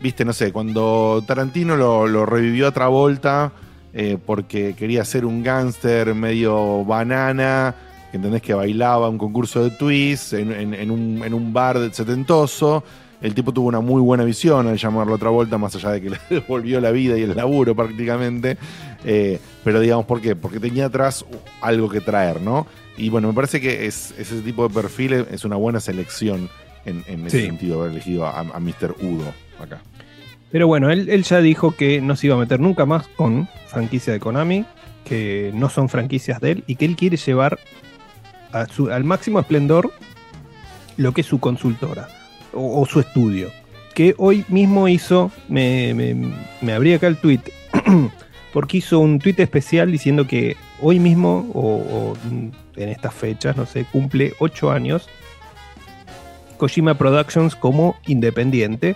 [0.00, 3.52] Viste, no sé, cuando Tarantino lo, lo revivió a Travolta
[3.92, 7.74] eh, porque quería ser un gángster medio banana,
[8.10, 11.78] que entendés que bailaba un concurso de twist en, en- en un, en un bar
[11.92, 12.82] setentoso.
[13.22, 16.10] El tipo tuvo una muy buena visión al llamarlo a Travolta, más allá de que
[16.10, 18.56] le devolvió la vida y el laburo prácticamente.
[19.04, 20.34] Eh, pero digamos, ¿por qué?
[20.36, 21.24] Porque tenía atrás
[21.60, 22.66] algo que traer, ¿no?
[22.96, 26.48] Y bueno, me parece que es, ese tipo de perfil es una buena selección
[26.84, 27.46] en, en ese Sí.
[27.46, 28.96] sentido, haber elegido a, a Mr.
[29.02, 29.32] Udo
[29.62, 29.80] acá.
[30.50, 33.48] Pero bueno, él, él ya dijo que no se iba a meter nunca más con
[33.68, 34.64] franquicia de Konami,
[35.04, 37.58] que no son franquicias de él y que él quiere llevar
[38.70, 39.92] su- al máximo esplendor
[40.96, 42.08] lo que es su consultora
[42.52, 43.48] o, su estudio.
[43.94, 45.94] Que hoy mismo hizo, me,
[46.62, 47.40] me, abrí acá el tweet,
[48.52, 52.16] porque hizo un tweet especial diciendo que hoy mismo o, o
[52.76, 55.08] en estas fechas, no sé, cumple 8 años
[56.56, 58.94] Kojima Productions como independiente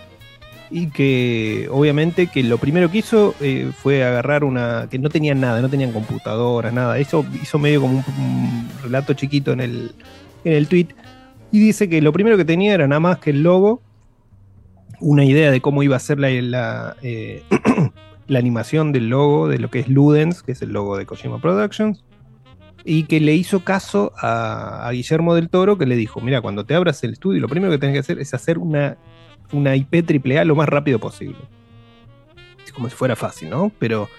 [0.69, 5.39] y que obviamente que lo primero que hizo eh, fue agarrar una que no tenían
[5.39, 6.99] nada, no tenían computadoras, nada.
[6.99, 9.91] Hizo, hizo medio como un, relato chiquito en el,
[10.43, 10.87] en el tweet
[11.51, 13.81] y dice que lo primero que tenía era nada más que el logo,
[14.99, 17.43] una idea de cómo iba a ser la, la, eh,
[18.27, 21.39] la animación del logo de lo que es Ludens, que es el logo de Kojima
[21.39, 22.03] Productions,
[22.83, 26.65] y que le hizo caso a, a Guillermo del Toro, que le dijo, mira, cuando
[26.65, 28.97] te abras el estudio, lo primero que tenés que hacer es hacer una,
[29.51, 31.37] una IP AAA lo más rápido posible.
[32.65, 33.71] Es como si fuera fácil, ¿no?
[33.79, 34.09] Pero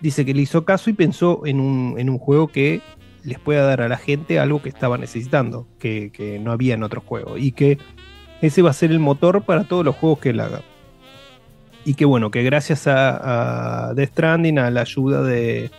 [0.00, 2.80] dice que le hizo caso y pensó en un, en un juego que
[3.24, 6.82] les pueda dar a la gente algo que estaba necesitando, que, que no había en
[6.82, 7.38] otro juego.
[7.38, 7.78] Y que
[8.40, 10.62] ese va a ser el motor para todos los juegos que él haga.
[11.84, 15.70] Y que bueno, que gracias a, a Death Stranding, a la ayuda de,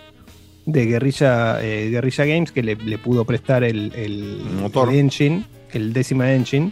[0.66, 4.90] de Guerrilla, eh, Guerrilla Games, que le, le pudo prestar el, el- motor.
[4.90, 6.72] el engine, el décima engine,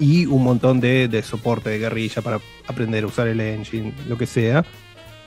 [0.00, 4.16] y un montón de, de soporte de guerrilla para aprender a usar el engine, lo
[4.16, 4.64] que sea.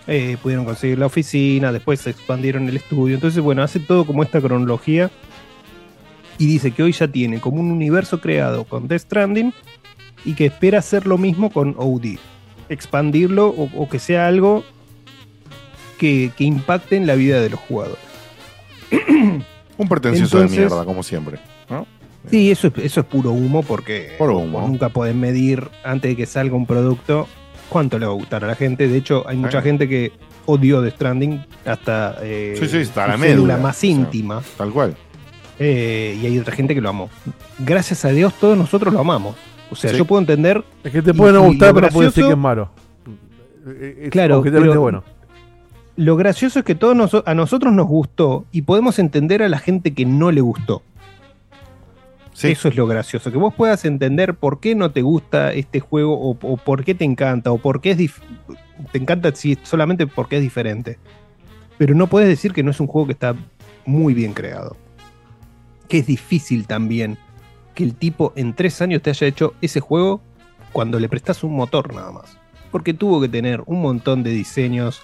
[0.07, 3.15] Eh, pudieron conseguir la oficina, después expandieron el estudio.
[3.15, 5.11] Entonces, bueno, hace todo como esta cronología.
[6.37, 9.53] Y dice que hoy ya tiene como un universo creado con Death Stranding
[10.25, 12.17] y que espera hacer lo mismo con OD.
[12.69, 14.63] Expandirlo o, o que sea algo
[15.99, 17.99] que, que impacte en la vida de los jugadores.
[19.77, 21.37] Un pretencioso de Entonces- mierda, como siempre.
[22.29, 24.59] Sí, eso es, eso es puro humo porque Puro humo.
[24.61, 27.27] vos nunca podés medir antes de que salga un producto
[27.69, 28.87] cuánto le va a gustar a la gente.
[28.87, 29.63] De hecho, hay mucha Eh.
[29.63, 30.11] gente que
[30.45, 33.57] odió The Stranding hasta eh, Sí, sí, está su la célula médula.
[33.57, 34.41] más O sea, íntima.
[34.57, 34.95] Tal cual.
[35.59, 37.09] Eh, y hay otra gente que lo amó.
[37.59, 39.35] Gracias a Dios, todos nosotros lo amamos.
[39.69, 39.97] O sea, Sí.
[39.97, 40.63] yo puedo entender.
[40.83, 42.69] Es que te puede no gustar, pero puede decir que es malo.
[43.67, 45.03] Eh, Claro, pero bueno.
[45.97, 49.59] Lo gracioso es que todos noso- a nosotros nos gustó y podemos entender a la
[49.59, 50.81] gente que no le gustó.
[52.49, 56.17] Eso es lo gracioso, que vos puedas entender por qué no te gusta este juego
[56.19, 57.97] o, por qué te encanta o por qué es
[58.91, 60.97] te encanta si solamente porque es diferente.
[61.77, 63.35] Pero no puedes decir que no es un juego que está
[63.85, 64.75] muy bien creado.
[65.87, 67.17] Que es difícil también
[67.75, 70.21] que el tipo en tres años te haya hecho ese juego
[70.71, 72.37] cuando le prestas un motor nada más.
[72.71, 75.01] Porque tuvo que tener un montón de diseños.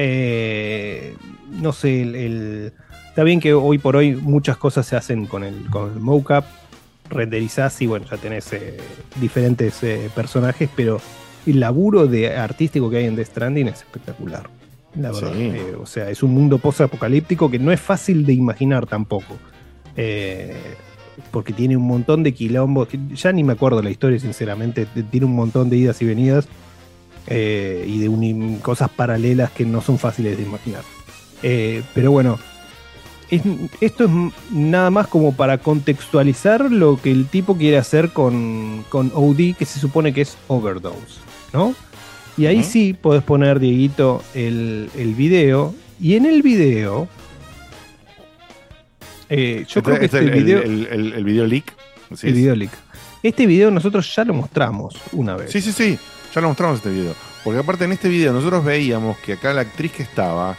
[0.00, 1.16] eh,
[1.50, 2.72] no sé, el-
[3.08, 6.44] está bien que hoy por hoy muchas cosas se hacen con el, con el mocap,
[7.08, 8.76] renderizás y bueno, ya tenés eh,
[9.20, 11.00] diferentes eh, personajes, pero
[11.46, 14.48] el laburo de artístico que hay en Death Stranding es espectacular.
[14.94, 15.32] La verdad.
[15.34, 15.42] Sí.
[15.42, 19.36] Eh, o sea, es un mundo post-apocalíptico que no es fácil de imaginar tampoco.
[21.32, 22.88] Porque tiene un montón de quilombos.
[23.14, 24.86] Ya ni me acuerdo la historia, sinceramente.
[25.10, 26.46] Tiene un montón de idas y venidas.
[27.28, 30.82] y de cosas paralelas que no son fáciles de imaginar.
[31.42, 32.38] Pero bueno,
[33.30, 33.42] es-
[33.80, 34.10] esto es
[34.52, 39.64] nada más como para contextualizar lo que el tipo quiere hacer con, con OD, que
[39.64, 41.20] se supone que es Overdose,
[41.52, 41.74] ¿no?
[42.36, 45.74] Y ahí sí podés poner, Dieguito, el, el video.
[46.00, 47.08] Y en el video.
[49.28, 50.62] eh, yo Este- creo que este el, video.
[50.62, 51.74] el, el- el video leak.
[52.22, 52.70] El video leak.
[53.22, 55.50] Este video nosotros ya lo mostramos una vez.
[55.50, 55.98] Sí, sí, sí.
[56.34, 57.14] Ya lo mostramos este video.
[57.44, 60.56] Porque aparte en este video nosotros veíamos que acá la actriz que estaba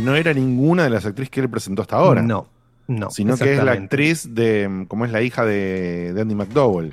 [0.00, 2.22] no era ninguna de las actrices que él presentó hasta ahora.
[2.22, 2.46] No,
[2.86, 3.10] no.
[3.10, 4.68] Sino que es la actriz de.
[4.68, 6.92] mm, como es la hija de, de Andy McDowell.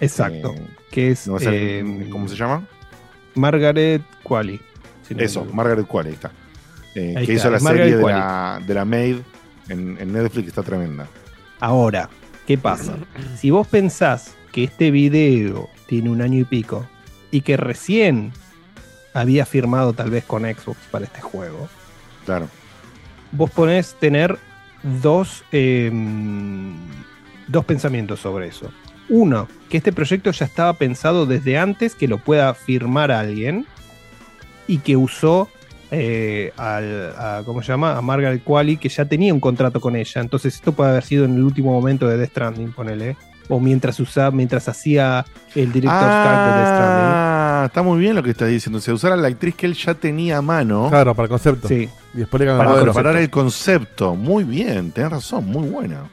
[0.00, 0.52] Exacto.
[0.54, 1.26] Eh, que es.
[1.26, 2.66] no ser- eh, ¿Cómo se llama?
[3.34, 4.60] Margaret Qualley.
[5.06, 5.44] si no me Eso.
[5.46, 6.30] Margaret Qualley, ahí está.
[6.94, 9.16] Eh, que está, hizo la Margaret serie de la, de la Maid
[9.68, 11.06] en, en Netflix, está tremenda.
[11.60, 12.08] Ahora,
[12.46, 12.96] ¿qué pasa?
[13.36, 16.86] Si vos pensás que este video tiene un año y pico
[17.30, 18.32] y que recién
[19.12, 21.68] había firmado tal vez con Xbox para este juego,
[22.26, 22.48] Claro.
[23.32, 24.36] vos ponés tener
[24.82, 25.90] dos, eh,
[27.48, 28.70] dos pensamientos sobre eso.
[29.08, 33.66] Uno, que este proyecto ya estaba pensado desde antes que lo pueda firmar alguien
[34.66, 35.48] y que usó
[35.92, 37.96] eh, al, a, ¿cómo se llama?
[37.96, 40.20] A Margaret Qualley, que ya tenía un contrato con ella.
[40.20, 43.16] Entonces esto puede haber sido en el último momento de Death Stranding, ponele.
[43.48, 46.80] O mientras usaba, mientras hacía el director's cut de Death.
[46.80, 48.80] Ah, está muy bien lo que estás diciendo.
[48.80, 50.88] Se usara la actriz que él ya tenía a mano.
[50.88, 51.68] Claro, para el concepto.
[51.68, 51.88] Sí.
[52.14, 54.14] Y después le Para preparar el concepto.
[54.14, 56.04] Muy bien, tenés razón, muy buena.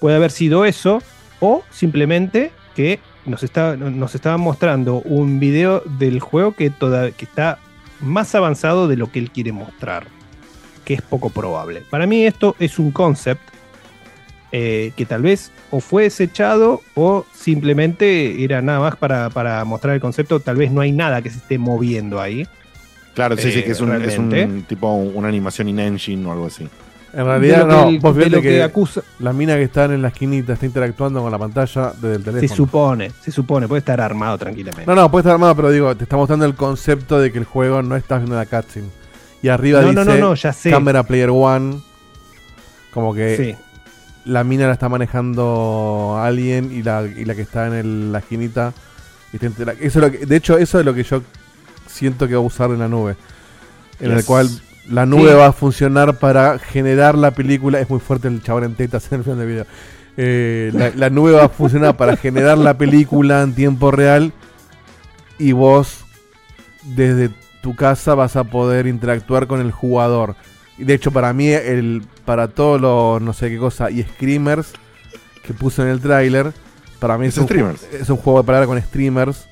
[0.00, 1.02] Puede haber sido eso,
[1.40, 7.24] o simplemente que nos, está, nos estaban mostrando un video del juego que, toda, que
[7.24, 7.58] está
[8.00, 10.06] más avanzado de lo que él quiere mostrar,
[10.84, 11.82] que es poco probable.
[11.90, 13.42] Para mí esto es un concept
[14.52, 19.94] eh, que tal vez o fue desechado o simplemente era nada más para, para mostrar
[19.94, 22.46] el concepto, tal vez no hay nada que se esté moviendo ahí.
[23.14, 24.66] Claro, sí, sí, Eh, que es un, es un realmente.
[24.68, 26.68] tipo una animación in-engine o algo así.
[27.12, 27.88] En realidad, no.
[27.88, 30.66] el- vos de lo que que, acusa- la mina que está en la esquinita está
[30.66, 32.48] interactuando con la pantalla desde el teléfono.
[32.48, 34.86] Se supone, se supone, puede estar armado tranquilamente.
[34.86, 37.44] No, no, puede estar armado, pero digo, te está mostrando el concepto de que el
[37.44, 38.88] juego no estás viendo la cutscene.
[39.42, 40.70] Y arriba No, dice no, no, no, ya sé.
[40.70, 41.80] Camera Player One.
[42.92, 43.54] Como que Sí.
[44.28, 48.18] La mina la está manejando alguien y la, y la que está en el- la
[48.18, 48.72] esquinita.
[49.32, 49.46] Eso
[49.80, 51.22] es lo que, de hecho, eso es lo que yo
[51.86, 53.16] siento que va a usar en la nube.
[54.00, 54.48] En el cual
[54.88, 55.34] la nube Sí.
[55.36, 57.80] va a funcionar para generar la película.
[57.80, 59.66] Es muy fuerte el chabón en tetas en el final del video.
[60.16, 64.32] Eh, la, la nube va a funcionar para generar la película en tiempo real.
[65.38, 66.04] Y vos,
[66.84, 67.30] desde
[67.62, 70.36] tu casa, vas a poder interactuar con el jugador.
[70.78, 74.72] Y de hecho, para mí, el, para todos los no sé qué cosa y screamers
[75.42, 76.52] que puse en el tráiler,
[77.00, 77.80] para mí es, Es un, streamers.
[77.82, 79.46] ju- es un juego de palabras con streamers.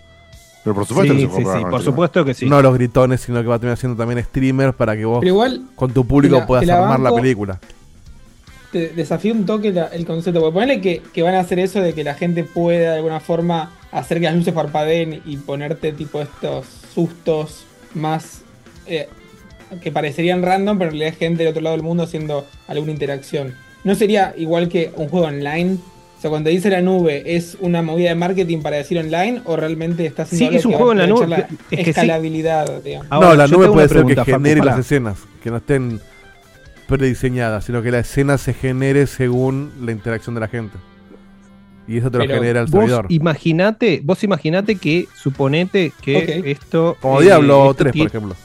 [0.63, 2.47] Pero por supuesto Sí, que sí, sí, por supuesto que sí.
[2.47, 5.29] No los gritones, sino que va a terminar siendo también streamers para que vos Pero
[5.33, 7.61] igual, con tu público la- puedas la armar la película.
[8.73, 10.41] te desafío un toque la- el concepto.
[10.41, 13.21] Porque ponele que, que van a hacer eso de que la gente pueda de alguna
[13.21, 17.65] forma hacer que las luces parpadeen y ponerte tipo estos sustos
[17.95, 18.41] más
[18.87, 19.09] eh,
[19.83, 22.93] que parecerían random, pero en realidad es gente del otro lado del mundo haciendo alguna
[22.93, 23.55] interacción.
[23.85, 25.79] ¿No sería igual que un juego online?
[26.17, 29.57] O sea, cuando dice la nube, ¿es una movida de marketing para decir online o
[29.57, 31.91] realmente está haciendo Sí, algo es un juego en la nube, aprovechar es que sí.
[31.91, 32.83] escalabilidad?
[33.11, 36.01] Ahora, no, la nube puede ser que Facu, genere las escenas, que no estén
[36.89, 40.79] prediseñadas, sino que la escena se genere según la interacción de la gente.
[41.89, 43.07] Y eso te lo Pero genera el vos servidor.
[43.11, 46.97] Imaginate, vos imaginate que, suponete que esto.
[47.01, 48.37] Como eh, Diablo esto 3, por ejemplo.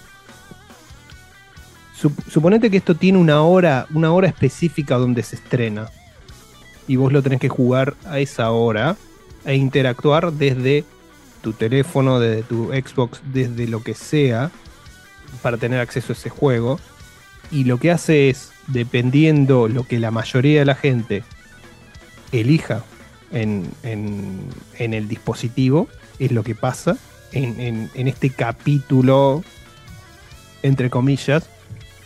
[2.01, 5.89] Sup- suponete que esto tiene una hora, una hora específica donde se estrena.
[6.87, 8.95] Y vos lo tenés que jugar a esa hora
[9.45, 10.83] e interactuar desde
[11.41, 14.51] tu teléfono, desde tu Xbox, desde lo que sea,
[15.41, 16.79] para tener acceso a ese juego.
[17.51, 21.23] Y lo que hace es, dependiendo lo que la mayoría de la gente
[22.31, 22.83] elija
[23.31, 23.69] en,
[24.77, 25.87] el dispositivo,
[26.19, 26.97] es lo que pasa
[27.31, 29.43] en este capítulo,
[30.63, 31.47] entre comillas,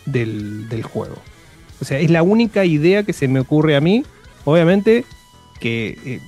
[0.06, 1.16] del, del juego.
[1.80, 4.02] O sea, es la única idea que se me ocurre a mí.
[4.44, 5.04] Obviamente
[5.60, 6.20] que eh,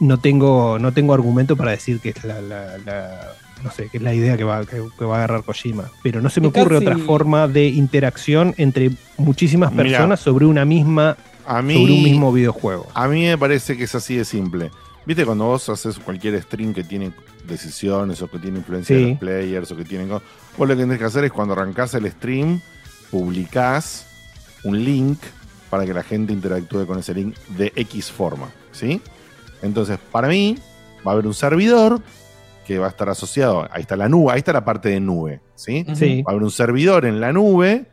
[0.00, 3.28] no, tengo, no tengo argumento para decir que es la, la- la-
[3.62, 5.90] no sé, que es la idea que va, que, que va a agarrar Kojima.
[6.02, 10.44] Pero no se me Y ocurre casi- otra forma de interacción entre muchísimas personas sobre
[10.46, 11.16] una misma
[11.46, 12.86] A mí, sobre un mismo videojuego.
[12.94, 14.70] A mí me parece que es así de simple.
[15.06, 17.12] Viste, cuando vos haces cualquier stream que tiene
[17.46, 19.02] decisiones o que tiene influencia Sí.
[19.02, 20.08] de los players o que tienen.
[20.08, 20.22] Vos
[20.58, 22.60] lo que tenés que hacer es cuando arrancás el stream,
[23.10, 24.06] publicás
[24.64, 25.18] un link
[25.70, 28.50] para que la gente interactúe con ese link de X forma.
[28.72, 29.00] ¿Sí?
[29.62, 30.58] Entonces, para mí,
[31.06, 32.00] va a haber un servidor
[32.66, 33.66] que va a estar asociado.
[33.70, 35.40] Ahí está la nube, ahí está la parte de nube.
[35.54, 35.86] ¿Sí?
[35.94, 36.22] Sí.
[36.22, 37.86] Va a haber un servidor en la nube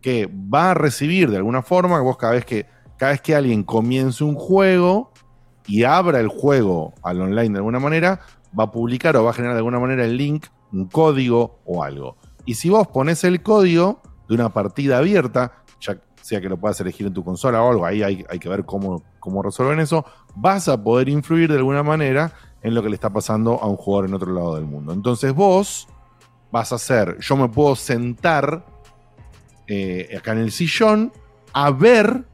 [0.00, 2.66] que va a recibir de alguna forma, vos cada vez que,
[2.96, 5.12] cada vez que alguien comience un juego
[5.66, 8.20] y abra el juego al online de alguna manera,
[8.58, 11.82] va a publicar o va a generar de alguna manera el link, un código o
[11.82, 12.16] algo.
[12.44, 16.80] Y si vos pones el código de una partida abierta, ya sea que lo puedas
[16.80, 20.04] elegir en tu consola o algo, ahí hay, hay que ver cómo, cómo resuelven eso,
[20.34, 22.32] vas a poder influir de alguna manera
[22.62, 24.92] en lo que le está pasando a un jugador en otro lado del mundo.
[24.92, 25.88] Entonces vos
[26.50, 28.64] vas a hacer, yo me puedo sentar
[29.66, 31.12] eh, acá en el sillón
[31.52, 32.24] a ver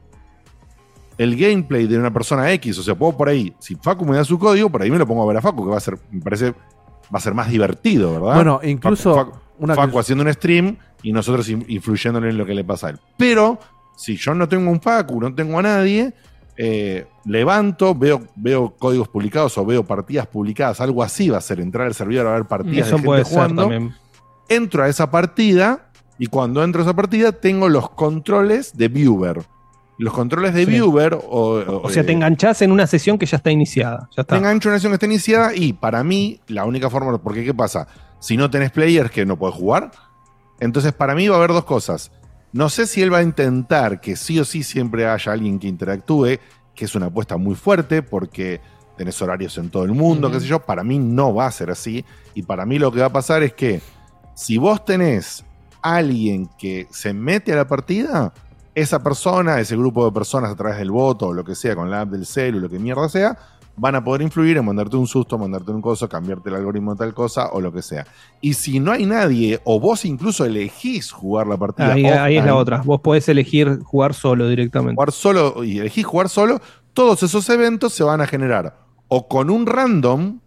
[1.17, 2.77] el gameplay de una persona X.
[2.79, 5.07] O sea, puedo por ahí, si Facu me da su código, por ahí me lo
[5.07, 7.49] pongo a ver a Facu, que va a ser, me parece, va a ser más
[7.49, 8.35] divertido, ¿verdad?
[8.35, 12.37] Bueno, incluso Facu, Facu- una Facu que- haciendo un stream y nosotros in- influyéndole en
[12.37, 12.99] lo que le pasa a él.
[13.17, 13.59] Pero,
[13.95, 16.13] si yo no tengo un Facu, no tengo a nadie,
[16.57, 21.59] eh, levanto, veo, veo códigos publicados o veo partidas publicadas, algo así va a ser
[21.59, 23.69] entrar al servidor a ver partidas Eso de gente puede ser jugando
[24.47, 29.41] entro a esa partida y cuando entro a esa partida tengo los controles de viewer.
[29.97, 30.71] Los controles de Sí.
[30.71, 34.09] viewer o, O sea, te eh, enganchás en una sesión que ya está iniciada.
[34.15, 34.35] Ya está.
[34.35, 37.53] te engancho una sesión que está iniciada y para mí la única forma, porque ¿qué
[37.53, 37.87] pasa?
[38.19, 39.91] Si no tenés players que no puedes jugar,
[40.59, 42.11] entonces para mí va a haber dos cosas.
[42.53, 45.67] No sé si él va a intentar que sí o sí siempre haya alguien que
[45.67, 46.39] interactúe,
[46.73, 48.61] que es una apuesta muy fuerte porque
[48.97, 50.59] tenés horarios en todo el mundo, qué sé yo.
[50.59, 52.05] Para mí no va a ser así.
[52.33, 53.81] Y para mí lo que va a pasar es que
[54.35, 55.43] si vos tenés
[55.81, 58.33] alguien que se mete a la partida,
[58.73, 61.89] esa persona, ese grupo de personas a través del voto o lo que sea, con
[61.89, 63.37] la app del celu, lo que mierda sea,
[63.77, 66.99] van a poder influir en mandarte un susto, mandarte un coso, cambiarte el algoritmo de
[66.99, 68.05] tal cosa o lo que sea.
[68.41, 71.91] Y si no hay nadie, o vos incluso elegís jugar la partida.
[71.93, 72.81] Ahí, ahí es la otra.
[72.85, 74.95] Vos podés elegir jugar solo directamente.
[74.95, 76.61] Jugar solo y elegís jugar solo,
[76.93, 78.77] todos esos eventos se van a generar
[79.09, 80.39] o con un random,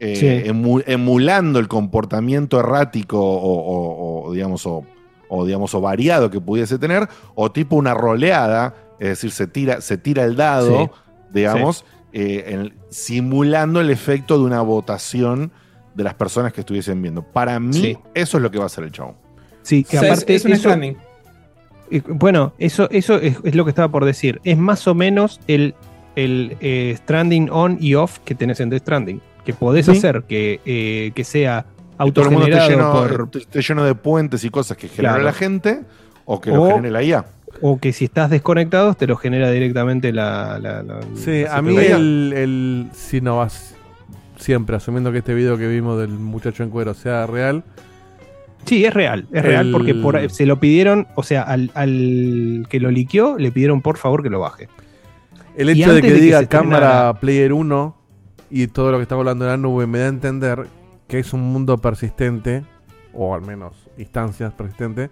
[0.00, 0.26] eh, Sí.
[0.50, 4.84] emu- emulando el comportamiento errático o, o- o, digamos, o,
[5.28, 9.80] o, digamos, o variado que pudiese tener, o tipo una roleada, es decir, se tira,
[9.80, 10.90] se tira el dado, Sí.
[11.32, 15.50] digamos, eh, en- simulando el efecto de una votación
[15.94, 17.22] de las personas que estuviesen viendo.
[17.22, 17.98] Para mí, Sí.
[18.14, 19.14] eso es lo que va a hacer el chabón.
[19.62, 20.96] Sí, que O sea, es- aparte es, un eso- Stranding.
[21.90, 24.40] Eh, Bueno, eso, eso es, es lo que estaba por decir.
[24.44, 25.74] Es más o menos el,
[26.16, 29.20] el eh, Stranding on y off que tenés en The Stranding.
[29.44, 29.92] Que podés Sí.
[29.92, 31.66] hacer que, eh, que sea
[32.04, 33.40] Que todo el mundo esté autogenerado lleno, por.
[33.40, 35.24] esté lleno de puentes y cosas que genera Claro.
[35.24, 35.80] la gente
[36.24, 37.26] o que lo genere la IA.
[37.62, 40.58] O que si estás desconectado te lo genera directamente la.
[40.58, 43.74] la- la- Sí, la a mí el, el si no vas
[44.36, 47.64] siempre asumiendo que este video que vimos del muchacho en cuero sea real,
[48.66, 52.80] Sí, es real, es real porque por- se lo pidieron, o sea, al, al que
[52.80, 54.68] lo liqueó le pidieron por favor que lo baje.
[55.56, 57.96] El hecho de que de que diga cámara Player 1
[58.50, 60.66] y todo lo que estamos hablando de la nube me da a entender
[61.06, 62.64] que es un mundo persistente,
[63.14, 65.10] o al menos instancias persistentes,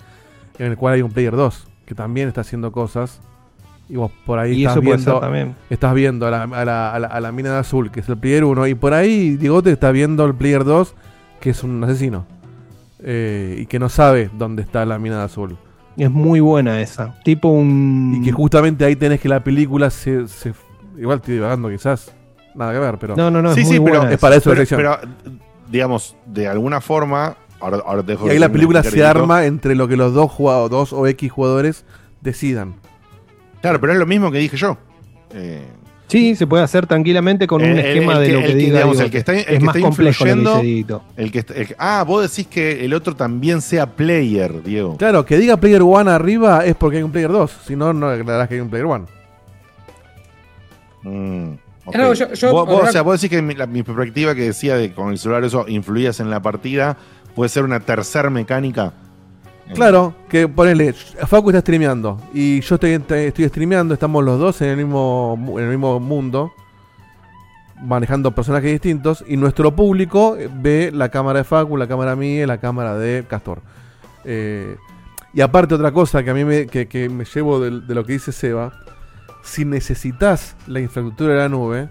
[0.58, 3.20] en el cual hay un Player 2 que también está haciendo cosas.
[3.88, 5.54] Y vos por ahí Y estás viendo, también.
[5.68, 8.08] estás viendo a la, a la- a la- a la mina de azul, que es
[8.08, 10.94] el Player 1, y por ahí Digote está viendo el Player 2,
[11.40, 12.26] que es un asesino.
[13.06, 15.58] eh, y que no sabe dónde está la mina de azul.
[15.96, 17.14] Es muy buena esa.
[17.22, 18.18] Tipo un.
[18.18, 20.26] Y que justamente ahí tenés que la película se.
[20.26, 20.54] se-
[20.96, 22.14] igual estoy divagando, quizás.
[22.54, 23.14] Nada que ver, pero.
[23.16, 24.78] No, no, no, sí, es sí, muy pero, buena es para eso la pero, sección.
[24.80, 25.38] pero,
[25.70, 27.36] digamos, de alguna forma.
[27.64, 30.30] Ahora, ahora te dejo Y ahí la película se arma entre lo que los dos
[30.30, 31.84] jugadores, dos o X jugadores
[32.20, 32.74] decidan.
[33.62, 34.76] Claro, pero es lo mismo que dije yo.
[35.32, 35.64] Eh,
[36.06, 38.72] Sí, se puede hacer tranquilamente con un esquema el de que- lo que, el diga.
[38.74, 40.62] digamos, Diego, el que está, el es que más está influyendo,
[41.16, 44.98] el que está- el- ah, vos decís que el otro también sea player, Diego.
[44.98, 47.50] Claro, que diga Player 1 arriba es porque hay un Player 2.
[47.66, 49.06] Si no, no declarás que hay un Player 1.
[51.02, 51.54] Mm.
[51.94, 54.34] No, yo- yo- vos, vos, ahora- o sea, vos decís que mi, la- mi perspectiva
[54.34, 56.96] que decía de con el celular eso influías en la partida
[57.34, 58.92] puede ser una tercera mecánica.
[59.72, 64.68] Claro, que ponele, Facu está streameando y yo estoy, estoy streameando, estamos los dos en
[64.68, 66.52] el mismo, en el mismo mundo,
[67.80, 72.46] manejando personajes distintos y nuestro público ve la cámara de Facu, la cámara mía y
[72.46, 73.62] la cámara de Castor.
[74.24, 74.76] Eh,
[75.32, 78.12] y aparte otra cosa que a mí me, que, que me llevo de, lo que
[78.12, 78.72] dice Seba,
[79.42, 81.88] si necesitas la infraestructura de la nube,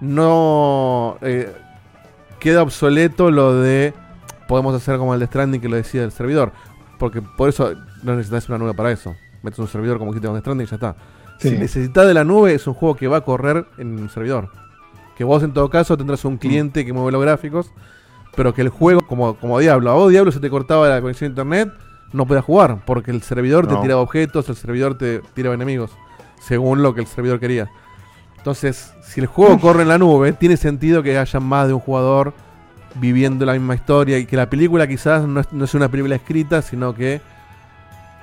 [0.00, 1.52] no eh,
[2.40, 3.92] queda obsoleto lo de
[4.48, 6.52] podemos hacer como el de Stranding que lo decía el servidor.
[6.98, 9.14] Porque por eso no necesitas una nube para eso.
[9.42, 10.96] Metes un servidor como dijiste con Stranding y ya está.
[11.38, 11.50] Sí.
[11.50, 14.50] Si necesitas de la nube, es un juego que va a correr en un servidor.
[15.16, 17.70] Que vos en todo caso tendrás un cliente que mueve los gráficos.
[18.34, 21.28] Pero que el juego, como, como Diablo, a vos Diablo se te cortaba la conexión
[21.28, 21.72] a internet,
[22.12, 22.82] no podías jugar.
[22.84, 23.76] Porque el servidor No.
[23.76, 25.92] te tiraba objetos, el servidor te tiraba enemigos.
[26.40, 27.70] Según lo que el servidor quería.
[28.36, 31.80] Entonces, si el juego corre en la nube, tiene sentido que haya más de un
[31.80, 32.32] jugador
[33.00, 36.16] viviendo la misma historia y que la película quizás no es, no es una película
[36.16, 37.20] escrita, sino que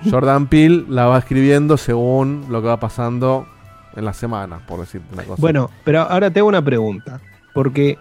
[0.09, 3.47] Jordan Peele la va escribiendo según lo que va pasando
[3.95, 5.41] en la semana, por decirte una cosa.
[5.41, 7.19] Bueno, pero ahora te hago una pregunta.
[7.53, 7.97] Porque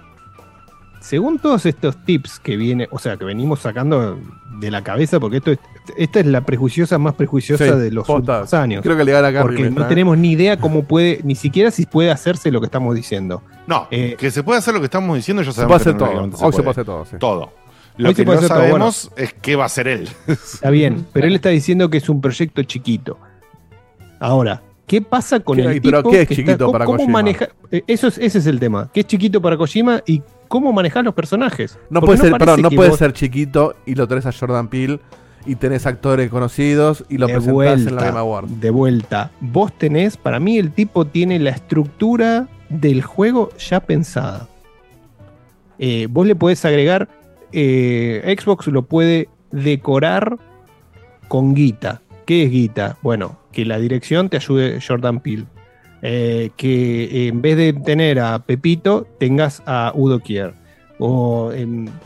[1.00, 4.18] según todos estos tips que viene, o sea, que venimos sacando
[4.58, 5.58] de la cabeza, porque esto es-
[5.96, 8.32] esta es la prejuiciosa más prejuiciosa Sí, de los posta.
[8.40, 8.82] últimos años.
[8.82, 9.88] Creo que le gana a Carrie Porque no ¿eh?
[9.88, 13.42] tenemos ni idea cómo puede, ni siquiera si puede hacerse lo que estamos diciendo.
[13.66, 16.08] No, Eh, que se puede hacer lo que estamos diciendo, ya Se sabemos puede hacer
[16.08, 16.46] que todo.
[16.46, 17.16] Hoy se puede hacer todo, sí.
[17.18, 17.52] Todo.
[17.96, 18.70] Lo Hoy se que puede no todo, bueno.
[18.92, 20.08] sabemos es qué va a hacer él.
[20.26, 23.18] Está bien, pero él está diciendo que es un proyecto chiquito.
[24.20, 26.98] Ahora, ¿qué pasa con ¿Qué- el pero tipo qué es que chiquito está- para cómo
[26.98, 27.12] Kojima?
[27.12, 28.90] maneja- eh, eso es, ese es el tema.
[28.92, 31.78] ¿Qué es chiquito para Kojima y cómo manejar los personajes?
[31.90, 34.68] no Porque puede ser, perdón, no puede vos- ser chiquito y lo tenés a Jordan
[34.68, 35.00] Peele
[35.46, 38.48] y tenés actores conocidos y lo de presentás vuelta, en la Game Award.
[38.48, 39.30] de vuelta.
[39.40, 44.48] Vos tenés, para mí el tipo tiene la estructura del juego ya pensada.
[45.78, 47.08] Eh, vos le podés agregar,
[47.52, 50.38] eh, Xbox lo puede decorar
[51.28, 52.02] con guita.
[52.26, 52.96] ¿Qué es guita?
[53.02, 55.46] Bueno, que la dirección te ayude Jordan Peele.
[56.06, 60.52] Eh, que en vez de tener a Pepito, tengas a Udo Kier.
[61.06, 61.52] O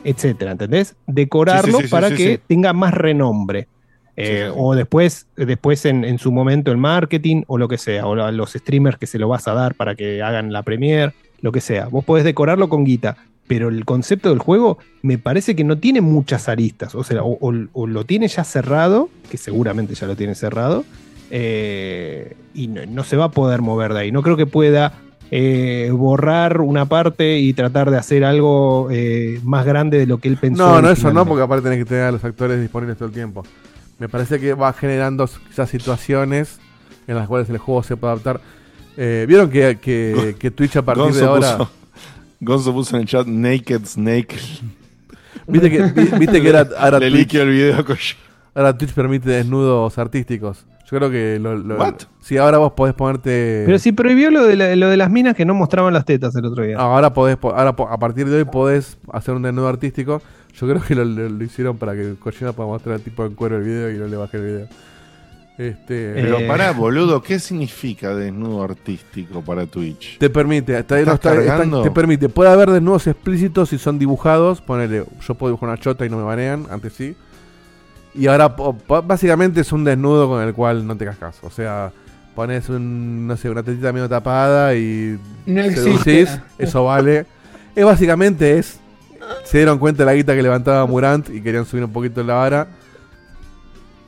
[0.04, 0.96] etcétera, ¿entendés?
[1.06, 3.68] Decorarlo Sí, sí, sí, para que tenga más renombre.
[4.16, 8.14] Eh, O después, después en, en su momento el marketing o lo que sea, o
[8.20, 11.52] a los streamers que se lo vas a dar para que hagan la premiere, lo
[11.52, 11.86] que sea.
[11.86, 16.00] Vos podés decorarlo con guita, pero el concepto del juego me parece que no tiene
[16.00, 16.96] muchas aristas.
[16.96, 20.84] O sea, o, o- o lo tiene ya cerrado, que seguramente ya lo tiene cerrado,
[21.30, 24.10] eh, y no, no se va a poder mover de ahí.
[24.12, 24.94] No creo que pueda
[25.30, 30.28] eh, borrar una parte y tratar de hacer algo eh, más grande de lo que
[30.28, 30.66] él pensó.
[30.66, 33.14] No, no, eso no, porque aparte tenés que tener a los actores disponibles todo el
[33.14, 33.44] tiempo.
[33.98, 36.58] Me parece que va generando quizás situaciones
[37.06, 38.40] en las cuales el juego se puede adaptar.
[38.96, 41.58] Eh, ¿Vieron que, que, que Twitch a partir de ahora...
[41.58, 41.70] puso-
[42.40, 44.36] Gonzo puso en el chat Naked Snake.
[45.48, 47.84] ¿Viste que, vi- viste que era, ahora, Le Twitch, liqueo el video
[48.54, 50.64] ahora Twitch permite desnudos artísticos?
[50.90, 51.54] Yo creo que lo...
[51.56, 51.94] lo What?
[52.20, 53.62] Sí, ahora vos podés ponerte...
[53.66, 56.34] Pero si prohibió lo de, la- lo de las minas que no mostraban las tetas
[56.36, 56.78] el otro día.
[56.78, 60.22] Ahora podés, po- ahora a partir de hoy podés hacer un desnudo artístico.
[60.54, 63.34] Yo creo que lo, lo- lo hicieron para que Kojima pueda mostrar el tipo en
[63.34, 64.66] cuero el video y no le baje el video.
[65.58, 66.46] Este, Pero Eh.
[66.46, 70.16] pará, boludo, ¿qué significa desnudo artístico para Twitch?
[70.18, 72.28] Te permite, no ¿Estás está- está- te permite.
[72.28, 74.60] Puede haber desnudos explícitos si son dibujados.
[74.62, 77.16] Ponele, yo puedo dibujar una chota y no me banean, antes sí.
[78.18, 78.48] Y ahora
[79.04, 81.38] básicamente es un desnudo con el cual no te cascas.
[81.42, 81.92] O sea,
[82.34, 86.40] pones un, no sé, una tetita medio tapada y No seducís, existe.
[86.58, 87.26] eso vale.
[87.76, 88.80] Es básicamente es
[89.44, 92.34] se dieron cuenta de la guita que levantaba Murant y querían subir un poquito la
[92.34, 92.66] vara.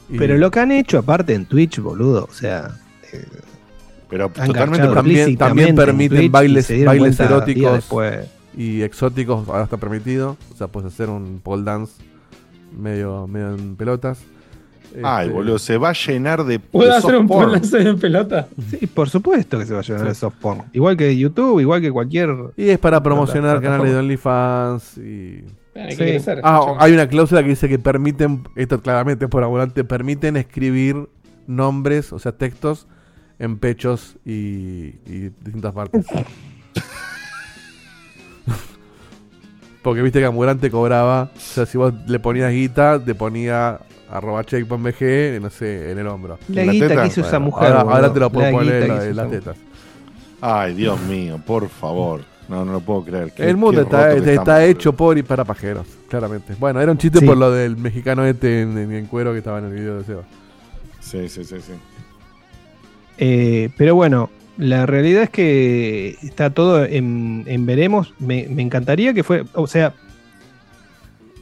[0.08, 2.70] Y- Pero lo que han hecho aparte en Twitch, boludo, o sea.
[4.08, 7.88] Pero han totalmente también, también permiten bailes, bailes eróticos
[8.56, 10.36] y exóticos, ahora está permitido.
[10.52, 11.92] O sea, puedes hacer un pole dance
[12.76, 14.22] medio, medio en pelotas.
[15.04, 16.58] Ay, Este, boludo, se va a llenar de.
[16.58, 17.60] ¿Puedo de hacer un porn.
[17.72, 18.48] en pelota?
[18.70, 20.62] Sí, por supuesto que se va a llenar de soft porn.
[20.72, 22.30] Igual que YouTube, igual que cualquier.
[22.56, 23.76] Y es para promocionar plataforma.
[23.84, 25.44] canales de OnlyFans y.
[25.76, 30.36] Hay crecer, Ah, hay una cláusula que dice que permiten, esto claramente por ambulante, permiten
[30.36, 31.08] escribir
[31.46, 32.88] nombres, o sea, textos
[33.38, 36.04] en pechos y, y distintas partes.
[39.82, 43.78] Porque viste que Ambulante cobraba, o sea, si vos le ponías guita, te ponía
[44.10, 46.38] arroba checkpointbg, no sé, en el hombro.
[46.48, 47.02] La ¿En la guita teta?
[47.02, 47.72] que hizo esa mujer.
[47.72, 49.56] Ahora, ahora te lo puedo La poner en, la- las tetas.
[50.42, 52.20] Ay, Dios mío, por favor.
[52.48, 53.32] No, no lo puedo creer.
[53.32, 56.54] Qué- El mundo está, está hecho por y para pajeros, claramente.
[56.58, 57.26] Bueno, era un chiste Sí.
[57.26, 60.04] por lo del mexicano este en, en- en cuero que estaba en el video de
[60.04, 60.22] Seba.
[60.98, 61.72] Sí, sí, sí, sí.
[63.18, 68.14] Eh, pero bueno, la realidad es que está todo en, en veremos.
[68.18, 69.44] Me, me encantaría que fue.
[69.54, 69.94] O sea,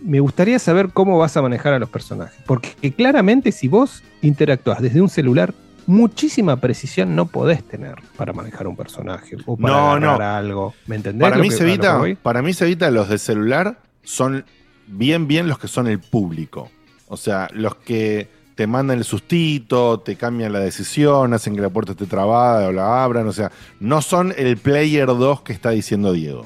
[0.02, 2.38] me gustaría saber cómo vas a manejar a los personajes.
[2.46, 5.52] Porque claramente, si vos interactúas desde un celular,
[5.86, 10.12] muchísima precisión no podés tener para manejar un personaje o para No, no.
[10.22, 10.74] algo.
[10.86, 11.28] ¿Me entendés?
[11.28, 12.14] Para mí, que- a lo que Cevita, voy?
[12.14, 14.44] para mí, Cevita, los de celular son
[14.86, 16.70] bien, bien los que son el público.
[17.08, 21.68] O sea, los que te mandan el sustito, te cambian la decisión, hacen que la
[21.70, 23.28] puerta esté trabada o la abran.
[23.28, 26.44] O sea, no son el player 2 que está diciendo Diego.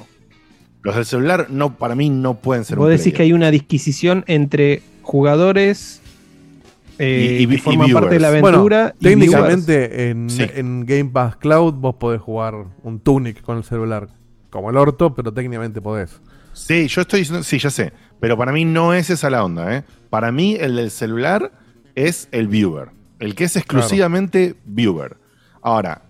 [0.83, 3.17] Los del celular, no, para mí, no pueden ser Vos un decís player.
[3.17, 6.03] que hay una disquisición entre jugadores
[6.99, 8.95] eh, Y- y- que y forman parte de la aventura.
[9.01, 10.45] y técnicamente en, Sí.
[10.55, 14.09] en Game Pass Cloud vos podés jugar un Tunic con el celular.
[14.51, 16.21] Como el orto, pero técnicamente podés.
[16.53, 19.75] Sí, yo estoy diciendo, sí, ya sé, pero para mí no es esa la onda,
[19.75, 19.85] ¿eh?
[20.11, 21.62] Para mí el del celular
[21.95, 25.17] es el viewer, el que es exclusivamente viewer.
[25.61, 26.03] Ahora,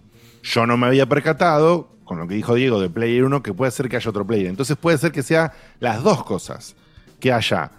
[0.42, 3.70] yo no me había percatado, con lo que dijo Diego de Player 1, que puede
[3.70, 4.46] ser que haya otro player.
[4.46, 6.74] Entonces puede ser que sea las dos cosas,
[7.20, 7.70] que haya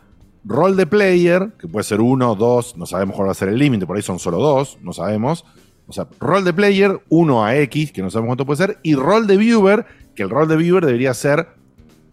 [0.46, 3.58] rol de player, que puede ser uno, dos, no sabemos cuál va a ser el
[3.58, 5.46] límite, por ahí son solo dos, no sabemos.
[5.88, 8.96] O sea, rol de player, 1 a X, que no sabemos cuánto puede ser, y
[8.96, 11.48] rol de viewer, que el rol de viewer debería ser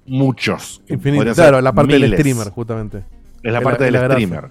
[0.07, 0.83] muchos.
[0.89, 1.23] Infinito.
[1.35, 3.05] Claro, ser la parte del streamer, justamente.
[3.43, 4.51] Es la parte la- del la streamer.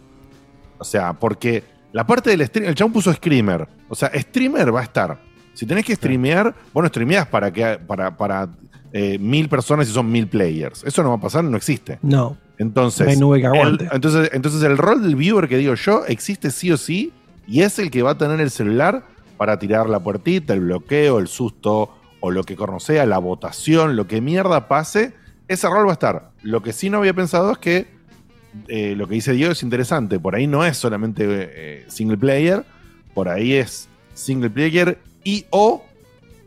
[0.79, 3.67] O sea, porque la parte del streamer, el chabón puso screamer.
[3.87, 5.19] O sea, streamer va a estar.
[5.53, 8.49] Si tenés que streamear, vos no streameás para, que, para, para
[8.93, 10.83] eh, mil personas y son mil players.
[10.85, 11.99] Eso no va a pasar, no existe.
[12.01, 12.37] No.
[12.57, 13.89] Entonces, No hay nube que el, aguante.
[13.91, 17.13] entonces, entonces el rol del viewer que digo yo existe sí o sí
[17.47, 19.03] y es el que va a tener el celular
[19.37, 24.07] para tirar la puertita, el bloqueo, el susto o lo que sea, la votación, lo
[24.07, 25.13] que mierda pase,
[25.47, 26.31] ese rol va a estar.
[26.41, 27.98] Lo que sí no había pensado es que
[28.67, 30.19] eh, lo que dice Diego es interesante.
[30.19, 32.65] Por ahí no es solamente eh, single player,
[33.13, 35.85] por ahí es single player y o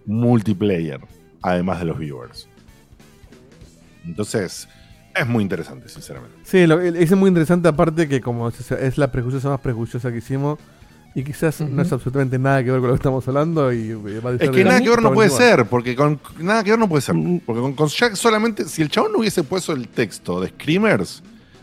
[0.07, 1.01] multiplayer,
[1.43, 2.49] además de los viewers.
[4.05, 4.69] Entonces,
[5.15, 6.37] es muy interesante, sinceramente.
[6.45, 10.19] Sí, lo, es muy interesante aparte que como es, es la prejuiciosa más prejuiciosa que
[10.19, 10.59] hicimos
[11.15, 14.21] y quizás no es absolutamente nada que ver con lo que estamos hablando y eh,
[14.25, 16.79] va a Es que nada que ver no puede ser, porque con nada que ver
[16.79, 17.15] no puede ser.
[17.45, 21.23] Porque con, con Jack solamente, si el chabón no hubiese puesto el texto de Screamers,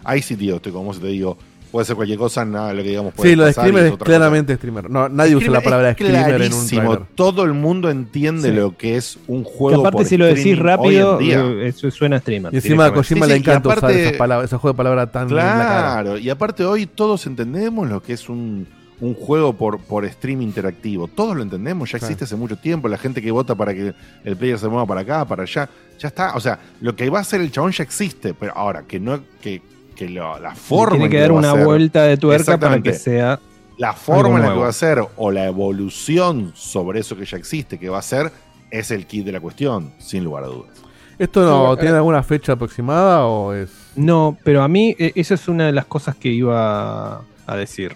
[0.10, 1.38] ahí sí, tío, estoy como se te digo,
[1.72, 4.56] puede ser cualquier cosa, nada, lo que digamos puede Sí, lo de streamer es claramente
[4.56, 4.90] streamer.
[4.90, 7.02] No, nadie usa la palabra es screamer en un clarísimo, trailer.
[7.16, 8.56] Todo el mundo entiende Sí.
[8.56, 9.82] lo que es un Que juego.
[9.82, 12.52] aparte, por si lo decís rápido, eh, eso suena a streamer.
[12.54, 15.12] Y encima a Kojima Sí, le encanta usar aparte- esas palabras, esos juegos de palabras
[15.12, 15.28] tan.
[15.28, 18.66] Claro, y aparte hoy todos entendemos lo que es un,
[19.00, 21.08] un juego por, por stream interactivo.
[21.08, 22.88] Todos lo entendemos, ya existe hace mucho tiempo.
[22.90, 23.94] La gente que vota para que
[24.26, 26.34] el player se mueva para acá, para allá, ya está.
[26.36, 29.20] O sea, lo que va a hacer el chabón ya existe, pero ahora que no
[29.42, 29.62] que,
[30.00, 30.92] que lo- la forma.
[30.92, 33.40] tiene en que dar va a una hacer- vuelta de tuerca para que sea.
[33.78, 37.38] La forma en la que va a ser o la evolución sobre eso que ya
[37.38, 38.32] existe, que va a ser,
[38.72, 40.72] es el kit de la cuestión, sin lugar a dudas.
[41.18, 43.70] ¿Esto no Sí, tiene eh, alguna fecha aproximada o es...?
[43.96, 47.96] No, pero a mí eh, esa es una de las cosas que iba a decir.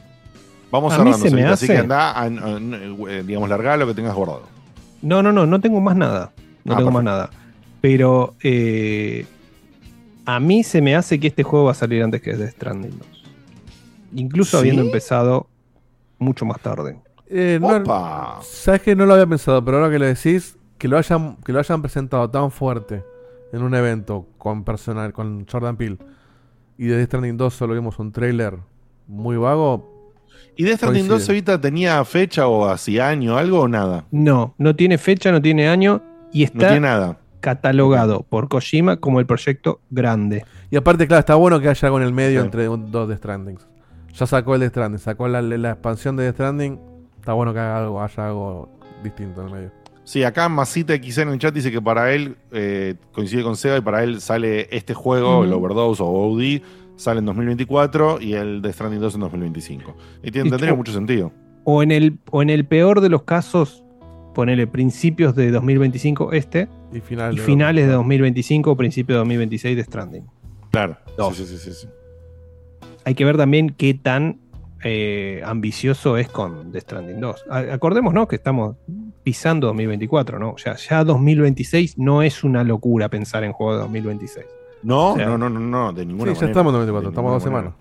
[0.72, 3.94] Vamos A cerrando, se me así que anda, a- a- eh, digamos, larga lo que
[3.94, 4.44] tengas guardado.
[5.02, 6.32] No, no, no, no tengo más nada.
[6.66, 7.30] No Ah, tengo más nada.
[7.80, 9.26] Pero eh,
[10.26, 12.98] a mí se me hace que este juego va a salir antes que Death Stranding
[12.98, 13.08] 2.
[14.16, 14.58] Incluso ¿Sí?
[14.58, 15.48] habiendo empezado
[16.20, 17.00] mucho más tarde.
[17.28, 20.98] Eh, no, Sabes que no lo había pensado, pero ahora que lo decís, que lo
[20.98, 23.04] hayan, que lo hayan presentado tan fuerte
[23.52, 25.98] en un evento con personal, con Jordan Peele,
[26.78, 28.58] y de Death Stranding 2 solo vimos un trailer
[29.08, 30.12] muy vago.
[30.56, 31.34] ¿Y Death Stranding 2 coincide.
[31.34, 34.06] Evita tenía fecha o hacía año, algo o nada?
[34.12, 36.58] No, no tiene fecha, no tiene año y está.
[36.58, 37.18] No tiene nada.
[37.44, 40.46] Catalogado por Kojima como el proyecto grande.
[40.72, 42.46] Y aparte, claro, está bueno que haya algo en el medio Sí.
[42.46, 43.68] entre un- dos Death Strandings.
[44.14, 46.80] Ya sacó el Death Stranding, sacó la, la expansión de Death Stranding.
[47.20, 48.70] Está bueno que haga algo, haya algo
[49.04, 49.72] distinto en el medio.
[50.06, 53.78] Sí, acá Masita XC en el chat dice que para él eh, coincide con Sega
[53.78, 56.62] y para él sale este juego, el Overdose o OD,
[56.96, 59.96] sale en 2024 y el de Stranding 2 en 2025.
[60.24, 61.32] Y tiene, Y tendría mucho sentido.
[61.66, 63.84] O en el, o en el peor de los casos,
[64.34, 69.20] ponele principios de 2025 este Y, final y de- finales de 2025 o principios de
[69.20, 70.26] 2026 de Stranding.
[70.72, 70.98] Claro.
[71.34, 71.88] Sí, sí, sí, sí, sí.
[73.06, 74.40] Hay que ver también qué tan
[74.86, 77.46] eh, ambicioso es con The Stranding 2.
[77.50, 78.76] A- Acordémonos que estamos
[79.24, 80.52] pisando 2024, ¿no?
[80.52, 84.46] O sea, ya 2026 no es una locura pensar en juegos de 2026.
[84.84, 86.52] No, O sea, no, no, no, no, de ninguna Sí, ya manera.
[86.52, 87.74] estamos en 2024, De estamos dos semanas.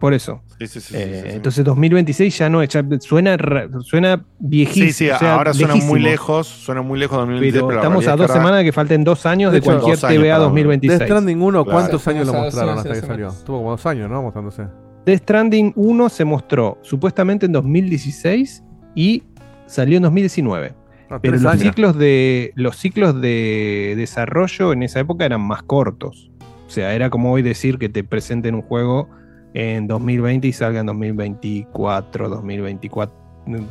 [0.00, 0.40] Por eso.
[0.58, 1.36] Sí, sí, sí, Eh, sí, sí, sí.
[1.36, 3.36] Entonces 2026 ya no es, ya suena,
[3.82, 4.86] suena viejísimo.
[4.86, 5.92] Sí, sí, o sea, ahora suena lejísimo.
[5.92, 8.72] muy lejos, suena muy lejos de 2026, Pero estamos a dos ahora- semanas de que
[8.72, 10.98] falten dos años de, hecho, cualquier años TVA para 2026.
[10.98, 11.78] Death Stranding 1, Claro.
[11.78, 13.28] ¿cuántos años lo mostraron hasta que salió?
[13.44, 14.22] Tuvo como dos años, ¿no?
[14.22, 14.62] Mostrándose.
[15.04, 18.62] Death Stranding 1 se mostró supuestamente en 2016
[18.94, 19.22] y
[19.66, 20.74] salió en 2019.
[21.10, 21.62] Ah, Pero los años.
[21.62, 26.30] ciclos, de, los ciclos de desarrollo en esa época eran más cortos.
[26.66, 29.08] O sea, era como hoy decir que te presenten un juego
[29.54, 33.16] en 2020 y salga en 2024, 2024,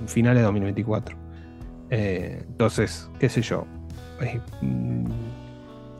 [0.08, 1.17] finales de 2024.
[1.90, 3.66] Eh, entonces, qué sé yo.
[4.22, 5.06] Eh, mm,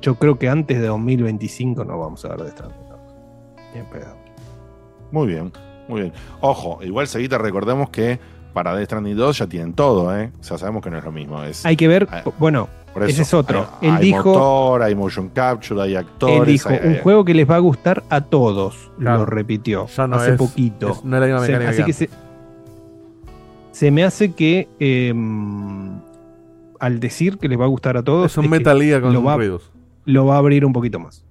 [0.02, 2.80] yo creo que antes de 2025 no vamos a ver de Stranding.
[3.74, 4.16] Ni en pedo.
[5.12, 5.52] Muy bien,
[5.88, 6.14] muy bien.
[6.42, 8.20] Ojo, igual seguida recordemos que
[8.54, 10.32] para Death Stranding 2 ya tienen todo, ¿eh?
[10.40, 11.44] O sea, sabemos que no es lo mismo.
[11.44, 13.68] Es, Hay que ver, Ah, bueno, por ese es otro.
[13.82, 16.40] Hay, Él hay dijo, motor, hay motion capture, hay actores.
[16.40, 18.92] él dijo, hay- un hay- juego que les va a gustar a todos.
[19.00, 19.20] Claro.
[19.20, 20.90] Lo repitió Ya no hace es- poquito.
[20.92, 22.10] es- no es la misma Se- mecánica así que se,
[23.72, 25.14] se me hace que eh,
[26.80, 29.24] al decir que les va a gustar a todos, Es un Metal Gear con lo
[29.24, 29.72] va, ruidos.
[30.06, 31.24] lo va a abrir un poquito más.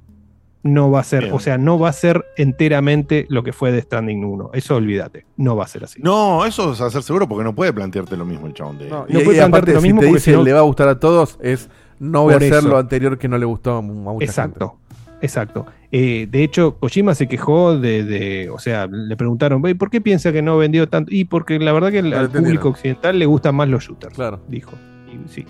[0.65, 1.35] No va a ser, Bien.
[1.35, 4.51] o sea, no va a ser enteramente lo que fue de Standing 1.
[4.55, 5.25] Eso olvídate.
[5.37, 6.01] No va a ser así.
[6.03, 8.89] No, eso es hacer seguro porque no puede plantearte lo mismo el chabón de.
[8.89, 10.53] No, No y, puede y aparte, plantearte lo si mismo te porque dice si le
[10.53, 11.71] va a gustar a todos, es
[12.01, 12.69] no voy a hacer eso.
[12.69, 14.77] lo anterior que no le gustó a mu- a mucha Exacto.
[15.21, 15.67] Exacto.
[15.91, 20.01] Eh, de hecho, Kojima se quejó de, de- o sea, le preguntaron, "Ve, ¿por qué
[20.01, 21.13] piensa que no vendió tanto?
[21.13, 24.15] Y porque la verdad que al Claro, público occidental le gustan más los shooters.
[24.15, 24.41] Claro.
[24.49, 24.73] Dijo.
[25.13, 25.45] Y, sí.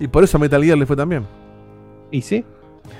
[0.00, 1.24] Y por eso a Metal Gear le fue también.
[2.10, 2.44] Y sí.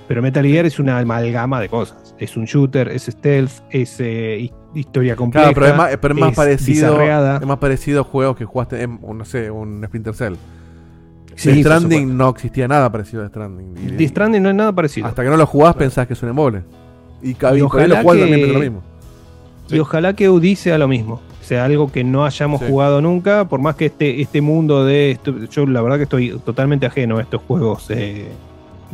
[0.08, 2.14] Pero Metal Gear es una amalgama de cosas.
[2.18, 5.52] Es un shooter, es stealth, es eh, hi- historia compleja.
[5.52, 6.92] Claro, pero es más, pero es más parecido.
[6.92, 7.36] bizarreada.
[7.38, 10.34] Es más parecido a juegos que jugaste en, un, no sé, un Splinter Cell.
[11.34, 13.96] Sí, Stranding no existía nada parecido a Stranding.
[13.96, 15.06] The Stranding no es nada parecido.
[15.06, 16.62] Hasta que no lo jugás pensás que es un embole.
[17.22, 18.82] Y, Y ojalá lo que- también lo mismo.
[19.68, 21.14] Y ojalá que Udi sea lo mismo.
[21.42, 22.66] O sea, algo que no hayamos Sí.
[22.68, 26.30] jugado nunca, por más que este, este mundo de esto, yo la verdad que estoy
[26.44, 27.86] totalmente ajeno a estos juegos.
[27.90, 28.28] eh,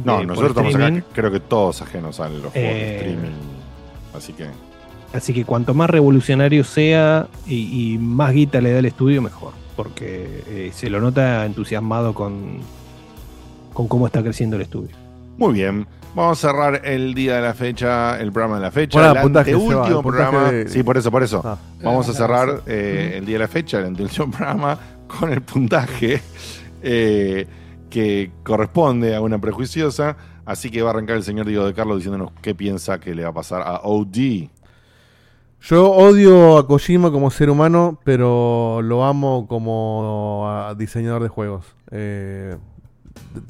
[0.04, 3.30] No, nosotros estamos acá, creo que todos ajenos a los juegos de Eh, streaming.
[4.16, 4.46] Así que.
[5.12, 9.52] Así que cuanto más revolucionario sea y, y más guita le da el estudio, mejor.
[9.76, 12.58] Porque eh, se lo nota entusiasmado con,
[13.74, 14.96] con cómo está creciendo el estudio.
[15.36, 15.86] Muy bien.
[16.14, 18.98] Vamos a cerrar el día de la fecha, el programa de la fecha.
[18.98, 20.50] Bueno, el puntaje, anteúltimo Seba, el puntaje programa.
[20.52, 21.40] de- Sí, por eso, por eso.
[21.44, 21.56] Ah.
[21.82, 25.40] Vamos a Ah, cerrar eh, el día de la fecha, el anteúltimo programa, con el
[25.42, 26.20] puntaje
[26.82, 27.46] eh,
[27.92, 30.16] que corresponde a una prejuiciosa.
[30.46, 33.22] Así que va a arrancar el señor Diego de Carlos diciéndonos qué piensa que le
[33.22, 34.48] va a pasar a OD.
[35.60, 41.66] Yo odio a Kojima como ser humano, pero lo amo como diseñador de juegos.
[41.92, 42.56] Eh,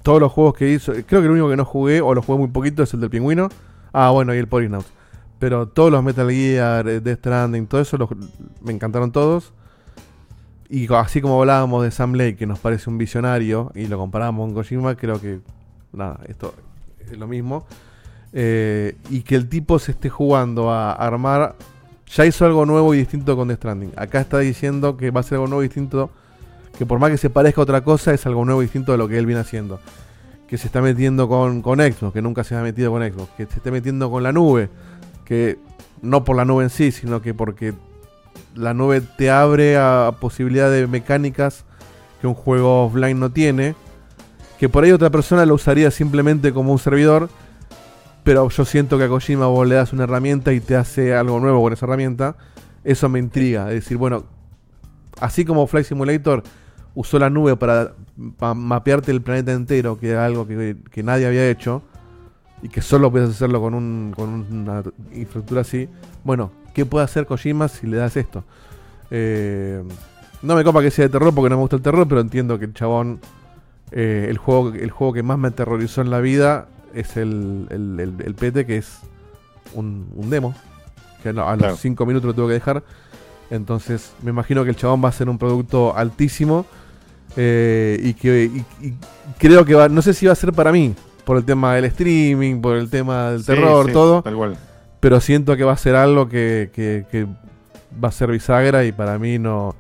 [0.03, 2.39] todos los juegos que hizo, creo que el único que no jugué o lo jugué
[2.39, 3.49] muy poquito es el del pingüino.
[3.93, 4.85] Ah, bueno, y el Polysnaut.
[5.39, 7.97] Pero todos los Metal Gear, eh, Death Stranding, todo eso
[8.61, 9.55] me encantaron todos.
[10.73, 14.47] Y así como hablábamos de Sam Lake, que nos parece un visionario, y lo comparamos
[14.47, 15.41] con Kojima, creo que
[15.93, 16.55] nada, esto
[16.99, 17.67] es lo mismo.
[18.33, 21.57] Eh, y que el tipo se esté jugando a armar.
[22.15, 23.93] Ya hizo algo nuevo y distinto con Death Stranding.
[23.97, 26.09] Acá está diciendo que va a ser algo nuevo y distinto.
[26.79, 28.99] Que por más que se parezca a otra cosa, es algo nuevo y distinto de
[28.99, 29.79] lo que él viene haciendo.
[30.49, 33.31] Que se está metiendo con, con Xbox, que nunca se ha metido con Xbox.
[33.37, 34.71] Que se esté metiendo con la nube.
[35.27, 35.59] Que
[36.01, 37.75] no por la nube en sí, sino que porque
[38.55, 41.65] la nube te abre a posibilidad de mecánicas
[42.21, 43.75] que un juego offline no tiene.
[44.59, 47.29] Que por ahí otra persona lo usaría simplemente como un servidor.
[48.25, 51.41] Pero yo siento que a Kojima vos le das una herramienta y te hace algo
[51.41, 52.37] nuevo con esa herramienta.
[52.85, 53.69] Eso me intriga.
[53.71, 54.25] Es decir, bueno,
[55.21, 56.45] así como Flight Simulator
[56.95, 57.95] usó la nube para,
[58.39, 61.83] pa- mapearte el planeta entero, que era algo que, que nadie había hecho,
[62.63, 65.89] y que solo puedes hacerlo con, un, con una infraestructura así.
[66.23, 68.45] Bueno, ¿qué puede hacer Kojima si le das esto?
[69.11, 69.83] Eh,
[70.43, 72.59] no me copa que sea de terror porque no me gusta el terror, pero entiendo
[72.59, 73.21] que el chabón
[73.95, 78.01] Eh, el, juego, el juego que más me aterrorizó en la vida es el, el,
[78.01, 79.01] el- el PT, que es
[79.75, 80.55] un, un demo.
[81.23, 82.83] Que a los 5 minutos lo tuve que dejar.
[83.51, 86.65] Entonces, me imagino que el chabón va a ser un producto altísimo.
[87.37, 88.95] eh, y que y- y
[89.39, 89.89] creo que va.
[89.91, 90.95] No sé si va a ser para mí.
[91.27, 94.23] Por el tema del streaming, por el tema del Sí, terror, sí, todo.
[94.23, 94.57] tal cual.
[95.03, 97.27] Pero siento que va a ser algo que, que- que
[98.03, 99.75] va a ser bisagra y para mí no.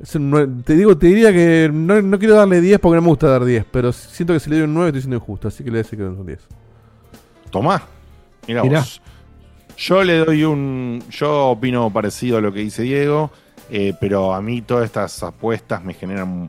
[0.00, 3.02] es un nue- te digo, te diría que no, no quiero darle 10 porque no
[3.02, 5.48] me gusta dar 10, pero siento que si le doy un 9 estoy siendo injusto,
[5.48, 6.38] así que le voy a decir que es un 10.
[7.50, 7.82] Tomá.
[8.46, 8.78] Mira Mirá.
[8.78, 9.02] vos.
[9.76, 11.02] Yo le doy un.
[11.10, 13.30] Yo opino parecido a lo que dice Diego,
[13.70, 16.48] eh, pero a mí todas estas apuestas me generan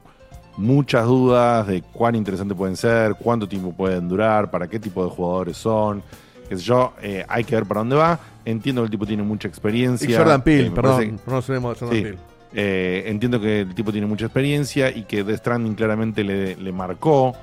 [0.58, 5.10] muchas dudas de cuán interesante pueden ser, cuánto tiempo pueden durar, para qué tipo de
[5.10, 6.04] jugadores son.
[6.50, 8.20] Qué sé yo, eh, hay que ver para dónde va.
[8.46, 10.10] Entiendo que el tipo tiene mucha experiencia.
[10.10, 12.02] Y Jordan Peele, eh, perdón, no nos de Jordan Sí.
[12.02, 12.18] Peele.
[12.54, 16.72] Eh, entiendo que el tipo tiene mucha experiencia y que Death Stranding claramente le, le
[16.72, 17.34] marcó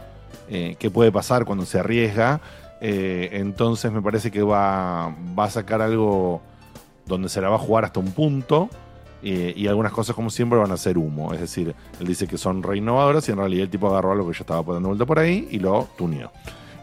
[0.48, 2.40] eh, qué puede pasar cuando se arriesga.
[2.80, 6.40] Eh, entonces me parece que va, va a sacar algo
[7.06, 8.68] donde se la va a jugar hasta un punto.
[9.22, 11.32] eh, y algunas cosas, como siempre, van a ser humo.
[11.32, 14.26] Es decir, él dice que son re innovadoras y en realidad el tipo agarró algo
[14.28, 16.30] que ya estaba dando vuelta por ahí y lo tuneó.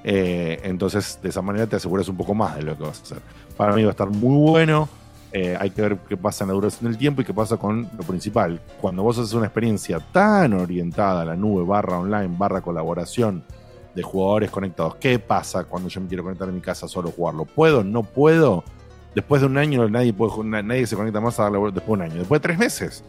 [0.04, 3.04] Eh, entonces, de esa manera te aseguras un poco más de lo que vas a
[3.04, 3.20] hacer.
[3.58, 4.90] Para mí va a estar muy bueno.
[5.34, 7.90] Eh, hay que ver qué pasa en la duración del tiempo y qué pasa con
[7.98, 8.60] lo principal.
[8.82, 13.44] Cuando vos haces una experiencia tan orientada a la nube, barra online, barra colaboración
[13.96, 17.46] de jugadores conectados, ¿qué pasa cuando yo me quiero conectar en mi casa solo jugarlo?
[17.46, 17.84] ¿Puedo?
[17.84, 18.64] ¿No puedo?
[19.16, 22.02] Después de un año nadie, puede, nadie se conecta más a darle después de un
[22.02, 22.16] año.
[22.16, 23.04] Después de tres meses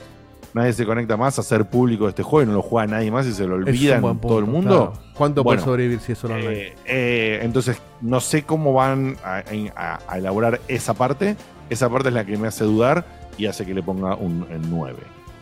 [0.55, 3.26] nadie se conecta más a hacer público este juego y no lo juega nadie más
[3.26, 3.64] y se lo un
[4.00, 4.92] buen todo el mundo.
[4.92, 5.12] claro.
[5.14, 6.52] ¿Cuánto Bueno, puede sobrevivir si es solo online?
[6.58, 9.42] eh, eh, entonces, no sé cómo van a,
[9.76, 11.36] a- a elaborar esa parte.
[11.70, 13.05] Esa parte es la que me hace dudar
[13.39, 14.97] y hace que le ponga un, el 9.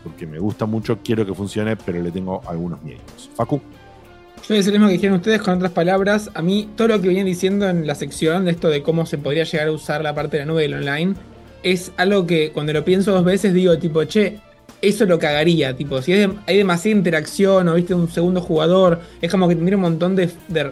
[0.04, 3.30] Porque me gusta mucho, quiero que funcione, pero le tengo algunos miedos.
[3.34, 3.56] Facu.
[3.56, 6.30] Yo voy a decir lo mismo que dijeron ustedes con otras palabras.
[6.34, 9.18] A mí, todo lo que venían diciendo en la sección de esto de cómo se
[9.18, 11.14] podría llegar a usar la parte de la nube del online,
[11.62, 14.38] es algo que cuando lo pienso dos veces digo, tipo, che,
[14.82, 15.76] eso lo cagaría.
[15.76, 19.54] Tipo, si es de- hay demasiada interacción o viste un segundo jugador, es como que
[19.56, 20.70] tendría un montón de, de-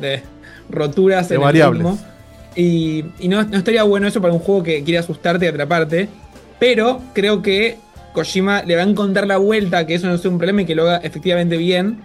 [0.00, 0.22] de-
[0.70, 1.80] roturas De en variables.
[1.80, 2.06] el ritmo.
[2.56, 6.08] Y, y no, no estaría bueno eso para un juego que quiere asustarte y atraparte.
[6.58, 7.76] Pero creo que
[8.12, 10.74] Kojima le va a encontrar la vuelta, que eso no sea un problema y que
[10.74, 12.00] lo haga efectivamente bien.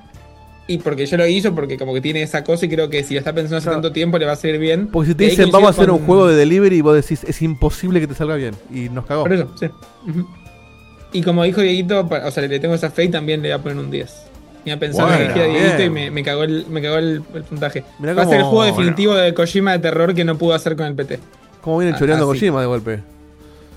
[0.65, 3.15] Y porque ya lo hizo, porque como que tiene esa cosa y creo que si
[3.15, 4.87] lo está pensando hace tanto tiempo le va a salir bien.
[4.87, 7.41] Porque si te dicen vamos a hacer un juego de delivery y vos decís es
[7.41, 8.55] imposible que te salga bien.
[8.73, 9.23] Y nos cagó.
[9.23, 9.65] Por eso, sí.
[11.13, 13.63] Y como dijo Dieguito, o sea, le tengo esa fe y también le voy a
[13.63, 14.13] poner un 10.
[14.65, 17.21] Iba a pensar Bueno, que dijera Dieguito y me, me cagó, el, me cagó el,
[17.33, 17.83] el puntaje.
[17.99, 20.75] Mirá Va a ser el juego definitivo de Kojima de terror que no pudo hacer
[20.75, 21.19] con el PT.
[21.61, 22.39] Como viene Ah, choreando así.
[22.39, 22.99] Kojima de golpe.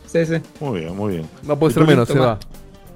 [0.06, 0.34] Sí, sí.
[0.60, 1.28] Muy bien, muy bien.
[1.42, 2.39] No puede ¿Y ser menos, se va.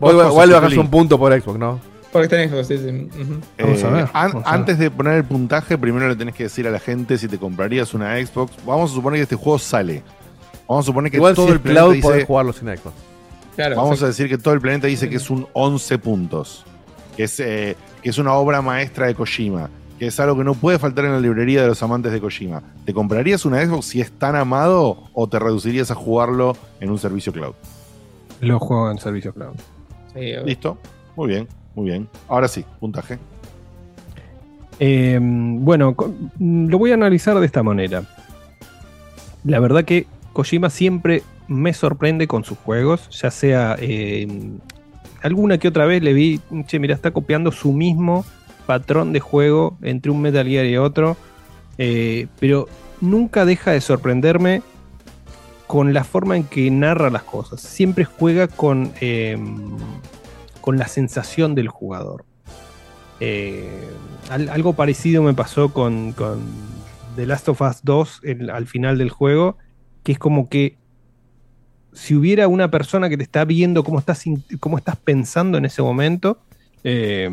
[0.00, 1.80] Igual bajas un punto por Xbox, ¿no?
[2.12, 3.08] Porque está en Xbox, sí, sí.
[3.58, 7.18] Eh, an- antes de poner el puntaje, primero le tenés que decir a la gente
[7.18, 8.52] si te comprarías una Xbox.
[8.66, 10.02] Vamos a suponer que este juego sale.
[10.66, 12.94] Vamos a suponer que Igual todo si el cloud dice- podés jugarlo sin Xbox.
[13.56, 14.04] Claro, Vamos exacto.
[14.06, 16.64] a decir que todo el planeta dice que es un 11 puntos.
[17.16, 19.68] Que es, eh, que es una obra maestra de Kojima.
[19.98, 22.62] Que es algo que no puede faltar en la librería de los amantes de Kojima.
[22.86, 26.98] ¿Te comprarías una Xbox si es tan amado o te reducirías a jugarlo en un
[26.98, 27.54] servicio cloud?
[28.40, 29.54] Lo juego en servicio cloud.
[30.46, 30.78] Listo.
[31.16, 32.08] Muy bien, muy bien.
[32.28, 33.18] Ahora sí, puntaje.
[34.78, 35.94] Eh, bueno,
[36.38, 38.02] lo voy a analizar de esta manera.
[39.44, 44.28] La verdad que Kojima siempre me sorprende con sus juegos, ya sea eh,
[45.22, 48.24] alguna que otra vez le vi, che, mira, está copiando su mismo
[48.66, 51.16] patrón de juego entre un Metal Gear y otro,
[51.78, 52.68] eh, pero
[53.00, 54.62] nunca deja de sorprenderme
[55.66, 57.60] con la forma en que narra las cosas.
[57.60, 59.36] Siempre juega con, eh,
[60.60, 62.24] con la sensación del jugador.
[64.30, 66.40] Al- algo parecido me pasó con, con
[67.16, 69.56] The Last of Us 2 el- al final del juego,
[70.02, 70.76] que es como que
[71.92, 74.24] si hubiera una persona que te está viendo cómo estás,
[74.60, 76.38] cómo estás pensando en ese momento,
[76.84, 77.28] eh,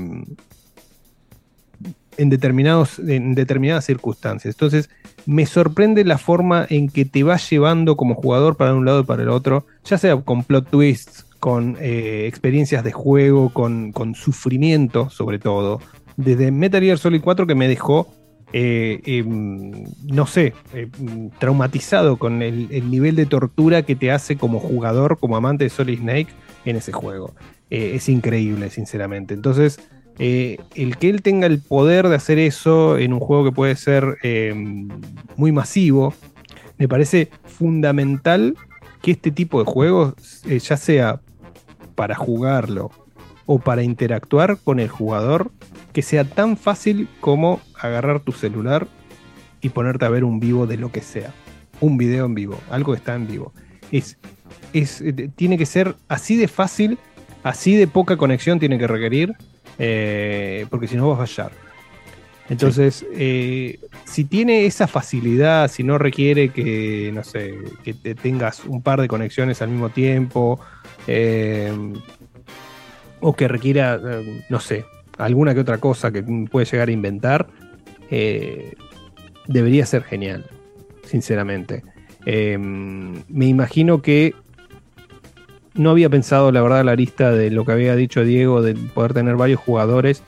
[2.17, 4.55] en, determinados, en determinadas circunstancias.
[4.55, 4.89] Entonces,
[5.25, 9.03] me sorprende la forma en que te va llevando como jugador para un lado y
[9.03, 14.15] para el otro, ya sea con plot twists, con eh, experiencias de juego, con, con
[14.15, 15.79] sufrimiento sobre todo.
[16.15, 18.07] Desde Metal Gear Solid 4 que me dejó,
[18.53, 20.53] eh, em, no sé,
[20.99, 25.65] mm, traumatizado con el, el nivel de tortura que te hace como jugador, como amante
[25.65, 26.29] de Solid Snake
[26.65, 27.33] en ese juego.
[27.69, 29.33] Eh, es increíble, sinceramente.
[29.33, 29.79] Entonces,
[30.19, 33.75] eh, el que él tenga el poder de hacer eso en un juego que puede
[33.75, 34.53] ser eh,
[35.35, 36.13] muy masivo,
[36.77, 38.55] me parece fundamental
[39.01, 41.21] que este tipo de juegos, ya sea
[41.95, 42.91] para jugarlo
[43.45, 45.51] o para interactuar con el jugador,
[45.93, 48.87] que sea tan fácil como agarrar tu celular
[49.61, 51.33] y ponerte a ver un vivo de lo que sea.
[51.79, 53.53] Un video en vivo, algo que está en vivo.
[53.91, 54.17] Es,
[54.73, 56.97] es, eh, tiene que ser así de fácil,
[57.43, 59.33] así de poca conexión tiene que requerir,
[59.77, 61.51] eh, porque si no vas a fallar.
[62.49, 68.63] Entonces, eh, si tiene esa facilidad, si no requiere que, no sé, que te tengas
[68.63, 70.59] un par de conexiones al mismo tiempo,
[73.19, 73.99] o que requiera,
[74.49, 74.85] no sé,
[75.17, 77.47] alguna que otra cosa que puede llegar a inventar,
[78.11, 78.73] eh,
[79.47, 80.45] debería ser genial,
[81.03, 81.83] sinceramente.
[82.25, 84.33] Eh, me imagino que
[85.73, 89.13] no había pensado, la verdad, la lista de lo que había dicho Diego, de poder
[89.13, 90.23] tener varios jugadores.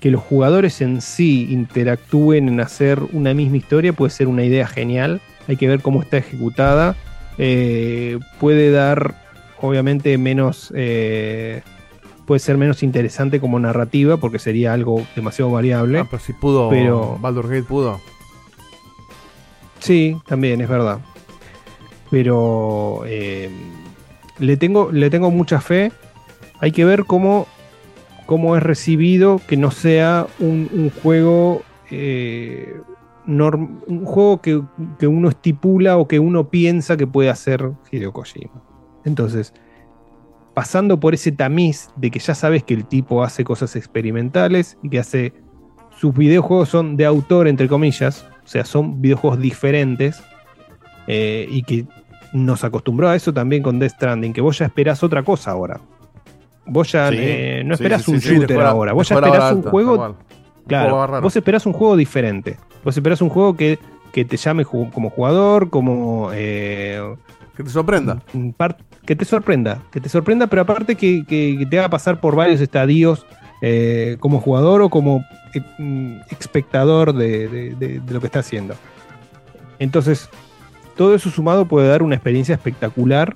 [0.00, 4.66] Que los jugadores en sí interactúen en hacer una misma historia puede ser una idea
[4.66, 5.20] genial.
[5.48, 6.96] Hay que ver cómo está ejecutada.
[7.36, 9.14] Eh, puede dar,
[9.60, 10.72] obviamente, menos.
[10.74, 11.62] eh,
[12.30, 15.98] puede ser menos interesante como narrativa porque sería algo demasiado variable.
[15.98, 16.68] Ah, pero si pudo.
[16.70, 17.98] Pero- Baldur Gate pudo.
[19.80, 21.00] Sí, también, es verdad.
[22.08, 23.50] Pero eh,
[24.38, 25.90] le, tengo, le tengo mucha fe.
[26.60, 27.48] Hay que ver cómo,
[28.26, 31.62] cómo es recibido, que no sea un, un juego.
[31.90, 32.76] eh,
[33.26, 34.62] norm- un juego que,
[35.00, 38.62] que uno estipula o que uno piensa que puede hacer Hideo Kojima.
[39.04, 39.52] Entonces,
[40.60, 44.90] pasando por ese tamiz de que ya sabes que el tipo hace cosas experimentales y
[44.90, 45.32] que hace
[45.98, 50.22] sus videojuegos son de autor, entre comillas, o sea, son videojuegos diferentes
[51.06, 51.86] eh, y que
[52.34, 55.80] nos acostumbró a eso también con Death Stranding, que vos ya esperás otra cosa ahora.
[56.66, 59.52] Vos ya Sí, eh, no esperás sí, un sí, shooter fuera- ahora, vos ya esperás
[59.54, 60.16] un juego.
[60.66, 62.58] Claro, juego vos esperás un juego diferente.
[62.84, 63.78] Vos esperás un juego que,
[64.12, 66.28] que te llame ju- como jugador, como.
[66.34, 67.00] eh,
[67.60, 68.22] que te sorprenda.
[69.04, 69.82] que te sorprenda.
[69.90, 73.26] Que te sorprenda, pero aparte que, te haga pasar por varios estadios
[73.60, 75.24] eh, como jugador o como
[75.54, 78.74] eh, mm, espectador de, lo que está haciendo.
[79.78, 80.28] Entonces,
[80.96, 83.34] todo eso sumado puede dar una experiencia espectacular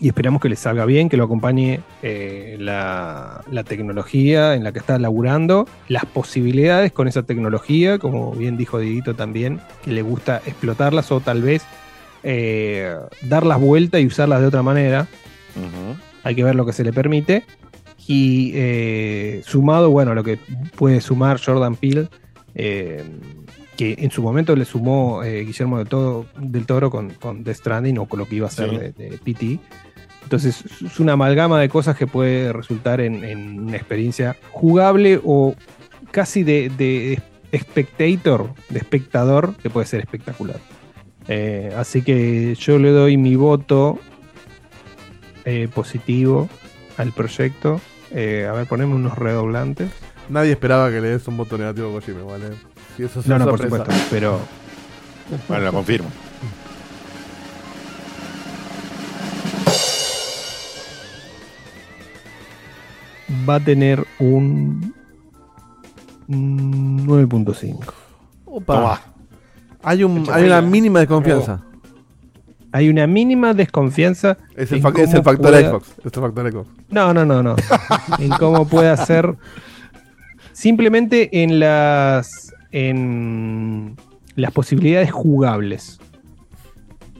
[0.00, 4.78] y esperamos que le salga bien, que lo acompañe eh, la, tecnología en la que
[4.78, 10.40] está laburando, las posibilidades con esa tecnología, como bien dijo Dieguito también, que le gusta
[10.46, 11.64] explotarlas o tal vez
[12.22, 15.06] eh, darlas vuelta y usarlas de otra manera.
[16.22, 17.44] Hay que ver lo que se le permite.
[18.06, 20.38] Y eh, sumado, bueno, lo que
[20.76, 22.08] puede sumar Jordan Peele,
[22.54, 23.04] eh,
[23.76, 27.54] que en su momento le sumó eh, Guillermo del Toro, del Toro con, con The
[27.54, 28.76] Stranding o con lo que iba a ser Sí.
[28.76, 29.58] de, de PT.
[30.24, 35.54] Entonces es una amalgama de cosas que puede resultar en, en una experiencia jugable o
[36.10, 37.20] casi de, de
[37.56, 40.58] spectator, de espectador, que puede ser espectacular.
[41.32, 44.00] Eh, así que yo le doy mi voto
[45.44, 46.48] eh, positivo
[46.96, 47.80] al proyecto.
[48.10, 49.90] Eh, a ver, ponemos unos redoblantes.
[50.28, 52.46] Nadie esperaba que le des un voto negativo a Kojima, ¿vale?
[52.96, 53.84] Si eso es No, una no, por sorpresa.
[53.84, 54.40] supuesto, pero.
[55.48, 56.08] Bueno, lo confirmo.
[63.48, 64.94] Va a tener un.
[66.28, 67.92] un 9.5.
[68.46, 69.00] Opa.
[69.82, 71.62] Hay, un, hay una mínima desconfianza.
[72.72, 74.36] Hay una mínima desconfianza.
[74.54, 75.88] Es el, es factor pueda- Xbox.
[75.98, 76.68] Es el factor Xbox.
[76.88, 77.56] No, no, no, no.
[78.18, 79.36] en cómo puede hacer.
[80.52, 82.54] Simplemente en las.
[82.70, 83.96] en
[84.36, 85.98] las posibilidades jugables.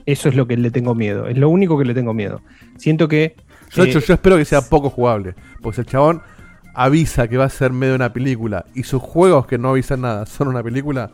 [0.05, 1.27] Eso es lo que le tengo miedo.
[1.27, 2.41] Es lo único que le tengo miedo.
[2.77, 3.35] Siento que.
[3.71, 5.35] Yo, hecho, eh, yo espero que sea poco jugable.
[5.61, 6.21] Porque si el chabón
[6.73, 10.25] avisa que va a ser medio una película y sus juegos que no avisan nada
[10.25, 11.11] son una película,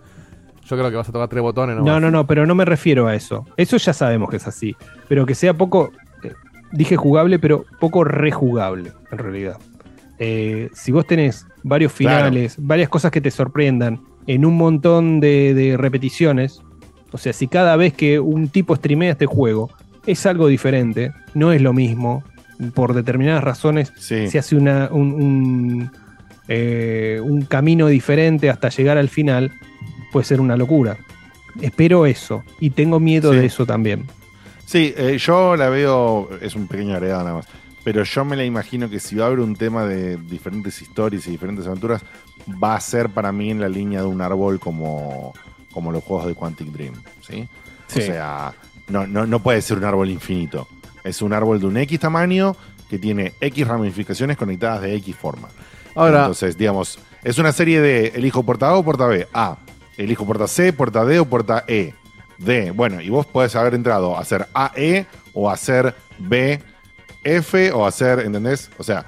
[0.68, 1.76] yo creo que vas a tocar tres botones.
[1.78, 2.02] No, nomás.
[2.02, 3.46] no, no, pero no me refiero a eso.
[3.58, 4.76] Eso ya sabemos que es así.
[5.08, 5.92] Pero que sea poco,
[6.24, 6.34] eh,
[6.72, 9.58] dije jugable, pero poco rejugable, en realidad.
[10.20, 12.18] Eh, si vos tenés varios Claro.
[12.26, 16.62] finales, varias cosas que te sorprendan, en un montón de, de repeticiones,
[17.12, 19.70] o sea, si cada vez que un tipo streamea este juego
[20.06, 22.24] es algo diferente, no es lo mismo,
[22.74, 25.92] por determinadas razones se hace una, un, un,
[26.48, 29.52] eh, un camino diferente hasta llegar al final,
[30.12, 30.98] puede ser una locura.
[31.62, 33.40] Espero eso y tengo miedo Sí.
[33.40, 34.06] de eso también.
[34.66, 37.48] Sí, eh, yo la veo, es un pequeño agregado nada más,
[37.84, 41.26] pero yo me la imagino que si va a haber un tema de diferentes historias
[41.28, 42.02] y diferentes aventuras,
[42.62, 45.34] va a ser para mí en la línea de un árbol como,
[45.72, 47.48] como los juegos de Quantic Dream, ¿sí?
[47.88, 48.00] Sí.
[48.00, 48.54] O sea,
[48.90, 50.68] no, no, no puede ser un árbol infinito,
[51.04, 52.56] es un árbol de un X tamaño
[52.90, 55.48] que tiene X ramificaciones conectadas de X forma.
[55.96, 59.28] Ahora- Entonces, digamos, es una serie de elijo puerta A o puerta B.
[59.34, 59.58] A,
[59.98, 61.94] elijo puerta C, puerta D o puerta E.
[62.38, 66.62] D, bueno, y vos podés haber entrado a hacer AE o a hacer B,
[67.24, 68.70] F o a hacer, ¿entendés?
[68.78, 69.06] O sea,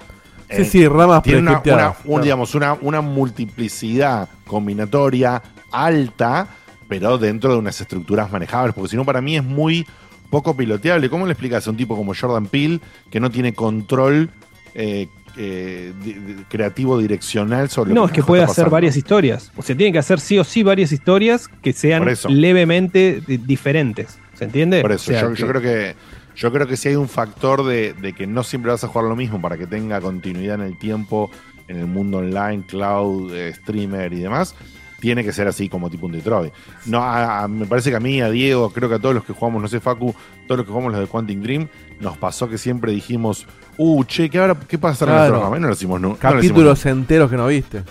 [0.52, 1.96] Sí, sí, ramas tiene una, un, claro.
[2.24, 6.48] digamos, una, una multiplicidad combinatoria alta,
[6.88, 9.86] pero dentro de unas estructuras manejables, porque si no para mí es muy
[10.30, 11.10] poco piloteable.
[11.10, 12.80] ¿Cómo le explicas a un tipo como Jordan Peele
[13.12, 14.32] que no tiene control
[14.74, 15.08] eh,
[15.42, 18.72] eh, di- di- creativo direccional sobre lo No, que es que puede hacer pasando?
[18.72, 19.52] varias historias.
[19.56, 24.20] O sea, tienen que hacer sí o sí varias historias que sean levemente di- diferentes.
[24.34, 24.82] ¿Se entiende?
[24.82, 25.96] Por O eso, sea, yo, yo creo que
[26.36, 29.08] yo creo que si hay un factor de, de que no siempre vas a jugar
[29.08, 31.30] lo mismo para que tenga continuidad en el tiempo,
[31.68, 34.56] en el mundo online, cloud, eh, streamer y demás,
[35.00, 36.54] tiene que ser así como tipo un Detroit.
[36.86, 39.24] No, a- a- me parece que a mí, a Diego, creo que a todos los
[39.24, 40.14] que jugamos, no sé, Facu,
[40.48, 41.68] todos los que jugamos los de Quantum Dream,
[42.00, 43.46] nos pasó que siempre dijimos,
[43.78, 45.50] uh, che, ¿qué, ahora, qué pasa en Claro.
[45.50, 47.84] no lo decimos nu- no lo decimos Capítulos enteros que no viste.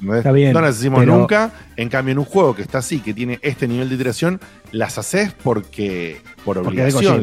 [0.00, 0.18] ¿Entendés?
[0.20, 1.52] Está bien, no las hicimos pero- nunca.
[1.76, 4.40] En cambio, en un juego que está así, que tiene este nivel de iteración,
[4.72, 7.22] las haces porque por obligación.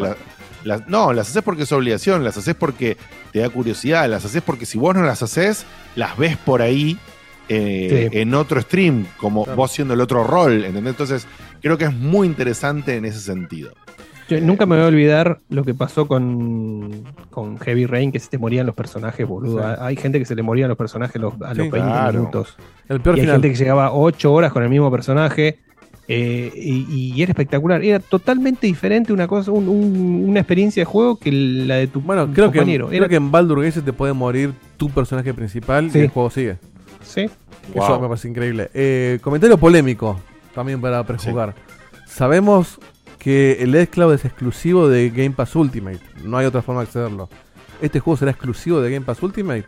[0.63, 2.97] La- no, las haces porque es obligación, las haces porque
[3.31, 6.99] te da curiosidad, las haces porque si vos no las haces, las ves por ahí
[7.49, 8.19] eh, Sí.
[8.19, 10.91] en otro stream, como vos siendo el otro rol, ¿entendés?
[10.93, 11.27] Entonces,
[11.61, 13.71] creo que es muy interesante en ese sentido.
[14.29, 16.91] Yo nunca me voy a olvidar lo que pasó con,
[17.29, 19.59] con Heavy Rain, que se te morían los personajes, boludo.
[19.59, 19.75] Sí.
[19.79, 22.19] Hay gente que se le morían los personajes a los, a los Sí, 20 claro.
[22.19, 22.57] minutos.
[22.89, 23.35] El peor y hay final.
[23.41, 25.59] gente que llegaba 8 horas con el mismo personaje.
[26.09, 27.83] eh, y, y era espectacular.
[27.83, 31.99] Era totalmente diferente una cosa, un- un- una experiencia de juego que la de tu
[31.99, 32.87] Bueno, creo que, compañero.
[32.87, 35.99] creo Era- que en Baldur Gate se te puede morir tu personaje principal Sí.
[35.99, 36.57] y el juego sigue.
[37.07, 37.29] Sí.
[37.73, 38.69] Eso me parece increíble.
[38.73, 40.19] Eh, comentario polémico,
[40.53, 41.55] también para prejugar.
[42.05, 42.79] Sabemos
[43.17, 45.99] que el Edge Cloud es exclusivo de Game Pass Ultimate.
[46.23, 47.29] No hay otra forma de accederlo.
[47.81, 49.65] ¿Este juego será exclusivo de Game Pass Ultimate?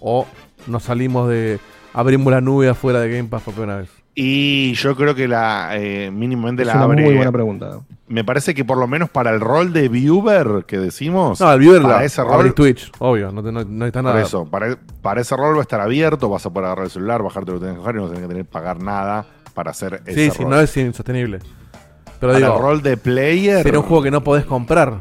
[0.00, 0.26] ¿O
[0.66, 1.58] nos salimos de...
[1.92, 3.90] abrimos la nube afuera de Game Pass por primera vez?
[4.16, 7.02] Y yo creo que la eh, mínimamente Es la una abre.
[7.02, 7.80] muy buena pregunta.
[8.06, 11.40] Me parece que por lo menos para el rol de viewer que decimos.
[11.40, 12.54] No, el viewer para la- ese abre rol.
[12.54, 14.22] Twitch, obvio, no, te- no, no está Por nada.
[14.22, 17.22] eso, para, para ese rol va a estar abierto, vas a poder agarrar el celular,
[17.22, 19.70] bajarte lo que tenés que bajar y no tenés que tener que pagar nada para
[19.72, 21.38] hacer ese Sí, sí, no es insostenible.
[22.20, 23.62] Pero Para digo, el rol de player.
[23.64, 25.00] Será un juego que no podés comprar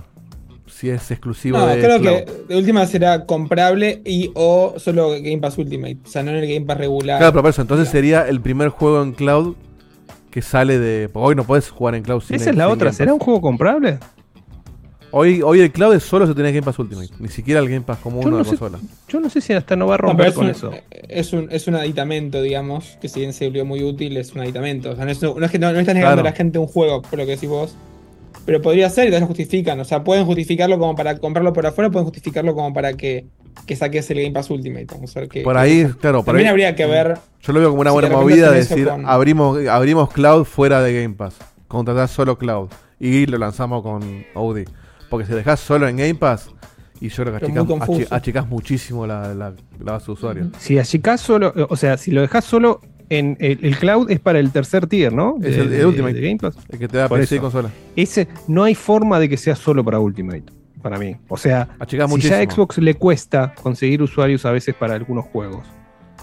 [0.84, 2.16] si es exclusivo No, de creo Cloud.
[2.26, 5.98] que de última será comprable y o solo Game Pass Ultimate.
[6.04, 7.20] O sea, no en el Game Pass regular.
[7.20, 9.56] Claro, pero por eso, entonces sería el primer juego en cloud
[10.30, 11.08] que sale de.
[11.08, 12.86] porque hoy no puedes jugar en cloud sin Esa es la sin otra.
[12.88, 13.98] Game ¿Será un juego comprable?
[15.16, 17.10] Hoy, hoy el cloud es solo si tenés Game Pass Ultimate.
[17.20, 18.80] Ni siquiera el Game Pass común de no sé- consola.
[19.08, 20.72] Yo no sé si hasta no va a romper es con un, eso.
[21.08, 24.42] Es un, es un aditamento, digamos, que si bien se volvió muy útil, es un
[24.42, 24.90] aditamento.
[24.92, 26.28] O sea, no es, no es que no, no estás negando Claro.
[26.28, 27.76] a la gente un juego, por lo que decís vos.
[28.46, 29.80] Pero podría ser y también lo justifican.
[29.80, 33.26] O sea, pueden justificarlo como para comprarlo por afuera, pueden justificarlo como para que,
[33.66, 34.88] que saques el Game Pass Ultimate.
[34.92, 35.42] Vamos a ver qué.
[35.44, 37.18] Por ahí, claro, por También ahí- habría que ver.
[37.42, 40.82] Yo lo veo como una si buena movida de decir, con- abrimos, abrimos cloud fuera
[40.82, 41.36] de Game Pass.
[41.68, 42.70] Contratar solo cloud.
[43.00, 44.66] Y lo lanzamos con Audi.
[45.10, 46.50] Porque si dejás solo en Game Pass,
[47.00, 50.48] y yo creo que achicás, achicás muchísimo la, la, la base de usuarios.
[50.60, 54.40] Si achicás solo, o sea, si lo dejas solo en el, el cloud es para
[54.40, 55.36] el tercer tier, ¿no?
[55.44, 56.14] Es De- el- de- Ultimate.
[56.14, 56.56] de Game Pass.
[56.70, 57.70] El que te da Por PC y consola.
[57.96, 60.44] Ese, no hay forma de que sea solo para Ultimate,
[60.82, 61.16] para mí.
[61.28, 62.36] O sea, si muchísimo.
[62.36, 65.66] ya a Xbox le cuesta conseguir usuarios a veces para algunos juegos.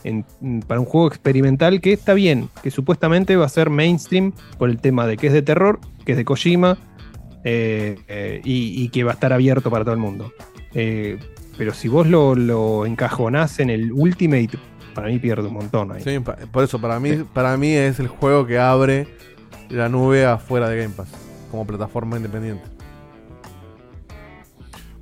[0.02, 0.24] en-
[0.66, 4.78] para un juego experimental que está bien, que supuestamente va a ser mainstream por el
[4.80, 6.78] tema de que es de terror, que es de Kojima
[7.44, 10.32] eh, eh, y, y que va a estar abierto para todo el mundo.
[10.74, 11.18] Eh,
[11.58, 14.50] pero si vos lo, lo encajonás en el Ultimate,
[14.94, 16.02] para mí pierde un montón ahí.
[16.02, 16.18] Sí,
[16.50, 19.06] por eso, para mí, para mí es el juego que abre
[19.68, 21.08] la nube afuera de Game Pass,
[21.50, 22.64] como plataforma independiente.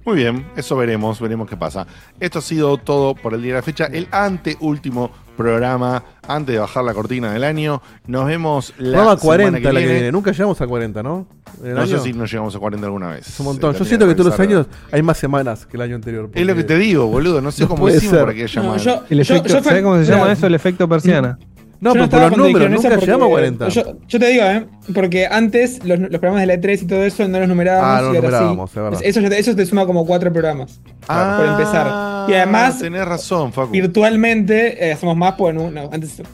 [0.04, 1.86] Muy bien, eso veremos, veremos qué pasa.
[2.18, 6.58] Esto ha sido todo por el día de la fecha, el anteúltimo programa antes de
[6.60, 7.80] bajar la cortina del año.
[8.06, 9.92] Nos vemos la semana 40 que la que viene.
[9.94, 10.12] viene.
[10.12, 11.26] Nunca llegamos a 40, ¿no?
[11.62, 12.02] El No sé año.
[12.02, 13.28] si nos llegamos a 40 alguna vez.
[13.28, 13.74] Es un montón.
[13.76, 16.30] Yo siento que todos los años hay más semanas que el año anterior.
[16.34, 17.40] Es lo que te digo, boludo.
[17.40, 18.82] No sé No cómo para que haya No, más.
[18.84, 20.46] yo- El yo- efecto, yo fue- ¿Sabes cómo se llama eso?
[20.46, 21.38] El efecto persiana.
[21.80, 23.68] No, pero por estaba los números, nunca porque- llegamos a 40.
[23.68, 24.66] Yo, yo te digo, ¿eh?
[24.94, 27.88] Porque antes los, los programas de la E3 y todo eso no los numerábamos.
[27.88, 28.78] Ah, no los y ahora numerábamos, sí.
[28.78, 29.00] es verdad.
[29.04, 30.80] Eso, eso te suma como cuatro programas.
[31.06, 32.30] Ah, por empezar.
[32.30, 33.70] Y además, tenés razón, Facu.
[33.70, 36.24] virtualmente eh, hacemos más, pues no, no, antes se,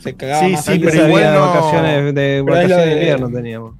[0.00, 0.64] se cagaba Sí, más.
[0.64, 3.74] sí, pero igual no- vacaciones de, vacaciones de de- invierno teníamos.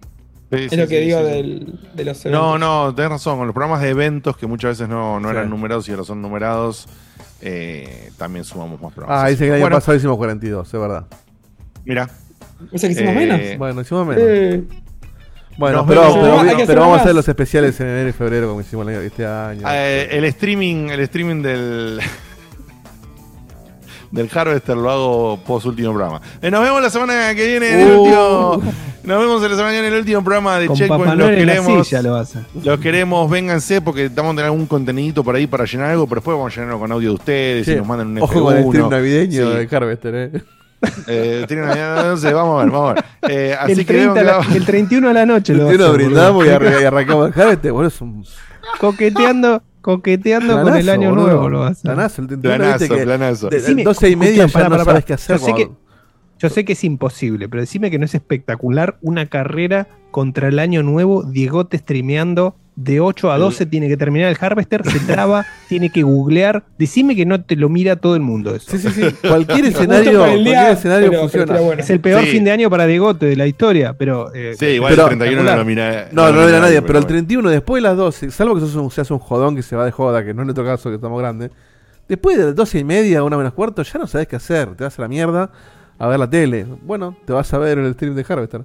[0.53, 1.31] Sí, Es sí, lo que sí, digo sí, sí.
[1.33, 2.61] del- de los No, eventos.
[2.61, 3.39] no, tenés razón.
[3.39, 5.35] Con los programas de eventos que muchas veces no, no Sí.
[5.37, 6.89] eran numerados y ahora son numerados,
[7.41, 9.25] eh, también sumamos más programas.
[9.25, 11.07] Ah, dice que el año Bueno, pasado hicimos 42, es verdad.
[11.85, 12.09] Mira.
[12.73, 13.59] O sea que hicimos Eh, menos.
[13.59, 14.23] Bueno, hicimos menos.
[14.27, 14.63] Eh,
[15.59, 16.63] Bueno, pero, vemos.
[16.67, 19.27] pero, vamos a hacer los especiales en enero y febrero como hicimos el año- este
[19.27, 19.63] año.
[19.71, 22.01] Eh, el streaming, el streaming del
[24.11, 26.21] del Harvester lo hago post último programa.
[26.43, 28.01] Eh, nos vemos la semana que viene en el Uh.
[28.03, 28.73] último.
[29.03, 31.05] Nos vemos la semana que viene en el último programa de Con Checkpoint.
[31.05, 31.87] Papá Los queremos.
[31.89, 32.25] silla lo
[32.65, 36.21] Los queremos, vénganse porque estamos a tener algún contenidito por ahí para llenar algo, pero
[36.21, 37.73] después vamos a llenarlo con audio de ustedes Sí.
[37.73, 38.69] y nos mandan un Ojo con el F1.
[38.73, 39.57] stream navideño Sí.
[39.67, 40.43] de Harvester, eh.
[41.09, 43.05] Eh, tiene una- no sé, vamos a ver, vamos a ver.
[43.31, 45.71] Eh, así El, que 30 vemos a la- que- el 31 a la noche lo
[45.71, 48.25] El 31 vas a hacer, brindamos y, arrancamos el Harvester, boludo, es un
[49.81, 51.27] Coqueteando, con el año boludo.
[51.27, 51.83] nuevo lo vas a hacer.
[51.95, 53.49] Planazo, el 31 Planazo, planazo.
[53.49, 55.39] de- de Decime, 12 y media ya no pará, sabes qué hacer.
[55.39, 55.71] Yo sé, que,
[56.39, 60.59] yo sé que es imposible, pero decime que no es espectacular una carrera contra el
[60.59, 65.45] año nuevo, Diegote streameando de 8 a 12 tiene que terminar el Harvester, se traba,
[65.69, 66.65] tiene que googlear.
[66.79, 68.71] Decime que no te lo mira todo el mundo eso.
[68.71, 69.03] Sí, sí, sí.
[69.29, 71.61] Cualquier escenario, cualquier escenario pero- pero funciona.
[71.61, 71.83] bueno.
[71.83, 72.29] Es el peor Sí.
[72.29, 74.33] fin de año para Diegote de la historia, pero...
[74.35, 76.09] eh, Sí, igual Pero- el 31 no lo mira.
[76.13, 77.07] No, no, lo era nadie, pero el bueno.
[77.09, 79.85] 31 después de las 12, salvo que sos un, seas un jodón que se va
[79.85, 81.51] de joda, que no es nuestro caso, que estamos grandes.
[82.09, 84.75] Después de las 12 y media, una menos cuarto, ya no sabes qué hacer.
[84.75, 85.51] Te vas a la mierda
[85.99, 86.67] a ver la tele.
[86.83, 88.63] Bueno, te vas a ver el stream de Harvester.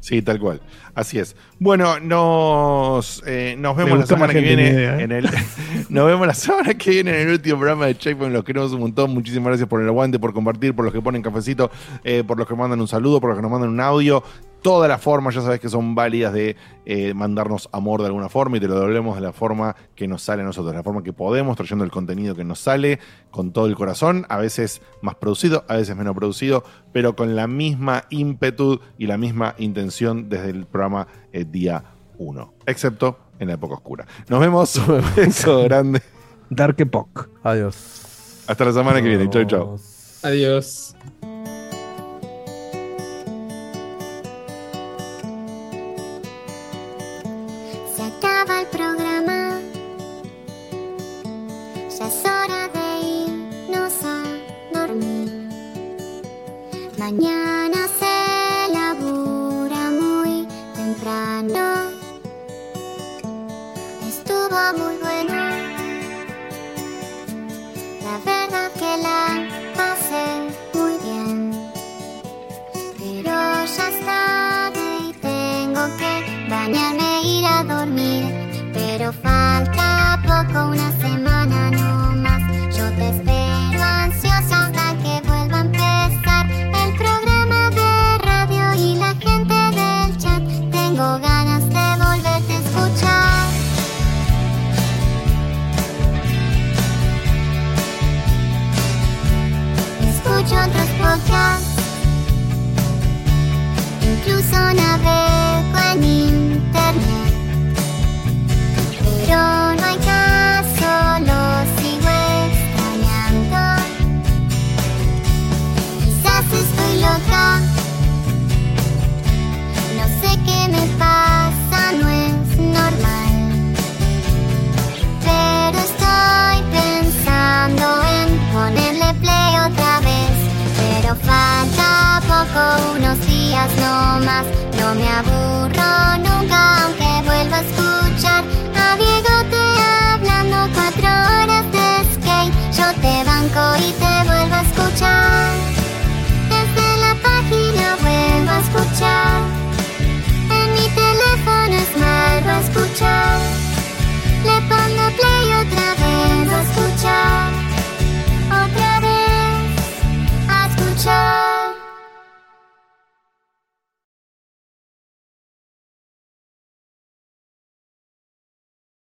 [0.00, 0.60] Sí, tal cual.
[0.94, 1.36] Así es.
[1.58, 5.02] Bueno, nos, eh, nos vemos la semana que viene idea, ¿eh?
[5.02, 5.28] en el.
[5.88, 8.32] nos vemos la semana que viene en el último programa de Checkpoint.
[8.32, 9.12] Los queremos un montón.
[9.12, 11.70] Muchísimas gracias por el aguante, por compartir, por los que ponen cafecito,
[12.04, 14.22] eh, por los que mandan un saludo, por los que nos mandan un audio.
[14.62, 18.56] Todas las formas, ya sabes que son válidas de eh, mandarnos amor de alguna forma
[18.56, 21.12] y te lo devolvemos de la forma que nos sale a nosotros, la forma que
[21.12, 22.98] podemos, trayendo el contenido que nos sale
[23.30, 27.46] con todo el corazón, a veces más producido, a veces menos producido, pero con la
[27.46, 31.84] misma ímpetu y la misma intención desde el programa eh, día
[32.18, 34.06] 1, excepto en la época oscura.
[34.28, 36.02] Nos vemos, un beso grande.
[36.50, 37.28] Dark Epoch.
[37.42, 38.44] Adiós.
[38.46, 39.28] Hasta la semana que viene.
[39.30, 39.78] Chau, chau.
[40.22, 40.94] Adiós.